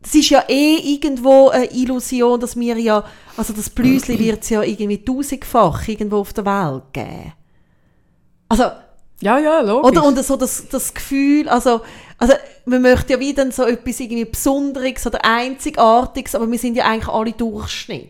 das 0.09 0.15
ist 0.15 0.31
ja 0.31 0.43
eh 0.49 0.77
irgendwo 0.95 1.51
eine 1.51 1.71
Illusion, 1.71 2.41
dass 2.41 2.57
wir 2.59 2.79
ja, 2.79 3.05
also 3.37 3.53
das 3.53 3.69
Blüsli 3.69 4.19
wird 4.19 4.43
es 4.43 4.49
ja 4.49 4.63
irgendwie 4.63 5.05
tausendfach 5.05 5.87
irgendwo 5.87 6.17
auf 6.17 6.33
der 6.33 6.47
Welt 6.47 6.85
geben. 6.95 7.35
Also, 8.49 8.65
Ja, 9.21 9.39
ja, 9.39 9.61
logisch. 9.61 9.91
oder 9.91 10.07
und 10.07 10.25
so 10.25 10.37
das, 10.37 10.67
das 10.71 10.95
Gefühl, 10.95 11.47
also, 11.51 11.83
also 12.17 12.33
man 12.65 12.81
möchte 12.81 13.13
ja 13.13 13.21
wieder 13.21 13.53
so 13.53 13.65
etwas 13.65 14.01
irgendwie 14.01 14.25
Besonderes 14.25 15.07
oder 15.07 15.23
Einzigartiges, 15.23 16.35
aber 16.35 16.51
wir 16.51 16.59
sind 16.59 16.77
ja 16.79 16.87
eigentlich 16.87 17.09
alle 17.09 17.33
Durchschnitt. 17.33 18.09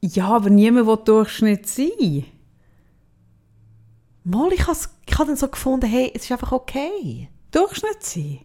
ja, 0.00 0.26
aber 0.26 0.50
niemand 0.50 0.88
will 0.88 0.98
Durchschnitt 1.04 1.68
sein. 1.68 2.24
Mal, 4.24 4.52
ich 4.52 4.66
habe 4.66 4.78
ich 5.06 5.18
hab 5.18 5.28
dann 5.28 5.36
so 5.36 5.46
gefunden, 5.46 5.86
hey, 5.86 6.10
es 6.12 6.24
ist 6.24 6.32
einfach 6.32 6.50
okay. 6.50 7.28
Durchschnitt 7.52 8.02
sein? 8.02 8.40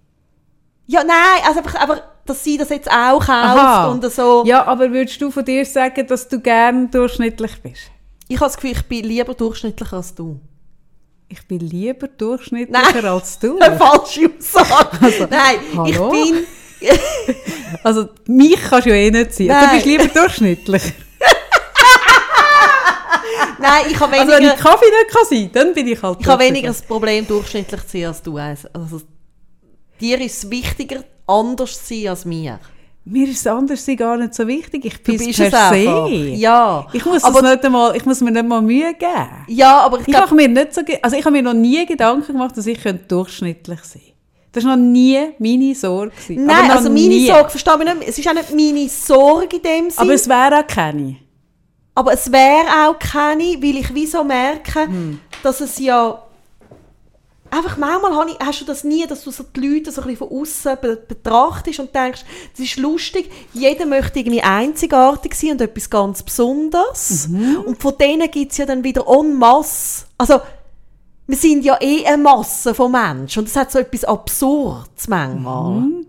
Ja, 0.92 1.04
nein, 1.04 1.44
also 1.46 1.60
einfach, 1.60 1.76
einfach 1.76 2.02
dass 2.26 2.44
sie 2.44 2.58
das 2.58 2.70
jetzt 2.70 2.90
auch 2.90 3.20
kauft 3.20 3.30
Aha. 3.30 3.92
und 3.92 4.12
so. 4.12 4.44
Ja, 4.44 4.66
aber 4.66 4.92
würdest 4.92 5.22
du 5.22 5.30
von 5.30 5.46
dir 5.46 5.64
sagen, 5.64 6.08
dass 6.08 6.28
du 6.28 6.40
gern 6.40 6.90
durchschnittlich 6.90 7.62
bist? 7.62 7.92
Ich 8.28 8.38
habe 8.38 8.48
das 8.48 8.56
Gefühl, 8.56 8.72
ich 8.72 8.82
bin 8.88 9.06
lieber 9.06 9.36
durchschnittlicher 9.36 9.98
als 9.98 10.16
du. 10.16 10.40
Ich 11.28 11.48
bin 11.48 11.60
lieber 11.60 12.08
durchschnittlicher 12.08 13.02
Nein. 13.04 13.06
als 13.06 13.38
du. 13.38 13.60
Eine 13.62 13.78
falsche 13.78 14.32
Aussage. 14.36 15.28
Nein, 15.30 15.60
ich 15.86 16.00
hallo? 16.00 16.10
bin... 16.10 16.46
Also, 17.84 18.10
mich 18.26 18.58
kannst 18.60 18.88
du 18.88 18.90
ja 18.90 18.96
eh 18.96 19.12
nicht 19.12 19.34
sein. 19.34 19.48
Du 19.48 19.54
Nein. 19.54 19.70
bist 19.74 19.86
lieber 19.86 20.08
durchschnittlich. 20.08 20.84
Nein, 23.60 23.86
ich 23.92 24.00
habe 24.00 24.14
Also, 24.14 24.32
wenn 24.32 24.38
weniger, 24.40 24.56
ich 24.56 24.60
Kaffee 24.60 24.86
nicht 24.86 25.10
kann 25.12 25.26
sein 25.30 25.50
dann 25.54 25.74
bin 25.76 25.88
ich 25.88 26.02
halt 26.02 26.18
ich 26.20 26.28
habe 26.28 26.44
weniger 26.44 26.70
das 26.70 26.82
Problem, 26.82 27.28
durchschnittlich 27.28 27.86
zu 27.86 27.98
sein 27.98 28.06
als 28.06 28.24
du. 28.24 28.38
Also, 28.38 29.02
dir 30.00 30.20
ist 30.22 30.43
es 30.43 30.50
wichtiger, 30.50 31.04
anders 31.28 31.86
zu 31.86 31.93
sein 31.95 32.08
als 32.10 32.26
mir. 32.26 32.60
Mir 33.06 33.28
ist 33.28 33.45
das 33.45 33.54
Anderssein 33.54 33.95
gar 33.95 34.18
nicht 34.18 34.36
so 34.36 34.45
wichtig. 34.45 34.86
Ich 34.86 35.02
bin 35.04 35.16
es 35.16 35.38
per 35.38 35.70
se. 35.70 35.84
Ja. 36.36 36.86
Ich 36.93 37.04
muss, 37.06 37.24
aber, 37.24 37.41
nicht 37.41 37.66
einmal, 37.66 37.95
ich 37.95 38.06
muss 38.06 38.22
mir 38.22 38.30
nicht 38.32 38.45
mal 38.45 38.62
Mühe 38.62 38.93
geben. 38.93 39.30
ja, 39.47 39.80
aber 39.80 40.00
ich 40.02 40.08
Ich 40.08 40.14
mache 40.14 40.36
mir 40.36 40.47
nicht 40.47 40.74
so, 40.74 40.82
also 41.02 41.16
ich 41.18 41.26
habe 41.26 41.32
mir 41.32 41.41
noch 41.41 41.54
nie 41.54 41.86
Gedanken 41.86 42.34
gemacht, 42.34 42.56
dass 42.58 42.68
ich 42.68 42.80
durchschnittlich 43.08 43.80
sein 43.84 44.02
könnte. 44.02 44.14
Das 44.52 44.64
war 44.66 44.76
noch 44.76 44.84
nie 44.84 45.20
meine 45.39 45.74
Sorge. 45.76 46.12
gewesen. 46.12 46.50
Aber 46.50 46.62
Nein, 46.62 46.72
also 46.72 46.89
meine 46.89 47.08
nie. 47.08 47.28
Sorge, 47.28 47.50
verstehe 47.50 47.78
mich 47.78 47.93
nicht, 47.95 48.10
es 48.10 48.20
ist 48.20 48.28
auch 48.28 48.34
nicht 48.34 48.54
meine 48.54 48.89
Sorge 48.89 49.56
in 49.56 49.62
dem 49.62 49.89
Sinne, 49.89 49.97
Aber 49.97 50.02
aber, 50.04 50.14
es 50.14 50.28
wäre 50.30 50.60
auch 50.60 50.68
keine. 50.68 51.16
es 52.12 52.32
wäre 52.32 52.88
auch 52.88 53.00
keine, 53.00 53.43
weil 53.62 53.78
ich 53.78 53.93
wieso 53.93 54.24
merke, 54.24 54.86
Hm. 54.88 55.20
dass 55.43 55.62
es 55.62 55.80
ja 55.80 56.22
einfach 57.52 57.78
manchmal 57.78 58.30
ich, 58.30 58.38
hast 58.45 58.62
du 58.62 58.66
das 58.66 58.84
nie, 58.84 59.06
dass 59.08 59.24
du 59.24 59.32
so 59.32 59.43
die 59.43 59.60
Leute 59.60 59.91
so 59.91 60.02
ein 60.02 60.08
bisschen 60.08 60.28
von 60.28 60.41
außen 60.41 60.78
be 60.82 60.95
betrachtest 60.95 61.80
und 61.80 61.93
denkst, 61.93 62.24
das 62.52 62.66
ist 62.66 62.78
lustig, 62.78 63.30
jeder 63.54 63.86
möchte 63.86 64.20
irgendwie 64.20 64.41
einzigartig 64.41 65.34
sein 65.36 65.52
und 65.52 65.62
etwas 65.62 65.89
ganz 65.89 66.24
Besonderes 66.24 67.28
Mhm. 67.28 67.64
und 67.66 67.82
von 67.82 67.93
denen 68.00 68.30
gibt 68.30 68.52
es 68.52 68.58
ja 68.58 68.66
dann 68.66 68.84
wieder 68.84 69.06
en 69.08 69.38
masse, 69.38 70.06
also 70.18 70.41
wir 71.28 71.38
sind 71.38 71.64
ja 71.64 71.78
eh 71.80 72.06
eine 72.06 72.18
Masse 72.18 72.74
von 72.74 72.91
Menschen 72.91 73.39
und 73.39 73.47
das 73.47 73.56
hat 73.56 73.72
so 73.72 73.78
etwas 73.78 74.04
Absurdes 74.04 75.08
manchmal. 75.08 75.82
Mhm. 75.82 76.08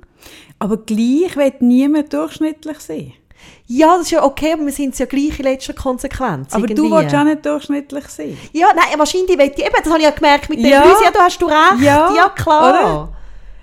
Aber 0.59 0.79
gleich 0.79 1.37
wird 1.37 1.61
niemand 1.61 2.13
durchschnittlich 2.13 2.79
sein. 2.81 3.13
Ja, 3.73 3.93
das 3.97 4.07
ist 4.07 4.11
ja 4.11 4.25
okay, 4.25 4.53
aber 4.55 4.65
wir 4.67 4.73
sind 4.73 4.99
ja 4.99 5.07
gleich 5.07 5.39
in 5.39 5.45
letzter 5.45 5.75
Konsequenz. 5.75 6.53
Aber 6.53 6.67
du 6.67 6.73
irgendwie. 6.87 6.91
willst 7.05 7.15
auch 7.15 7.23
nicht 7.23 7.47
durchschnittlich 7.47 8.05
sein. 8.09 8.37
Ja, 8.53 8.67
nein, 8.75 8.99
wahrscheinlich 8.99 9.39
will 9.39 9.53
ich, 9.57 9.59
eben, 9.65 9.75
das 9.77 9.87
habe 9.93 9.99
ich 10.01 10.05
ja 10.07 10.11
gemerkt 10.11 10.51
mit 10.51 10.59
dem 10.59 10.67
Ja. 10.67 10.81
Blüsi, 10.83 11.05
ja, 11.05 11.11
da 11.13 11.21
hast 11.21 11.41
du 11.41 11.47
recht, 11.47 11.81
ja, 11.81 12.13
Ja, 12.17 12.29
klar. 12.31 12.71
oder? 12.71 13.09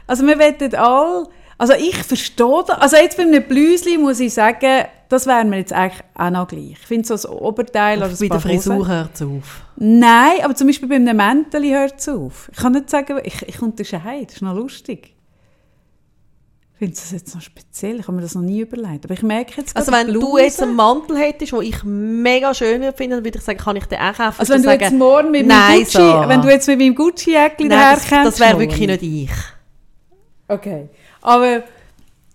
Also 0.08 0.26
wir 0.26 0.39
wollen 0.39 0.76
alle, 0.76 1.28
also 1.58 1.74
ich 1.74 1.97
verstehe 2.03 2.64
das, 2.66 2.78
also 2.78 2.95
jetzt 2.95 3.18
bei 3.18 3.24
einem 3.24 3.43
Blüsli 3.43 3.97
muss 3.97 4.22
ich 4.22 4.34
sagen, 4.34 4.86
das 5.10 5.26
wäre 5.26 5.43
mir 5.43 5.58
jetzt 5.58 5.74
eigentlich 5.74 6.01
auch 6.16 6.30
noch 6.30 6.47
gleich. 6.47 6.78
Ich 6.80 6.88
finde 6.88 7.05
so 7.05 7.14
das 7.14 7.28
Oberteil 7.28 7.97
oder 7.97 8.08
Bei 8.08 8.12
das 8.12 8.20
der 8.20 8.28
paar 8.30 8.39
Frisur 8.39 8.88
hört 8.88 9.10
es 9.14 9.22
auf. 9.22 9.62
Nein, 9.76 10.38
aber 10.41 10.55
zum 10.55 10.68
Beispiel 10.68 10.88
bei 10.88 10.95
einem 10.95 11.18
Mäntel 11.18 11.66
hört 11.70 11.95
es 11.99 12.08
auf. 12.08 12.49
Ich 12.53 12.58
kann 12.60 12.72
nicht 12.72 12.89
sagen, 12.89 13.20
ich, 13.26 13.41
ich 13.41 13.62
unterscheide, 13.62 14.26
das 14.28 14.36
ist 14.36 14.41
noch 14.41 14.55
lustig. 14.55 15.16
Ich 16.80 16.86
finde 16.86 16.93
das 16.95 17.11
jetzt 17.11 17.34
noch 17.34 17.41
speziell, 17.41 17.95
ich 17.99 18.03
habe 18.03 18.11
mir 18.11 18.21
das 18.21 18.36
noch 18.36 18.43
nie 18.43 18.59
überlegt. 18.61 19.05
Aber 19.05 19.13
ich 19.15 19.23
merke 19.23 19.53
jetzt 19.57 19.75
Also 19.75 19.91
wenn 19.91 20.13
du 20.13 20.38
jetzt 20.38 20.61
einen 20.61 20.75
Mantel 20.75 21.17
hättest, 21.17 21.51
den 21.51 21.61
ich 21.63 21.84
mega 21.84 22.53
schön 22.53 22.84
finde, 22.93 23.15
dann 23.15 23.25
würde 23.25 23.39
ich 23.39 23.43
sagen, 23.43 23.57
kann 23.57 23.75
ich 23.78 23.86
den 23.86 23.97
auch 23.97 24.13
kaufen? 24.13 24.39
Also 24.39 24.53
wenn 24.53 24.61
du 24.61 24.67
Würdest 24.67 24.82
jetzt 24.82 24.89
sagen, 24.91 24.97
morgen 24.99 25.32
mit 25.32 25.47
nein, 25.47 25.57
meinem 25.71 25.84
Gucci, 25.86 26.30
wenn 26.30 26.41
du 26.43 26.49
jetzt 26.49 26.67
mit 26.67 26.80
meinem 26.80 26.93
Gucci-Jäckchen 26.93 27.67
Nein, 27.67 27.80
das, 27.95 28.03
daherkommst... 28.07 28.39
das 28.39 28.47
wäre 28.47 28.59
wirklich 28.59 28.88
nicht 28.88 29.01
ich. 29.01 29.32
Okay. 30.47 30.89
Aber 31.23 31.63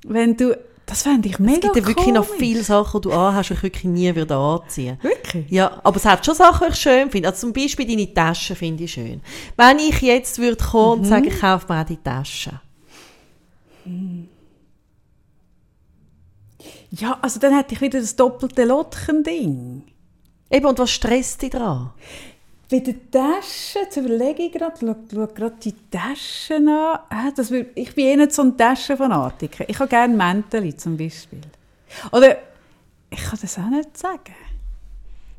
wenn 0.08 0.36
du... 0.36 0.58
Das 0.86 1.04
fände 1.04 1.28
ich 1.28 1.38
mega 1.38 1.54
Es 1.54 1.60
gibt 1.60 1.76
ja 1.76 1.86
wirklich 1.86 2.12
noch 2.12 2.26
komisch. 2.26 2.38
viele 2.40 2.62
Sachen, 2.64 3.00
die 3.00 3.08
du 3.08 3.14
anhast, 3.14 3.50
die 3.50 3.54
ich 3.54 3.62
wirklich 3.62 3.84
nie 3.84 4.12
würde 4.16 4.34
anziehen 4.34 4.98
Wirklich? 5.02 5.48
Ja, 5.50 5.80
aber 5.84 5.96
es 5.98 6.04
hat 6.04 6.26
schon 6.26 6.34
Sachen, 6.34 6.66
die 6.66 6.72
ich 6.72 6.80
schön 6.80 7.08
finde. 7.12 7.28
Also 7.28 7.42
zum 7.46 7.52
Beispiel 7.52 7.86
deine 7.86 8.12
Taschen 8.12 8.56
finde 8.56 8.82
ich 8.82 8.92
schön. 8.92 9.20
Wenn 9.56 9.78
ich 9.78 10.00
jetzt 10.02 10.40
würde 10.40 10.56
kommen 10.62 10.98
Mhm. 10.98 11.04
und 11.04 11.08
sagen, 11.08 11.24
ich 11.28 11.40
kaufe 11.40 11.72
mir 11.72 11.80
auch 11.80 11.86
die 11.86 11.96
Taschen. 11.96 12.58
Ja, 16.94 17.18
also 17.22 17.40
dann 17.40 17.56
hätte 17.56 17.74
ich 17.74 17.80
wieder 17.80 18.00
das 18.00 18.14
doppelte 18.16 18.64
Lotchen-Ding. 18.64 19.82
Eben, 20.50 20.66
und 20.66 20.78
was 20.78 20.90
stresst 20.90 21.40
dich 21.40 21.50
daran? 21.50 21.90
Bei 22.70 22.80
den 22.80 23.10
Taschen, 23.10 23.82
jetzt 23.82 23.96
überlege 23.96 24.42
ich 24.42 24.52
gerade, 24.52 24.76
schau, 24.78 24.94
schau 25.10 25.26
gerade 25.26 25.56
die 25.62 25.74
Taschen 25.90 26.68
an. 26.68 27.32
Das 27.34 27.50
ich 27.50 27.94
bin 27.94 28.06
eh 28.06 28.16
nicht 28.16 28.32
so 28.32 28.42
ein 28.42 28.56
Taschenfanatiker. 28.56 29.68
Ich 29.68 29.78
habe 29.78 29.88
gerne 29.88 30.14
Mäntel 30.14 30.76
zum 30.76 30.98
Beispiel. 30.98 31.40
Oder, 32.12 32.36
ich 33.08 33.22
kann 33.22 33.38
das 33.40 33.58
auch 33.58 33.70
nicht 33.70 33.96
sagen. 33.96 34.34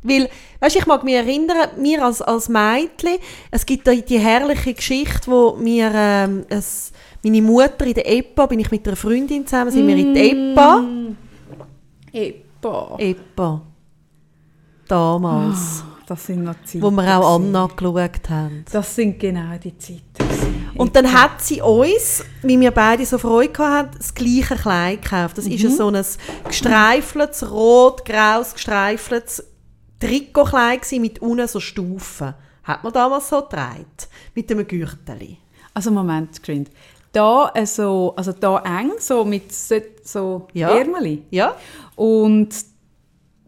Weil, 0.02 0.30
weißt, 0.60 0.76
ich 0.76 0.86
mag 0.88 1.04
mich 1.04 1.16
erinnern, 1.16 1.70
mir 1.78 2.04
als, 2.04 2.22
als 2.22 2.50
Mädchen, 2.50 3.18
es 3.52 3.66
gibt 3.66 3.86
da 3.86 3.94
die 3.94 4.20
herrliche 4.20 4.74
Geschichte, 4.74 5.32
wo 5.32 5.56
mir, 5.56 5.92
ähm, 5.94 6.46
es, 6.50 6.92
meine 7.24 7.42
Mutter 7.44 7.86
in 7.86 7.94
der 7.94 8.12
EPA, 8.12 8.48
bin 8.48 8.60
ich 8.60 8.72
mit 8.72 8.88
einer 8.88 8.98
Freundin 8.98 9.46
zusammen, 9.46 9.72
sind 9.72 9.88
wir 9.88 9.96
in 9.96 10.14
der 10.14 10.24
EPA. 10.24 10.84
Epa. 12.14 12.96
EPA. 13.00 13.62
Damals. 14.88 15.84
Das 16.06 16.26
sind 16.26 16.44
noch 16.44 16.56
Zeiten. 16.64 16.82
wo 16.82 16.92
wir 16.92 17.18
auch. 17.18 17.36
Anna 17.36 17.68
geschaut 17.68 18.30
haben. 18.30 18.66
Das 18.72 18.96
sind 18.96 19.20
genau 19.20 19.58
die 19.58 19.78
Zeiten. 19.78 20.02
Und 20.76 20.96
dann 20.96 21.12
hat 21.12 21.42
sie 21.42 21.62
uns, 21.62 22.24
wie 22.42 22.60
wir 22.60 22.72
beide 22.72 23.06
so 23.06 23.18
Freude 23.18 23.58
hatten, 23.60 23.98
das 23.98 24.14
gleiche 24.14 24.56
Kleid 24.56 25.02
gekauft. 25.04 25.38
Das 25.38 25.48
ist 25.48 25.78
so 25.78 25.88
ein 25.88 26.04
gestreifeltes, 26.48 27.50
rot-graues, 27.50 28.54
gestreifeltes 28.54 29.46
Trikotkleid 30.00 30.92
mit 31.00 31.20
unten 31.20 31.48
so 31.48 31.60
Stufen. 31.60 32.34
Hat 32.64 32.84
man 32.84 32.94
damals 32.94 33.30
so 33.30 33.42
getragen. 33.42 33.86
Mit 34.36 34.52
einem 34.52 34.68
Gürtel. 34.68 35.38
Also 35.74 35.92
Moment, 35.92 36.42
Grind. 36.44 36.70
Da 37.14 37.52
äh, 37.54 37.66
so, 37.66 38.14
also 38.18 38.34
da 38.34 38.58
eng, 38.60 38.92
so 39.00 39.24
mit 39.24 39.54
so, 39.54 39.76
so 40.04 40.48
Ja. 40.54 40.70
Ärmeli. 40.76 41.24
Ja? 41.30 41.56
Und, 41.96 42.50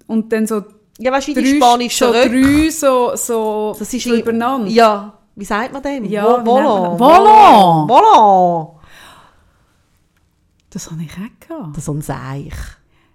und 0.08 0.32
dann 0.32 0.48
so 0.48 0.64
Ja, 1.00 1.12
weißt 1.12 1.28
wie 1.30 1.34
die 1.34 1.42
drei, 1.42 1.56
spanischen 1.58 2.08
so 2.08 2.14
drei 2.14 2.70
so, 2.70 3.16
so, 3.16 3.76
Das 3.78 3.94
ist 3.94 4.06
übereinander. 4.06 4.70
Ja, 4.70 5.18
wie 5.36 5.46
sagt 5.46 5.74
man 5.74 5.82
dem? 5.84 6.06
Ja, 6.06 6.24
Volant. 6.46 6.94
das? 6.94 7.00
Volant. 7.00 7.90
Volant. 7.90 8.70
Das 10.70 10.92
habe 10.92 11.02
ich 11.04 11.12
auch 11.14 11.48
gehabt. 11.48 11.76
Das 11.78 11.84
ist 11.84 11.90
ein 11.90 12.02
Seich. 12.02 12.54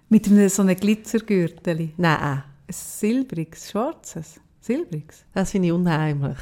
Mit 0.09 0.27
einem, 0.27 0.49
so 0.49 0.63
einem 0.63 0.75
Glitzergürtel. 0.75 1.93
Nein, 1.97 2.19
Ein 2.21 2.43
silbriges, 2.69 3.71
schwarzes. 3.71 4.39
Silbriges. 4.59 5.23
das 5.33 5.51
finde 5.51 5.69
ich 5.69 5.73
unheimlich. 5.73 6.37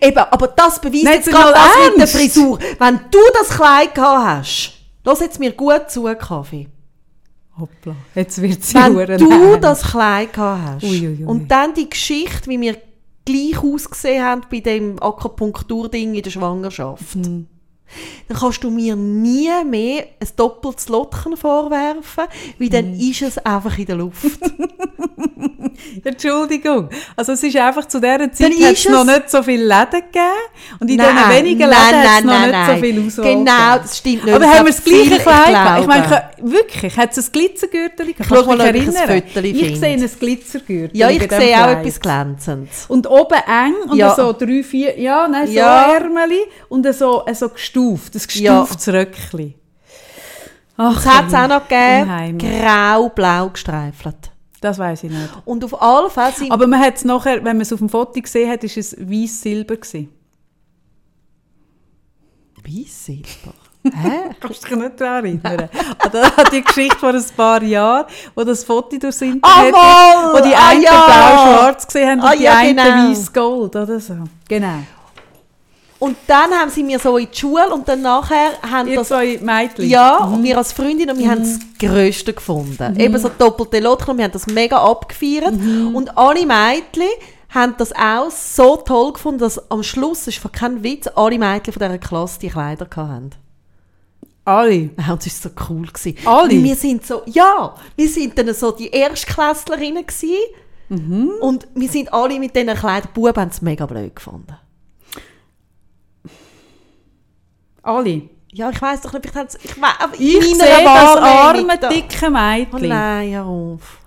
Eben, 0.00 0.18
aber 0.18 0.48
das 0.48 0.80
beweist 0.80 1.04
Nein, 1.04 1.14
jetzt 1.14 1.30
gerade 1.30 1.52
das 1.52 1.88
mit 1.90 1.98
der? 1.98 2.08
Frisur. 2.08 2.58
Wenn 2.78 3.00
du 3.10 3.18
das 3.38 3.48
Kleid 3.48 3.94
gehabt 3.94 4.26
hast, 4.38 4.72
lass 5.04 5.20
jetzt 5.20 5.38
mir 5.40 5.52
gut 5.52 5.90
zu, 5.90 6.04
Kaffee. 6.18 6.68
Hoppla. 7.58 7.94
Jetzt 8.14 8.40
wird 8.40 8.62
sie 8.64 8.74
Wenn 8.74 8.94
du 9.18 9.30
ernst. 9.30 9.64
das 9.64 9.82
Kleid 9.82 10.32
gehabt 10.32 10.60
hast 10.76 10.84
Ui, 10.84 11.06
ui, 11.08 11.18
ui. 11.20 11.24
und 11.24 11.48
dann 11.50 11.74
die 11.74 11.88
Geschichte, 11.90 12.48
wie 12.48 12.60
wir 12.60 12.76
gleich 13.26 13.62
ausgesehen 13.62 14.24
haben 14.24 14.42
bei 14.50 14.60
dem 14.60 15.00
Akupunkturding 15.02 16.14
in 16.14 16.22
der 16.22 16.30
Schwangerschaft, 16.30 17.16
Mhm. 17.16 17.46
Dann 18.28 18.38
kannst 18.38 18.62
du 18.64 18.70
mir 18.70 18.96
nie 18.96 19.50
mehr 19.64 20.04
ein 20.20 20.28
doppeltes 20.36 20.88
Lotchen 20.88 21.36
vorwerfen, 21.36 22.24
weil 22.58 22.68
dann 22.68 22.92
Mhm. 22.94 23.00
ist 23.00 23.22
es 23.22 23.38
einfach 23.38 23.76
in 23.78 23.86
der 23.86 23.96
Luft. 23.96 24.24
Entschuldigung. 26.04 26.88
Also 27.16 27.32
es 27.32 27.42
ist 27.42 27.56
einfach 27.56 27.86
zu 27.86 28.00
dieser 28.00 28.30
Zeit 28.32 28.52
hat 28.52 28.72
es 28.74 28.88
noch 28.88 29.04
nicht 29.04 29.30
so 29.30 29.42
viele 29.42 29.64
Läden 29.64 30.00
gegeben. 30.00 30.24
Und 30.78 30.90
in 30.90 30.96
Nein, 30.96 31.16
diesen 31.16 31.30
wenigen 31.30 31.58
Läden 31.68 31.74
hat 31.74 32.18
es 32.18 32.24
noch 32.24 32.32
nein, 32.32 32.42
nicht 32.42 32.52
nein. 32.52 32.76
so 32.76 32.82
viel 32.82 33.06
Auswahl 33.06 33.24
Genau, 33.34 33.78
das 33.82 33.98
stimmt 33.98 34.24
nicht. 34.24 34.34
Aber 34.34 34.46
haben 34.46 34.66
wir 34.66 34.72
das 34.72 34.84
gleiche 34.84 35.14
ich 35.14 35.22
Kleid 35.22 35.46
gehabt? 35.48 35.80
Ich 35.80 35.86
meine, 35.86 36.22
wirklich, 36.42 36.96
hat 36.96 37.16
es 37.16 37.26
ein 37.28 37.32
Glitzergürtel 37.32 38.12
gehabt? 38.14 38.30
mal, 38.30 38.40
ich 38.40 38.48
ein 38.60 38.60
erinnern? 38.60 39.22
Ich 39.44 39.58
finde. 39.60 39.76
sehe 39.76 39.94
ein 39.94 40.10
Glitzergürtel 40.18 40.96
Ja, 40.96 41.10
ich 41.10 41.20
sehe 41.22 41.56
auch 41.56 41.64
Kleid. 41.64 41.78
etwas 41.86 42.00
Glänzendes. 42.00 42.84
Und 42.88 43.08
oben 43.08 43.38
eng 43.46 43.74
und 43.90 43.96
Ja. 43.96 44.14
so 44.14 44.32
drei, 44.32 44.62
vier, 44.62 44.98
ja, 44.98 45.26
nein, 45.28 45.46
so 45.46 45.52
Ja. 45.52 45.92
Ärmeli 45.94 46.40
und 46.68 46.86
so, 46.94 47.24
so 47.32 47.50
gestuft, 47.80 48.14
ein 48.14 48.42
Ja. 48.44 48.60
gestuftes 48.60 48.88
Röckchen. 48.94 49.54
Ach, 50.76 50.96
Es 50.98 51.06
hat 51.06 51.26
es 51.28 51.34
auch 51.34 51.48
noch 51.48 51.68
gegeben, 51.68 52.38
grau-blau 52.38 53.50
gestreifelt. 53.50 54.30
Das 54.62 54.78
weiß 54.78 55.04
ich 55.04 55.10
nicht. 55.10 55.28
Und 55.44 55.64
auf 55.64 55.80
alle 55.80 56.10
Fälle 56.10 56.32
sind 56.32 56.52
Aber 56.52 56.66
man 56.66 56.80
hat 56.80 56.96
es 56.96 57.04
nachher, 57.04 57.36
wenn 57.36 57.56
man 57.56 57.60
es 57.62 57.72
auf 57.72 57.78
dem 57.78 57.88
Foto 57.88 58.20
gesehen 58.20 58.50
hat, 58.50 58.62
ist 58.64 58.76
es 58.76 58.96
weiß-silber 58.98 59.76
gewesen. 59.76 60.08
Weiss-Silber. 62.66 63.54
Hä? 63.84 64.34
Kannst 64.38 64.64
du 64.64 64.68
dich 64.68 64.76
nicht 64.78 65.00
daran 65.00 65.24
erinnern? 65.24 65.68
An 65.98 66.10
die- 66.12 66.18
an 66.18 66.46
die 66.52 66.62
Geschichte 66.62 66.98
vor 66.98 67.14
ein 67.14 67.24
paar 67.34 67.62
Jahren, 67.62 68.04
wo 68.34 68.44
das 68.44 68.62
Foto 68.64 68.98
durchs 68.98 69.22
Internet 69.22 69.42
Ah, 69.42 69.62
geht, 69.64 69.74
wo 70.42 70.46
die 70.48 70.54
ah, 70.54 70.68
einen 70.68 70.82
ja. 70.82 70.90
blau-schwarz 71.06 71.86
gesehen 71.86 72.08
haben 72.10 72.20
und 72.20 72.26
Ah, 72.26 72.36
die 72.36 72.42
ja, 72.42 72.56
einen 72.58 72.76
genau. 72.76 73.10
weiß-gold 73.10 73.76
oder 73.76 73.98
so. 74.00 74.14
Genau. 74.46 74.82
Und 76.00 76.16
dann 76.26 76.50
haben 76.50 76.70
sie 76.70 76.82
mir 76.82 76.98
so 76.98 77.18
in 77.18 77.28
die 77.30 77.38
Schule 77.38 77.72
und 77.72 77.86
dann 77.86 78.00
nachher 78.00 78.52
haben 78.62 78.88
Ihr 78.88 78.96
das 78.96 79.08
zwei 79.08 79.38
Mädchen. 79.40 79.86
Ja, 79.86 80.24
und 80.24 80.42
wir 80.42 80.56
als 80.56 80.72
Freundin, 80.72 81.10
und 81.10 81.18
wir 81.18 81.30
haben 81.30 81.42
das 81.42 81.58
Größte 81.78 82.32
gefunden. 82.32 82.98
Eben 82.98 83.18
so 83.18 83.28
doppelte 83.28 83.80
Lothar, 83.80 84.08
und 84.08 84.16
wir 84.16 84.24
haben 84.24 84.32
das 84.32 84.46
mega 84.46 84.78
abgefeiert. 84.78 85.52
Und 85.92 86.16
alle 86.16 86.46
Mädchen 86.46 87.06
haben 87.50 87.74
das 87.76 87.92
auch 87.92 88.30
so 88.30 88.76
toll 88.76 89.12
gefunden, 89.12 89.40
dass 89.40 89.70
am 89.70 89.82
Schluss, 89.82 90.24
das 90.24 90.36
ist 90.36 90.52
kein 90.52 90.82
Witz, 90.82 91.06
alle 91.14 91.38
Mädchen 91.38 91.74
von 91.74 91.80
dieser 91.80 91.98
Klasse 91.98 92.40
die 92.40 92.48
Kleider 92.48 92.86
hatten. 92.96 93.30
Alle. 94.46 94.90
Ja, 94.96 95.12
und 95.12 95.26
es 95.26 95.44
war 95.44 95.50
so 95.50 95.64
cool. 95.68 95.86
Gewesen. 95.86 96.16
Alle? 96.24 96.50
Weil 96.50 96.64
wir 96.64 96.76
sind 96.76 97.06
so, 97.06 97.22
ja, 97.26 97.74
wir 97.94 98.08
sind 98.08 98.38
dann 98.38 98.54
so 98.54 98.72
die 98.72 98.88
Erstklässlerinnen 98.88 100.06
gewesen. 100.06 101.38
Und 101.40 101.68
wir 101.74 101.88
sind 101.88 102.12
alle 102.12 102.38
mit 102.40 102.56
diesen 102.56 102.74
Kleidern, 102.74 103.10
die 103.14 103.20
Buben 103.20 103.36
haben 103.36 103.50
es 103.50 103.60
mega 103.62 103.84
blöd 103.84 104.16
gefunden. 104.16 104.56
Alle. 107.82 108.22
Ja, 108.52 108.70
ich 108.70 108.82
weiss 108.82 109.00
doch 109.02 109.12
nicht, 109.12 109.26
ich 109.26 109.34
weiss, 109.34 109.56
aber 110.00 110.14
Ich 110.18 110.34
in 110.36 110.42
sehe 110.56 110.82
das 110.84 111.16
arme, 111.16 111.78
dicke 111.88 112.26
Oh 112.26 112.30
Mädchen, 112.30 112.88
nein, 112.88 113.32
hör 113.32 113.44
auf. 113.46 113.98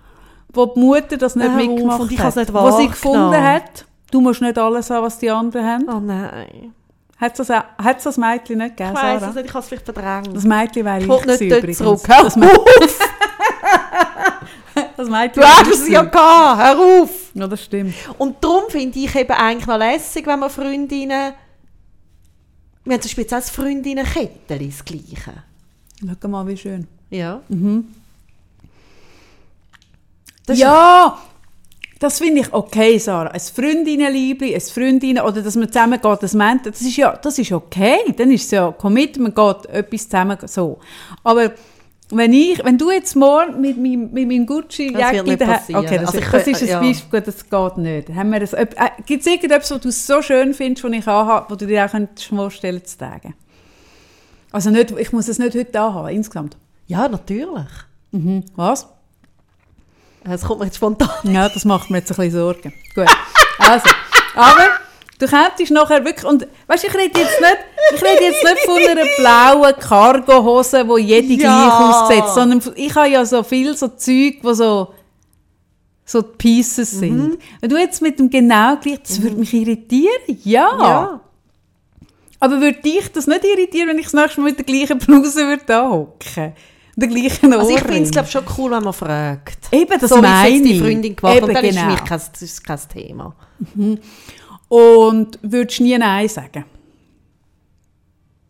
wo 0.52 0.66
die 0.66 0.80
Mutter 0.82 1.16
das 1.18 1.36
nicht 1.36 1.46
Hör 1.48 1.56
auf, 1.56 1.66
mitgemacht 1.68 2.12
ich 2.12 2.20
hat. 2.20 2.36
nicht 2.36 2.54
wo 2.54 2.72
sie 2.78 2.88
gefunden 2.88 3.42
hat, 3.42 3.86
du 4.12 4.20
musst 4.22 4.42
nicht 4.42 4.58
alles 4.58 4.90
haben, 4.90 5.04
was 5.06 5.18
die 5.18 5.30
anderen 5.30 5.66
haben. 5.66 5.86
Oh 5.90 6.00
nein. 6.02 6.74
Hat 7.18 7.40
es 7.40 7.48
das, 7.48 7.64
hat's 7.82 8.04
das 8.04 8.18
Mädchen 8.18 8.58
nicht 8.58 8.76
gegeben, 8.76 8.96
Ich 8.98 9.02
weiss 9.02 9.20
Sarah? 9.22 9.30
es 9.30 9.36
nicht, 9.36 9.46
ich 9.46 9.54
habe 9.54 9.60
es 9.64 9.68
vielleicht 9.70 9.86
verdrängt. 9.86 10.36
Das 10.36 10.44
Mädchen 10.44 10.86
wäre 10.86 10.98
Ich 11.00 11.04
ich 11.08 11.22
gewesen 11.22 11.48
übrigens. 11.48 11.78
zurück. 11.78 12.02
Das, 12.06 12.36
Mä 12.36 12.50
das 14.98 15.10
Mädchen 15.10 15.42
Du 15.42 15.48
hast 15.48 15.68
ich 15.68 15.74
es 15.74 15.88
ja 15.90 16.02
gehabt, 16.04 16.62
hör 16.62 16.80
auf! 17.02 17.10
Ja, 17.34 17.48
das 17.48 17.64
stimmt. 17.64 17.94
Und 18.18 18.44
darum 18.44 18.64
finde 18.70 19.00
ich 19.00 19.16
eben 19.16 19.32
eigentlich 19.32 19.68
noch 19.68 19.78
lässig, 19.78 20.28
wenn 20.28 20.40
man 20.40 20.50
Freundinnen... 20.50 21.34
Wir 22.86 22.94
haben 22.94 23.02
zum 23.02 23.08
Beispiel 23.10 23.24
jetzt 23.24 23.34
auch 23.34 23.38
das 23.40 23.50
Freundinnen-Kettchen, 23.50 24.68
das 24.70 24.84
Gleiche. 24.86 25.34
Schau 26.22 26.28
mal, 26.28 26.46
wie 26.48 26.58
schön. 26.58 26.88
Ja. 27.10 27.42
Das 30.46 30.58
ist- 30.58 30.62
ja, 30.62 31.18
das 32.00 32.18
finde 32.18 32.42
ich 32.42 32.52
okay, 32.54 32.98
Sarah. 32.98 33.30
Ein 33.30 33.40
Freundinnenliebli, 33.40 34.54
ein 34.54 34.60
Freundinnen 34.62 35.24
oder 35.24 35.42
dass 35.42 35.56
man 35.56 35.70
zusammen 35.70 36.02
geht, 36.02 36.24
das 36.24 36.34
meint, 36.34 36.66
das 36.66 36.82
ist 36.82 36.98
ja, 36.98 37.16
das 37.16 37.40
ist 37.40 37.52
okay. 37.54 38.00
Dann 38.18 38.32
ist 38.32 38.46
es 38.46 38.52
ja 38.52 38.72
Commitment, 38.72 39.36
man 39.38 39.54
geht 39.54 39.66
etwas 39.68 40.04
zusammen 40.10 40.38
so. 40.46 40.80
Aber 41.24 41.54
wenn 42.12 42.34
ich, 42.34 42.64
wenn 42.64 42.78
du 42.78 42.92
jetzt 42.92 43.16
morgen 43.16 43.62
mit 43.62 43.78
meinem, 43.78 44.12
mit 44.12 44.28
meinem 44.28 44.46
gucci 44.46 44.92
Das 44.94 45.12
nicht 45.12 45.42
daheim- 45.42 45.76
okay, 45.76 45.98
das, 46.00 46.08
Also 46.08 46.20
ich 46.20 46.26
das 46.30 46.48
ist 46.48 46.62
ein 46.64 46.68
ja. 46.68 46.80
Beispiel, 46.80 47.22
das 47.22 47.50
geht 47.50 47.78
nicht. 47.78 48.10
Haben 48.14 48.32
wir 48.32 48.40
das, 48.40 48.54
äh, 48.54 48.66
Gibt 49.06 49.22
es 49.22 49.28
irgendetwas, 49.28 49.72
was 49.72 49.82
du 49.82 49.92
so 49.92 50.22
schön 50.22 50.54
findest, 50.54 50.84
was 50.84 50.92
ich 50.92 51.08
anhabe, 51.08 51.46
wo 51.50 51.56
du 51.56 51.66
dir 51.66 51.86
auch 51.86 51.92
könntest 51.92 52.28
vorstellen 52.28 52.84
zu 52.84 52.98
tragen? 52.98 53.34
Also 54.52 54.70
nicht, 54.70 54.92
ich 54.92 55.12
muss 55.12 55.28
es 55.28 55.40
nicht 55.40 55.56
heute 55.56 55.80
anhaben, 55.82 56.10
insgesamt. 56.10 56.58
Ja, 56.88 57.08
natürlich. 57.08 57.68
Mhm. 58.12 58.44
Was? 58.56 58.88
Es 60.26 60.44
kommt 60.44 60.60
mir 60.60 60.66
jetzt 60.68 60.78
spontan. 60.78 61.10
Ja, 61.34 61.50
das 61.50 61.66
macht 61.66 61.90
mir 61.90 61.98
jetzt 61.98 62.12
ein 62.12 62.16
bisschen 62.16 62.32
Sorgen. 62.32 62.74
Gut. 62.96 63.08
Also, 63.60 63.90
aber 64.36 64.68
du 65.20 65.28
könntest 65.28 65.72
nachher 65.72 66.04
wirklich, 66.06 66.26
und 66.26 66.48
weißt 66.68 66.84
du, 66.84 66.88
ich 66.88 66.94
rede 66.94 67.20
jetzt 67.20 67.40
nicht, 67.42 67.58
ich 67.96 68.02
rede 68.04 68.24
jetzt 68.24 68.44
nicht 68.44 68.60
von 68.66 68.78
einer 68.78 69.06
blauen 69.18 69.74
Cargohose, 69.80 70.88
wo 70.88 70.98
jede 70.98 71.34
Ja. 71.34 72.08
gleich 72.10 72.22
aussieht, 72.24 72.34
sondern 72.34 72.62
ich 72.76 72.96
habe 72.96 73.10
ja 73.10 73.26
so 73.26 73.44
viel 73.44 73.76
so 73.78 73.88
Zeug, 73.90 74.40
wo 74.42 74.54
so 74.54 74.94
so 76.06 76.22
die 76.22 76.36
Pieces 76.38 76.92
sind. 76.92 77.38
Wenn 77.62 77.70
du 77.70 77.78
jetzt 77.78 78.02
mit 78.02 78.20
dem 78.20 78.30
genau 78.30 78.76
gleich, 78.76 79.00
das 79.04 79.22
würde 79.22 79.38
mich 79.38 79.54
irritieren, 79.54 80.12
ja. 80.44 80.68
Ja. 80.80 81.20
Aber 82.42 82.60
würde 82.60 82.82
dich 82.82 83.10
das 83.14 83.26
nicht 83.26 83.46
irritieren, 83.46 83.88
wenn 83.88 83.98
ich 84.00 84.06
das 84.08 84.14
nächste 84.14 84.42
Mal 84.42 84.48
mit 84.50 84.58
der 84.58 84.66
gleichen 84.66 84.98
Bluse 85.00 85.48
würde 85.48 85.64
da 85.66 85.90
hocken? 85.90 86.52
Der 86.98 87.08
gleichen 87.08 87.54
Also 87.54 87.70
ich 87.70 87.76
Ohrring? 87.78 87.88
finde 87.88 88.04
es 88.04 88.12
glaube 88.12 88.28
schon 88.30 88.44
cool, 88.58 88.72
wenn 88.72 88.84
man 88.84 88.92
fragt. 88.94 89.58
Eben, 89.72 89.98
das 90.00 90.10
so 90.10 90.22
meine 90.22 90.50
jetzt 90.50 90.66
die 90.66 90.74
ich. 90.74 90.82
Freundin 90.82 91.16
gemacht. 91.16 91.38
Eben, 91.38 91.48
Und 91.48 91.54
dann 91.56 91.64
ist 91.66 91.76
für 91.78 91.82
genau. 91.86 91.92
mich 91.94 92.04
kein, 92.04 92.22
kein 92.68 92.80
Thema. 92.90 93.36
Und 94.74 95.38
würdest 95.44 95.82
nie 95.82 95.96
Nein 95.96 96.28
sagen? 96.28 96.66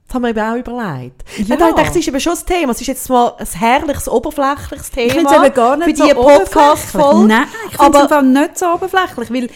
Das 0.07 0.15
haben 0.15 0.21
wir 0.21 0.29
eben 0.29 0.39
auch 0.39 0.55
überlegt. 0.55 1.21
Ja. 1.35 1.41
Ich 1.41 1.47
dachte, 1.49 1.81
es 1.81 1.95
ist 1.97 2.07
eben 2.07 2.19
schon 2.21 2.37
ein 2.37 2.45
Thema. 2.45 2.71
Es 2.71 2.79
ist 2.79 2.87
jetzt 2.87 3.09
mal 3.09 3.35
ein 3.37 3.45
herrliches, 3.45 4.07
oberflächliches 4.07 4.89
Thema. 4.89 5.07
Ich 5.07 5.13
finde 5.15 5.29
es 5.29 5.43
eben 5.43 5.53
gar 5.53 5.75
nicht 5.75 5.89
für 5.89 5.95
so 5.97 6.03
diese 6.03 6.15
Podcast-Folge. 6.15 7.09
oberflächlich. 7.09 7.27
Nein, 7.27 7.47
ich 7.69 7.77
finde 7.77 8.15
es 8.15 8.23
nicht 8.23 8.57
so 8.57 8.65
oberflächlich, 8.67 9.33
weil 9.33 9.49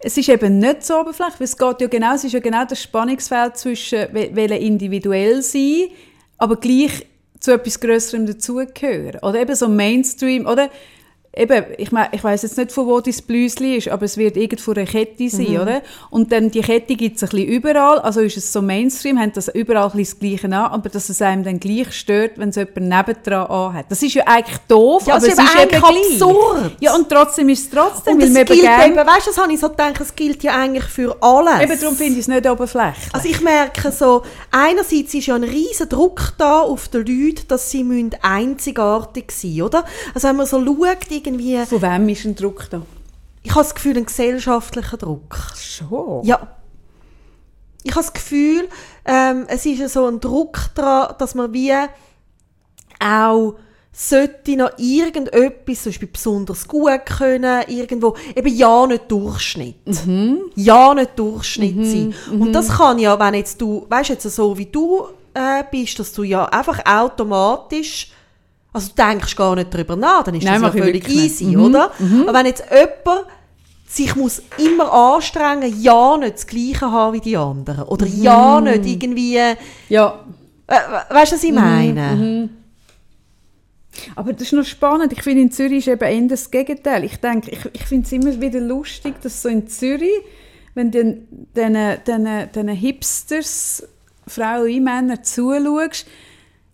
es 0.00 0.16
ist 0.16 0.28
eben 0.28 0.58
nicht 0.58 0.84
so 0.84 0.98
oberflächlich, 0.98 1.38
weil 1.38 1.44
es 1.44 1.56
geht 1.56 1.80
ja 1.80 1.86
genau, 1.86 2.14
es 2.16 2.24
ist 2.24 2.32
ja 2.32 2.40
genau 2.40 2.64
das 2.64 2.82
Spannungsfeld 2.82 3.56
zwischen 3.56 4.12
wollen 4.12 4.50
individuell 4.50 5.42
sein, 5.42 5.90
aber 6.38 6.56
gleich 6.56 7.06
zu 7.38 7.52
etwas 7.52 7.78
Größerem 7.78 8.26
dazugehören. 8.26 9.20
Oder 9.22 9.42
eben 9.42 9.54
so 9.54 9.68
Mainstream, 9.68 10.46
oder 10.46 10.70
eben, 11.36 11.64
ich, 11.78 11.92
mein, 11.92 12.08
ich 12.12 12.24
weiß 12.24 12.42
jetzt 12.42 12.58
nicht, 12.58 12.72
von 12.72 12.86
wo 12.86 13.00
das 13.00 13.22
Blüsli 13.22 13.76
ist, 13.76 13.88
aber 13.88 14.04
es 14.04 14.16
wird 14.16 14.36
irgend 14.36 14.60
von 14.60 14.76
einer 14.76 14.86
Kette 14.86 15.28
sein, 15.28 15.58
oder? 15.60 15.82
Und 16.10 16.32
dann 16.32 16.50
die 16.50 16.60
Kette 16.60 16.96
gibt 16.96 17.16
es 17.16 17.22
ein 17.22 17.28
bisschen 17.28 17.48
überall, 17.48 18.00
also 18.00 18.20
ist 18.20 18.36
es 18.36 18.52
so 18.52 18.60
Mainstream, 18.62 19.18
haben 19.18 19.32
das 19.32 19.48
überall 19.48 19.90
ein 19.90 19.96
bisschen 19.96 20.18
das 20.20 20.40
Gleiche 20.40 20.46
an, 20.46 20.72
aber 20.72 20.88
dass 20.88 21.08
es 21.08 21.22
einem 21.22 21.44
dann 21.44 21.60
gleich 21.60 21.92
stört, 21.92 22.32
wenn 22.36 22.48
es 22.48 22.56
jemand 22.56 22.76
nebendran 22.80 23.46
anhat. 23.46 23.86
Das 23.88 24.02
ist 24.02 24.14
ja 24.14 24.24
eigentlich 24.26 24.58
doof, 24.68 25.06
Ja, 25.06 25.14
aber 25.16 25.26
es 25.26 25.32
ist 25.34 25.38
ist 25.38 25.62
eben 25.62 25.84
absurd. 25.84 26.76
Ja, 26.80 26.94
und 26.94 27.08
trotzdem 27.08 27.48
ist 27.48 27.64
es 27.64 27.70
trotzdem, 27.70 28.14
und 28.14 28.22
weil 28.22 28.34
wir 28.34 28.44
gilt 28.44 28.62
eben 28.62 28.96
weißt 28.96 29.26
du, 29.26 29.30
das 29.30 29.38
habe 29.38 29.52
ich 29.52 29.60
so 29.60 29.68
gedacht, 29.68 30.00
es 30.00 30.14
gilt 30.14 30.42
ja 30.42 30.56
eigentlich 30.56 30.84
für 30.84 31.16
alles. 31.20 31.62
Eben 31.62 31.80
darum 31.80 31.96
finde 31.96 32.12
ich 32.14 32.20
es 32.20 32.28
nicht 32.28 32.48
oberflächlich. 32.48 33.14
Also 33.14 33.28
ich 33.28 33.40
merke 33.40 33.92
so, 33.92 34.22
einerseits 34.50 35.14
ist 35.14 35.26
ja 35.26 35.34
ein 35.34 35.44
riesen 35.44 35.88
Druck 35.88 36.34
da 36.38 36.60
auf 36.60 36.88
die 36.88 36.98
Leute, 36.98 37.44
dass 37.46 37.70
sie 37.70 37.84
müssen 37.84 38.10
einzigartig 38.22 39.30
sein 39.30 39.50
müssen, 39.50 39.62
oder? 39.62 39.84
Also 40.14 40.28
wenn 40.28 40.36
man 40.36 40.46
so 40.46 40.64
schaut, 40.64 41.10
irgendwie, 41.26 41.58
Von 41.66 41.82
wem 41.82 42.08
ist 42.08 42.24
ein 42.24 42.34
Druck 42.34 42.68
da? 42.70 42.82
ich 43.42 43.50
habe 43.52 43.62
das 43.62 43.74
Gefühl, 43.74 43.96
ein 43.96 44.06
gesellschaftlicher 44.06 44.96
Druck. 44.96 45.36
Schon. 45.56 46.24
Ja. 46.24 46.56
Ich 47.82 47.92
habe 47.92 48.04
das 48.04 48.12
Gefühl, 48.12 48.68
ähm, 49.06 49.46
es 49.48 49.64
ist 49.64 49.94
so 49.94 50.06
ein 50.06 50.20
Druck 50.20 50.74
daran, 50.74 51.14
dass 51.18 51.34
man 51.34 51.52
wie 51.52 51.72
auch 53.02 53.54
sollte 53.92 54.56
noch 54.56 54.70
irgendetwas, 54.78 55.82
zum 55.82 55.90
Beispiel 55.90 56.08
besonders 56.08 56.68
gut 56.68 57.06
können, 57.06 57.64
irgendwo, 57.66 58.14
eben 58.36 58.54
ja 58.54 58.86
nicht 58.86 59.10
Durchschnitt. 59.10 59.76
Ja 60.54 60.94
nicht 60.94 61.18
Durchschnitt 61.18 61.86
sein. 61.86 62.14
Und 62.30 62.52
das 62.52 62.68
kann 62.68 62.98
ja, 62.98 63.18
wenn 63.18 63.34
jetzt 63.34 63.60
du, 63.60 63.86
weißt 63.88 64.10
jetzt 64.10 64.22
so 64.30 64.56
wie 64.56 64.66
du 64.66 65.06
äh, 65.34 65.64
bist, 65.70 65.98
dass 65.98 66.12
du 66.12 66.22
ja 66.22 66.44
einfach 66.44 66.80
automatisch, 66.84 68.12
also 68.72 68.88
du 68.94 69.02
denkst 69.02 69.34
gar 69.36 69.54
nicht 69.56 69.72
darüber 69.74 69.96
nach, 69.96 70.22
dann 70.24 70.34
ist 70.36 70.44
Nein, 70.44 70.62
das 70.62 70.74
ja 70.74 70.82
völlig 70.82 71.08
easy, 71.08 71.56
oder? 71.56 71.90
Aber 72.22 72.34
wenn 72.38 72.46
jetzt 72.46 72.64
jemand 72.70 73.26
sich 73.88 74.14
muss 74.14 74.40
immer 74.58 74.92
anstrengen, 74.92 75.74
ja 75.82 76.16
nicht 76.16 76.34
das 76.34 76.46
Gleiche 76.46 76.90
haben 76.92 77.14
wie 77.14 77.20
die 77.20 77.36
anderen. 77.36 77.84
Oder 77.84 78.06
ja 78.06 78.60
nicht 78.60 78.86
irgendwie, 78.86 79.36
äh, 79.36 79.56
Ja, 79.88 80.20
we- 80.68 81.14
weißt 81.14 81.32
du, 81.32 81.36
was 81.36 81.42
ich 81.44 81.52
meine? 81.52 82.48
aber 84.14 84.32
das 84.32 84.42
ist 84.42 84.52
noch 84.52 84.64
spannend. 84.64 85.12
Ich 85.12 85.22
finde, 85.22 85.42
in 85.42 85.50
Zürich 85.50 85.78
ist 85.78 85.88
eben 85.88 86.02
eher 86.08 86.28
das 86.28 86.50
Gegenteil. 86.50 87.02
Ich 87.04 87.16
denke, 87.16 87.50
ich, 87.50 87.58
ich 87.72 87.82
finde 87.82 88.06
es 88.06 88.12
immer 88.12 88.40
wieder 88.40 88.60
lustig, 88.60 89.14
dass 89.22 89.42
so 89.42 89.48
in 89.48 89.66
Zürich, 89.66 90.08
wenn 90.74 90.92
den, 90.92 91.26
den 91.56 92.68
Hipsters, 92.68 93.82
Frauen 94.26 94.72
und 94.76 94.84
Männer 94.84 95.22
zuschaust, 95.24 96.06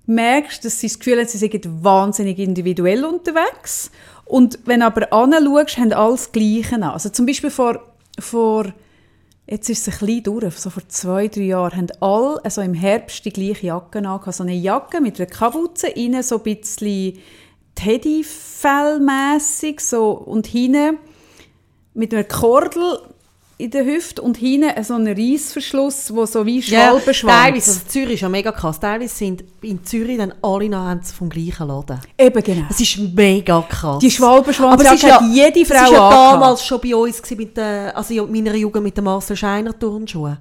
merkst, 0.06 0.64
dass 0.64 0.80
sie 0.80 0.88
das 0.88 0.98
Gefühl 0.98 1.18
haben, 1.18 1.28
sie 1.28 1.38
sind 1.38 1.84
wahnsinnig 1.84 2.38
individuell 2.38 3.04
unterwegs. 3.04 3.90
Und 4.24 4.58
wenn 4.64 4.82
aber 4.82 5.12
anschaust, 5.12 5.78
haben 5.78 5.92
alle 5.92 6.12
das 6.12 6.32
Gleiche 6.32 6.76
an. 6.76 6.84
Also 6.84 7.10
zum 7.10 7.26
Beispiel 7.26 7.50
vor, 7.50 7.80
vor 8.18 8.72
jetzt 9.46 9.70
ist 9.70 9.86
es 9.86 9.94
ein 9.94 10.06
bisschen 10.06 10.22
durch, 10.24 10.54
so 10.54 10.70
vor 10.70 10.82
zwei, 10.88 11.28
drei 11.28 11.42
Jahren, 11.42 11.76
haben 11.76 11.88
alle 12.00 12.44
also 12.44 12.62
im 12.62 12.74
Herbst 12.74 13.24
die 13.24 13.32
gleiche 13.32 13.66
Jacke 13.66 13.98
an. 13.98 14.32
So 14.32 14.42
eine 14.42 14.54
Jacke 14.54 15.00
mit 15.00 15.20
einer 15.20 15.30
Kapuze, 15.30 15.88
innen 15.88 16.22
so 16.22 16.38
ein 16.38 16.42
bisschen 16.42 17.18
Teddyfellmässig 17.76 19.80
so, 19.80 20.12
und 20.12 20.46
hinten 20.46 20.98
mit 21.94 22.12
einer 22.12 22.24
Kordel 22.24 22.98
in 23.58 23.70
der 23.70 23.86
Hüfte 23.86 24.20
und 24.20 24.36
hinten 24.36 24.84
so 24.84 24.94
ein 24.94 25.06
Reissverschluss, 25.06 26.14
wo 26.14 26.26
so 26.26 26.44
wie 26.44 26.60
Schwalbenschwanz. 26.60 27.32
teilweise, 27.32 27.70
also 27.70 27.80
Zürich 27.88 28.14
ist 28.14 28.20
ja 28.20 28.28
mega 28.28 28.52
krass, 28.52 28.78
teilweise 28.78 29.14
sind 29.14 29.44
in 29.62 29.82
Zürich 29.82 30.18
dann 30.18 30.34
alle 30.42 30.68
noch 30.68 31.02
vom 31.04 31.30
gleichen 31.30 31.66
Laden. 31.66 31.98
Eben 32.18 32.42
genau. 32.42 32.66
Das 32.68 32.80
ist 32.80 32.98
mega 32.98 33.62
krass. 33.66 33.98
Die 34.00 34.10
Schwalbenschwanz 34.10 34.74
Aber 34.74 34.84
es 34.84 35.02
ist 35.02 35.02
ja, 35.02 35.22
jede 35.22 35.62
es 35.62 35.68
Frau 35.68 35.84
ist 35.84 35.90
ja 35.90 36.06
angehabt. 36.08 36.34
damals 36.34 36.64
schon 36.64 36.80
bei 36.80 36.94
uns 36.94 37.22
gewesen 37.22 37.36
mit 37.38 37.56
der, 37.56 37.96
also 37.96 38.12
in 38.12 38.30
meiner 38.30 38.54
Jugend 38.54 38.84
mit 38.84 38.96
den 38.96 39.04
Marcel 39.04 39.36
Scheiner 39.36 39.78
Turnschuhen. 39.78 40.36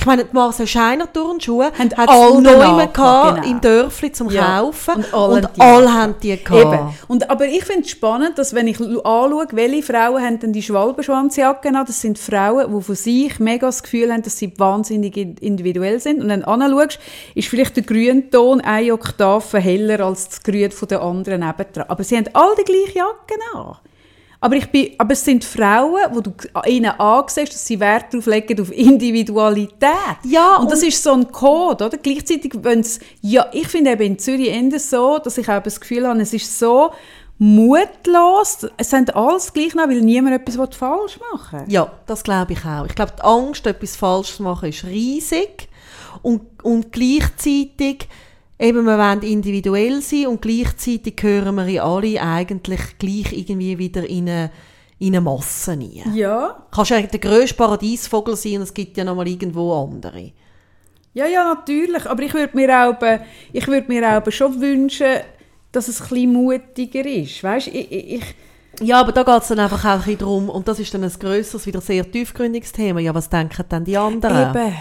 Ich 0.00 0.06
meine, 0.06 0.24
die 0.24 0.34
Marcel 0.34 0.66
Scheiner 0.66 1.12
Turnschuhe 1.12 1.66
hat 1.66 1.92
es 1.92 1.98
neu 2.40 2.86
genau. 2.86 3.34
im 3.44 3.60
Dörfli 3.60 4.10
zum 4.10 4.30
Ja, 4.30 4.60
Kaufen 4.60 4.94
und 4.94 5.12
alle 5.14 5.34
und 5.34 5.48
die 5.56 5.60
alle 5.60 5.92
haben 5.92 6.14
die 6.22 6.42
gehabt. 6.42 6.74
Eben. 6.74 6.88
Und, 7.06 7.28
aber 7.28 7.44
ich 7.44 7.62
finde 7.66 7.82
es 7.82 7.90
spannend, 7.90 8.38
dass 8.38 8.54
wenn 8.54 8.66
ich 8.66 8.80
anschaue, 8.80 9.46
welche 9.52 9.82
Frauen 9.82 10.22
haben 10.24 10.40
denn 10.40 10.54
die 10.54 10.62
Schwalbenschwanzjacken 10.62 11.76
an, 11.76 11.84
das 11.84 12.00
sind 12.00 12.18
Frauen, 12.18 12.74
die 12.74 12.82
von 12.82 12.94
sich 12.94 13.38
mega 13.40 13.66
das 13.66 13.82
Gefühl 13.82 14.10
haben, 14.10 14.22
dass 14.22 14.38
sie 14.38 14.50
wahnsinnig 14.58 15.18
in- 15.18 15.36
individuell 15.36 16.00
sind. 16.00 16.22
Und 16.22 16.30
dann 16.30 16.44
anschaust, 16.44 16.98
ist 17.34 17.48
vielleicht 17.48 17.76
der 17.76 17.82
Grünton 17.82 18.62
eine 18.62 18.94
Oktave 18.94 19.58
heller 19.58 20.00
als 20.00 20.30
das 20.30 20.42
Grün 20.42 20.70
von 20.70 20.88
der 20.88 21.02
anderen 21.02 21.40
nebendran. 21.40 21.84
Aber 21.88 22.02
sie 22.04 22.16
haben 22.16 22.28
alle 22.32 22.54
die 22.58 22.64
gleiche 22.64 22.98
Jacke 23.00 23.34
an. 23.54 23.76
Aber, 24.42 24.56
ich 24.56 24.70
bin, 24.70 24.92
aber 24.96 25.12
es 25.12 25.22
sind 25.24 25.44
Frauen, 25.44 26.00
wo 26.12 26.20
du 26.22 26.32
ihnen 26.66 26.90
ansiehst, 26.98 27.52
dass 27.52 27.66
sie 27.66 27.78
Wert 27.78 28.06
darauf 28.12 28.24
legen, 28.24 28.60
auf 28.60 28.72
Individualität. 28.72 29.90
Ja, 30.24 30.56
und 30.56 30.70
das 30.70 30.80
und- 30.80 30.88
ist 30.88 31.02
so 31.02 31.12
ein 31.12 31.30
Code, 31.30 31.84
oder? 31.86 31.98
Gleichzeitig, 31.98 32.52
wenn's, 32.62 33.00
ja, 33.20 33.46
ich 33.52 33.68
finde 33.68 33.90
eben 33.90 34.02
in 34.02 34.18
Zürich 34.18 34.48
eher 34.48 34.80
so, 34.80 35.18
dass 35.18 35.36
ich 35.36 35.48
auch 35.48 35.62
das 35.62 35.78
Gefühl 35.78 36.06
habe, 36.08 36.20
es 36.22 36.32
ist 36.32 36.58
so 36.58 36.90
mutlos, 37.36 38.66
es 38.76 38.90
sind 38.90 39.14
alles 39.14 39.52
gleich 39.52 39.74
noch, 39.74 39.88
weil 39.88 40.00
niemand 40.00 40.34
etwas 40.36 40.74
falsch 40.76 41.18
machen 41.32 41.60
will. 41.66 41.72
Ja, 41.72 41.90
das 42.06 42.22
glaube 42.22 42.52
ich 42.52 42.64
auch. 42.64 42.86
Ich 42.86 42.94
glaube, 42.94 43.12
die 43.18 43.22
Angst, 43.22 43.66
etwas 43.66 43.96
falsch 43.96 44.36
zu 44.36 44.42
machen, 44.42 44.68
ist 44.68 44.84
riesig. 44.84 45.68
Und, 46.22 46.42
und 46.62 46.92
gleichzeitig, 46.92 48.08
eben, 48.60 48.84
wir 48.84 48.98
wollen 48.98 49.22
individuell 49.22 50.00
sein 50.02 50.26
und 50.28 50.42
gleichzeitig 50.42 51.16
gehören 51.16 51.54
wir 51.56 51.66
in 51.66 51.80
alle 51.80 52.20
eigentlich 52.22 52.80
gleich 52.98 53.32
irgendwie 53.32 53.78
wieder 53.78 54.08
in 54.08 54.28
eine, 54.28 54.50
in 54.98 55.14
eine 55.14 55.20
Masse 55.22 55.72
rein. 55.72 56.14
Ja. 56.14 56.66
Kannst 56.70 56.92
eigentlich 56.92 57.10
der 57.10 57.20
grösste 57.30 57.56
Paradiesvogel 57.56 58.36
sein 58.36 58.56
und 58.56 58.62
es 58.62 58.74
gibt 58.74 58.96
ja 58.96 59.04
noch 59.04 59.16
mal 59.16 59.26
irgendwo 59.26 59.72
andere. 59.74 60.32
Ja, 61.14 61.26
ja, 61.26 61.42
natürlich. 61.54 62.06
Aber 62.06 62.22
ich 62.22 62.34
würde 62.34 62.56
mir 62.56 62.68
auch, 62.86 62.94
be- 62.98 63.20
ich 63.52 63.66
würde 63.66 63.88
mir 63.88 64.16
auch 64.16 64.30
schon 64.30 64.60
wünschen, 64.60 65.06
dass 65.72 65.88
es 65.88 66.00
ein 66.00 66.08
bisschen 66.08 66.32
mutiger 66.32 67.04
ist. 67.04 67.42
Weißt, 67.42 67.66
ich, 67.68 67.90
ich, 67.90 68.12
ich, 68.14 68.34
Ja, 68.82 69.00
aber 69.00 69.10
da 69.12 69.22
geht 69.24 69.42
es 69.42 69.48
dann 69.48 69.58
einfach 69.58 69.84
auch 69.84 69.90
ein 69.90 69.98
bisschen 69.98 70.18
darum, 70.18 70.48
und 70.48 70.68
das 70.68 70.78
ist 70.78 70.92
dann 70.94 71.02
ein 71.02 71.12
grösseres, 71.18 71.66
wieder 71.66 71.80
sehr 71.80 72.08
tiefgründiges 72.08 72.72
Thema, 72.72 73.00
ja, 73.00 73.14
was 73.14 73.28
denken 73.28 73.64
dann 73.68 73.84
die 73.84 73.96
anderen? 73.96 74.54
Eben. 74.54 74.74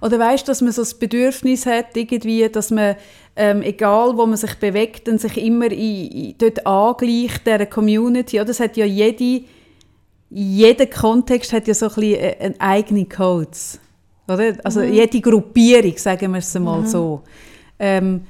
Oder 0.00 0.18
weißt, 0.18 0.48
dass 0.48 0.60
man 0.60 0.72
so 0.72 0.82
das 0.82 0.94
Bedürfnis 0.94 1.66
hat, 1.66 1.96
irgendwie, 1.96 2.48
dass 2.48 2.70
man, 2.70 2.96
ähm, 3.36 3.62
egal 3.62 4.16
wo 4.16 4.26
man 4.26 4.36
sich 4.36 4.54
bewegt, 4.56 5.08
dann 5.08 5.18
sich 5.18 5.36
immer 5.36 5.70
in, 5.70 6.06
in, 6.10 6.34
dort 6.38 6.66
angleicht, 6.66 7.46
dieser 7.46 7.66
Community. 7.66 8.36
Oder? 8.36 8.46
Das 8.46 8.60
hat 8.60 8.76
ja 8.76 8.84
jede, 8.84 9.44
jeder 10.30 10.86
Kontext 10.86 11.52
hat 11.52 11.68
ja 11.68 11.74
so 11.74 11.86
ein 11.86 11.94
bisschen 11.94 12.14
äh, 12.14 12.36
einen 12.40 12.60
eigenen 12.60 13.08
Codes. 13.08 13.78
Oder? 14.28 14.54
Also 14.64 14.82
jede 14.82 15.20
Gruppierung, 15.20 15.96
sagen 15.96 16.32
wir 16.32 16.38
es 16.38 16.58
mal 16.58 16.86
so. 16.86 17.22
Ähm, 17.78 18.22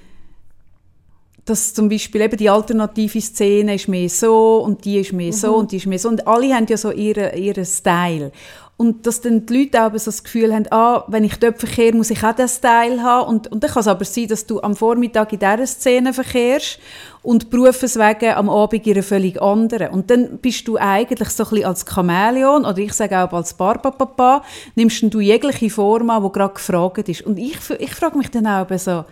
dass 1.44 1.74
zum 1.74 1.88
Beispiel 1.88 2.20
eben 2.20 2.36
die 2.36 2.48
alternative 2.48 3.20
Szene 3.20 3.74
ist 3.74 3.88
mehr 3.88 4.08
so 4.08 4.58
und 4.58 4.84
die 4.84 5.00
ist 5.00 5.12
mehr 5.12 5.32
so 5.32 5.56
und 5.56 5.72
die 5.72 5.76
ist 5.76 5.86
mehr 5.86 5.98
so 5.98 6.08
und 6.08 6.26
alle 6.26 6.54
haben 6.54 6.66
ja 6.68 6.76
so 6.76 6.92
ihren, 6.92 7.36
ihren 7.36 7.64
Style. 7.64 8.30
Und 8.76 9.06
dass 9.06 9.20
dann 9.20 9.46
die 9.46 9.58
Leute 9.64 9.80
auch 9.80 9.92
so 9.92 10.06
das 10.06 10.24
Gefühl 10.24 10.52
haben, 10.52 10.66
ah, 10.70 11.04
wenn 11.06 11.22
ich 11.22 11.36
dort 11.36 11.58
verkehre, 11.58 11.94
muss 11.94 12.10
ich 12.10 12.24
auch 12.24 12.34
diesen 12.34 12.48
Style 12.48 13.02
haben. 13.02 13.28
Und, 13.28 13.52
und 13.52 13.62
dann 13.62 13.70
kann 13.70 13.80
es 13.80 13.86
aber 13.86 14.04
sein, 14.04 14.26
dass 14.26 14.46
du 14.46 14.60
am 14.60 14.74
Vormittag 14.74 15.32
in 15.32 15.38
dieser 15.38 15.66
Szene 15.66 16.12
verkehrst 16.12 16.80
und 17.22 17.50
berufswegen 17.50 18.34
am 18.34 18.50
Abend 18.50 18.84
in 18.84 18.94
einer 18.94 19.02
völlig 19.04 19.40
anderen. 19.40 19.90
Und 19.90 20.10
dann 20.10 20.38
bist 20.38 20.66
du 20.66 20.78
eigentlich 20.78 21.28
so 21.28 21.44
ein 21.44 21.50
bisschen 21.50 21.66
als 21.66 21.84
Chamäleon 21.86 22.64
oder 22.64 22.78
ich 22.78 22.92
sage 22.92 23.18
auch 23.18 23.32
als 23.32 23.54
Barbapapa, 23.54 24.42
nimmst 24.74 25.02
du 25.14 25.20
jegliche 25.20 25.70
Form 25.70 26.10
an, 26.10 26.24
die 26.24 26.32
gerade 26.32 26.54
gefragt 26.54 27.08
ist. 27.08 27.22
Und 27.22 27.38
ich, 27.38 27.58
ich 27.78 27.94
frage 27.94 28.18
mich 28.18 28.30
dann 28.30 28.46
auch 28.46 28.66
so, 28.78 29.04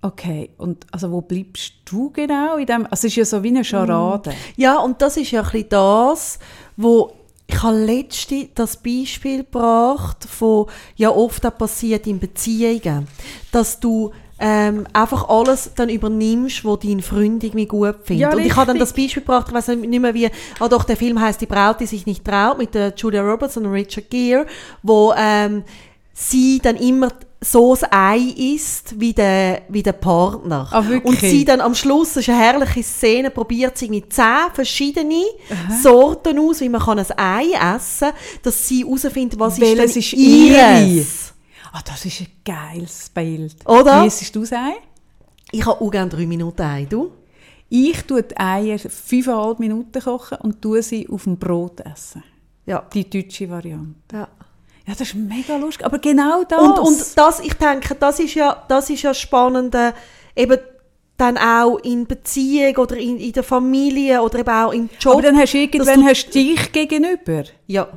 Okay, 0.00 0.50
und 0.58 0.84
also 0.92 1.10
wo 1.10 1.22
bleibst 1.22 1.76
du 1.86 2.10
genau 2.10 2.58
in 2.58 2.66
dem? 2.66 2.84
Also 2.90 2.92
es 2.92 3.04
ist 3.04 3.16
ja 3.16 3.24
so 3.24 3.42
wie 3.42 3.48
eine 3.48 3.64
Scharade. 3.64 4.34
Ja, 4.54 4.76
und 4.76 5.00
das 5.00 5.16
ist 5.16 5.30
ja 5.30 5.40
ein 5.40 5.50
bisschen 5.50 5.70
das, 5.70 6.38
wo 6.76 7.10
ich 7.46 7.62
habe 7.62 7.76
letzte 7.76 8.48
das 8.54 8.76
Beispiel 8.76 9.38
gebracht 9.38 10.26
von 10.28 10.66
ja 10.96 11.10
oft 11.10 11.44
auch 11.46 11.56
passiert 11.56 12.06
in 12.06 12.18
Beziehungen, 12.18 13.06
dass 13.52 13.80
du 13.80 14.12
ähm, 14.38 14.86
einfach 14.92 15.28
alles 15.28 15.70
dann 15.74 15.88
übernimmst, 15.88 16.64
was 16.64 16.80
dein 16.80 17.00
Freund 17.00 17.44
irgendwie 17.44 17.66
gut 17.66 17.96
findet. 18.02 18.22
Ja, 18.22 18.32
und 18.32 18.40
ich 18.40 18.56
habe 18.56 18.66
dann 18.66 18.78
das 18.78 18.92
Beispiel 18.92 19.22
gebracht, 19.22 19.46
ich 19.48 19.54
weiß 19.54 19.68
nicht 19.68 20.00
mehr 20.00 20.14
wie, 20.14 20.28
ah 20.58 20.68
doch, 20.68 20.84
der 20.84 20.96
Film 20.96 21.20
heißt 21.20 21.40
Die 21.40 21.46
Braut, 21.46 21.80
die 21.80 21.86
sich 21.86 22.04
nicht 22.06 22.24
traut, 22.24 22.58
mit 22.58 22.74
der 22.74 22.92
Julia 22.96 23.22
Roberts 23.22 23.56
und 23.56 23.66
Richard 23.66 24.10
Gere, 24.10 24.46
wo 24.82 25.14
ähm, 25.16 25.62
sie 26.12 26.58
dann 26.60 26.76
immer 26.76 27.10
so 27.44 27.74
das 27.74 27.88
Ei 27.92 28.18
ist 28.36 28.98
wie 28.98 29.12
der, 29.12 29.62
wie 29.68 29.82
der 29.82 29.92
Partner. 29.92 30.66
Ah, 30.70 30.82
und 31.02 31.20
sie 31.20 31.44
dann 31.44 31.60
am 31.60 31.74
Schluss, 31.74 32.14
das 32.14 32.24
ist 32.24 32.30
eine 32.30 32.38
herrliche 32.38 32.82
Szene, 32.82 33.30
probiert 33.30 33.76
sie 33.76 33.88
mit 33.88 34.12
zehn 34.12 34.50
verschiedene 34.52 35.24
Sorten 35.82 36.38
aus, 36.38 36.60
wie 36.60 36.68
man 36.68 36.80
kann 36.80 36.98
ein 36.98 37.18
Ei 37.18 37.52
essen 37.74 38.10
kann, 38.10 38.18
dass 38.42 38.66
sie 38.66 38.84
herausfindet, 38.84 39.38
was 39.38 39.60
Welches 39.60 39.96
ist 39.96 40.12
ist 40.12 40.12
denn 40.12 40.88
ihres. 40.88 41.34
Ah, 41.72 41.82
das 41.84 42.04
ist 42.04 42.20
ein 42.20 42.26
geiles 42.44 43.10
Bild. 43.10 43.56
Oder? 43.66 44.02
Wie 44.02 44.06
isst 44.06 44.34
du 44.34 44.40
das 44.40 44.52
Ei? 44.52 44.74
Ich 45.50 45.66
habe 45.66 45.80
auch 45.80 45.90
gerne 45.90 46.10
drei 46.10 46.26
Minuten 46.26 46.62
Ei, 46.62 46.86
du? 46.88 47.12
Ich 47.68 48.02
tue 48.02 48.22
die 48.22 48.36
Eier 48.36 48.78
fünfeinhalb 48.78 49.58
Minuten 49.58 50.00
kochen 50.00 50.38
und 50.42 50.62
tue 50.62 50.82
sie 50.82 51.08
auf 51.08 51.24
dem 51.24 51.36
Brot 51.36 51.80
essen. 51.80 52.22
Ja. 52.66 52.86
Die 52.92 53.08
deutsche 53.08 53.50
Variante. 53.50 53.94
ja. 54.12 54.28
Ja, 54.86 54.92
das 54.96 55.00
ist 55.08 55.14
mega 55.14 55.56
lustig. 55.56 55.86
Aber 55.86 55.98
genau 55.98 56.44
das. 56.44 56.60
Und, 56.60 56.78
und 56.78 57.00
das, 57.16 57.40
ich 57.40 57.54
denke, 57.54 57.94
das 57.94 58.20
ist 58.20 58.34
ja, 58.34 58.64
das 58.68 58.90
ist 58.90 59.02
ja 59.02 59.14
spannend, 59.14 59.74
äh, 59.74 59.92
eben 60.36 60.58
dann 61.16 61.38
auch 61.38 61.78
in 61.78 62.06
Beziehung 62.06 62.76
oder 62.76 62.96
in, 62.96 63.18
in 63.18 63.32
der 63.32 63.44
Familie 63.44 64.20
oder 64.20 64.40
eben 64.40 64.50
auch 64.50 64.72
im 64.72 64.90
Job. 65.00 65.14
aber 65.14 65.22
dann 65.22 65.38
hast 65.38 65.54
du 65.54 65.58
irgendwann 65.58 66.00
du- 66.02 66.06
hast 66.08 66.26
du 66.26 66.30
dich 66.32 66.72
gegenüber. 66.72 67.44
ja. 67.66 67.88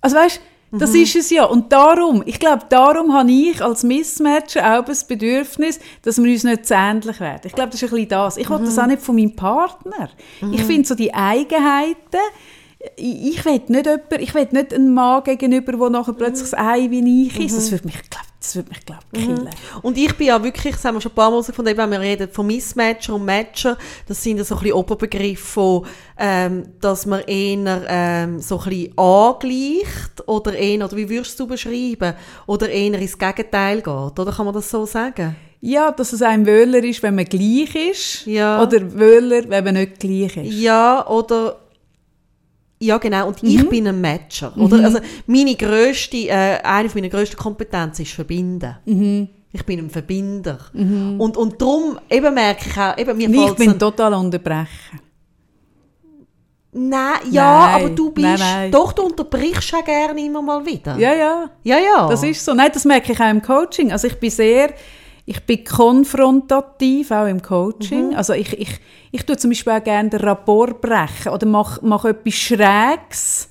Also 0.00 0.16
weißt, 0.16 0.40
das 0.72 0.94
ist 0.94 1.16
es 1.16 1.30
ja. 1.30 1.44
Und 1.44 1.72
darum, 1.72 2.22
ich 2.24 2.38
glaube, 2.38 2.64
darum 2.70 3.12
habe 3.12 3.30
ich 3.30 3.60
als 3.60 3.82
Missmatcher 3.82 4.78
auch 4.78 4.84
das 4.84 5.04
Bedürfnis, 5.06 5.80
dass 6.02 6.22
wir 6.22 6.30
uns 6.32 6.44
nicht 6.44 6.64
zu 6.64 6.74
ähnlich 6.74 7.18
werden. 7.20 7.40
Ich 7.44 7.52
glaube, 7.54 7.70
das 7.70 7.82
ist 7.82 7.88
ein 7.88 7.96
bisschen 7.96 8.08
das. 8.08 8.36
Ich 8.38 8.48
will 8.48 8.60
das 8.60 8.78
auch 8.78 8.86
nicht 8.86 9.02
von 9.02 9.16
meinem 9.16 9.34
Partner. 9.34 10.08
Ich 10.52 10.62
finde 10.62 10.86
so 10.88 10.94
die 10.94 11.12
Eigenheiten, 11.12 11.96
ich, 12.96 13.36
ich 13.36 13.44
will 13.44 13.60
nicht 13.68 13.86
jemand, 13.86 14.20
ich 14.20 14.34
will 14.34 14.48
nicht 14.50 14.74
einen 14.74 14.94
Mann 14.94 15.22
gegenüber, 15.24 15.72
der 15.72 15.90
nachher 15.90 16.14
plötzlich 16.14 16.50
das 16.50 16.58
Ei 16.58 16.90
wie 16.90 17.26
ich 17.26 17.38
ist. 17.38 17.56
Das 17.56 17.70
würde 17.70 17.86
mich, 17.86 17.96
glaub, 18.08 18.24
das 18.40 18.56
würde 18.56 18.70
mich, 18.70 18.84
glaube 18.86 19.02
ich, 19.12 19.20
killen. 19.20 19.50
Und 19.82 19.98
ich 19.98 20.16
bin 20.16 20.28
ja 20.28 20.42
wirklich, 20.42 20.74
das 20.74 20.84
haben 20.84 20.94
wir 20.96 21.00
schon 21.02 21.12
ein 21.12 21.14
paar 21.14 21.30
Mal 21.30 21.40
eben, 21.40 21.76
wenn 21.76 21.90
wir 21.90 22.00
reden 22.00 22.28
von 22.30 22.46
Missmatcher 22.46 23.14
und 23.14 23.26
Matcher, 23.26 23.76
das 24.08 24.22
sind 24.22 24.38
ja 24.38 24.44
so 24.44 24.54
ein 24.54 24.62
bisschen 24.62 24.76
Oberbegriffe 24.76 25.44
von, 25.44 25.86
ähm, 26.18 26.72
dass 26.80 27.04
man 27.04 27.20
eher 27.26 27.84
ähm, 27.86 28.40
so 28.40 28.58
ein 28.60 28.70
bisschen 28.70 28.98
angleicht 28.98 30.26
oder 30.26 30.54
eher, 30.54 30.84
oder 30.84 30.96
wie 30.96 31.08
würdest 31.08 31.38
du 31.38 31.46
beschreiben, 31.46 32.14
oder 32.46 32.70
eher 32.70 32.98
ins 32.98 33.18
Gegenteil 33.18 33.76
geht, 33.76 33.88
oder 33.88 34.32
kann 34.32 34.46
man 34.46 34.54
das 34.54 34.70
so 34.70 34.86
sagen? 34.86 35.36
Ja, 35.60 35.90
dass 35.90 36.14
es 36.14 36.22
einem 36.22 36.46
Wöhler 36.46 36.82
ist, 36.82 37.02
wenn 37.02 37.14
man 37.14 37.26
gleich 37.26 37.74
ist. 37.74 38.24
Ja. 38.24 38.62
Oder 38.62 38.80
Wöhler, 38.98 39.42
wenn 39.48 39.64
man 39.64 39.74
nicht 39.74 40.00
gleich 40.00 40.38
ist. 40.38 40.54
Ja, 40.54 41.06
oder 41.06 41.58
ja, 42.80 42.98
genau. 42.98 43.28
Und 43.28 43.42
ich 43.42 43.68
bin 43.68 43.86
ein 43.86 44.00
Matcher. 44.00 44.56
Oder? 44.56 44.84
Also 44.84 44.98
meine 45.26 45.54
grösste, 45.54 46.16
äh, 46.28 46.60
eine 46.62 46.88
meiner 46.94 47.08
grössten 47.08 47.36
Kompetenzen 47.36 48.02
ist 48.02 48.12
Verbinden. 48.12 49.28
Ich 49.52 49.64
bin 49.66 49.80
ein 49.80 49.90
Verbinder. 49.90 50.58
Und, 50.72 51.36
und 51.36 51.60
darum 51.60 51.98
eben 52.08 52.32
merke 52.32 52.70
ich 52.70 52.76
auch, 52.78 52.96
eben, 52.96 53.16
mir 53.18 53.28
ich 53.28 53.54
bin 53.54 53.78
total 53.78 54.14
unterbrechen. 54.14 55.00
Nein, 56.72 57.18
ja, 57.32 57.66
Nein, 57.66 57.74
aber 57.74 57.90
du 57.90 58.10
bist, 58.12 58.24
nein, 58.24 58.38
nein. 58.38 58.70
doch, 58.70 58.92
du 58.92 59.02
unterbrichst 59.02 59.72
ja 59.72 59.80
gerne 59.80 60.24
immer 60.24 60.40
mal 60.40 60.64
wieder. 60.64 60.96
Ja, 60.96 61.12
ja. 61.12 61.50
ja. 61.64 61.78
ja. 61.78 62.08
Das 62.08 62.22
ist 62.22 62.44
so. 62.44 62.54
Nein, 62.54 62.70
das 62.72 62.84
merke 62.84 63.12
ich 63.12 63.20
auch 63.20 63.28
im 63.28 63.42
Coaching. 63.42 63.90
Also 63.90 64.06
ich 64.06 64.18
bin 64.20 64.30
sehr, 64.30 64.72
ich 65.30 65.40
bin 65.46 65.62
konfrontativ, 65.64 67.12
auch 67.12 67.26
im 67.26 67.40
Coaching. 67.40 68.16
Also 68.16 68.32
ich, 68.32 68.52
ich, 68.58 68.80
ich 69.12 69.24
tue 69.24 69.36
zum 69.36 69.50
Beispiel 69.50 69.72
auch 69.72 69.84
gerne 69.84 70.10
den 70.10 70.20
Rapport 70.20 70.80
brechen 70.80 71.28
oder 71.32 71.46
mache 71.46 71.78
mach 71.84 72.04
etwas 72.04 72.34
Schräges, 72.34 73.48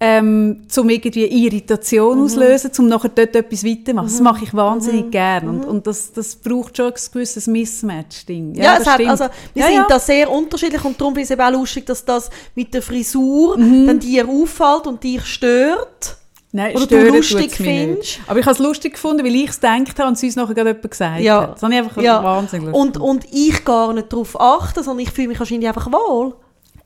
ähm, 0.00 0.66
um 0.76 0.90
irgendwie 0.90 1.24
Irritation 1.46 2.22
auslösen, 2.24 2.70
um 2.78 2.88
nachher 2.88 3.08
dort 3.10 3.36
etwas 3.36 3.64
weiterzumachen. 3.64 4.08
Das 4.08 4.20
mache 4.20 4.44
ich 4.44 4.52
wahnsinnig 4.52 5.10
gern. 5.12 5.48
Und, 5.48 5.64
und 5.64 5.86
das, 5.86 6.12
das 6.12 6.34
braucht 6.36 6.76
schon 6.76 6.86
ein 6.92 7.00
gewisses 7.12 7.46
Mismatch-Ding. 7.46 8.56
Ja, 8.56 8.72
das 8.72 8.80
es 8.80 8.86
hat, 8.88 8.94
stimmt. 8.96 9.10
also, 9.10 9.24
wir 9.54 9.62
Ja, 9.62 9.66
sind 9.68 9.76
ja. 9.76 9.86
da 9.88 9.98
sehr 10.00 10.30
unterschiedlich 10.30 10.84
und 10.84 11.00
darum 11.00 11.16
ist 11.16 11.24
es 11.24 11.30
eben 11.30 11.40
auch 11.40 11.52
lustig, 11.52 11.86
dass 11.86 12.04
das 12.04 12.28
mit 12.56 12.74
der 12.74 12.82
Frisur 12.82 13.56
Mhm. 13.56 13.86
dann 13.86 14.00
dir 14.00 14.28
auffällt 14.28 14.86
und 14.88 15.02
dich 15.04 15.24
stört. 15.24 16.16
Nein, 16.56 16.74
Oder 16.74 16.86
du 16.86 17.08
lustig 17.08 17.52
findest. 17.54 18.18
Aber 18.26 18.38
ich 18.40 18.46
habe 18.46 18.54
es 18.54 18.58
lustig 18.58 18.94
gefunden, 18.94 19.24
weil 19.24 19.34
ich 19.34 19.50
es 19.50 19.60
gedacht 19.60 19.98
habe 19.98 20.08
und 20.08 20.14
es 20.14 20.22
uns 20.22 20.36
nachher 20.36 20.54
gerade 20.54 20.70
jemand 20.70 20.90
gesagt 20.90 21.20
Ja. 21.20 21.42
hat. 21.42 21.54
Das 21.56 21.62
habe 21.62 21.72
ich 21.74 21.78
einfach 21.80 22.02
Ja. 22.02 22.22
wahnsinnig 22.24 22.66
lustig 22.68 22.80
Und, 22.80 22.96
und 22.96 23.24
ich 23.30 23.62
gar 23.64 23.92
nicht 23.92 24.10
darauf 24.12 24.40
achten, 24.40 24.82
sondern 24.82 25.04
ich 25.06 25.10
fühle 25.12 25.28
mich 25.28 25.38
wahrscheinlich 25.38 25.68
einfach 25.68 25.92
wohl. 25.92 26.34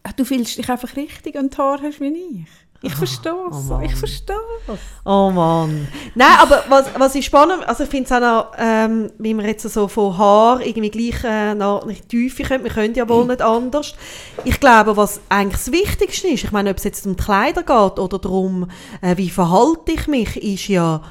Ah, 0.02 0.10
Du 0.16 0.24
fühlst 0.24 0.58
dich 0.58 0.68
einfach 0.68 0.96
richtig 0.96 1.36
und 1.36 1.54
die 1.54 1.58
Haare 1.58 1.82
hast 1.84 2.00
wie 2.00 2.08
ich. 2.08 2.46
Ich 2.82 2.94
verstehe 2.94 3.32
es. 3.50 3.56
Oh 3.56 3.74
Mann. 3.74 3.84
ich 3.84 3.94
verstehe 3.94 4.36
es. 4.66 4.78
Oh 5.04 5.30
Mann. 5.30 5.86
Nein, 6.14 6.36
aber 6.40 6.64
was, 6.68 6.86
was 6.96 7.14
ist 7.14 7.26
spannend, 7.26 7.68
also 7.68 7.84
ich 7.84 7.90
finde 7.90 8.06
es 8.06 8.12
auch 8.12 8.20
noch, 8.20 8.52
ähm, 8.56 9.10
wie 9.18 9.34
wir 9.34 9.46
jetzt 9.46 9.68
so 9.68 9.86
von 9.86 10.16
Haar 10.16 10.60
irgendwie 10.64 10.90
gleich 10.90 11.22
äh, 11.24 11.54
nach 11.54 11.82
Tiefe 12.08 12.42
können, 12.42 12.64
wir 12.64 12.70
können 12.70 12.94
ja 12.94 13.06
wohl 13.06 13.26
nicht 13.26 13.42
anders. 13.42 13.94
Ich 14.44 14.58
glaube, 14.60 14.96
was 14.96 15.20
eigentlich 15.28 15.62
das 15.62 15.72
Wichtigste 15.72 16.28
ist, 16.28 16.44
ich 16.44 16.52
meine, 16.52 16.70
ob 16.70 16.78
es 16.78 16.84
jetzt 16.84 17.06
um 17.06 17.16
die 17.16 17.22
Kleider 17.22 17.62
geht 17.62 17.98
oder 17.98 18.18
darum, 18.18 18.70
äh, 19.02 19.16
wie 19.18 19.28
verhalte 19.28 19.92
ich 19.92 20.06
mich, 20.06 20.36
ist 20.42 20.68
ja, 20.68 21.02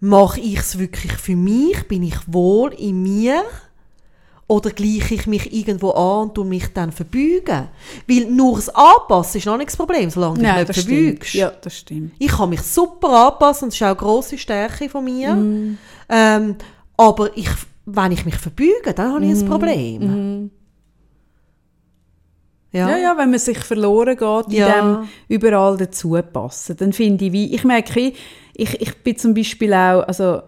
mache 0.00 0.40
ich 0.40 0.58
es 0.58 0.78
wirklich 0.78 1.12
für 1.12 1.36
mich, 1.36 1.86
bin 1.86 2.02
ich 2.02 2.16
wohl 2.26 2.72
in 2.72 3.02
mir 3.02 3.44
oder 4.48 4.70
gleiche 4.70 5.14
ich 5.14 5.26
mich 5.26 5.52
irgendwo 5.52 5.90
an 5.90 6.30
und 6.30 6.48
mich 6.48 6.72
dann 6.72 6.90
verbeugen? 6.90 7.68
Weil 8.08 8.24
nur 8.30 8.56
das 8.56 8.70
Anpassen 8.70 9.38
ist 9.38 9.44
noch 9.46 9.56
nicht 9.58 9.68
das 9.68 9.76
Problem, 9.76 10.08
solange 10.10 10.34
du 10.38 10.40
dich 10.40 10.76
nicht 10.76 10.84
verbeugst. 10.86 11.34
Ja, 11.34 11.50
das 11.60 11.76
stimmt. 11.76 12.12
Ich 12.18 12.28
kann 12.32 12.48
mich 12.48 12.62
super 12.62 13.26
anpassen 13.28 13.64
und 13.66 13.72
das 13.72 13.76
ist 13.76 13.82
auch 13.82 13.86
eine 13.88 13.96
grosse 13.96 14.38
Stärke 14.38 14.88
von 14.88 15.04
mir. 15.04 15.34
Mm. 15.34 15.78
Ähm, 16.08 16.56
aber 16.96 17.36
ich, 17.36 17.48
wenn 17.84 18.12
ich 18.12 18.24
mich 18.24 18.36
verbeuge, 18.36 18.94
dann 18.94 19.12
habe 19.14 19.24
ich 19.26 19.34
Mm. 19.34 19.38
ein 19.38 19.48
Problem. 19.48 20.50
Ja. 22.70 22.96
ja, 22.98 23.16
wenn 23.16 23.30
man 23.30 23.38
sich 23.38 23.58
verloren 23.58 24.16
geht, 24.16 24.46
in 24.48 24.52
Ja. 24.52 24.80
dem 24.80 25.08
überall 25.28 25.76
dazu 25.78 26.18
passen, 26.32 26.76
dann 26.76 26.92
finde 26.92 27.24
ich, 27.26 27.32
wie, 27.32 27.54
ich 27.54 27.64
merke, 27.64 28.12
ich, 28.54 28.80
ich 28.80 28.96
bin 29.02 29.16
zum 29.16 29.32
Beispiel 29.32 29.72
auch, 29.72 30.02
also 30.02 30.42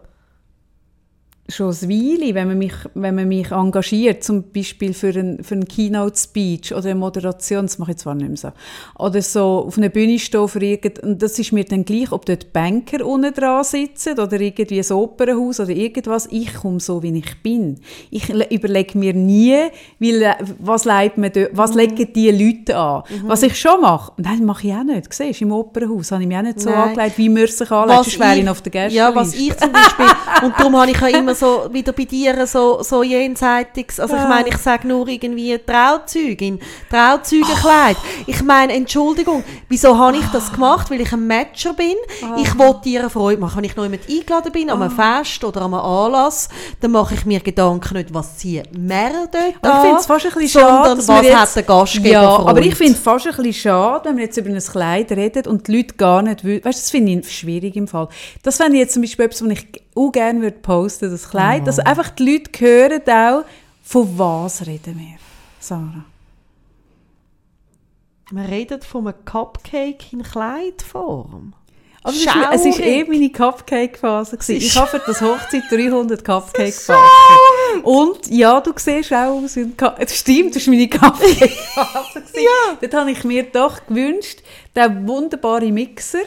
schon 1.51 1.69
ein 1.71 1.89
Weile, 1.89 2.35
wenn 2.35 2.49
man 2.49 2.59
mich, 2.59 2.73
wenn 2.95 3.15
man 3.15 3.29
mich 3.29 3.51
engagiert, 3.51 4.23
zum 4.25 4.51
Beispiel 4.53 4.93
für 4.95 5.09
einen 5.09 5.43
für 5.45 5.55
ein 5.55 5.67
Keynote-Speech 5.67 6.75
oder 6.75 6.87
eine 6.91 6.95
Moderation, 6.97 7.67
das 7.67 7.79
mache 7.79 7.93
ich 7.93 7.97
zwar 7.99 8.15
nicht 8.15 8.29
mehr 8.29 8.37
so, 8.37 8.53
oder 8.99 9.23
so 9.23 9.65
auf 9.67 9.77
einer 9.79 9.89
Bühne 9.89 10.19
stehen 10.19 10.49
für 10.49 10.63
irgend, 10.63 10.99
und 11.01 11.21
das 11.23 11.39
ist 11.39 11.53
mir 11.53 11.65
dann 11.65 11.85
gleich, 11.85 12.13
ob 12.13 12.25
dort 12.27 12.53
Banker 12.53 13.05
unten 13.07 13.33
dran 13.35 13.65
sitzen 13.65 14.19
oder 14.19 14.41
irgendwie 14.41 14.81
ein 14.81 14.93
Opernhaus 14.93 15.61
oder 15.61 15.71
irgendwas, 15.71 16.29
ich 16.31 16.53
komme 16.55 16.81
so, 16.81 17.03
wie 17.03 17.17
ich 17.19 17.43
bin. 17.43 17.79
Ich 18.11 18.29
le- 18.29 18.47
überlege 18.51 18.97
mir 18.99 19.15
nie, 19.15 19.57
wie, 19.99 20.15
was, 20.59 20.85
man 20.85 21.31
was 21.53 21.75
legen 21.75 22.13
die 22.15 22.31
Leute 22.31 22.77
an. 22.77 23.03
Was 23.25 23.43
ich 23.43 23.59
schon 23.59 23.81
mache, 23.81 24.13
und 24.17 24.27
das 24.27 24.39
mache 24.41 24.67
ich 24.69 24.75
auch 24.75 24.85
nicht, 24.85 25.13
siehst 25.13 25.43
im 25.43 25.53
Opernhaus 25.53 26.13
habe 26.13 26.23
ich 26.23 26.29
mich 26.29 26.37
auch 26.37 26.43
nicht 26.43 26.61
so 26.61 26.71
Nein. 26.71 26.91
angelegt, 26.91 27.19
wie 27.19 27.29
man 27.29 27.47
sich 27.47 27.71
anlegt, 27.71 28.05
sonst 28.05 28.19
wäre 28.21 28.39
ich 28.39 28.49
auf 28.49 28.63
der 28.63 28.73
Gästeliste. 28.73 28.97
Ja, 28.99 29.15
was 29.15 29.35
ich 29.35 29.57
zum 29.57 29.73
Beispiel, 29.73 30.07
und 30.43 30.55
darum 30.59 30.77
habe 30.77 30.91
ich 30.91 31.01
ja 31.01 31.09
immer 31.09 31.35
so, 31.41 31.73
wieder 31.73 31.93
bei 31.93 32.05
dir, 32.05 32.47
so, 32.47 32.83
so 32.83 33.03
jenseitiges, 33.03 33.99
also 33.99 34.15
ich 34.15 34.23
Ja. 34.23 34.29
meine, 34.29 34.49
ich 34.51 34.59
sage 34.59 34.87
nur 34.87 35.09
irgendwie 35.09 35.59
Trauzeugin, 35.59 36.61
Trauzeugenkleid. 36.91 37.97
Ich 38.27 38.43
meine, 38.43 38.75
Entschuldigung, 38.75 39.43
wieso 39.69 39.97
habe 39.99 40.19
ich 40.19 40.27
das 40.33 40.53
gemacht? 40.53 40.91
Weil 40.91 41.01
ich 41.01 41.13
ein 41.13 41.27
Matcher 41.27 41.73
bin. 41.73 41.97
Ich 42.37 42.59
wollte 42.59 42.83
dir 42.85 43.01
eine 43.01 43.11
Freude 43.11 43.41
machen. 43.41 43.57
Wenn 43.57 43.65
ich 43.65 43.77
noch 43.77 43.85
jemand 43.85 44.09
eingeladen 44.09 44.53
bin, 44.53 44.71
an 44.71 44.83
einem 44.83 44.91
Fest 44.95 45.43
oder 45.43 45.63
an 45.63 45.75
einem 45.75 45.83
Anlass, 45.83 46.49
dann 46.81 46.91
mache 46.93 47.15
ich 47.15 47.25
mir 47.25 47.41
Gedanken 47.41 47.97
nicht, 47.97 48.13
was 48.13 48.37
ziehen 48.37 48.65
wir 48.73 49.11
dort 49.33 49.55
Aber 49.63 49.77
ich 49.77 49.81
finde 49.83 50.01
es 50.01 50.07
fast 50.07 50.27
ein 50.27 50.33
bisschen 50.33 50.61
schade, 50.61 50.97
dass 50.97 51.09
was 51.09 51.25
jetzt, 51.25 51.37
hat 51.37 51.57
der 51.57 51.63
Gastgeber 51.63 52.09
Ja, 52.09 52.37
aber 52.39 52.61
ich 52.61 52.75
finde 52.75 52.93
es 52.93 52.99
fast 53.01 53.27
ein 53.27 53.35
bisschen 53.37 53.55
schade, 53.55 54.09
wenn 54.09 54.17
wir 54.17 54.25
jetzt 54.25 54.37
über 54.37 54.51
ein 54.51 54.59
Kleid 54.59 55.11
reden 55.13 55.47
und 55.47 55.67
die 55.67 55.77
Leute 55.77 55.95
gar 55.95 56.23
nicht 56.23 56.45
wissen. 56.45 56.65
Weißt 56.65 56.79
du, 56.79 56.83
das 56.83 56.91
finde 56.91 57.13
ich 57.13 57.31
schwierig 57.37 57.77
im 57.77 57.89
Fall. 57.89 58.09
Das 58.43 58.61
ich 58.61 58.73
jetzt 58.75 58.95
zum 58.95 59.03
Beispiel 59.03 59.25
etwas, 59.25 59.43
was 59.43 59.51
ich 59.51 59.80
auch 59.95 60.13
gerne 60.13 60.41
würde 60.41 60.59
posten, 60.59 61.11
das 61.11 61.29
Kleid, 61.29 61.67
dass 61.67 61.79
einfach 61.79 62.11
die 62.11 62.33
Leute 62.33 62.61
hören 62.61 63.03
auch, 63.09 63.45
von 63.83 64.19
was 64.19 64.67
reden 64.67 64.99
wir, 64.99 65.19
Sarah. 65.59 66.05
Wir 68.31 68.49
reden 68.49 68.81
von 68.83 69.09
einem 69.09 69.25
Cupcake 69.25 70.13
in 70.13 70.23
Kleidform. 70.23 71.55
Aber 72.03 72.15
es 72.55 72.65
ist 72.65 72.81
eh 72.81 73.05
meine 73.05 73.31
Cupcake-Phase. 73.31 74.39
Ich 74.49 74.75
habe 74.77 74.87
für 74.87 75.03
das 75.05 75.21
Hochzeit 75.21 75.65
300 75.71 76.25
Cupcake 76.25 76.75
gebacken. 76.75 77.83
Und 77.83 78.29
ja, 78.31 78.61
du 78.61 78.73
siehst 78.77 79.13
auch 79.13 79.43
aus 79.43 79.57
wie 79.57 79.73
stimmt, 80.09 80.57
das 80.57 80.67
war 80.67 80.75
meine 80.75 80.89
Cupcake-Phase. 80.89 82.23
ja. 82.37 82.79
Dort 82.81 82.95
habe 82.95 83.11
ich 83.11 83.25
mir 83.25 83.43
doch 83.43 83.85
gewünscht, 83.87 84.41
den 84.75 85.07
wunderbaren 85.07 85.75
Mixer 85.75 86.23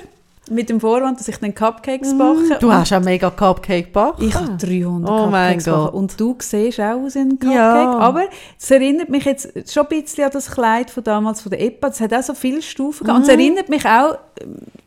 mit 0.50 0.70
dem 0.70 0.82
Vorwand, 0.82 1.20
dass 1.20 1.28
ich 1.30 1.38
dann 1.38 1.56
Cupcakes 1.56 2.18
backe. 2.18 2.58
Du 2.60 2.72
hast 2.72 2.92
auch 2.92 3.00
mega 3.02 3.30
Cupcake 3.32 3.86
gebacken. 3.86 4.28
Ich 4.28 4.36
habe 4.36 4.58
300 4.58 5.10
Oh 5.10 5.28
mein 5.28 5.54
Cupcakes 5.58 5.66
Gott. 5.66 5.74
gebacken. 5.76 5.98
Und 5.98 6.20
du 6.20 6.36
siehst 6.40 6.80
auch 6.82 6.98
aus 7.02 7.16
wie 7.16 7.20
ein 7.20 7.40
Cupcake. 7.40 7.54
Ja. 7.56 7.98
Aber 8.00 8.24
es 8.60 8.70
erinnert 8.72 9.08
mich 9.10 9.24
jetzt 9.24 9.72
schon 9.72 9.84
ein 9.88 10.02
bisschen 10.02 10.26
an 10.26 10.32
das 10.32 10.52
Kleid 10.52 10.92
von 10.92 11.04
damals 11.04 11.42
von 11.42 11.50
der 11.50 11.62
EPA. 11.62 11.88
Es 11.88 12.02
hat 12.02 12.14
auch 12.14 12.24
so 12.24 12.34
viele 12.34 12.62
Stufen 12.62 13.06
gehabt. 13.06 13.20
Und 13.24 13.30
es 13.30 13.34
Mhm. 13.36 13.40
erinnert 13.42 13.70
mich 13.70 13.86
auch, 13.86 14.18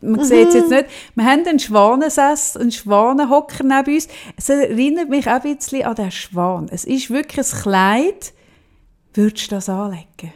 man 0.03 0.25
sieht 0.25 0.49
es 0.49 0.55
jetzt 0.55 0.71
nicht, 0.71 0.85
wir 1.15 1.25
haben 1.25 1.47
einen 1.47 1.59
Schwanensess, 1.59 2.57
einen 2.59 2.71
Schwanenhocker 2.71 3.65
neben 3.65 3.95
uns. 3.95 4.09
Es 4.37 4.49
erinnert 4.51 5.09
mich 5.09 5.27
auch 5.27 5.43
ein 5.43 5.57
bisschen 5.57 5.85
an 5.85 5.95
den 5.95 6.11
Schwan. 6.11 6.69
Es 6.71 6.85
ist 6.85 7.09
wirklich 7.11 7.47
ein 7.47 7.63
Kleid. 7.63 8.33
Würdest 9.15 9.51
du 9.51 9.55
das 9.55 9.71
anlegen? 9.71 10.35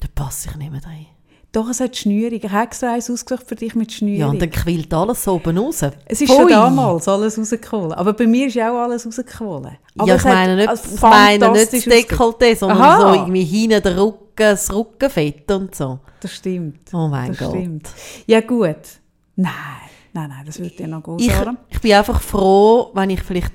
Da 0.00 0.08
passe 0.12 0.48
ich 0.50 0.56
nicht 0.56 0.72
mehr 0.72 0.84
rein. 0.84 1.06
Doch, 1.52 1.68
es 1.68 1.80
hat 1.80 1.94
Schnürung. 1.94 2.32
Ich 2.42 2.50
habe 2.50 2.64
extra 2.64 2.94
eins 2.94 3.10
ausgesucht 3.10 3.46
für 3.46 3.54
dich 3.54 3.74
mit 3.74 3.92
Schnürung. 3.92 4.18
Ja, 4.18 4.28
und 4.28 4.40
dann 4.40 4.50
quillt 4.50 4.92
alles 4.94 5.22
so 5.22 5.34
oben 5.34 5.58
raus. 5.58 5.82
Es 6.06 6.20
ist 6.22 6.28
schon 6.28 6.44
Pfui. 6.44 6.50
damals 6.50 7.06
alles 7.06 7.38
rausgeholt. 7.38 7.92
Aber 7.92 8.14
bei 8.14 8.26
mir 8.26 8.46
ist 8.46 8.54
ja 8.54 8.72
auch 8.72 8.84
alles 8.84 9.06
rausgeholt. 9.06 9.66
Aber 9.98 10.08
ja, 10.08 10.16
ich 10.16 10.24
meine 10.24 10.56
nicht, 10.56 10.72
ich 10.94 11.00
meine 11.02 11.50
nicht 11.52 11.72
das. 11.74 11.84
Dekolleté, 11.86 12.56
sondern 12.56 12.80
Aha. 12.80 13.00
so 13.00 13.20
irgendwie 13.20 13.44
hinten 13.44 13.82
der 13.82 13.98
Rücken, 13.98 14.18
das 14.34 14.72
Rückenfett 14.72 15.50
und 15.50 15.74
so. 15.74 15.98
Das 16.20 16.32
stimmt. 16.32 16.88
Oh 16.94 17.08
mein 17.08 17.28
das 17.32 17.38
Gott. 17.38 17.50
Stimmt. 17.50 17.88
Ja 18.26 18.40
gut. 18.40 18.76
Nein, 19.36 19.52
nein, 20.14 20.30
nein, 20.30 20.46
das 20.46 20.58
würde 20.58 20.74
dir 20.74 20.88
noch 20.88 21.02
gut 21.02 21.20
Ich, 21.20 21.30
sagen. 21.34 21.58
ich 21.68 21.80
bin 21.82 21.92
einfach 21.92 22.20
froh, 22.22 22.90
wenn 22.94 23.10
ich 23.10 23.22
vielleicht, 23.22 23.52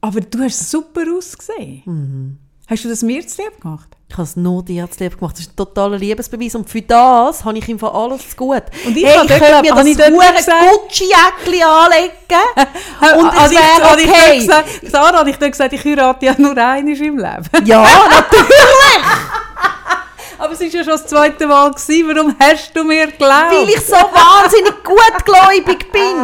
Aber 0.00 0.20
du 0.20 0.40
hast 0.40 0.68
super 0.68 1.02
ausgesehen. 1.16 1.82
Mhm. 1.84 2.38
Hast 2.66 2.84
du 2.84 2.88
das 2.88 3.02
mir 3.02 3.24
zu 3.24 3.42
lieb 3.42 3.60
gemacht? 3.60 3.96
Ich 4.10 4.14
habe 4.16 4.24
es 4.24 4.34
nur 4.34 4.64
dir 4.64 4.90
zu 4.90 5.04
lieb 5.04 5.16
gemacht, 5.18 5.36
das 5.36 5.42
ist 5.42 5.52
ein 5.52 5.56
totaler 5.56 5.96
Liebesbeweis 5.96 6.56
und 6.56 6.68
für 6.68 6.82
das 6.82 7.44
habe 7.44 7.56
ich 7.58 7.68
ihm 7.68 7.78
von 7.78 7.90
alles 7.90 8.28
zu 8.30 8.36
gut. 8.36 8.62
Und 8.84 8.96
ich 8.96 9.04
hey, 9.06 9.20
ich 9.22 9.28
könnte 9.28 9.62
mir 9.62 9.72
glaub, 9.72 9.84
ich 9.86 9.96
das 9.96 10.06
Gucci-Jäckchen 10.08 11.62
anlegen 11.62 12.10
und 13.20 13.32
es 13.32 13.52
ich- 13.52 13.58
wäre 13.58 13.90
habe 13.90 14.00
ich 14.02 14.10
okay. 14.10 14.38
gesagt, 14.38 14.68
Sarah, 14.90 15.18
habe 15.18 15.30
ich 15.30 15.36
dir 15.36 15.48
gesagt, 15.50 15.72
ich 15.74 15.84
heirate 15.84 16.26
ja 16.26 16.34
nur 16.38 16.56
einmal 16.56 16.78
im 16.96 17.18
Leben. 17.18 17.18
Ja, 17.64 17.82
natürlich. 17.82 19.06
Aber 20.38 20.54
es 20.54 20.60
war 20.60 20.66
ja 20.66 20.82
schon 20.82 20.92
das 20.92 21.06
zweite 21.06 21.46
Mal. 21.46 21.70
Gewesen. 21.70 22.08
Warum 22.08 22.34
hast 22.40 22.74
du 22.74 22.82
mir 22.82 23.06
geglaubt? 23.06 23.52
Weil 23.52 23.68
ich 23.68 23.80
so 23.86 23.92
wahnsinnig 23.94 24.72
gutgläubig 24.82 25.92
bin. 25.92 26.16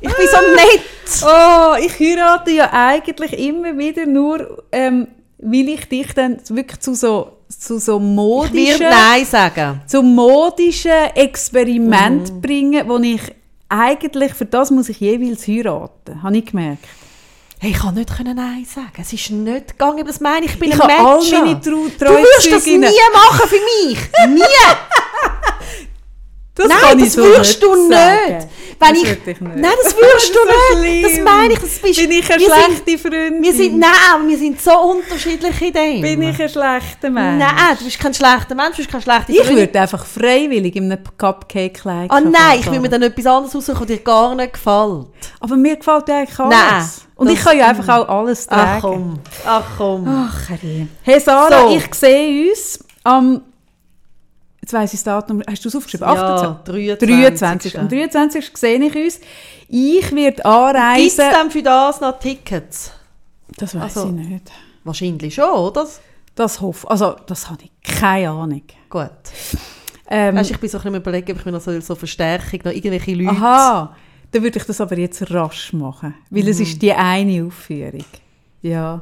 Ich 0.00 0.14
bin 0.14 0.26
so 0.26 0.40
nett. 0.54 0.82
Oh, 1.24 1.74
ich 1.80 1.98
heirate 1.98 2.50
ja 2.50 2.68
eigentlich 2.72 3.32
immer 3.38 3.78
wieder 3.78 4.04
nur, 4.06 4.64
ähm, 4.72 5.06
weil 5.38 5.68
ich 5.68 5.88
dich 5.88 6.12
dann 6.14 6.38
wirklich 6.48 6.80
zu 6.80 6.94
so, 6.94 7.32
zu 7.48 7.78
so 7.78 7.98
modischen, 7.98 8.88
Nein 8.90 9.24
sagen. 9.24 9.80
zu 9.86 10.02
modischen 10.02 10.90
Experiment 11.14 12.32
Mhm. 12.32 12.40
bringen, 12.40 12.88
wo 12.88 12.98
ich 12.98 13.20
eigentlich, 13.68 14.34
für 14.34 14.46
das 14.46 14.70
muss 14.70 14.88
ich 14.88 15.00
jeweils 15.00 15.46
heiraten, 15.46 16.22
habe 16.22 16.36
ich 16.38 16.46
gemerkt. 16.46 16.84
Hey, 17.60 17.70
ich 17.72 17.78
kann 17.78 17.94
nicht 17.94 18.16
können 18.16 18.36
Nein 18.36 18.64
sagen. 18.72 18.92
Es 19.00 19.12
ist 19.12 19.30
nicht 19.30 19.68
gegangen, 19.70 20.06
das 20.06 20.20
meine 20.20 20.46
ich. 20.46 20.52
Ich 20.52 20.58
bin 20.60 20.70
Ich 20.70 20.80
ein 20.80 20.88
Trau 21.98 22.06
Du 22.06 22.14
wirst 22.22 22.52
das 22.52 22.66
nie 22.66 22.78
machen 22.78 23.48
für 23.48 23.88
mich. 23.88 23.98
Nie. 24.28 24.42
Das 26.58 26.66
Nein, 26.68 26.78
kann 26.80 26.98
ich 26.98 27.04
das 27.04 27.12
so 27.14 27.22
würdest 27.22 27.62
du 27.62 27.68
sagen. 27.88 28.34
nicht. 28.36 28.48
Wenn 28.80 28.88
Das 28.94 29.02
ich, 29.02 29.08
würde 29.08 29.30
ich 29.30 29.40
nicht. 29.40 29.56
Nein, 29.56 29.72
das 29.82 29.96
würdest 29.96 30.34
du 30.34 30.80
nicht. 30.82 31.04
Das 31.04 31.24
meine 31.24 31.52
ich. 31.52 31.58
Das 31.60 31.78
bist, 31.78 31.98
Bin 32.00 32.10
ich 32.10 32.32
eine 32.32 32.40
schlechte 32.42 32.82
sind, 32.90 33.00
Freundin? 33.00 33.42
wir 33.42 33.52
sind, 33.54 33.78
nein, 33.78 34.28
wir 34.28 34.38
sind 34.38 34.60
so 34.60 34.72
unterschiedlich 34.80 35.62
in 35.62 35.72
dem. 35.72 36.00
Bin 36.02 36.22
ich 36.22 36.40
ein 36.42 36.48
schlechter 36.48 37.10
Mensch? 37.10 37.44
Nein, 37.44 37.76
du 37.78 37.84
bist 37.84 37.98
kein 38.00 38.12
schlechter 38.14 38.54
Mensch, 38.56 38.70
du 38.72 38.76
bist 38.78 38.90
kein 38.90 39.02
schlechter 39.02 39.30
Ich 39.30 39.48
würde 39.48 39.80
einfach 39.80 40.04
freiwillig 40.04 40.74
in 40.76 40.90
einem 40.92 41.02
Cupcake-Kleid 41.16 42.10
Ah 42.10 42.20
nein, 42.20 42.32
ich 42.58 42.64
will 42.66 42.72
kommen. 42.72 42.82
mir 42.82 42.88
dann 42.88 43.02
etwas 43.02 43.26
anderes 43.26 43.54
aussuchen, 43.56 43.78
das 43.78 43.86
dir 43.86 43.98
gar 43.98 44.34
nicht 44.34 44.52
gefällt. 44.54 45.06
Aber 45.40 45.56
mir 45.56 45.76
gefällt 45.76 46.08
ja 46.08 46.18
eigentlich 46.18 46.38
alles. 46.40 46.56
Nein, 46.58 46.84
Und 47.16 47.30
ich 47.30 47.40
kann 47.40 47.56
ja 47.58 47.68
einfach 47.68 47.88
auch 48.00 48.08
alles 48.08 48.46
tragen. 48.46 48.70
Ach 48.76 48.80
komm, 48.80 49.20
ach 49.46 49.64
komm. 49.76 50.28
Ach. 50.28 50.48
Hey 51.02 51.20
Sarah, 51.20 51.68
So. 51.68 51.76
ich 51.76 51.94
sehe 51.94 52.50
uns 52.50 52.78
am... 53.04 53.42
Jetzt 54.68 54.74
weiss 54.74 54.92
ich 54.92 54.98
das 55.00 55.04
Datum. 55.04 55.42
Hast 55.48 55.64
du 55.64 55.68
es 55.70 55.76
aufgeschrieben? 55.76 56.06
Ja, 56.06 56.34
28. 56.60 56.98
23. 56.98 57.72
23. 57.72 57.78
Am 57.78 57.88
23. 57.88 58.50
sehe 58.54 58.78
ich 58.84 58.94
uns. 58.94 59.20
Ich 59.66 60.12
werde 60.14 60.32
Gibt 60.36 60.40
es 60.40 60.44
anreisen... 60.44 61.24
denn 61.42 61.50
für 61.50 61.62
das 61.62 62.02
noch 62.02 62.18
Tickets? 62.18 62.92
Das 63.56 63.74
weiß 63.74 63.96
Also- 63.96 64.08
ich 64.08 64.12
nicht. 64.28 64.50
Wahrscheinlich 64.84 65.34
schon, 65.34 65.48
oder? 65.48 65.86
Das 66.34 66.60
hoffe 66.60 66.90
Also, 66.90 67.16
das 67.26 67.48
habe 67.48 67.62
ich 67.64 67.70
keine 67.82 68.28
Ahnung. 68.28 68.60
Gut. 68.90 69.08
Ähm, 70.10 70.36
Weißt, 70.36 70.50
ich 70.50 70.58
bin 70.58 70.68
so 70.68 70.76
ein 70.76 70.82
bisschen 70.82 71.00
überlegen, 71.00 71.32
ob 71.32 71.38
ich 71.38 71.44
mir 71.46 71.52
noch 71.52 71.60
so, 71.62 71.80
so 71.80 71.94
Verstärkung, 71.94 72.60
noch 72.64 72.72
irgendwelche 72.72 73.14
Leute... 73.14 73.30
aha, 73.38 73.96
dann 74.32 74.42
würde 74.42 74.58
ich 74.58 74.64
das 74.66 74.82
aber 74.82 74.98
jetzt 74.98 75.30
rasch 75.30 75.72
machen. 75.72 76.12
Weil 76.28 76.42
Mhm. 76.42 76.48
es 76.50 76.60
ist 76.60 76.82
die 76.82 76.92
eine 76.92 77.42
Aufführung. 77.46 78.04
Ja. 78.60 79.00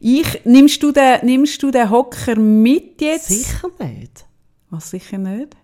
Ich, 0.00 0.46
nimmst, 0.46 0.82
du 0.82 0.92
den, 0.92 1.26
nimmst 1.26 1.62
du 1.62 1.70
den 1.70 1.90
Hocker 1.90 2.36
mit 2.36 3.02
jetzt? 3.02 3.28
Sicher 3.28 3.68
nicht. 3.80 4.24
Was 4.74 4.90
sicher 4.90 5.18
nicht? 5.18 5.56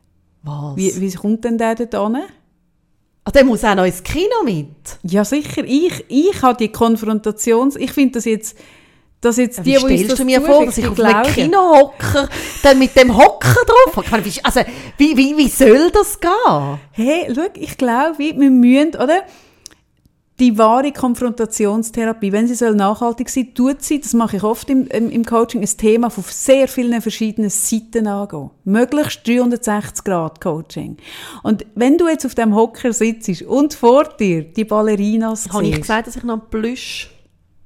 Was? 0.44 0.76
Wie, 0.76 1.00
wie 1.00 1.12
kommt 1.12 1.44
denn 1.44 1.58
der 1.58 1.74
dort 1.74 1.92
hin? 1.94 2.22
Ah, 3.24 3.30
der 3.32 3.44
muss 3.44 3.64
auch 3.64 3.74
noch 3.74 3.84
ins 3.84 4.04
Kino 4.04 4.44
mit. 4.44 4.68
Ja, 5.02 5.24
sicher. 5.24 5.64
Ich, 5.64 6.04
ich 6.08 6.42
habe 6.42 6.56
die 6.56 6.70
Konfrontations... 6.70 7.74
Ich 7.74 7.92
finde 7.92 8.12
das 8.14 8.24
jetzt... 8.24 8.56
Dass 9.20 9.36
jetzt 9.36 9.58
die, 9.66 9.74
Wie 9.74 9.78
stellst 9.78 10.12
das 10.12 10.18
du 10.18 10.24
mir 10.24 10.40
vor, 10.40 10.64
dass 10.64 10.78
ich 10.78 10.86
auf 10.86 10.98
einem 10.98 11.30
Kinohocker 11.34 12.28
dann 12.62 12.78
mit 12.78 12.96
dem 12.96 13.14
Hocker 13.14 13.54
drauf? 13.66 14.04
Ich 14.04 14.10
meine, 14.10 14.24
Also, 14.44 14.60
wie, 14.96 15.16
wie, 15.16 15.36
wie 15.36 15.48
soll 15.48 15.90
das 15.90 16.18
gehen? 16.20 16.78
Hey, 16.92 17.30
schau, 17.34 17.42
ich 17.54 17.76
glaube, 17.76 18.18
wir 18.18 18.50
müssen, 18.50 18.94
oder? 18.94 19.24
Die 20.40 20.56
wahre 20.56 20.90
Konfrontationstherapie, 20.90 22.32
wenn 22.32 22.48
sie 22.48 22.54
soll 22.54 22.74
nachhaltig 22.74 23.28
sein 23.28 23.54
tut 23.54 23.82
sie, 23.82 24.00
das 24.00 24.14
mache 24.14 24.38
ich 24.38 24.42
oft 24.42 24.70
im, 24.70 24.86
im, 24.86 25.10
im 25.10 25.24
Coaching, 25.24 25.60
ein 25.60 25.66
Thema 25.76 26.08
von 26.08 26.24
sehr 26.26 26.66
vielen 26.66 27.00
verschiedenen 27.02 27.50
Seiten 27.50 28.06
angehen. 28.06 28.50
Möglichst 28.64 29.26
360 29.28 30.02
Grad 30.02 30.40
Coaching. 30.40 30.96
Und 31.42 31.66
wenn 31.74 31.98
du 31.98 32.08
jetzt 32.08 32.24
auf 32.24 32.34
dem 32.34 32.54
Hocker 32.54 32.92
sitzt 32.94 33.42
und 33.42 33.74
vor 33.74 34.04
dir 34.18 34.42
die 34.44 34.64
Ballerinas 34.64 35.46
Habe 35.52 35.64
ich 35.64 35.70
siehst- 35.74 35.80
gesagt, 35.82 36.06
dass 36.06 36.16
ich 36.16 36.22
noch 36.22 36.40
einen 36.40 36.48
Plüsch, 36.50 37.10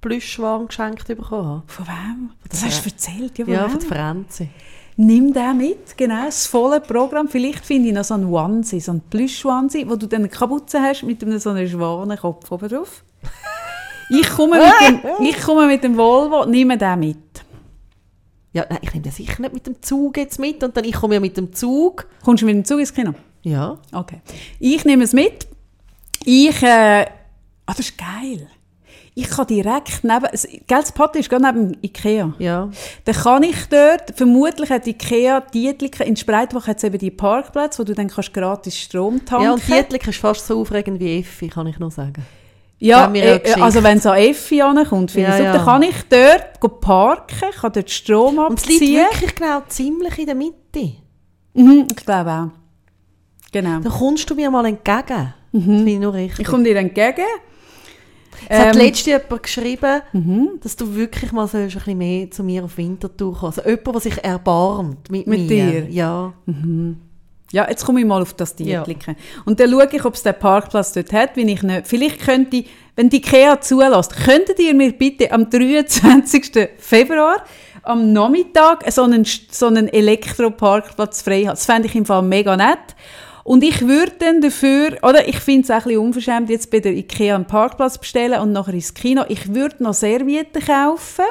Plüschwagen 0.00 0.66
geschenkt 0.66 1.06
bekommen 1.06 1.46
habe? 1.48 1.62
Von 1.68 1.86
wem? 1.86 2.30
Das 2.50 2.64
hast 2.64 2.84
du 2.84 2.90
erzählt, 2.90 3.38
ja, 3.38 3.44
von 3.44 3.54
Ja, 3.54 3.62
wem? 3.64 3.70
von 3.70 3.80
der 3.80 3.88
Franzi. 3.88 4.48
Nimm 4.96 5.32
den 5.32 5.56
mit, 5.56 5.96
genau, 5.96 6.26
das 6.26 6.46
volle 6.46 6.80
Programm. 6.80 7.28
Vielleicht 7.28 7.64
finde 7.64 7.88
ich 7.88 7.94
noch 7.94 8.04
so 8.04 8.14
einen 8.14 8.32
Onesie, 8.32 8.80
so 8.80 8.92
einen 8.92 9.00
Plüsch-Onesie, 9.00 9.88
wo 9.88 9.96
du 9.96 10.06
dann 10.06 10.20
eine 10.20 10.28
Kapuze 10.28 10.80
hast 10.80 11.02
mit 11.02 11.22
einem 11.22 11.38
so 11.38 11.50
einem 11.50 11.68
Schwanenkopf 11.68 12.50
oben 12.52 12.68
drauf. 12.68 13.02
Ich 14.10 14.28
komme 14.30 14.58
mit 14.58 15.04
dem, 15.04 15.10
ich 15.26 15.40
komme 15.40 15.66
mit 15.66 15.82
dem 15.82 15.96
Volvo, 15.96 16.44
nehme 16.46 16.78
den 16.78 17.00
mit. 17.00 17.16
Ja, 18.52 18.64
nein, 18.70 18.78
ich 18.82 18.92
nehme 18.92 19.02
den 19.02 19.12
sicher 19.12 19.42
nicht 19.42 19.52
mit 19.52 19.66
dem 19.66 19.82
Zug 19.82 20.16
jetzt 20.16 20.38
mit 20.38 20.62
und 20.62 20.76
dann 20.76 20.84
ich 20.84 20.94
komme 20.94 21.14
ja 21.14 21.20
mit 21.20 21.36
dem 21.36 21.52
Zug. 21.52 22.06
Kommst 22.22 22.42
du 22.42 22.46
mit 22.46 22.54
dem 22.54 22.64
Zug 22.64 22.78
ins 22.78 22.94
Kino? 22.94 23.14
Ja. 23.42 23.78
Okay. 23.92 24.20
Ich 24.60 24.84
nehme 24.84 25.02
es 25.02 25.12
mit. 25.12 25.48
Ich, 26.24 26.62
äh, 26.62 27.02
ah, 27.02 27.06
das 27.66 27.80
ist 27.80 27.98
geil. 27.98 28.48
Ich 29.16 29.30
kann 29.30 29.46
direkt 29.46 30.02
neben, 30.02 30.26
gell, 30.32 30.58
das 30.66 30.90
Patti 30.90 31.20
ist 31.20 31.30
gerade 31.30 31.44
neben 31.46 31.76
Ikea. 31.82 32.32
Ja. 32.40 32.68
Dann 33.04 33.14
kann 33.14 33.42
ich 33.44 33.66
dort, 33.70 34.12
vermutlich 34.16 34.70
hat 34.70 34.86
Ikea 34.88 35.40
Dietliken, 35.40 36.04
in 36.06 36.16
Spreitbach 36.16 36.66
hat 36.66 36.78
es 36.78 36.84
eben 36.84 36.98
die 36.98 37.12
Parkplätze, 37.12 37.78
wo 37.78 37.84
du 37.84 37.94
dann 37.94 38.08
kannst 38.08 38.34
gratis 38.34 38.76
Strom 38.76 39.24
tanken 39.24 39.44
Ja, 39.44 39.52
und 39.52 39.68
Dietlik 39.68 40.08
ist 40.08 40.18
fast 40.18 40.46
so 40.46 40.60
aufregend 40.60 40.98
wie 40.98 41.20
Effi, 41.20 41.48
kann 41.48 41.68
ich 41.68 41.78
nur 41.78 41.92
sagen. 41.92 42.24
Ja, 42.80 43.08
äh, 43.14 43.38
Geschichte. 43.38 43.62
also 43.62 43.82
wenn 43.84 43.98
es 43.98 44.06
an 44.06 44.16
Effi 44.18 44.60
ankommt, 44.60 45.12
finde 45.12 45.28
Ja, 45.30 45.38
ich 45.38 45.44
ja. 45.44 45.52
dann 45.52 45.64
kann 45.64 45.82
ich 45.82 45.94
dort 46.10 46.80
parken, 46.80 47.50
kann 47.60 47.72
dort 47.72 47.90
Strom 47.90 48.38
Und 48.38 48.58
es 48.58 48.66
liegt 48.66 48.82
abziehen. 48.82 49.04
wirklich 49.12 49.34
genau 49.36 49.62
ziemlich 49.68 50.18
in 50.18 50.26
der 50.26 50.34
Mitte. 50.34 50.92
Mhm, 51.54 51.86
ich 51.96 52.04
glaube 52.04 52.30
auch. 52.30 52.48
Genau. 53.52 53.78
Dann 53.78 53.92
kommst 53.92 54.28
du 54.28 54.34
mir 54.34 54.50
mal 54.50 54.66
entgegen. 54.66 55.04
Das 55.52 55.62
finde 55.62 55.90
ich 55.92 55.98
nur 56.00 56.12
richtig. 56.12 56.40
Ich 56.40 56.46
komme 56.48 56.64
dir 56.64 56.76
entgegen. 56.76 57.22
Es 58.48 58.58
hat 58.58 58.66
Ähm, 58.66 58.72
Mhm. 58.72 58.78
letztens 58.86 59.06
jemand 59.06 59.42
geschrieben, 59.42 60.02
dass 60.62 60.76
du 60.76 60.94
wirklich 60.94 61.32
mal 61.32 61.46
sollst 61.48 61.76
ein 61.76 61.78
bisschen 61.80 61.98
mehr 61.98 62.30
zu 62.30 62.42
mir 62.44 62.64
auf 62.64 62.76
Winterthur 62.76 63.34
kommen. 63.34 63.52
Also 63.56 63.62
jemand, 63.68 63.86
der 63.94 64.00
sich 64.00 64.24
erbarmt 64.24 65.10
mit, 65.10 65.26
Mit 65.26 65.40
mir. 65.40 65.46
dir? 65.48 65.88
Ja. 65.90 66.32
Ja, 67.52 67.68
jetzt 67.68 67.84
komme 67.84 68.00
ich 68.00 68.06
mal 68.06 68.20
auf 68.20 68.34
das 68.34 68.56
Dietliken. 68.56 69.14
Und 69.44 69.60
dann 69.60 69.70
schaue 69.70 69.88
ich, 69.92 70.04
ob 70.04 70.14
es 70.14 70.22
den 70.24 70.34
Parkplatz 70.34 70.92
dort 70.92 71.12
hat, 71.12 71.36
wenn 71.36 71.48
ich 71.48 71.62
nicht. 71.62 71.86
Vielleicht 71.86 72.20
könnte, 72.20 72.64
wenn 72.96 73.10
die 73.10 73.18
IKEA 73.18 73.60
zulässt, 73.60 74.16
könntet 74.24 74.58
ihr 74.58 74.74
mir 74.74 74.92
bitte 74.92 75.30
am 75.30 75.48
23. 75.48 76.68
Februar 76.78 77.44
am 77.84 78.12
Nachmittag 78.12 78.90
so 78.90 79.02
einen, 79.02 79.24
so 79.50 79.66
einen 79.66 79.88
Elektroparkplatz 79.88 81.22
frei 81.22 81.42
haben. 81.42 81.50
Das 81.50 81.66
fände 81.66 81.86
ich 81.86 81.94
im 81.94 82.06
Fall 82.06 82.22
mega 82.22 82.56
nett. 82.56 82.78
Und 83.44 83.62
ich 83.62 83.86
würde 83.86 84.12
dann 84.18 84.40
dafür, 84.40 84.96
oder 85.02 85.28
ich 85.28 85.38
finde 85.38 85.64
es 85.64 85.70
auch 85.70 85.74
ein 85.74 85.82
bisschen 85.84 85.98
unverschämt, 85.98 86.48
jetzt 86.48 86.70
bei 86.70 86.80
der 86.80 86.92
IKEA 86.92 87.34
einen 87.34 87.46
Parkplatz 87.46 87.98
bestellen 87.98 88.40
und 88.40 88.52
nachher 88.52 88.72
ins 88.72 88.94
Kino. 88.94 89.22
Ich 89.28 89.54
würde 89.54 89.82
noch 89.82 89.92
Servietten 89.92 90.64
kaufen. 90.64 91.26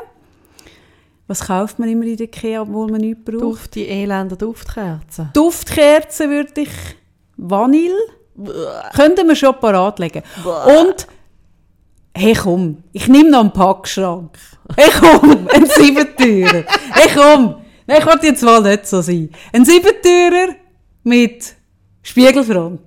Was 1.27 1.47
kauft 1.47 1.79
man 1.79 1.89
immer 1.89 2.05
in 2.05 2.15
der 2.15 2.27
IKEA, 2.27 2.61
obwohl 2.61 2.91
man 2.91 3.01
nichts 3.01 3.23
braucht? 3.25 3.41
Duft, 3.41 3.75
die 3.75 3.87
elenden 3.87 4.37
Duftkerzen. 4.37 5.31
Duftkerzen 5.33 6.29
würde 6.29 6.61
ich 6.61 6.69
Vanille. 7.35 7.97
Könnten 8.95 9.27
wir 9.27 9.35
schon 9.35 9.59
parat 9.59 9.97
legen. 9.97 10.21
Und, 10.45 11.07
hey 12.15 12.33
komm, 12.35 12.83
ich 12.91 13.07
nehme 13.07 13.31
noch 13.31 13.39
einen 13.39 13.53
Packschrank. 13.53 14.37
Hey 14.75 14.89
komm, 14.99 15.47
ein 15.51 15.65
Siebentürer. 15.65 16.63
Hey 16.91 17.09
komm, 17.13 17.55
nein, 17.87 17.97
ich 17.99 18.05
wollte 18.05 18.27
jetzt 18.27 18.43
mal 18.43 18.61
nicht 18.61 18.85
so 18.85 19.01
sein. 19.01 19.29
Ein 19.51 19.65
Siebentürer 19.65 20.55
mit 21.03 21.55
Spiegelfront. 22.03 22.81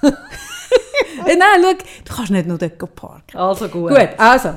hey, 0.00 0.10
nein, 1.36 1.62
schau, 1.62 1.72
du 2.04 2.14
kannst 2.14 2.30
nicht 2.30 2.46
nur 2.46 2.58
dort 2.58 2.94
parken. 2.94 3.36
Also 3.36 3.68
gut. 3.68 3.90
Gut, 3.90 4.08
also. 4.16 4.54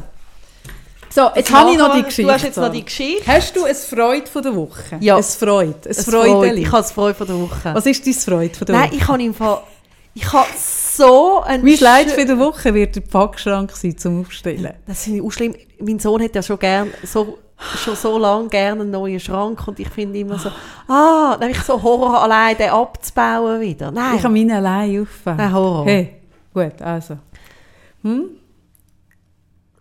So, 1.11 1.31
jetzt 1.35 1.51
habe 1.51 1.71
ich 1.71 1.77
noch 1.77 1.95
die 1.95 2.03
Geschichte. 2.03 2.21
Du 2.23 2.31
hast 2.31 2.43
jetzt 2.43 2.57
noch 2.57 2.71
die 2.71 2.85
Geschichte. 2.85 3.25
Hast 3.25 3.55
du 3.55 3.63
ein 3.65 3.73
Freude 3.75 4.27
von 4.27 4.43
der 4.43 4.55
Woche? 4.55 4.97
Ja. 4.99 5.17
Ein 5.17 5.23
Freude. 5.23 5.73
Ein 5.73 5.89
Es 5.89 6.05
freut- 6.05 6.27
Freudeli. 6.27 6.61
Ich 6.61 6.71
habe 6.71 6.81
es 6.83 6.91
Freude 6.91 7.15
von 7.15 7.27
der 7.27 7.35
Woche. 7.39 7.73
Was 7.73 7.85
ist 7.87 8.05
dein 8.05 8.13
Freude 8.13 8.53
von 8.55 8.65
der 8.67 8.75
Nein, 8.75 8.89
Woche? 8.91 8.95
ich 8.97 9.07
habe 9.07 9.23
im 9.23 9.33
Fall... 9.33 9.61
Ich 10.13 10.33
habe 10.33 10.49
so 10.57 11.41
ein... 11.41 11.63
Mein 11.63 11.77
Leid 11.77 12.11
für 12.11 12.25
die 12.25 12.37
Woche 12.37 12.73
wird 12.73 12.95
der 12.95 13.01
Packschrank 13.01 13.71
sein 13.71 13.97
zum 13.97 14.21
Aufstellen. 14.21 14.73
Das 14.85 15.03
finde 15.03 15.19
ich 15.19 15.25
auch 15.25 15.31
schlimm. 15.31 15.55
Mein 15.79 15.99
Sohn 15.99 16.21
hat 16.21 16.35
ja 16.35 16.41
schon 16.41 16.59
gern, 16.59 16.91
so, 17.03 17.37
schon 17.77 17.95
so 17.95 18.17
lange 18.17 18.49
gerne 18.49 18.81
einen 18.81 18.91
neuen 18.91 19.19
Schrank 19.19 19.67
und 19.67 19.79
ich 19.79 19.89
finde 19.89 20.19
immer 20.19 20.37
so, 20.37 20.49
ah, 20.87 21.37
dann 21.39 21.49
habe 21.49 21.51
ich 21.51 21.61
so 21.61 21.81
Horror 21.81 22.23
allein, 22.23 22.57
den 22.57 22.69
abzubauen 22.69 23.61
wieder. 23.61 23.91
Nein, 23.91 24.15
Ich 24.15 24.21
kann 24.21 24.33
meinen 24.33 24.51
allein 24.51 25.01
auffangen. 25.01 25.37
Nein, 25.37 25.53
Horror. 25.53 25.85
Hey, 25.85 26.21
gut, 26.53 26.81
also. 26.81 27.17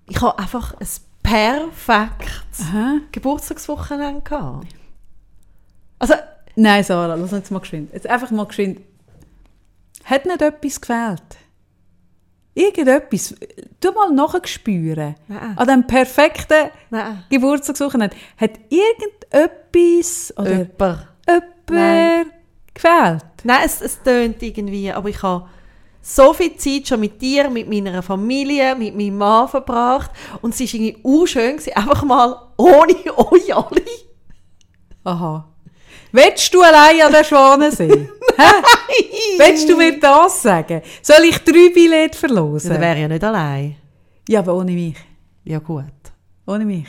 ich 0.06 0.20
habe 0.20 0.38
einfach 0.38 0.74
ein 0.74 0.88
perfektes 1.22 2.60
Aha. 2.70 2.98
Geburtstagswochenende 3.12 4.22
gehabt. 4.22 4.66
Also, 5.98 6.14
Nein, 6.60 6.82
Sarah, 6.82 7.14
lass 7.14 7.32
uns 7.32 7.52
mal 7.52 7.60
geschwind. 7.60 7.92
Jetzt 7.92 8.08
einfach 8.08 8.32
mal 8.32 8.44
geschwind. 8.44 8.80
Hat 10.04 10.26
nicht 10.26 10.42
etwas 10.42 10.80
gefehlt? 10.80 11.36
Irgendetwas. 12.54 13.34
Du 13.80 13.92
mal 13.92 14.10
nachspüren. 14.10 15.14
Nein. 15.28 15.56
An 15.56 15.68
dem 15.68 15.86
perfekten 15.86 16.70
nein, 16.90 17.24
Geburtstagswochenende. 17.30 18.16
Hat 18.36 18.58
irgendetwas 18.68 20.34
oder 20.36 20.50
jemand. 20.50 21.06
jemand 21.28 21.44
Nein. 21.70 22.26
gefehlt? 22.74 23.24
Nein, 23.44 23.60
es, 23.64 23.80
es 23.80 24.02
tönt 24.02 24.42
irgendwie, 24.42 24.90
aber 24.90 25.08
ich 25.08 25.22
habe 25.22 25.48
so 26.00 26.32
viel 26.32 26.56
Zeit 26.56 26.88
schon 26.88 27.00
mit 27.00 27.20
dir, 27.20 27.50
mit 27.50 27.68
meiner 27.68 28.02
Familie, 28.02 28.74
mit 28.74 28.96
meinem 28.96 29.18
Mann 29.18 29.48
verbracht 29.48 30.10
und 30.40 30.54
es 30.54 30.60
war 30.60 30.80
irgendwie 30.80 30.98
auch 31.04 31.26
schön, 31.26 31.56
gewesen, 31.56 31.76
einfach 31.76 32.02
mal 32.02 32.34
ohne 32.56 33.18
euch 33.30 33.54
alle. 33.54 33.82
Aha. 35.04 35.48
Willst 36.10 36.54
du 36.54 36.62
allein 36.62 37.02
an 37.02 37.12
der 37.12 37.24
Schwanensee? 37.24 38.08
Willst 39.38 39.68
du 39.68 39.76
mir 39.76 39.98
das 39.98 40.42
sagen? 40.42 40.82
Soll 41.02 41.24
ich 41.28 41.38
drei 41.38 41.70
Billette 41.74 42.14
Ja, 42.16 42.18
verlosen? 42.20 42.70
dann 42.70 42.80
wäre 42.80 43.00
ja 43.00 43.08
nicht 43.08 43.24
allein. 43.24 43.76
Ja, 44.28 44.40
aber 44.40 44.54
ohne 44.56 44.72
mich. 44.72 44.96
Ja 45.44 45.58
gut, 45.58 45.84
Ohne 46.46 46.64
mich. 46.64 46.86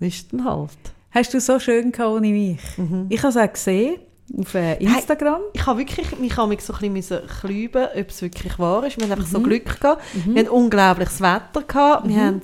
ist 0.00 0.32
dann 0.32 0.44
halt. 0.44 0.70
Hast 1.10 1.32
du 1.34 1.40
so 1.40 1.58
schön 1.58 1.90
gehabt 1.92 2.10
ohne 2.10 2.28
mich? 2.28 2.60
Mhm. 2.76 3.06
Ich 3.08 3.18
habe 3.22 3.28
es 3.28 3.36
auch 3.36 3.52
gesehen 3.52 3.96
auf 4.38 4.54
äh, 4.54 4.74
Instagram. 4.82 5.40
Ich 5.54 5.64
habe 5.66 5.78
wirklich, 5.80 6.18
mich 6.18 6.36
habe 6.36 6.48
mich 6.48 6.60
so 6.62 6.72
ein 6.74 6.92
bisschen 6.94 7.20
klüben, 7.40 7.86
ob 7.96 8.08
es 8.10 8.22
wirklich 8.22 8.58
wahr 8.58 8.84
ist. 8.86 8.96
Wir 8.98 9.04
haben 9.04 9.12
einfach 9.12 9.26
so 9.26 9.38
Mhm. 9.38 9.44
Glück 9.44 9.80
gehabt. 9.80 10.02
Wir 10.26 10.40
hatten 10.42 10.50
unglaubliches 10.50 11.20
Wetter 11.20 11.62
gehabt. 11.66 12.08
Wir 12.08 12.20
haben 12.24 12.40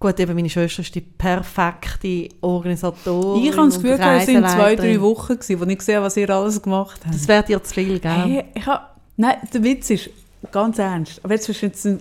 Gut, 0.00 0.18
eben 0.18 0.34
meine 0.34 0.48
Schwester 0.48 0.80
ist 0.80 0.94
die 0.94 1.02
perfekte 1.02 2.30
Organisatorin. 2.40 3.44
ich 3.44 3.54
habe 3.54 3.68
das 3.68 3.74
Gefühl, 3.74 3.92
es 3.92 4.00
waren 4.00 4.48
zwei, 4.48 4.74
drei. 4.74 4.98
Wochen, 4.98 5.34
gewesen, 5.34 5.60
wo 5.60 5.64
ich 5.66 5.76
gesehen 5.76 5.96
habe, 5.96 6.06
was 6.06 6.16
ihr 6.16 6.30
alles 6.30 6.62
gemacht 6.62 7.02
habt. 7.04 7.14
Das 7.14 7.28
wäre 7.28 7.42
dir 7.42 7.62
zu 7.62 7.74
viel, 7.74 8.00
gell? 8.00 8.10
Hey, 8.10 8.44
ich 8.54 8.64
hab, 8.64 8.98
nein, 9.18 9.36
der 9.52 9.62
Witz 9.62 9.90
ist 9.90 10.08
ganz 10.50 10.78
ernst. 10.78 11.22
Aber 11.22 11.34
jetzt 11.34 11.46
ist 11.50 11.60
jetzt, 11.60 11.84
ein, 11.84 12.00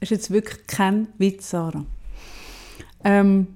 ist 0.00 0.10
jetzt 0.10 0.30
wirklich 0.30 0.66
kein 0.66 1.08
Witz, 1.18 1.50
Sarah. 1.50 1.84
Ähm, 3.04 3.48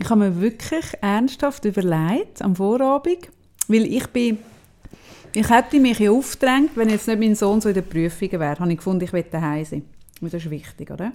ich 0.00 0.10
habe 0.10 0.18
mir 0.18 0.40
wirklich 0.40 0.84
ernsthaft 1.00 1.64
überlegt 1.64 2.42
am 2.42 2.56
Vorabend, 2.56 3.28
weil 3.68 3.84
ich 3.84 4.08
bin, 4.08 4.38
ich 5.34 5.48
hätte 5.48 5.78
mich 5.78 6.00
ja 6.00 6.10
aufgedrängt, 6.10 6.70
wenn 6.74 6.88
jetzt 6.88 7.06
nicht 7.06 7.20
mein 7.20 7.36
Sohn 7.36 7.60
so 7.60 7.68
in 7.68 7.76
den 7.76 7.88
Prüfungen 7.88 8.40
wäre, 8.40 8.58
habe 8.58 8.72
ich 8.72 8.78
gefunden, 8.78 9.04
ich 9.04 9.12
will 9.12 9.24
daheim 9.30 9.64
sein. 9.64 9.84
Das 10.20 10.34
ist 10.34 10.50
wichtig, 10.50 10.90
oder? 10.90 11.12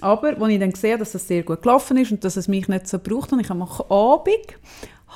Aber 0.00 0.28
als 0.28 0.48
ich 0.48 0.58
dann 0.58 0.72
gesehen 0.72 0.92
habe, 0.92 1.00
dass 1.00 1.12
das 1.12 1.28
sehr 1.28 1.42
gut 1.42 1.62
gelaufen 1.62 1.96
ist 1.96 2.10
und 2.10 2.24
dass 2.24 2.36
es 2.36 2.48
mich 2.48 2.68
nicht 2.68 2.88
so 2.88 2.98
braucht, 2.98 3.30
habe 3.32 3.42
ich 3.42 3.50
am 3.50 3.62
Abend 3.62 4.28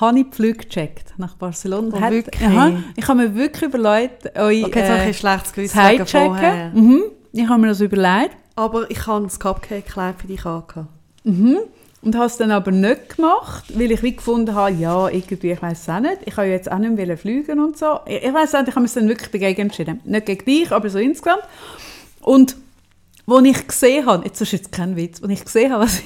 habe 0.00 0.18
ich 0.18 0.26
die 0.26 0.36
Flüge 0.36 0.58
gecheckt 0.58 1.14
nach 1.16 1.34
Barcelona. 1.36 1.96
Oh, 1.96 2.00
Hat-? 2.00 2.42
Aha, 2.42 2.72
ich 2.96 3.08
habe 3.08 3.22
mir 3.22 3.34
wirklich 3.34 3.62
überlegt, 3.62 4.26
euch 4.38 4.64
Okay, 4.64 4.80
jetzt 4.80 4.90
habe 4.90 4.98
ich 4.98 5.04
äh, 5.04 5.08
ein 5.08 5.14
schlechtes 5.14 5.52
Gewissen 5.54 5.78
wegen 5.78 6.06
vorher. 6.06 6.70
Mhm. 6.74 7.02
Ich 7.32 7.48
habe 7.48 7.60
mir 7.60 7.68
das 7.68 7.80
überlegt. 7.80 8.36
Aber 8.56 8.90
ich 8.90 9.06
habe 9.06 9.24
das 9.24 9.40
Cupcake-Kleid 9.40 10.16
für 10.18 10.26
dich 10.26 10.44
angehabt. 10.44 10.88
Und 11.24 11.58
und 12.02 12.14
habe 12.14 12.26
es 12.26 12.36
dann 12.36 12.52
aber 12.52 12.70
nicht 12.70 13.16
gemacht, 13.16 13.64
weil 13.74 13.90
ich 13.90 14.00
wie 14.00 14.14
gefunden 14.14 14.54
habe, 14.54 14.70
ja, 14.72 15.08
irgendwie, 15.08 15.50
ich 15.50 15.60
weiß 15.60 15.82
es 15.82 15.88
auch 15.88 15.98
nicht, 15.98 16.18
ich 16.24 16.34
kann 16.36 16.46
ja 16.46 16.52
jetzt 16.52 16.70
auch 16.70 16.78
nicht 16.78 16.94
mehr 16.94 17.18
fliegen 17.18 17.58
und 17.58 17.76
so. 17.76 17.98
Ich, 18.06 18.22
ich 18.22 18.32
weiß 18.32 18.52
nicht, 18.52 18.68
ich 18.68 18.74
habe 18.76 18.82
mich 18.82 18.92
dann 18.92 19.08
wirklich 19.08 19.30
dagegen 19.32 19.62
entschieden. 19.62 20.00
Nicht 20.04 20.26
gegen 20.26 20.44
dich, 20.44 20.70
aber 20.70 20.88
so 20.88 20.98
insgesamt. 20.98 21.42
Und 22.20 22.54
wo 23.26 23.40
ich 23.40 23.66
gesehen 23.66 24.06
habe, 24.06 24.24
jetzt 24.24 24.40
ist 24.40 24.52
jetzt 24.52 24.72
kein 24.72 24.96
Witz, 24.96 25.20
wo 25.22 25.28
ich 25.28 25.44
gesehen 25.44 25.72
habe, 25.72 25.84
was 25.84 26.00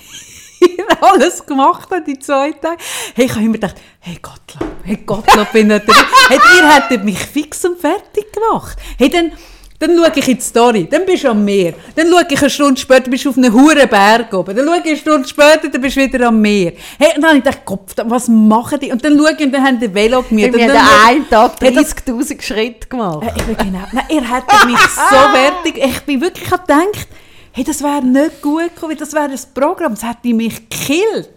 ihr 0.61 0.87
alles 1.01 1.45
gemacht 1.45 1.89
habt, 1.91 2.07
die 2.07 2.19
zwei 2.19 2.53
Tage, 2.53 2.83
hey, 3.15 3.27
ich 3.27 3.33
habe 3.33 3.45
immer 3.45 3.55
gedacht, 3.55 3.77
hey 4.01 4.19
Gottlob, 4.21 4.69
hey 4.83 4.97
Gottlob, 4.97 5.53
bin 5.53 5.71
ich 5.71 5.83
hey, 6.29 6.39
ihr 6.57 6.75
hättet 6.75 7.05
mich 7.05 7.19
fix 7.19 7.65
und 7.65 7.79
fertig 7.79 8.33
gemacht. 8.33 8.79
Hey, 8.99 9.11
dann, 9.11 9.33
dann 9.81 9.97
schaue 9.97 10.13
ich 10.15 10.29
in 10.29 10.37
die 10.37 10.43
Story, 10.43 10.87
dann 10.91 11.07
bist 11.07 11.25
du 11.25 11.31
am 11.31 11.43
Meer. 11.43 11.73
Dann 11.97 12.09
schaue 12.11 12.27
ich 12.29 12.39
eine 12.39 12.51
Stunde 12.51 12.79
später, 12.79 13.11
bist 13.11 13.25
du 13.25 13.31
auf 13.31 13.39
einem 13.39 13.53
hohen 13.55 13.89
Berg 13.89 14.33
oben. 14.35 14.55
Dann 14.55 14.67
schaue 14.67 14.77
ich 14.77 14.85
eine 14.85 14.97
Stunde 14.99 15.27
später, 15.27 15.71
dann 15.71 15.81
bist 15.81 15.97
du 15.97 16.01
wieder 16.03 16.29
am 16.29 16.39
Meer. 16.39 16.75
Hey, 16.99 17.17
und 17.17 17.23
dann 17.23 17.31
habe 17.31 17.39
ich 17.39 17.45
gedacht, 17.45 17.65
Kopf, 17.65 17.95
was 18.05 18.29
machen 18.29 18.79
die? 18.79 18.93
Und 18.93 19.03
dann 19.03 19.17
schaue 19.17 19.33
ich, 19.33 19.41
und 19.41 19.53
dann 19.53 19.65
haben 19.65 19.81
die 19.81 19.93
Velo 19.93 20.23
gemietet. 20.23 20.55
Wir 20.55 20.71
haben 20.71 21.09
einen 21.09 21.29
Tag 21.31 21.59
30'000 21.59 22.43
Schritte 22.43 22.89
gemacht. 22.89 23.27
Äh, 23.27 23.55
genau. 23.55 23.87
Nein, 23.91 24.05
ihr 24.11 24.21
hättet 24.21 24.67
mich 24.67 24.79
so 25.11 25.17
fertig, 25.33 25.79
ich 25.83 26.01
bin 26.03 26.21
wirklich 26.21 26.51
gedacht, 26.51 27.09
hey, 27.53 27.65
das 27.65 27.83
wäre 27.83 28.05
nicht 28.05 28.43
gut 28.43 28.75
gekommen, 28.75 28.99
das 28.99 29.15
wäre 29.15 29.25
ein 29.25 29.39
Programm, 29.55 29.95
das 29.95 30.07
hätte 30.07 30.35
mich 30.35 30.69
gekillt. 30.69 31.31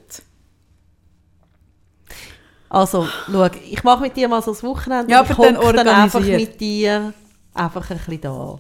Also, 2.68 3.08
schau, 3.32 3.48
ich 3.72 3.84
mache 3.86 4.02
mit 4.02 4.18
dir 4.18 4.28
mal 4.28 4.42
so 4.42 4.52
das 4.52 4.64
Wochenende. 4.64 5.10
Ja, 5.10 5.22
aber 5.22 5.30
ich 5.30 5.38
dann 5.38 5.76
dann 5.76 5.88
einfach 5.88 6.20
mit 6.20 6.60
dir 6.60 7.14
einfach 7.54 7.90
ein 7.90 7.98
bisschen 7.98 8.22
da. 8.22 8.60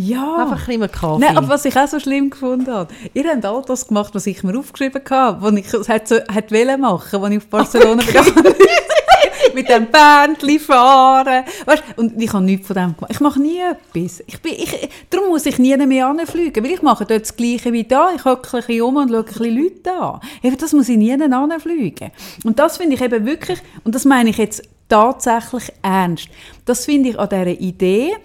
Ja. 0.00 0.36
Einfach 0.36 0.52
ein 0.52 0.58
bisschen 0.58 0.78
mehr 0.78 0.88
Kaffee. 0.88 1.24
Nein, 1.24 1.36
aber 1.36 1.48
was 1.48 1.64
ich 1.64 1.76
auch 1.76 1.88
so 1.88 1.98
schlimm 1.98 2.30
gefunden 2.30 2.72
habe, 2.72 2.94
ihr 3.14 3.28
habt 3.28 3.44
all 3.44 3.62
das 3.66 3.88
gemacht, 3.88 4.14
was 4.14 4.26
ich 4.28 4.44
mir 4.44 4.56
aufgeschrieben 4.56 5.02
habe, 5.10 5.42
was 5.42 5.52
ich 5.54 5.74
es 5.74 5.88
hätte, 5.88 6.24
so, 6.26 6.32
hätte 6.32 6.78
machen 6.78 7.24
als 7.24 7.32
ich 7.32 7.38
auf 7.38 7.46
Barcelona 7.48 8.04
gegangen 8.04 8.32
mit 9.54 9.68
dem 9.68 9.88
Bändchen 9.90 10.60
fahren. 10.60 11.44
Weißt, 11.66 11.82
und 11.96 12.22
ich 12.22 12.32
habe 12.32 12.44
nichts 12.44 12.68
von 12.68 12.76
dem 12.76 12.94
gemacht. 12.94 13.10
Ich 13.10 13.18
mache 13.18 13.40
nie 13.40 13.58
etwas. 13.58 14.22
Ich 14.28 14.40
bin, 14.40 14.52
ich, 14.52 14.88
darum 15.10 15.30
muss 15.30 15.46
ich 15.46 15.58
nie 15.58 15.76
mehr 15.76 16.06
anfliegen, 16.06 16.62
weil 16.64 16.70
ich 16.70 16.82
mache 16.82 17.04
dort 17.04 17.22
das 17.22 17.34
Gleiche 17.34 17.72
wie 17.72 17.82
da. 17.82 18.10
Ich 18.14 18.24
hocke 18.24 18.56
ein 18.56 18.64
bisschen 18.64 18.82
um 18.82 18.96
und 18.96 19.10
schaue 19.10 19.18
ein 19.18 19.24
bisschen 19.24 19.56
Leute 19.56 19.92
an. 19.92 20.20
Eben, 20.44 20.58
das 20.58 20.72
muss 20.72 20.88
ich 20.88 20.96
nie 20.96 21.12
anfliegen. 21.12 22.12
Und 22.44 22.60
das 22.60 22.76
finde 22.76 22.94
ich 22.94 23.02
eben 23.02 23.26
wirklich, 23.26 23.58
und 23.82 23.96
das 23.96 24.04
meine 24.04 24.30
ich 24.30 24.36
jetzt 24.36 24.62
tatsächlich 24.88 25.72
ernst, 25.82 26.28
das 26.64 26.84
finde 26.84 27.10
ich 27.10 27.18
an 27.18 27.28
dieser 27.28 27.60
Idee 27.60 28.16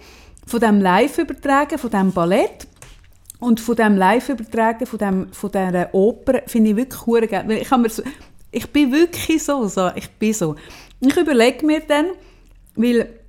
von 0.46 0.60
dem 0.60 0.80
Live-Übertragen, 0.80 1.78
von 1.78 1.90
dem 1.90 2.12
Ballett, 2.12 2.66
und 3.40 3.60
von 3.60 3.76
dem 3.76 3.96
Live-Übertragen, 3.96 4.86
von, 4.86 4.98
dem, 4.98 5.32
von 5.32 5.50
dieser 5.50 5.92
Oper, 5.92 6.42
finde 6.46 6.70
ich 6.70 6.76
wirklich 6.76 7.30
geil. 7.30 7.50
Ich, 7.50 7.68
so, 7.92 8.02
ich 8.50 8.66
bin 8.70 8.90
wirklich 8.90 9.42
so, 9.42 9.66
so, 9.68 9.90
ich 9.94 10.08
bin 10.12 10.32
so. 10.32 10.54
Ich 11.00 11.16
überlege 11.16 11.66
mir 11.66 11.80
dann, 11.80 12.06
weil 12.74 13.20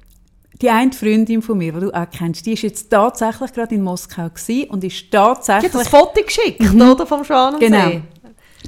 die 0.62 0.70
eine 0.70 0.94
Freundin 0.94 1.42
von 1.42 1.58
mir, 1.58 1.74
die 1.74 1.80
du 1.82 1.92
auch 1.92 2.10
kennst, 2.10 2.46
die 2.46 2.54
ist 2.54 2.62
jetzt 2.62 2.90
tatsächlich 2.90 3.52
gerade 3.52 3.76
in 3.76 3.84
Moskau 3.84 4.30
und 4.70 4.84
ist 4.86 5.12
tatsächlich... 5.12 5.72
Die 5.72 5.78
hat 5.78 5.86
das 5.86 5.90
Foto 5.90 6.24
geschickt, 6.24 6.62
mhm. 6.62 6.82
oder, 6.82 7.06
vom 7.06 7.26
Schwanensee? 7.26 7.66
Genau. 7.66 8.02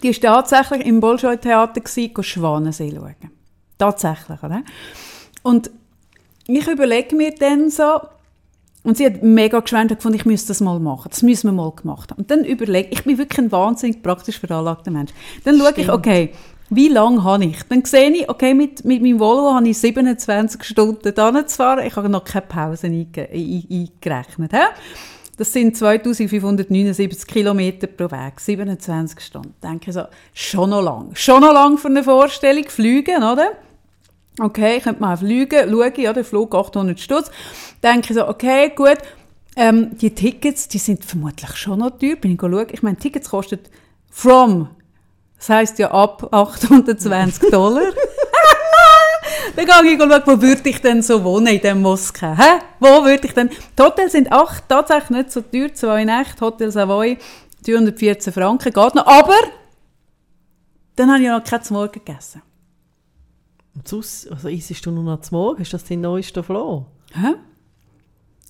Die 0.03 0.09
ist 0.09 0.21
tatsächlich 0.21 0.85
im 0.85 0.99
Bolschoi-Theater 0.99 1.79
gewesen, 1.79 2.23
Schwanensee 2.23 2.91
schauen. 2.93 3.36
Tatsächlich, 3.77 4.41
oder? 4.41 4.63
Und 5.43 5.69
ich 6.47 6.67
überlege 6.67 7.15
mir 7.15 7.33
dann 7.35 7.69
so, 7.69 7.99
und 8.83 8.95
sie 8.97 9.05
hat 9.05 9.21
mega 9.21 9.59
geschwärmt 9.59 9.91
und 9.91 9.97
gefunden, 9.97 10.17
ich 10.17 10.25
müsste 10.25 10.49
das 10.49 10.61
mal 10.61 10.79
machen. 10.79 11.09
Das 11.09 11.21
müssen 11.21 11.47
wir 11.49 11.51
mal 11.51 11.71
gemacht 11.71 12.11
haben. 12.11 12.19
Und 12.19 12.31
dann 12.31 12.45
überlege 12.45 12.87
ich, 12.91 13.03
bin 13.03 13.17
wirklich 13.17 13.39
ein 13.39 13.51
wahnsinnig 13.51 14.01
praktisch 14.01 14.39
veranlagter 14.39 14.91
Mensch. 14.91 15.11
Dann 15.43 15.57
schaue 15.57 15.73
ich, 15.75 15.91
okay, 15.91 16.31
wie 16.69 16.87
lange 16.87 17.23
habe 17.23 17.45
ich? 17.45 17.63
Dann 17.63 17.83
sehe 17.83 18.09
ich, 18.11 18.29
okay, 18.29 18.53
mit, 18.53 18.85
mit 18.85 19.01
meinem 19.01 19.19
Volvo 19.19 19.53
habe 19.53 19.67
ich 19.67 19.77
27 19.77 20.63
Stunden 20.63 21.13
da 21.13 21.43
fahren. 21.47 21.85
Ich 21.85 21.95
habe 21.97 22.07
noch 22.07 22.23
keine 22.23 22.45
Pause 22.45 22.87
eingerechnet. 22.87 24.53
He? 24.53 24.65
Das 25.37 25.53
sind 25.53 25.77
2579 25.77 27.27
Kilometer 27.27 27.87
pro 27.87 28.05
Weg, 28.05 28.39
27 28.39 29.19
Stunden. 29.19 29.53
Denke 29.61 29.89
ich 29.89 29.93
so, 29.93 30.03
schon 30.33 30.69
noch 30.69 30.81
lang. 30.81 31.09
Schon 31.13 31.41
noch 31.41 31.53
lang 31.53 31.77
für 31.77 31.89
eine 31.89 32.03
Vorstellung, 32.03 32.63
fliegen, 32.69 33.17
oder? 33.17 33.51
Okay, 34.39 34.77
ich 34.77 34.83
könnte 34.83 35.01
mal 35.01 35.17
fliegen, 35.17 35.69
schaue, 35.69 35.91
ja, 35.97 36.13
der 36.13 36.23
Flug 36.23 36.53
800 36.53 36.99
Stutz. 36.99 37.31
Denke 37.81 38.13
ich 38.13 38.15
so, 38.15 38.27
okay, 38.27 38.71
gut, 38.75 38.97
ähm, 39.55 39.97
die 39.97 40.13
Tickets, 40.13 40.67
die 40.67 40.77
sind 40.77 41.03
vermutlich 41.03 41.55
schon 41.55 41.79
noch 41.79 41.97
teuer. 41.97 42.15
Bin 42.15 42.33
ich 42.33 42.39
schauen. 42.39 42.67
Ich 42.71 42.83
meine, 42.83 42.97
Tickets 42.97 43.29
kosten 43.29 43.59
from 44.11 44.69
das 45.37 45.49
heisst 45.49 45.79
ja 45.79 45.91
ab 45.91 46.27
820 46.31 47.49
Dollar. 47.51 47.83
dann 49.55 49.65
gehe 49.65 49.93
ich 49.93 49.99
schauen, 49.99 50.21
wo 50.25 50.41
würde 50.41 50.69
ich 50.69 50.81
denn 50.81 51.01
so 51.01 51.23
wohnen 51.23 51.47
in 51.47 51.61
diesem 51.61 51.81
Moskau? 51.81 52.35
Hä? 52.35 52.59
Wo 52.79 53.03
würde 53.03 53.27
ich 53.27 53.33
denn? 53.33 53.49
Die 53.49 53.81
Hotels 53.81 54.13
sind 54.13 54.31
acht, 54.31 54.67
tatsächlich 54.67 55.09
nicht 55.11 55.31
so 55.31 55.41
teuer, 55.41 55.73
zwei 55.73 56.03
Nächte, 56.05 56.41
Hotel 56.41 56.71
Savoy, 56.71 57.17
314 57.65 58.33
Franken, 58.33 58.73
geht 58.73 58.95
noch. 58.95 59.05
Aber 59.05 59.35
dann 60.95 61.09
habe 61.09 61.19
ich 61.19 61.25
ja 61.25 61.37
noch 61.37 61.43
kein 61.43 61.61
Morgen 61.69 61.91
gegessen. 61.91 62.41
Und 63.77 63.87
sonst, 63.87 64.31
also 64.31 64.49
isst 64.49 64.85
du 64.85 64.91
nur 64.91 65.03
noch 65.03 65.21
zum 65.21 65.37
Morgen? 65.37 65.61
Ist 65.61 65.73
das 65.73 65.83
dein 65.83 66.01
neuester 66.01 66.43
Floh? 66.43 66.87
Hä? 67.13 67.35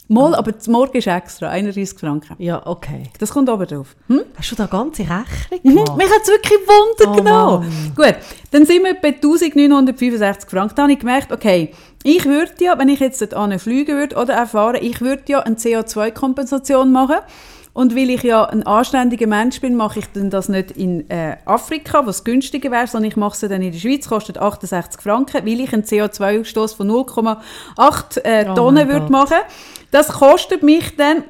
Mal, 0.10 0.36
aber 0.36 0.54
morgen 0.68 0.98
ist 0.98 1.08
extra, 1.08 1.50
31 1.50 2.00
Franken. 2.00 2.36
Ja, 2.38 2.66
okay. 2.66 3.04
Das 3.20 3.32
kommt 3.32 3.50
aber 3.50 3.66
drauf. 3.66 3.94
Hm? 4.08 4.22
Hast 4.38 4.52
du 4.52 4.56
da 4.56 4.66
ganze 4.66 5.02
Rechnung 5.02 5.60
mhm, 5.64 5.70
gemacht? 5.70 5.92
Mhm, 5.92 5.98
mich 5.98 6.10
hat 6.10 6.22
es 6.22 6.30
wirklich 6.30 6.60
Wunder 6.60 7.12
oh, 7.12 7.16
genommen. 7.16 7.94
Gut, 7.94 8.16
dann 8.52 8.66
sind 8.66 8.86
wir 8.86 8.94
bei 8.94 9.10
1965 9.10 10.50
Franken. 10.50 10.76
Da 10.76 10.84
habe 10.84 10.94
ich 10.94 11.00
gemerkt, 11.00 11.34
okay, 11.34 11.74
ich 12.04 12.24
würde 12.24 12.54
ja, 12.62 12.80
wenn 12.80 12.88
ich 12.88 13.02
jetzt 13.02 13.22
dort 13.22 13.62
fliegen 13.62 13.98
würde 13.98 14.16
oder 14.16 14.34
erfahren, 14.34 14.78
ich 14.82 15.02
würde 15.02 15.24
ja 15.28 15.40
eine 15.42 15.58
CO2-Kompensation 15.58 16.90
machen. 16.90 17.18
Und 17.78 17.96
weil 17.96 18.10
ich 18.10 18.24
ja 18.24 18.44
ein 18.44 18.64
anständiger 18.64 19.28
Mensch 19.28 19.62
bin, 19.62 19.76
mache 19.76 20.00
ich 20.00 20.08
dann 20.12 20.32
das 20.32 20.50
nicht 20.50 20.72
in 20.72 21.08
äh, 21.12 21.38
Afrika, 21.46 22.08
was 22.08 22.24
günstiger 22.24 22.72
wäre, 22.72 22.88
sondern 22.88 23.12
ich 23.12 23.16
mache 23.16 23.34
es 23.34 23.42
dann 23.42 23.62
in 23.62 23.72
der 23.72 23.78
Schweiz, 23.78 24.10
kostet 24.10 24.40
68 24.40 25.00
Franken, 25.00 25.46
weil 25.46 25.60
ich 25.60 25.72
einen 25.72 25.84
CO2-Ausstoß 25.84 26.76
von 26.76 26.90
0,8 26.90 28.24
äh, 28.24 28.46
Tonnen 28.56 28.88
oh 28.88 28.92
würde 28.92 29.12
machen. 29.12 29.38
Das 29.92 30.08
kostet 30.08 30.64
mich 30.64 30.96
dann, 30.96 31.24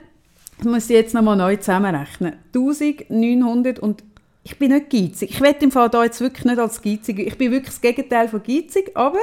ich 0.59 0.63
muss 0.63 0.85
ich 0.85 0.95
jetzt 0.95 1.13
nochmal 1.13 1.35
neu 1.35 1.57
zusammenrechnen, 1.57 2.37
1900 2.55 3.79
und 3.79 4.05
ich 4.43 4.57
bin 4.57 4.71
nicht 4.71 4.89
geizig. 4.89 5.31
Ich 5.31 5.41
werde 5.41 5.65
im 5.65 5.71
Fall 5.71 5.89
da 5.89 6.05
jetzt 6.05 6.21
wirklich 6.21 6.45
nicht 6.45 6.59
als 6.59 6.81
geizig. 6.81 7.19
Ich 7.19 7.37
bin 7.37 7.51
wirklich 7.51 7.73
das 7.73 7.81
Gegenteil 7.81 8.29
von 8.29 8.41
geizig, 8.41 8.91
aber 8.95 9.19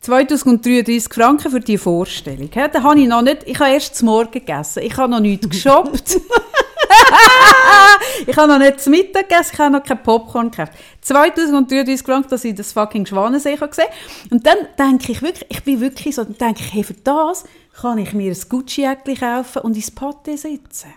2033 0.00 1.12
Franken 1.12 1.50
für 1.50 1.60
die 1.60 1.78
Vorstellung. 1.78 2.48
Ja, 2.54 2.68
da 2.68 2.82
habe 2.82 3.00
ich 3.00 3.08
noch 3.08 3.22
nicht, 3.22 3.38
ich 3.46 3.58
habe 3.58 3.72
erst 3.72 3.96
zum 3.96 4.06
Morgen 4.06 4.30
gegessen. 4.30 4.82
Ich 4.82 4.96
habe 4.96 5.10
noch 5.10 5.20
nichts 5.20 5.48
geshoppt. 5.48 6.20
ich 8.26 8.36
habe 8.36 8.52
noch 8.52 8.58
nicht 8.58 8.80
zum 8.80 8.92
Mittag 8.92 9.28
gegessen, 9.28 9.50
ich 9.52 9.58
habe 9.58 9.72
noch 9.72 9.82
kein 9.82 10.02
Popcorn 10.02 10.50
gekauft. 10.50 10.72
2033 11.02 12.06
Franken, 12.06 12.30
dass 12.30 12.44
ich 12.44 12.54
das 12.54 12.72
fucking 12.72 13.06
Schwanensee 13.06 13.56
gesehen 13.56 13.88
Und 14.30 14.46
dann 14.46 14.58
denke 14.78 15.12
ich 15.12 15.20
wirklich, 15.20 15.46
ich 15.50 15.64
bin 15.64 15.80
wirklich 15.80 16.14
so, 16.14 16.24
dann 16.24 16.38
denke 16.38 16.60
ich, 16.60 16.74
hey, 16.74 16.84
für 16.84 16.94
das 16.94 17.44
kann 17.80 17.98
ich 17.98 18.12
mir 18.12 18.32
ein 18.32 18.38
Gucci-Jäckchen 18.48 19.18
kaufen 19.18 19.62
und 19.62 19.76
ins 19.76 19.94
Paté 19.94 20.36
sitzen. 20.36 20.92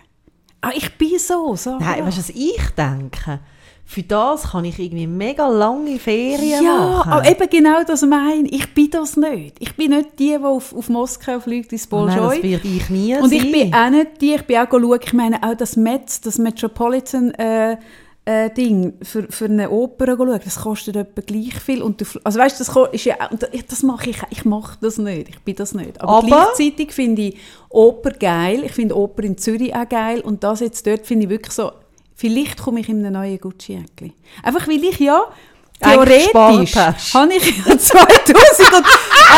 Ah, 0.60 0.70
ich 0.74 0.96
bin 0.96 1.18
so, 1.18 1.56
so. 1.56 1.78
Nein, 1.78 2.06
was 2.06 2.28
ich 2.28 2.70
denke? 2.76 3.40
Für 3.92 4.02
das 4.02 4.50
kann 4.52 4.64
ich 4.64 4.78
irgendwie 4.78 5.06
mega 5.06 5.46
lange 5.48 5.98
Ferien 5.98 6.64
ja, 6.64 6.76
machen. 6.78 7.10
Ja, 7.10 7.16
aber 7.18 7.30
eben 7.30 7.50
genau 7.50 7.84
das 7.84 8.02
meine 8.02 8.48
ich. 8.48 8.62
Ich 8.62 8.74
bin 8.74 8.90
das 8.90 9.18
nicht. 9.18 9.56
Ich 9.58 9.76
bin 9.76 9.90
nicht 9.90 10.18
die, 10.18 10.30
die 10.30 10.36
auf, 10.38 10.74
auf 10.74 10.88
Moskau 10.88 11.40
fliegt, 11.40 11.72
ins 11.72 11.86
Bolschoi. 11.86 12.16
Nein, 12.16 12.40
das 12.40 12.42
werde 12.42 12.68
ich 12.68 12.88
nie 12.88 13.14
Und 13.16 13.28
sein. 13.28 13.38
ich 13.38 13.52
bin 13.52 13.74
auch 13.74 13.90
nicht 13.90 14.20
die, 14.20 14.34
ich 14.34 14.42
bin 14.42 14.56
auch 14.56 14.70
schauen, 14.70 15.00
ich 15.04 15.12
meine 15.12 15.42
auch 15.42 15.54
das 15.54 15.76
Metz, 15.76 16.22
das 16.22 16.38
Metropolitan 16.38 17.32
äh, 17.32 17.76
äh, 18.24 18.50
Ding 18.50 18.94
für, 19.02 19.30
für 19.30 19.44
eine 19.44 19.68
Oper 19.68 20.06
schauen, 20.06 20.40
das 20.42 20.60
kostet 20.60 20.96
etwa 20.96 21.20
gleich 21.20 21.60
viel. 21.60 21.82
Und 21.82 22.00
du, 22.00 22.04
also 22.24 22.38
weißt, 22.38 22.60
das 22.60 22.70
ist 22.92 23.04
ja, 23.04 23.16
das 23.68 23.82
mache 23.82 24.08
ich, 24.08 24.22
ich 24.30 24.44
mache 24.46 24.78
das 24.80 24.96
nicht, 24.96 25.28
ich 25.28 25.40
bin 25.40 25.56
das 25.56 25.74
nicht. 25.74 26.00
Aber, 26.00 26.12
Aber 26.18 26.26
gleichzeitig 26.26 26.92
finde 26.92 27.22
ich 27.22 27.36
Oper 27.68 28.12
geil, 28.12 28.62
ich 28.64 28.72
finde 28.72 28.96
Oper 28.96 29.24
in 29.24 29.36
Zürich 29.36 29.74
auch 29.74 29.88
geil 29.88 30.20
und 30.22 30.44
das 30.44 30.60
jetzt 30.60 30.86
dort 30.86 31.06
finde 31.06 31.24
ich 31.24 31.30
wirklich 31.30 31.52
so, 31.52 31.72
Vielleicht 32.22 32.62
komme 32.62 32.78
ich 32.78 32.88
in 32.88 33.04
einem 33.04 33.14
neuen 33.14 33.36
Gucci-Jäckchen. 33.36 34.12
Einfach 34.44 34.68
weil 34.68 34.84
ich 34.84 35.00
ja 35.00 35.24
theoretisch 35.80 36.32
habe 36.32 37.34
ich 37.34 37.66
ja 37.66 37.76
2000 37.78 38.72
und, 38.76 38.86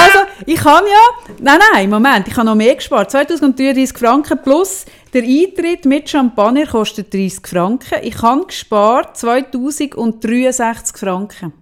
also 0.02 0.19
ich 0.44 0.62
habe 0.62 0.86
ja, 0.86 1.35
nein, 1.40 1.61
nein, 1.73 1.89
Moment, 1.89 2.28
ich 2.28 2.36
habe 2.36 2.44
noch 2.44 2.55
mehr 2.55 2.74
gespart. 2.74 3.11
2033 3.11 3.97
Franken 3.97 4.39
plus 4.43 4.85
der 5.15 5.23
Eintritt 5.23 5.86
mit 5.86 6.11
Champagner 6.11 6.66
kostet 6.66 7.15
30 7.15 7.47
Franken. 7.47 8.01
Ich 8.02 8.20
habe 8.20 8.44
gespart 8.44 9.16
2063 9.16 10.98
Franken. 10.98 11.55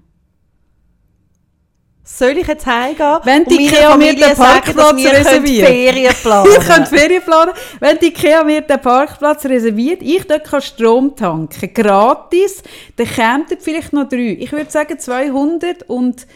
Soll 2.19 2.37
ich 2.39 2.47
jetzt 2.47 2.67
heimgehen 2.67 3.19
Wenn 3.25 3.45
die 3.45 3.67
Ikea 3.67 3.97
mir 3.97 4.15
den 4.15 4.35
Parkplatz 4.35 5.05
reserviert. 5.05 5.67
Ferien 5.67 6.15
planen 6.23 6.51
Ich 6.51 6.67
könnte 6.67 6.87
Ferien 6.87 7.23
planen. 7.23 7.53
Wenn 7.81 7.99
die 7.99 8.07
Ikea 8.07 8.45
mir 8.45 8.61
den 8.61 8.81
Parkplatz 8.81 9.45
reserviert, 9.47 10.03
ich 10.03 10.27
dort 10.27 10.45
kann 10.45 10.61
Strom 10.61 11.17
tanken, 11.17 11.73
gratis, 11.73 12.63
dann 12.97 13.07
kämen 13.07 13.47
vielleicht 13.59 13.93
noch 13.93 14.09
drei. 14.09 14.37
Ich 14.39 14.53
würde 14.53 14.71
sagen 14.71 14.99
200 14.99 15.85
und, 15.89 16.27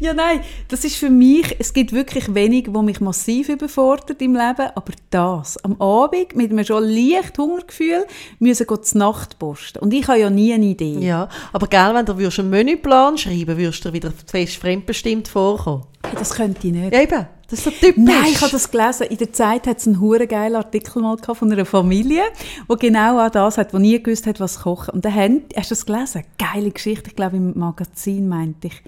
Ja, 0.00 0.12
nein, 0.12 0.40
das 0.68 0.84
ist 0.84 0.96
für 0.96 1.08
mich, 1.10 1.56
es 1.58 1.72
gibt 1.72 1.92
wirklich 1.92 2.34
wenig, 2.34 2.66
wo 2.70 2.82
mich 2.82 3.00
massiv 3.00 3.48
überfordert 3.48 4.20
im 4.20 4.34
Leben, 4.34 4.70
aber 4.74 4.92
das, 5.10 5.62
am 5.64 5.80
Abend 5.80 6.34
mit 6.34 6.50
einem 6.50 6.64
schon 6.64 6.84
leicht 6.84 7.38
Hungergefühl, 7.38 8.06
müssen 8.38 8.66
gehen 8.66 8.82
zur 8.82 8.98
Nacht 8.98 9.38
posten. 9.38 9.78
Und 9.78 9.94
ich 9.94 10.06
habe 10.08 10.18
ja 10.18 10.30
nie 10.30 10.52
eine 10.52 10.64
Idee. 10.64 10.98
Ja, 10.98 11.28
aber 11.52 11.66
gell, 11.68 11.94
wenn 11.94 12.06
du 12.16 12.22
würdest 12.22 12.40
einen 12.40 12.50
Menüplan 12.50 13.18
schreiben 13.18 13.56
würdest 13.56 13.84
du 13.84 13.88
dir 13.88 13.94
wieder 13.94 14.12
fest 14.26 14.56
fremdbestimmt 14.56 15.28
vorkommen. 15.28 15.84
Das 16.14 16.34
könnte 16.34 16.66
ich 16.66 16.72
nicht. 16.72 16.92
Ja, 16.92 17.02
eben. 17.02 17.26
Das 17.48 17.60
ist 17.60 17.64
so 17.64 17.70
typisch. 17.70 17.94
Nein, 17.96 18.32
ich 18.32 18.40
habe 18.40 18.50
das 18.50 18.70
gelesen. 18.70 19.06
In 19.06 19.18
der 19.18 19.32
Zeit 19.32 19.66
hat 19.68 19.78
es 19.78 19.86
einen 19.86 20.00
hure 20.00 20.26
geilen 20.26 20.56
Artikel 20.56 21.00
mal 21.00 21.16
gehabt 21.16 21.38
von 21.38 21.52
einer 21.52 21.64
Familie, 21.64 22.22
wo 22.66 22.74
genau 22.74 23.24
auch 23.24 23.30
das 23.30 23.56
hat, 23.56 23.72
wo 23.72 23.78
nie 23.78 24.02
gewusst 24.02 24.26
hat, 24.26 24.40
was 24.40 24.60
kochen. 24.62 24.94
Und 24.94 25.04
dann 25.04 25.14
haben, 25.14 25.42
hast 25.56 25.70
du 25.70 25.74
das 25.74 25.86
gelesen? 25.86 26.24
Geile 26.38 26.70
Geschichte, 26.70 27.10
ich 27.10 27.16
glaube 27.16 27.36
im 27.36 27.56
Magazin 27.56 28.28
meinte 28.28 28.68
ich. 28.68 28.82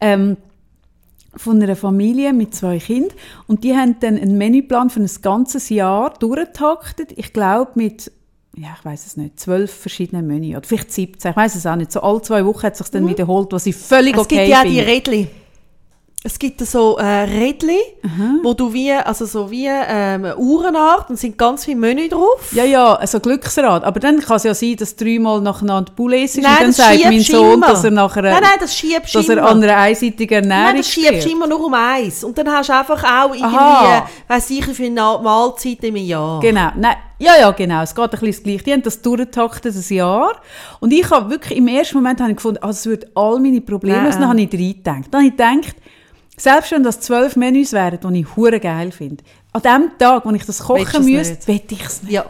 Ähm, 0.00 0.38
von 1.36 1.62
einer 1.62 1.76
Familie 1.76 2.32
mit 2.32 2.54
zwei 2.54 2.78
Kindern 2.78 3.16
und 3.46 3.62
die 3.62 3.76
haben 3.76 4.00
dann 4.00 4.16
einen 4.16 4.38
Menüplan 4.38 4.90
für 4.90 5.00
ein 5.00 5.10
ganzes 5.22 5.68
Jahr 5.68 6.14
durchgetaktet. 6.18 7.12
Ich 7.16 7.32
glaube 7.32 7.72
mit 7.74 8.10
ja, 8.60 8.74
ich 8.78 8.84
weiß 8.84 9.06
es 9.06 9.16
nicht, 9.16 9.38
zwölf 9.38 9.72
verschiedene 9.72 10.22
Menü. 10.22 10.56
Oder 10.56 10.66
vielleicht 10.66 10.92
17, 10.92 11.30
ich 11.30 11.36
weiß 11.36 11.54
es 11.54 11.66
auch 11.66 11.76
nicht. 11.76 11.92
So 11.92 12.00
alle 12.00 12.20
zwei 12.22 12.44
Wochen 12.44 12.62
hat 12.62 12.72
es 12.72 12.78
sich 12.78 12.88
dann 12.88 13.06
wiederholt, 13.06 13.52
was 13.52 13.66
ich 13.66 13.76
völlig 13.76 14.14
es 14.14 14.20
okay 14.20 14.36
gibt 14.36 14.48
ja 14.48 14.64
die 14.64 14.80
finde. 14.80 15.28
Es 16.24 16.36
gibt 16.36 16.60
so 16.66 16.98
äh, 16.98 17.04
Rädli, 17.04 17.78
wo 18.42 18.52
du 18.52 18.72
wie, 18.72 18.92
also 18.92 19.24
so 19.24 19.48
wie 19.52 19.66
ähm, 19.66 20.24
eine 20.24 20.36
Uhrenart 20.36 21.08
und 21.10 21.16
sind 21.16 21.38
ganz 21.38 21.64
viele 21.64 21.76
Menü 21.76 22.08
drauf. 22.08 22.50
Ja, 22.52 22.64
ja, 22.64 22.94
also 22.94 23.20
Glücksrad. 23.20 23.84
Aber 23.84 24.00
dann 24.00 24.18
kann 24.18 24.36
es 24.36 24.42
ja 24.42 24.52
sein, 24.52 24.74
dass 24.76 24.96
dreimal 24.96 25.40
nacheinander 25.40 25.92
Poulet 25.94 26.24
ist 26.24 26.38
Nein, 26.38 26.52
und 26.54 26.60
dann 26.62 26.72
sagt 26.72 27.04
mein 27.04 27.20
Sohn, 27.20 27.54
immer. 27.54 27.68
dass 27.68 27.84
er 27.84 27.92
nachher 27.92 28.22
Nein, 28.22 28.32
nein, 28.42 28.50
das 28.58 28.74
schiebst 28.74 29.14
dass 29.14 29.28
er 29.28 29.46
an 29.46 29.62
einer 29.62 29.76
einseitigen 29.76 30.42
Ernährung 30.42 30.64
Nein, 30.64 30.76
das 30.78 30.88
schiebst 30.88 31.20
steht. 31.22 31.32
immer 31.32 31.46
nur 31.46 31.64
um 31.64 31.72
eins. 31.74 32.24
Und 32.24 32.36
dann 32.36 32.50
hast 32.50 32.68
du 32.68 32.74
einfach 32.74 33.02
auch 33.04 33.32
irgendwie, 33.32 33.54
Aha. 33.56 34.08
weiss 34.26 34.50
ich, 34.50 34.66
wie 34.66 34.74
viele 34.74 34.90
Na- 34.90 35.18
Mahlzeiten 35.18 35.84
im 35.86 35.96
Jahr. 35.96 36.40
Genau, 36.40 36.70
nein, 36.76 36.96
ja, 37.20 37.36
ja, 37.38 37.50
genau. 37.52 37.82
Es 37.82 37.94
geht 37.94 38.04
ein 38.04 38.10
bisschen 38.10 38.26
das 38.32 38.42
Gleiche. 38.42 38.64
Die 38.64 38.72
haben 38.72 38.82
das 38.82 39.00
durchgetaktet, 39.02 39.74
ein 39.74 39.94
Jahr. 39.94 40.32
Und 40.80 40.92
ich 40.92 41.08
habe 41.10 41.30
wirklich, 41.30 41.58
im 41.58 41.68
ersten 41.68 41.96
Moment 41.96 42.20
habe 42.20 42.30
ich 42.30 42.36
gefunden, 42.36 42.58
also 42.62 42.76
es 42.76 42.86
würde 42.86 43.08
all 43.14 43.38
meine 43.38 43.60
Probleme 43.60 43.96
Nein. 43.98 44.06
lösen. 44.06 44.20
Dann 44.20 44.28
habe 44.30 44.40
ich 44.40 44.52
reingedacht. 44.52 45.04
Dann 45.12 45.20
habe 45.20 45.24
ich 45.24 45.36
gedacht, 45.36 45.76
selbst 46.38 46.72
wenn 46.72 46.82
das 46.82 47.00
zwölf 47.00 47.36
Menüs 47.36 47.72
wären, 47.72 47.98
die 48.00 48.20
ich 48.20 48.36
hure 48.36 48.60
geil 48.60 48.92
finde, 48.92 49.22
an 49.52 49.62
dem 49.62 49.98
Tag, 49.98 50.24
wo 50.24 50.30
ich 50.30 50.46
das 50.46 50.60
kochen 50.60 51.04
müsste, 51.04 51.46
wette 51.46 51.74
ich 51.74 51.84
es 51.84 52.02
nicht. 52.02 52.12
Ja. 52.12 52.24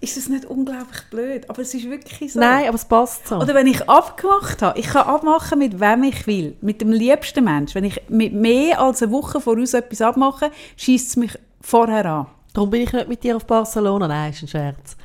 Ist 0.00 0.18
das 0.18 0.28
nicht 0.28 0.44
unglaublich 0.44 1.00
blöd? 1.10 1.48
Aber 1.48 1.62
es 1.62 1.72
ist 1.72 1.88
wirklich 1.88 2.34
so. 2.34 2.38
Nein, 2.38 2.66
aber 2.68 2.74
es 2.74 2.84
passt 2.84 3.26
so. 3.26 3.36
Oder 3.36 3.54
wenn 3.54 3.66
ich 3.66 3.88
abgemacht 3.88 4.60
habe, 4.60 4.78
ich 4.78 4.88
kann 4.88 5.06
abmachen 5.06 5.58
mit 5.58 5.80
wem 5.80 6.02
ich 6.02 6.26
will, 6.26 6.56
mit 6.60 6.82
dem 6.82 6.92
liebsten 6.92 7.42
Mensch. 7.44 7.74
Wenn 7.74 7.84
ich 7.84 8.02
mit 8.10 8.34
mehr 8.34 8.80
als 8.82 9.02
eine 9.02 9.12
Woche 9.12 9.40
voraus 9.40 9.72
etwas 9.72 10.02
abmache, 10.02 10.50
schießt 10.76 11.08
es 11.08 11.16
mich 11.16 11.38
vorher 11.62 12.04
an. 12.04 12.26
Darum 12.52 12.68
bin 12.68 12.82
ich 12.82 12.92
nicht 12.92 13.08
mit 13.08 13.24
dir 13.24 13.36
auf 13.36 13.46
Barcelona. 13.46 14.06
Nein, 14.06 14.32
ist 14.32 14.42
ein 14.42 14.48
Scherz. 14.48 14.96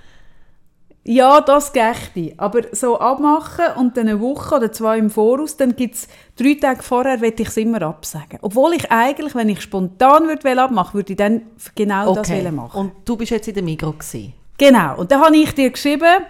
Ja, 1.03 1.41
das 1.41 1.73
gächte 1.73 2.33
Aber 2.37 2.61
so 2.71 2.99
abmachen 2.99 3.65
und 3.77 3.97
dann 3.97 4.09
eine 4.09 4.19
Woche 4.19 4.55
oder 4.55 4.71
zwei 4.71 4.97
im 4.97 5.09
Voraus, 5.09 5.57
dann 5.57 5.75
gibt 5.75 5.95
es 5.95 6.07
drei 6.35 6.55
Tage 6.55 6.83
vorher, 6.83 7.21
will 7.21 7.33
ich 7.35 7.47
es 7.47 7.57
immer 7.57 7.81
absagen. 7.81 8.39
Obwohl 8.41 8.73
ich 8.73 8.91
eigentlich, 8.91 9.33
wenn 9.33 9.49
ich 9.49 9.61
spontan 9.61 10.27
würde 10.27 10.61
abmachen 10.61 10.93
würde 10.95 11.13
ich 11.13 11.17
dann 11.17 11.43
genau 11.73 12.13
das 12.13 12.29
wollen 12.29 12.55
machen. 12.55 12.79
Und 12.79 12.91
du 13.05 13.15
bist 13.15 13.31
jetzt 13.31 13.47
in 13.47 13.53
der 13.53 13.63
Migros 13.63 13.97
gewesen. 13.97 14.33
Genau. 14.57 14.97
Und 14.97 15.11
dann 15.11 15.21
habe 15.21 15.37
ich 15.37 15.53
dir 15.55 15.69
geschrieben, 15.69 16.25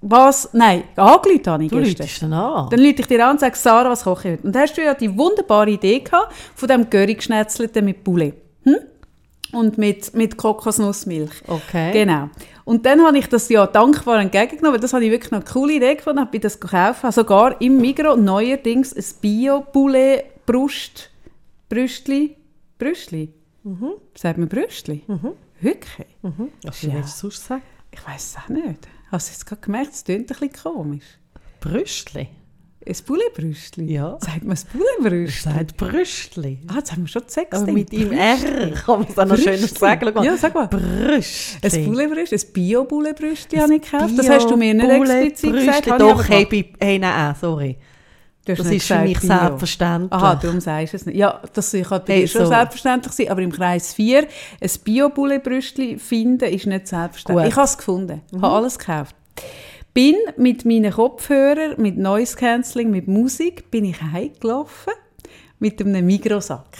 was, 0.00 0.50
nein, 0.52 0.84
angerufen 0.96 1.46
habe 1.46 1.64
ich 1.64 1.70
Du 1.70 1.78
läutest 1.78 2.22
dann 2.22 2.32
an. 2.32 2.68
Dann 2.70 2.80
rufe 2.80 3.00
ich 3.00 3.06
dir 3.06 3.24
an 3.24 3.32
und 3.32 3.40
sage, 3.40 3.56
Sarah, 3.56 3.90
was 3.90 4.04
koche 4.04 4.28
ich 4.28 4.34
heute? 4.34 4.46
Und 4.46 4.54
dann 4.54 4.62
hast 4.62 4.76
du 4.76 4.82
ja 4.82 4.94
die 4.94 5.16
wunderbare 5.16 5.70
Idee 5.70 6.00
gehabt 6.00 6.32
von 6.54 6.68
dem 6.68 6.88
Curry-Geschnetzelten 6.88 7.84
mit 7.84 8.04
Poulet. 8.04 8.34
Hm? 8.64 8.76
Und 9.52 9.78
mit, 9.78 10.14
mit 10.14 10.36
Kokosnussmilch. 10.36 11.32
Okay. 11.46 11.92
Genau. 11.92 12.28
Und 12.64 12.84
dann 12.84 13.00
habe 13.02 13.16
ich 13.18 13.28
das 13.28 13.48
ja 13.48 13.66
dankbar 13.66 14.20
entgegengenommen, 14.20 14.74
weil 14.74 14.80
das 14.80 14.92
habe 14.92 15.04
ich 15.04 15.10
wirklich 15.10 15.32
eine 15.32 15.42
coole 15.42 15.72
Idee 15.74 15.94
gefunden, 15.94 16.20
habe 16.20 16.38
das 16.38 16.60
gekauft, 16.60 17.02
habe 17.02 17.12
sogar 17.14 17.58
im 17.62 17.78
Migros 17.80 18.18
neuerdings 18.18 18.94
ein 18.94 19.04
Bio-Poulet-Brust, 19.22 21.10
Brüstli, 21.68 22.36
Brüstli? 22.78 23.32
Mhm. 23.64 23.92
Sagt 24.14 24.38
man 24.38 24.48
Brüstli? 24.48 25.02
Wirklich? 25.60 26.06
Was 26.62 26.82
Ja. 26.82 26.94
willst 26.94 27.16
du 27.16 27.30
sonst 27.30 27.46
sagen? 27.46 27.62
Ich 27.90 28.06
weiß 28.06 28.22
es 28.22 28.36
auch 28.36 28.48
nicht. 28.48 28.86
Hast 29.10 29.28
du 29.28 29.32
jetzt 29.32 29.46
gerade 29.46 29.62
gemerkt, 29.62 29.92
es 29.94 30.04
klingt 30.04 30.30
ein 30.30 30.38
bisschen 30.50 30.74
komisch. 30.74 31.04
Brüstli. 31.60 32.28
Ein 32.88 32.96
Poulet-Brüstli? 33.06 33.92
Ja. 33.92 34.16
Sagt 34.20 34.44
man 34.44 34.56
ein 34.56 34.62
Poulet-Brüstli? 34.72 35.52
Sagt 35.52 35.76
Brüstli. 35.76 36.58
Ah, 36.68 36.76
jetzt 36.76 36.92
haben 36.92 37.02
wir 37.02 37.08
schon 37.08 37.22
Sex. 37.26 37.56
Aber 37.56 37.70
mit 37.72 37.92
ihm 37.92 38.12
R 38.12 38.70
kann 38.84 39.00
man 39.00 39.06
es 39.08 39.18
auch 39.18 39.26
noch 39.26 39.36
schöner 39.36 39.58
sagen. 39.68 40.24
Ja, 40.24 40.36
sag 40.36 40.54
mal. 40.54 40.68
Brüstli. 40.68 41.70
Ein 41.80 41.84
Poulet-Brüstli, 41.84 42.38
ein 42.38 42.52
Bio-Poulet-Brüstli 42.52 43.58
habe 43.58 43.74
ich 43.74 43.82
gekauft. 43.82 44.14
Das 44.18 44.28
hast 44.28 44.50
du 44.50 44.56
mir 44.56 44.72
nicht 44.74 44.88
explizit 44.88 45.52
gesagt. 45.52 46.00
Doch, 46.00 46.28
hey, 46.28 46.72
hey, 46.80 46.98
nein, 46.98 47.34
sorry. 47.40 47.76
Du 48.44 48.52
hast 48.52 48.60
Das 48.60 48.66
nicht 48.68 48.76
ist 48.78 48.86
für 48.86 48.98
mich 49.00 49.20
Bio. 49.20 49.28
selbstverständlich. 49.28 50.12
Aha, 50.12 50.34
darum 50.36 50.58
sagst 50.60 50.94
du 50.94 50.96
es 50.96 51.04
nicht. 51.04 51.16
Ja, 51.18 51.42
das 51.52 51.70
kann 51.72 51.82
bei 52.06 52.14
Hey, 52.14 52.20
dir 52.22 52.28
schon 52.28 52.44
so. 52.44 52.48
selbstverständlich 52.48 53.12
sein, 53.12 53.28
aber 53.28 53.42
im 53.42 53.52
Kreis 53.52 53.92
4 53.92 54.20
ein 54.20 54.70
Bio-Poulet-Brüstli 54.84 55.98
finden 55.98 56.48
ist 56.50 56.66
nicht 56.66 56.88
selbstverständlich. 56.88 57.44
Gut. 57.44 57.52
Ich 57.52 57.56
habe 57.56 57.66
es 57.66 57.76
gefunden, 57.76 58.22
habe 58.40 58.48
alles 58.56 58.78
gekauft. 58.78 59.14
Bin 59.94 60.16
mit 60.36 60.64
meinen 60.64 60.92
Kopfhörern, 60.92 61.74
mit 61.80 61.96
Noise 61.98 62.36
Cancelling, 62.36 62.90
mit 62.90 63.08
Musik, 63.08 63.70
bin 63.70 63.84
ich 63.84 64.00
heimgelaufen 64.00 64.92
mit 65.58 65.80
einem 65.80 66.06
Mikrosack. 66.06 66.78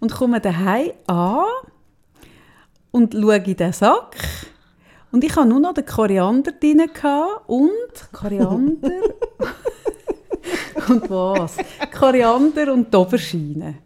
Und 0.00 0.12
komme 0.12 0.40
daheim 0.40 0.92
an 1.06 1.44
und 2.90 3.14
schaue 3.14 3.36
in 3.36 3.56
den 3.56 3.72
Sack. 3.72 4.16
Und 5.10 5.24
ich 5.24 5.34
hatte 5.34 5.48
nur 5.48 5.60
noch 5.60 5.72
den 5.72 5.86
Koriander 5.86 6.52
drin 6.52 6.82
und 7.46 8.12
Koriander 8.12 8.90
und 10.88 11.08
was? 11.10 11.56
Koriander 11.98 12.72
und 12.72 12.92
die. 12.92 13.78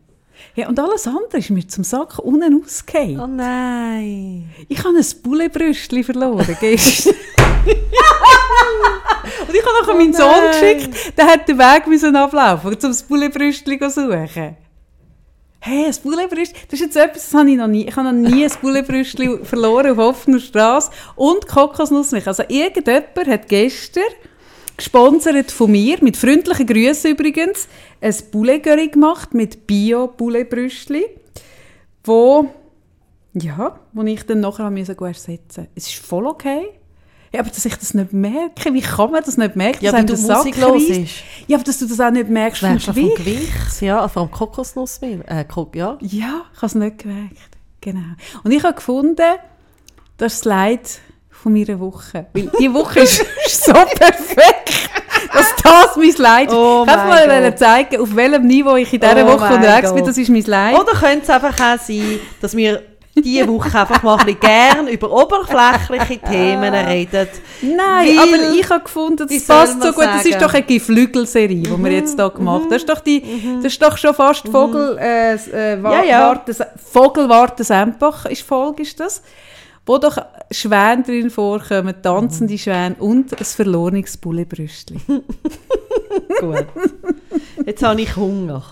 Ja, 0.54 0.68
und 0.68 0.78
alles 0.78 1.06
andere 1.06 1.38
ist 1.38 1.48
mir 1.48 1.66
zum 1.66 1.82
Sack 1.82 2.18
unten 2.18 2.62
ausgefallen. 2.62 3.20
Oh 3.20 3.26
nein. 3.26 4.50
Ich 4.68 4.84
habe 4.84 4.98
ein 4.98 5.06
Bullebrüstchen 5.22 6.04
verloren 6.04 6.56
gestern. 6.60 7.14
und 7.64 9.54
ich 9.54 9.64
habe 9.64 9.80
nachher 9.80 9.94
meinen 9.94 10.12
Sohn 10.12 10.26
nein. 10.26 10.76
geschickt, 10.78 11.16
der 11.16 11.26
hat 11.26 11.48
den 11.48 11.58
Weg 11.58 11.86
müssen 11.86 12.14
ablaufen, 12.14 12.70
um 12.70 12.78
das 12.78 13.02
Bullebrüstchen 13.02 13.80
zu 13.80 13.90
suchen. 13.90 14.56
Hey, 15.60 15.86
ein 15.86 15.94
Bullebrüstchen, 16.02 16.58
das 16.68 16.80
ist 16.80 16.86
jetzt 16.86 16.96
etwas, 16.96 17.30
das 17.30 17.34
habe 17.38 17.48
ich 17.48 17.56
noch 17.56 17.68
nie. 17.68 17.86
Ich 17.86 17.96
habe 17.96 18.12
noch 18.12 18.30
nie 18.30 18.44
ein 18.44 18.52
Bullebrüstchen 18.60 19.46
verloren 19.46 19.92
auf 19.92 19.98
offener 19.98 20.40
Straße 20.40 20.90
und 21.16 21.48
Kokosnussmilch. 21.48 22.26
Also 22.26 22.42
irgendjemand 22.48 23.26
hat 23.26 23.48
gestern, 23.48 24.02
gesponsert 24.82 25.52
von 25.52 25.70
mir, 25.70 25.98
mit 26.02 26.16
freundlichen 26.16 26.66
Grüßen 26.66 27.12
übrigens, 27.12 27.68
ein 28.00 28.14
Boulet 28.30 28.92
gemacht 28.92 29.32
mit 29.32 29.66
Bio-Bullebrüstchen, 29.66 31.04
wo, 32.04 32.50
ja, 33.32 33.78
wo 33.92 34.02
ich 34.02 34.24
dann 34.26 34.40
nachher 34.40 34.70
ersetzen 35.06 35.68
Es 35.74 35.86
ist 35.86 35.94
voll 35.94 36.26
okay. 36.26 36.64
Ja, 37.32 37.40
aber 37.40 37.48
dass 37.48 37.64
ich 37.64 37.74
das 37.76 37.94
nicht 37.94 38.12
merke, 38.12 38.74
wie 38.74 38.82
kann 38.82 39.10
man 39.10 39.22
das 39.24 39.38
nicht 39.38 39.56
merken? 39.56 39.82
Ja, 39.82 39.92
dass 39.92 40.00
du 40.02 40.06
der 40.06 40.16
Sack 40.16 40.36
Musik 40.38 40.60
los 40.60 40.82
reisst? 40.82 40.90
ist. 40.90 41.14
Ja, 41.46 41.56
aber 41.56 41.64
dass 41.64 41.78
du 41.78 41.86
das 41.86 42.00
auch 42.00 42.10
nicht 42.10 42.28
merkst 42.28 42.60
vom 42.60 42.76
du 42.76 42.80
vom 42.80 42.94
Gewicht. 42.94 43.16
Gewicht? 43.16 43.80
Ja, 43.80 44.06
vor 44.08 44.22
allem 44.22 44.30
Kokosnussmilch. 44.30 45.26
Äh, 45.26 45.44
ja. 45.74 45.96
Ja, 46.00 46.42
ich 46.52 46.56
habe 46.58 46.66
es 46.66 46.74
nicht 46.74 46.98
gemerkt. 46.98 47.36
Genau. 47.80 48.00
Und 48.44 48.52
ich 48.52 48.62
habe 48.62 48.74
gefunden, 48.74 49.16
das 50.18 50.40
das 50.40 50.44
Leid 50.44 51.00
von 51.42 51.52
meiner 51.52 51.78
Woche. 51.80 52.26
Weil 52.32 52.50
die 52.58 52.72
Woche 52.72 53.00
ist 53.00 53.24
so 53.64 53.72
perfekt, 53.72 54.90
dass 55.32 55.54
das 55.62 55.96
mein 55.96 56.14
Leid 56.16 56.48
ist. 56.48 56.54
Oh 56.54 56.84
ich 56.86 56.96
wollte 56.96 57.28
mal 57.28 57.42
Gott. 57.42 57.58
zeigen, 57.58 58.00
auf 58.00 58.14
welchem 58.14 58.46
Niveau 58.46 58.76
ich 58.76 58.92
in 58.92 59.00
dieser 59.00 59.24
Oh 59.24 59.32
Woche 59.32 59.54
unterwegs 59.54 59.92
bin. 59.92 60.00
Gott. 60.00 60.08
Das 60.08 60.18
ist 60.18 60.28
mein 60.28 60.44
Leid. 60.44 60.78
Oder 60.78 60.92
könnte 60.92 61.22
es 61.22 61.30
einfach 61.30 61.54
auch 61.54 61.78
sein, 61.84 62.20
dass 62.40 62.56
wir 62.56 62.82
diese 63.14 63.46
Woche 63.46 63.78
einfach 63.78 64.02
mal 64.02 64.18
ein 64.18 64.24
bisschen 64.24 64.40
gern 64.40 64.88
über 64.88 65.10
oberflächliche 65.12 66.18
Themen 66.18 66.72
reden. 66.74 67.28
Nein, 67.60 68.18
aber 68.18 68.54
ich 68.54 68.70
habe 68.70 68.84
gefunden, 68.84 69.26
das 69.28 69.46
passt 69.46 69.82
so 69.82 69.92
gut. 69.92 70.04
Das 70.04 70.24
ist 70.24 70.32
sagen? 70.32 70.36
Mhm. 70.36 70.40
doch 70.40 70.54
eine 70.54 70.62
Geflügelserie, 70.62 71.62
die 71.62 71.70
wir 71.84 71.92
jetzt 71.92 72.16
hier 72.18 72.30
gemacht 72.30 72.62
haben. 72.62 72.70
Das 72.70 72.82
ist 72.82 72.88
doch, 72.88 73.00
die, 73.00 73.22
das 73.56 73.72
ist 73.72 73.82
doch 73.82 73.98
schon 73.98 74.14
fast 74.14 74.48
Vogel, 74.48 74.96
äh, 74.98 75.34
äh, 75.34 75.82
Ja, 75.82 76.02
ja. 76.02 76.28
Warte, 76.28 76.54
Vogelwarte 76.90 77.64
Sempach 77.64 78.24
ist 78.26 78.42
Folge, 78.42 78.82
ist 78.82 78.98
das? 78.98 79.22
Wo 79.84 79.98
doch 79.98 80.16
Schwäne 80.50 81.02
drin 81.02 81.30
vorkommen, 81.30 81.94
tanzende 82.02 82.56
Schwäne 82.56 82.94
und 82.98 83.36
ein 83.38 83.44
verlorenes 83.44 84.16
Bullebrüstchen. 84.16 85.00
Gut. 86.40 86.66
Jetzt 87.66 87.82
habe 87.82 88.00
ich 88.00 88.14
Hunger. 88.16 88.62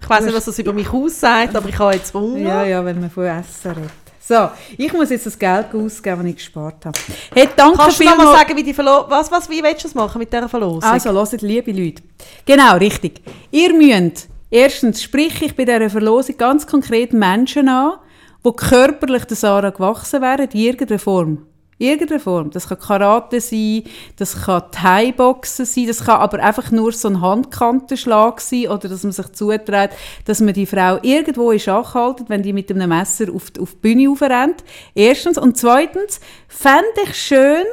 Ich 0.00 0.08
weiß 0.08 0.24
nicht, 0.24 0.34
was 0.34 0.44
das 0.44 0.58
über 0.58 0.72
mich 0.72 0.92
aussagt, 0.92 1.56
aber 1.56 1.68
ich 1.68 1.78
habe 1.78 1.94
jetzt 1.94 2.12
Hunger. 2.12 2.38
Ja, 2.38 2.64
ja, 2.64 2.84
wenn 2.84 3.00
man 3.00 3.10
von 3.10 3.24
Essen 3.24 3.70
redet. 3.72 3.90
So, 4.28 4.50
ich 4.76 4.92
muss 4.92 5.10
jetzt 5.10 5.24
das 5.24 5.38
Geld 5.38 5.66
ausgeben, 5.72 6.22
das 6.22 6.26
ich 6.26 6.36
gespart 6.36 6.84
habe. 6.84 6.98
Hey, 7.32 7.48
danke 7.54 7.78
Kannst 7.78 8.00
du 8.00 8.04
noch 8.04 8.16
mal 8.16 8.36
sagen, 8.36 8.56
wie 8.56 8.62
die 8.64 8.74
Verlo 8.74 9.04
was, 9.08 9.30
was, 9.30 9.48
wie 9.48 9.62
willst 9.62 9.84
du 9.84 9.88
das 9.88 9.94
machen 9.94 10.18
mit 10.18 10.32
dieser 10.32 10.48
Verlosung? 10.48 10.82
Also, 10.82 11.12
hört, 11.12 11.42
liebe 11.42 11.70
Leute. 11.70 12.02
Genau, 12.44 12.76
richtig. 12.76 13.22
Ihr 13.52 13.72
müsst, 13.72 14.28
erstens 14.50 15.00
sprich 15.00 15.40
ich 15.42 15.54
bei 15.54 15.64
dieser 15.64 15.88
Verlosung 15.88 16.36
ganz 16.36 16.66
konkret 16.66 17.12
Menschen 17.12 17.68
an, 17.68 17.98
die 18.46 18.56
körperlich 18.56 19.24
der 19.24 19.36
Sarah 19.36 19.70
gewachsen 19.70 20.22
wären, 20.22 20.48
in 20.50 20.60
irgendeiner 20.60 20.98
Form. 20.98 21.46
Irgendeine 21.78 22.20
Form. 22.20 22.50
Das 22.50 22.68
kann 22.68 22.78
Karate 22.78 23.38
sein, 23.38 23.82
das 24.16 24.44
kann 24.44 24.62
Thai-Boxen 24.72 25.66
sein, 25.66 25.86
das 25.86 26.04
kann 26.04 26.20
aber 26.20 26.42
einfach 26.42 26.70
nur 26.70 26.90
so 26.92 27.08
ein 27.08 27.20
Handkantenschlag 27.20 28.40
sein 28.40 28.68
oder 28.68 28.88
dass 28.88 29.02
man 29.02 29.12
sich 29.12 29.30
zuträgt, 29.32 29.94
dass 30.24 30.40
man 30.40 30.54
die 30.54 30.64
Frau 30.64 30.98
irgendwo 31.02 31.50
in 31.50 31.60
Schach 31.60 31.94
haltet, 31.94 32.30
wenn 32.30 32.42
die 32.42 32.54
mit 32.54 32.70
einem 32.70 32.88
Messer 32.88 33.26
auf 33.30 33.50
die, 33.50 33.60
auf 33.60 33.72
die 33.72 33.76
Bühne 33.76 34.10
aufrennt. 34.10 34.64
Erstens. 34.94 35.36
Und 35.36 35.58
zweitens 35.58 36.18
fände 36.48 36.86
ich 37.04 37.14
schön, 37.14 37.66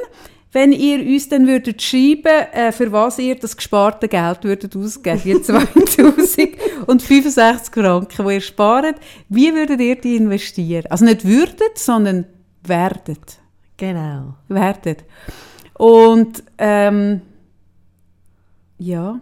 wenn 0.54 0.72
ihr 0.72 1.00
uns 1.00 1.28
dann 1.28 1.46
würdet 1.48 1.82
schreiben, 1.82 2.46
äh, 2.52 2.72
für 2.72 2.90
was 2.92 3.18
ihr 3.18 3.34
das 3.34 3.56
gesparte 3.56 4.06
Geld 4.08 4.44
würdet 4.44 4.76
ausgeben, 4.76 5.20
die 5.24 5.42
2065 5.42 6.54
Franken, 7.74 8.26
die 8.26 8.34
ihr 8.34 8.40
spart, 8.40 8.96
wie 9.28 9.52
würdet 9.52 9.80
ihr 9.80 10.00
die 10.00 10.16
investieren? 10.16 10.86
Also 10.88 11.04
nicht 11.04 11.26
würdet, 11.26 11.76
sondern 11.76 12.26
werdet. 12.62 13.40
Genau. 13.76 14.36
Werdet. 14.48 15.04
Und 15.74 16.44
ähm, 16.58 17.20
ja, 18.78 19.18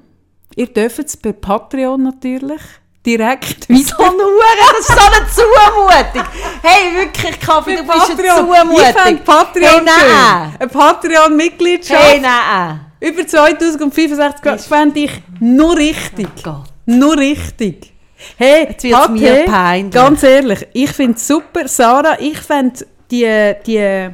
ihr 0.55 0.67
dürft 0.67 0.99
es 0.99 1.17
per 1.17 1.33
Patreon 1.33 2.03
natürlich 2.03 2.61
direkt 3.05 3.65
So 3.65 3.97
ein 4.05 4.13
Hure, 4.13 4.57
das 4.59 4.81
ist 4.81 4.89
so 4.89 4.93
eine 4.95 5.29
Zumutung. 5.29 6.27
Hey, 6.63 6.95
wirklich, 6.95 7.41
Kaffee, 7.41 7.77
du 7.77 7.83
bist 7.85 8.11
eine 8.11 8.23
Ich 8.23 8.35
Zumutung. 8.35 9.03
fände 9.03 9.23
Patreon 9.23 9.65
Hey, 9.65 9.81
nein. 9.85 10.53
Eine 10.59 10.69
Patreon-Mitgliedschaft. 10.69 12.01
Hey, 12.03 12.21
nein. 12.21 12.81
Über 13.01 13.27
2065 13.27 14.43
Grad 14.43 14.61
fände 14.61 15.01
ich 15.01 15.11
nur 15.41 15.77
richtig. 15.77 16.29
Oh. 16.47 16.57
Nur 16.87 17.17
richtig. 17.19 17.93
Hey, 18.37 18.67
Jetzt 18.69 18.85
wird's 18.85 18.97
Pate, 18.99 19.13
mir 19.13 19.45
peinlich. 19.47 19.93
ganz 19.95 20.23
ehrlich, 20.23 20.67
ich 20.73 20.91
finde 20.93 21.15
es 21.15 21.27
super. 21.27 21.67
Sarah, 21.67 22.17
ich 22.21 22.39
fände 22.39 22.87
die, 23.11 23.55
die 23.67 24.11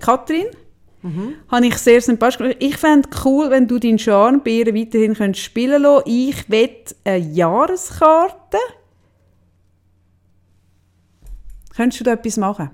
Katrin, 0.00 0.46
Mhm. 1.04 1.34
habe 1.50 1.66
ich 1.66 1.76
sehr 1.76 2.00
sympathisch. 2.00 2.56
Ich 2.60 2.78
fände 2.78 3.06
cool, 3.26 3.50
wenn 3.50 3.68
du 3.68 3.78
deinen 3.78 3.98
ihr 4.46 4.74
weiterhin 4.74 5.14
könntest 5.14 5.44
spielen 5.44 5.82
lassen 5.82 6.02
Ich 6.06 6.48
wette 6.48 6.94
eine 7.04 7.18
Jahreskarte. 7.18 8.56
Könntest 11.76 12.00
du 12.00 12.04
da 12.04 12.12
etwas 12.12 12.36
machen? 12.38 12.70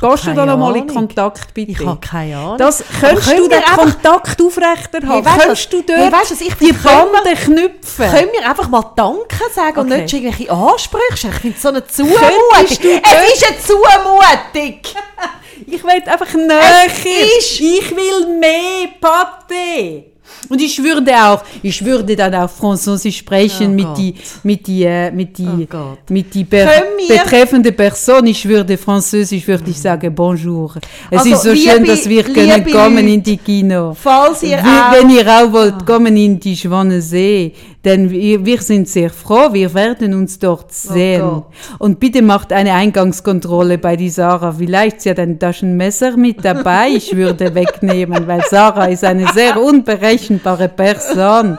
Gehst 0.00 0.26
du 0.26 0.32
da 0.34 0.46
noch 0.46 0.56
mal 0.58 0.74
in. 0.76 0.86
Kontakt 0.86 1.52
bitte? 1.54 1.72
Ich 1.72 1.84
habe 1.86 2.00
keine 2.00 2.36
Ahnung. 2.36 2.58
Das, 2.58 2.82
könntest 3.00 3.30
du 3.36 3.48
den 3.48 3.58
einfach- 3.58 3.76
Kontakt 3.76 4.40
aufrechterhalten? 4.40 5.28
Hey, 5.28 5.38
könntest 5.40 5.72
du 5.72 5.82
dort 5.82 5.98
Hey, 5.98 6.12
weißt? 6.12 6.40
Ich 6.40 6.54
die 6.54 6.72
Bande 6.72 7.34
knüpfen? 7.34 8.10
Können 8.10 8.28
wir 8.32 8.48
einfach 8.48 8.68
mal 8.68 8.84
Danke 8.96 9.36
sagen 9.54 9.78
und 9.80 9.86
Okay. 9.92 10.00
nicht 10.02 10.10
schon 10.10 10.20
irgendwelche 10.22 10.52
Ansprüche? 10.52 11.28
Ich 11.28 11.34
finde 11.34 11.56
es 11.56 11.62
so 11.62 11.68
eine 11.68 11.86
Zumutung. 11.86 12.20
Es 12.56 12.70
ist 12.70 12.84
eine 12.84 13.58
Zumutung. 13.58 14.80
Ich 15.74 15.82
will 15.82 16.02
einfach 16.06 16.34
näher. 16.34 16.86
ist- 16.86 17.60
Ich 17.60 17.90
will 17.90 18.38
mehr 18.38 18.88
Paté. 19.00 20.04
Und 20.48 20.60
ich 20.60 20.82
würde 20.82 21.12
auch, 21.14 21.42
ich 21.62 21.84
würde 21.84 22.16
dann 22.16 22.34
auch 22.34 22.50
Französisch 22.50 23.18
sprechen 23.18 23.68
Oh 23.68 23.74
mit 23.74 23.84
Gott. 23.86 23.98
die, 23.98 24.14
mit 24.42 24.66
die, 24.66 24.82
äh, 24.84 25.10
mit 25.10 25.38
die, 25.38 25.46
Oh 25.72 25.96
mit 26.10 26.34
die 26.34 26.44
be 26.44 26.66
betreffende 27.08 27.70
Person. 27.72 28.26
Ich 28.26 28.46
würde 28.46 28.76
Französisch, 28.76 29.46
würde 29.46 29.70
ich 29.70 29.78
sagen 29.80 30.14
Bonjour. 30.14 30.74
Es 31.10 31.18
Also, 31.20 31.32
ist 31.34 31.42
so 31.42 31.52
liebe- 31.52 31.70
schön, 31.70 31.84
dass 31.84 32.08
wir 32.08 32.22
können 32.24 32.64
kommen 32.70 32.96
Leute, 32.96 33.08
in 33.14 33.22
die 33.22 33.36
Kino. 33.36 33.94
Falls 33.94 34.42
ihr 34.42 34.58
Wie- 34.58 34.60
auch... 34.62 34.92
Wenn 34.92 35.10
ihr 35.10 35.26
auch 35.28 35.52
wollt, 35.52 35.86
kommen 35.86 36.16
in 36.16 36.38
die 36.40 36.56
Schwanensee, 36.56 37.52
denn 37.84 38.10
wir, 38.10 38.44
wir 38.46 38.60
sind 38.62 38.88
sehr 38.88 39.10
froh, 39.10 39.52
wir 39.52 39.74
werden 39.74 40.14
uns 40.14 40.38
dort 40.38 40.72
sehen. 40.72 41.20
Gott. 41.22 41.46
Und 41.78 41.98
bitte 41.98 42.22
macht 42.22 42.52
eine 42.52 42.74
Eingangskontrolle 42.74 43.78
bei 43.78 43.96
die 43.96 44.08
Sarah. 44.10 44.52
Vielleicht 44.52 45.00
sie 45.00 45.10
hat 45.10 45.18
ein 45.18 45.38
Taschenmesser 45.38 46.16
mit 46.16 46.44
dabei, 46.44 46.90
ich 46.90 47.16
würde 47.16 47.54
wegnehmen, 47.56 48.26
weil 48.26 48.42
Sarah 48.48 48.86
ist 48.86 49.04
eine 49.04 49.26
sehr 49.32 49.60
unberechenbare 49.60 50.68
Person. 50.68 51.58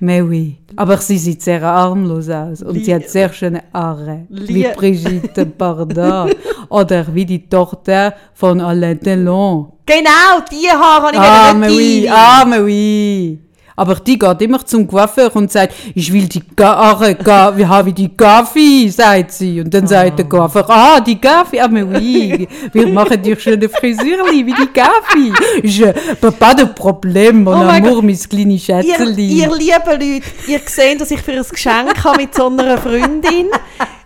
Mais 0.00 0.22
oui. 0.22 0.56
Aber 0.76 0.96
sie 0.98 1.18
sieht 1.18 1.42
sehr 1.42 1.62
armlos 1.62 2.28
aus 2.30 2.62
und 2.62 2.84
sie 2.84 2.94
hat 2.94 3.08
sehr 3.08 3.32
schöne 3.32 3.64
Haare. 3.72 4.26
Wie 4.28 4.52
Lie- 4.62 4.74
Brigitte 4.76 5.44
Bardot. 5.58 6.36
Oder 6.68 7.04
wie 7.12 7.24
die 7.26 7.48
Tochter 7.48 8.14
von 8.34 8.60
Alain 8.60 9.00
Delon. 9.00 9.72
Genau, 9.86 10.44
die 10.52 10.68
Haare 10.70 11.06
habe 11.06 11.16
ich 11.16 11.20
Ah, 11.20 11.54
mais 11.54 11.72
oui, 11.72 12.08
ah, 12.08 12.44
mais 12.46 12.60
oui. 12.62 13.38
Aber 13.78 13.94
die 13.94 14.18
geht 14.18 14.42
immer 14.42 14.64
zum 14.66 14.86
Coiffeur 14.86 15.34
und 15.36 15.50
sagt, 15.52 15.72
ich 15.94 16.12
will 16.12 16.26
die 16.28 16.42
Haare, 16.60 17.14
Ga 17.14 17.56
wir 17.56 17.68
haben 17.68 17.94
die 17.94 18.10
Gaffi, 18.16 18.90
sagt 18.90 19.32
sie. 19.32 19.60
Und 19.60 19.72
dann 19.72 19.86
sagt 19.86 20.18
der 20.18 20.26
Coiffeur, 20.28 20.68
ah, 20.68 21.00
die 21.00 21.20
Gaffi, 21.20 21.60
ah, 21.60 21.68
mais 21.68 21.84
oui, 21.84 22.48
wir 22.72 22.86
machen 22.88 23.22
dir 23.22 23.38
schöne 23.38 23.68
Frisürli, 23.68 24.44
wie 24.44 24.54
die 24.54 24.68
Gaffi. 24.72 25.32
Je, 25.62 25.92
pas 26.38 26.54
de 26.54 26.64
problème, 26.66 27.44
mon 27.44 27.54
Oh 27.54 27.64
mein 27.64 27.84
amour, 27.84 28.02
mein 28.02 28.18
kleines 28.18 28.68
Ihr, 28.68 28.82
Schätzeli. 28.82 29.26
ihr 29.40 29.54
lieben 29.56 29.86
Leute, 29.86 30.22
ihr 30.48 30.60
seht, 30.66 31.00
dass 31.00 31.10
ich 31.10 31.22
für 31.22 31.32
ein 31.32 31.44
Geschenk 31.48 32.04
habe 32.04 32.16
mit 32.22 32.34
so 32.34 32.48
einer 32.48 32.78
Freundin. 32.78 33.46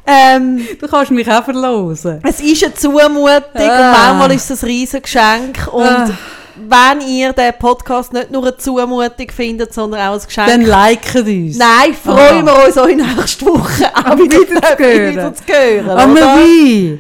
Ähm, 0.07 0.61
Du 0.81 0.89
kannst 0.89 1.11
mich 1.13 1.31
auch 1.31 1.45
verlosen. 1.45 2.21
es 2.29 2.41
ist 2.41 2.65
eine 2.65 2.75
Zumutung 2.75 3.23
und 3.23 3.61
Ah. 3.61 3.95
manchmal 4.17 4.33
ist 4.37 4.51
es 4.51 4.63
ein 4.63 4.67
riesen 4.69 5.01
Geschenk. 5.01 5.69
Und 5.73 5.87
Ah. 5.87 6.11
Wenn 6.57 7.01
ihr 7.09 7.33
den 7.33 7.53
Podcast 7.59 8.13
nicht 8.13 8.31
nur 8.31 8.43
eine 8.43 8.57
Zumutung 8.57 9.31
findet, 9.31 9.73
sondern 9.75 10.01
auch 10.01 10.15
ein 10.15 10.27
Geschenk. 10.27 10.49
Dann 10.49 10.63
liken 10.63 11.47
uns. 11.47 11.59
Nein, 11.59 11.95
freuen 11.95 12.45
wir 12.45 12.67
uns 12.67 12.77
euch 12.77 12.97
nächste 12.97 13.47
Woche 13.47 13.91
auch 13.95 14.17
wieder, 14.17 14.39
wieder 14.39 14.77
zu 14.77 14.85
hören. 14.85 15.13
wieder 15.13 15.35
zu 15.35 15.45
hören. 15.47 15.85
Oder? 15.85 16.07
revoir. 16.07 16.99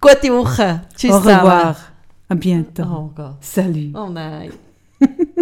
Gute 0.00 0.32
Woche. 0.32 0.80
Tschüss 0.96 1.12
Au 1.12 1.18
revoir. 1.18 1.76
À 2.28 2.34
bientôt. 2.34 2.84
Oh. 2.84 3.10
Salut. 3.40 3.94
Oh 3.94 4.08
nein. 4.08 4.52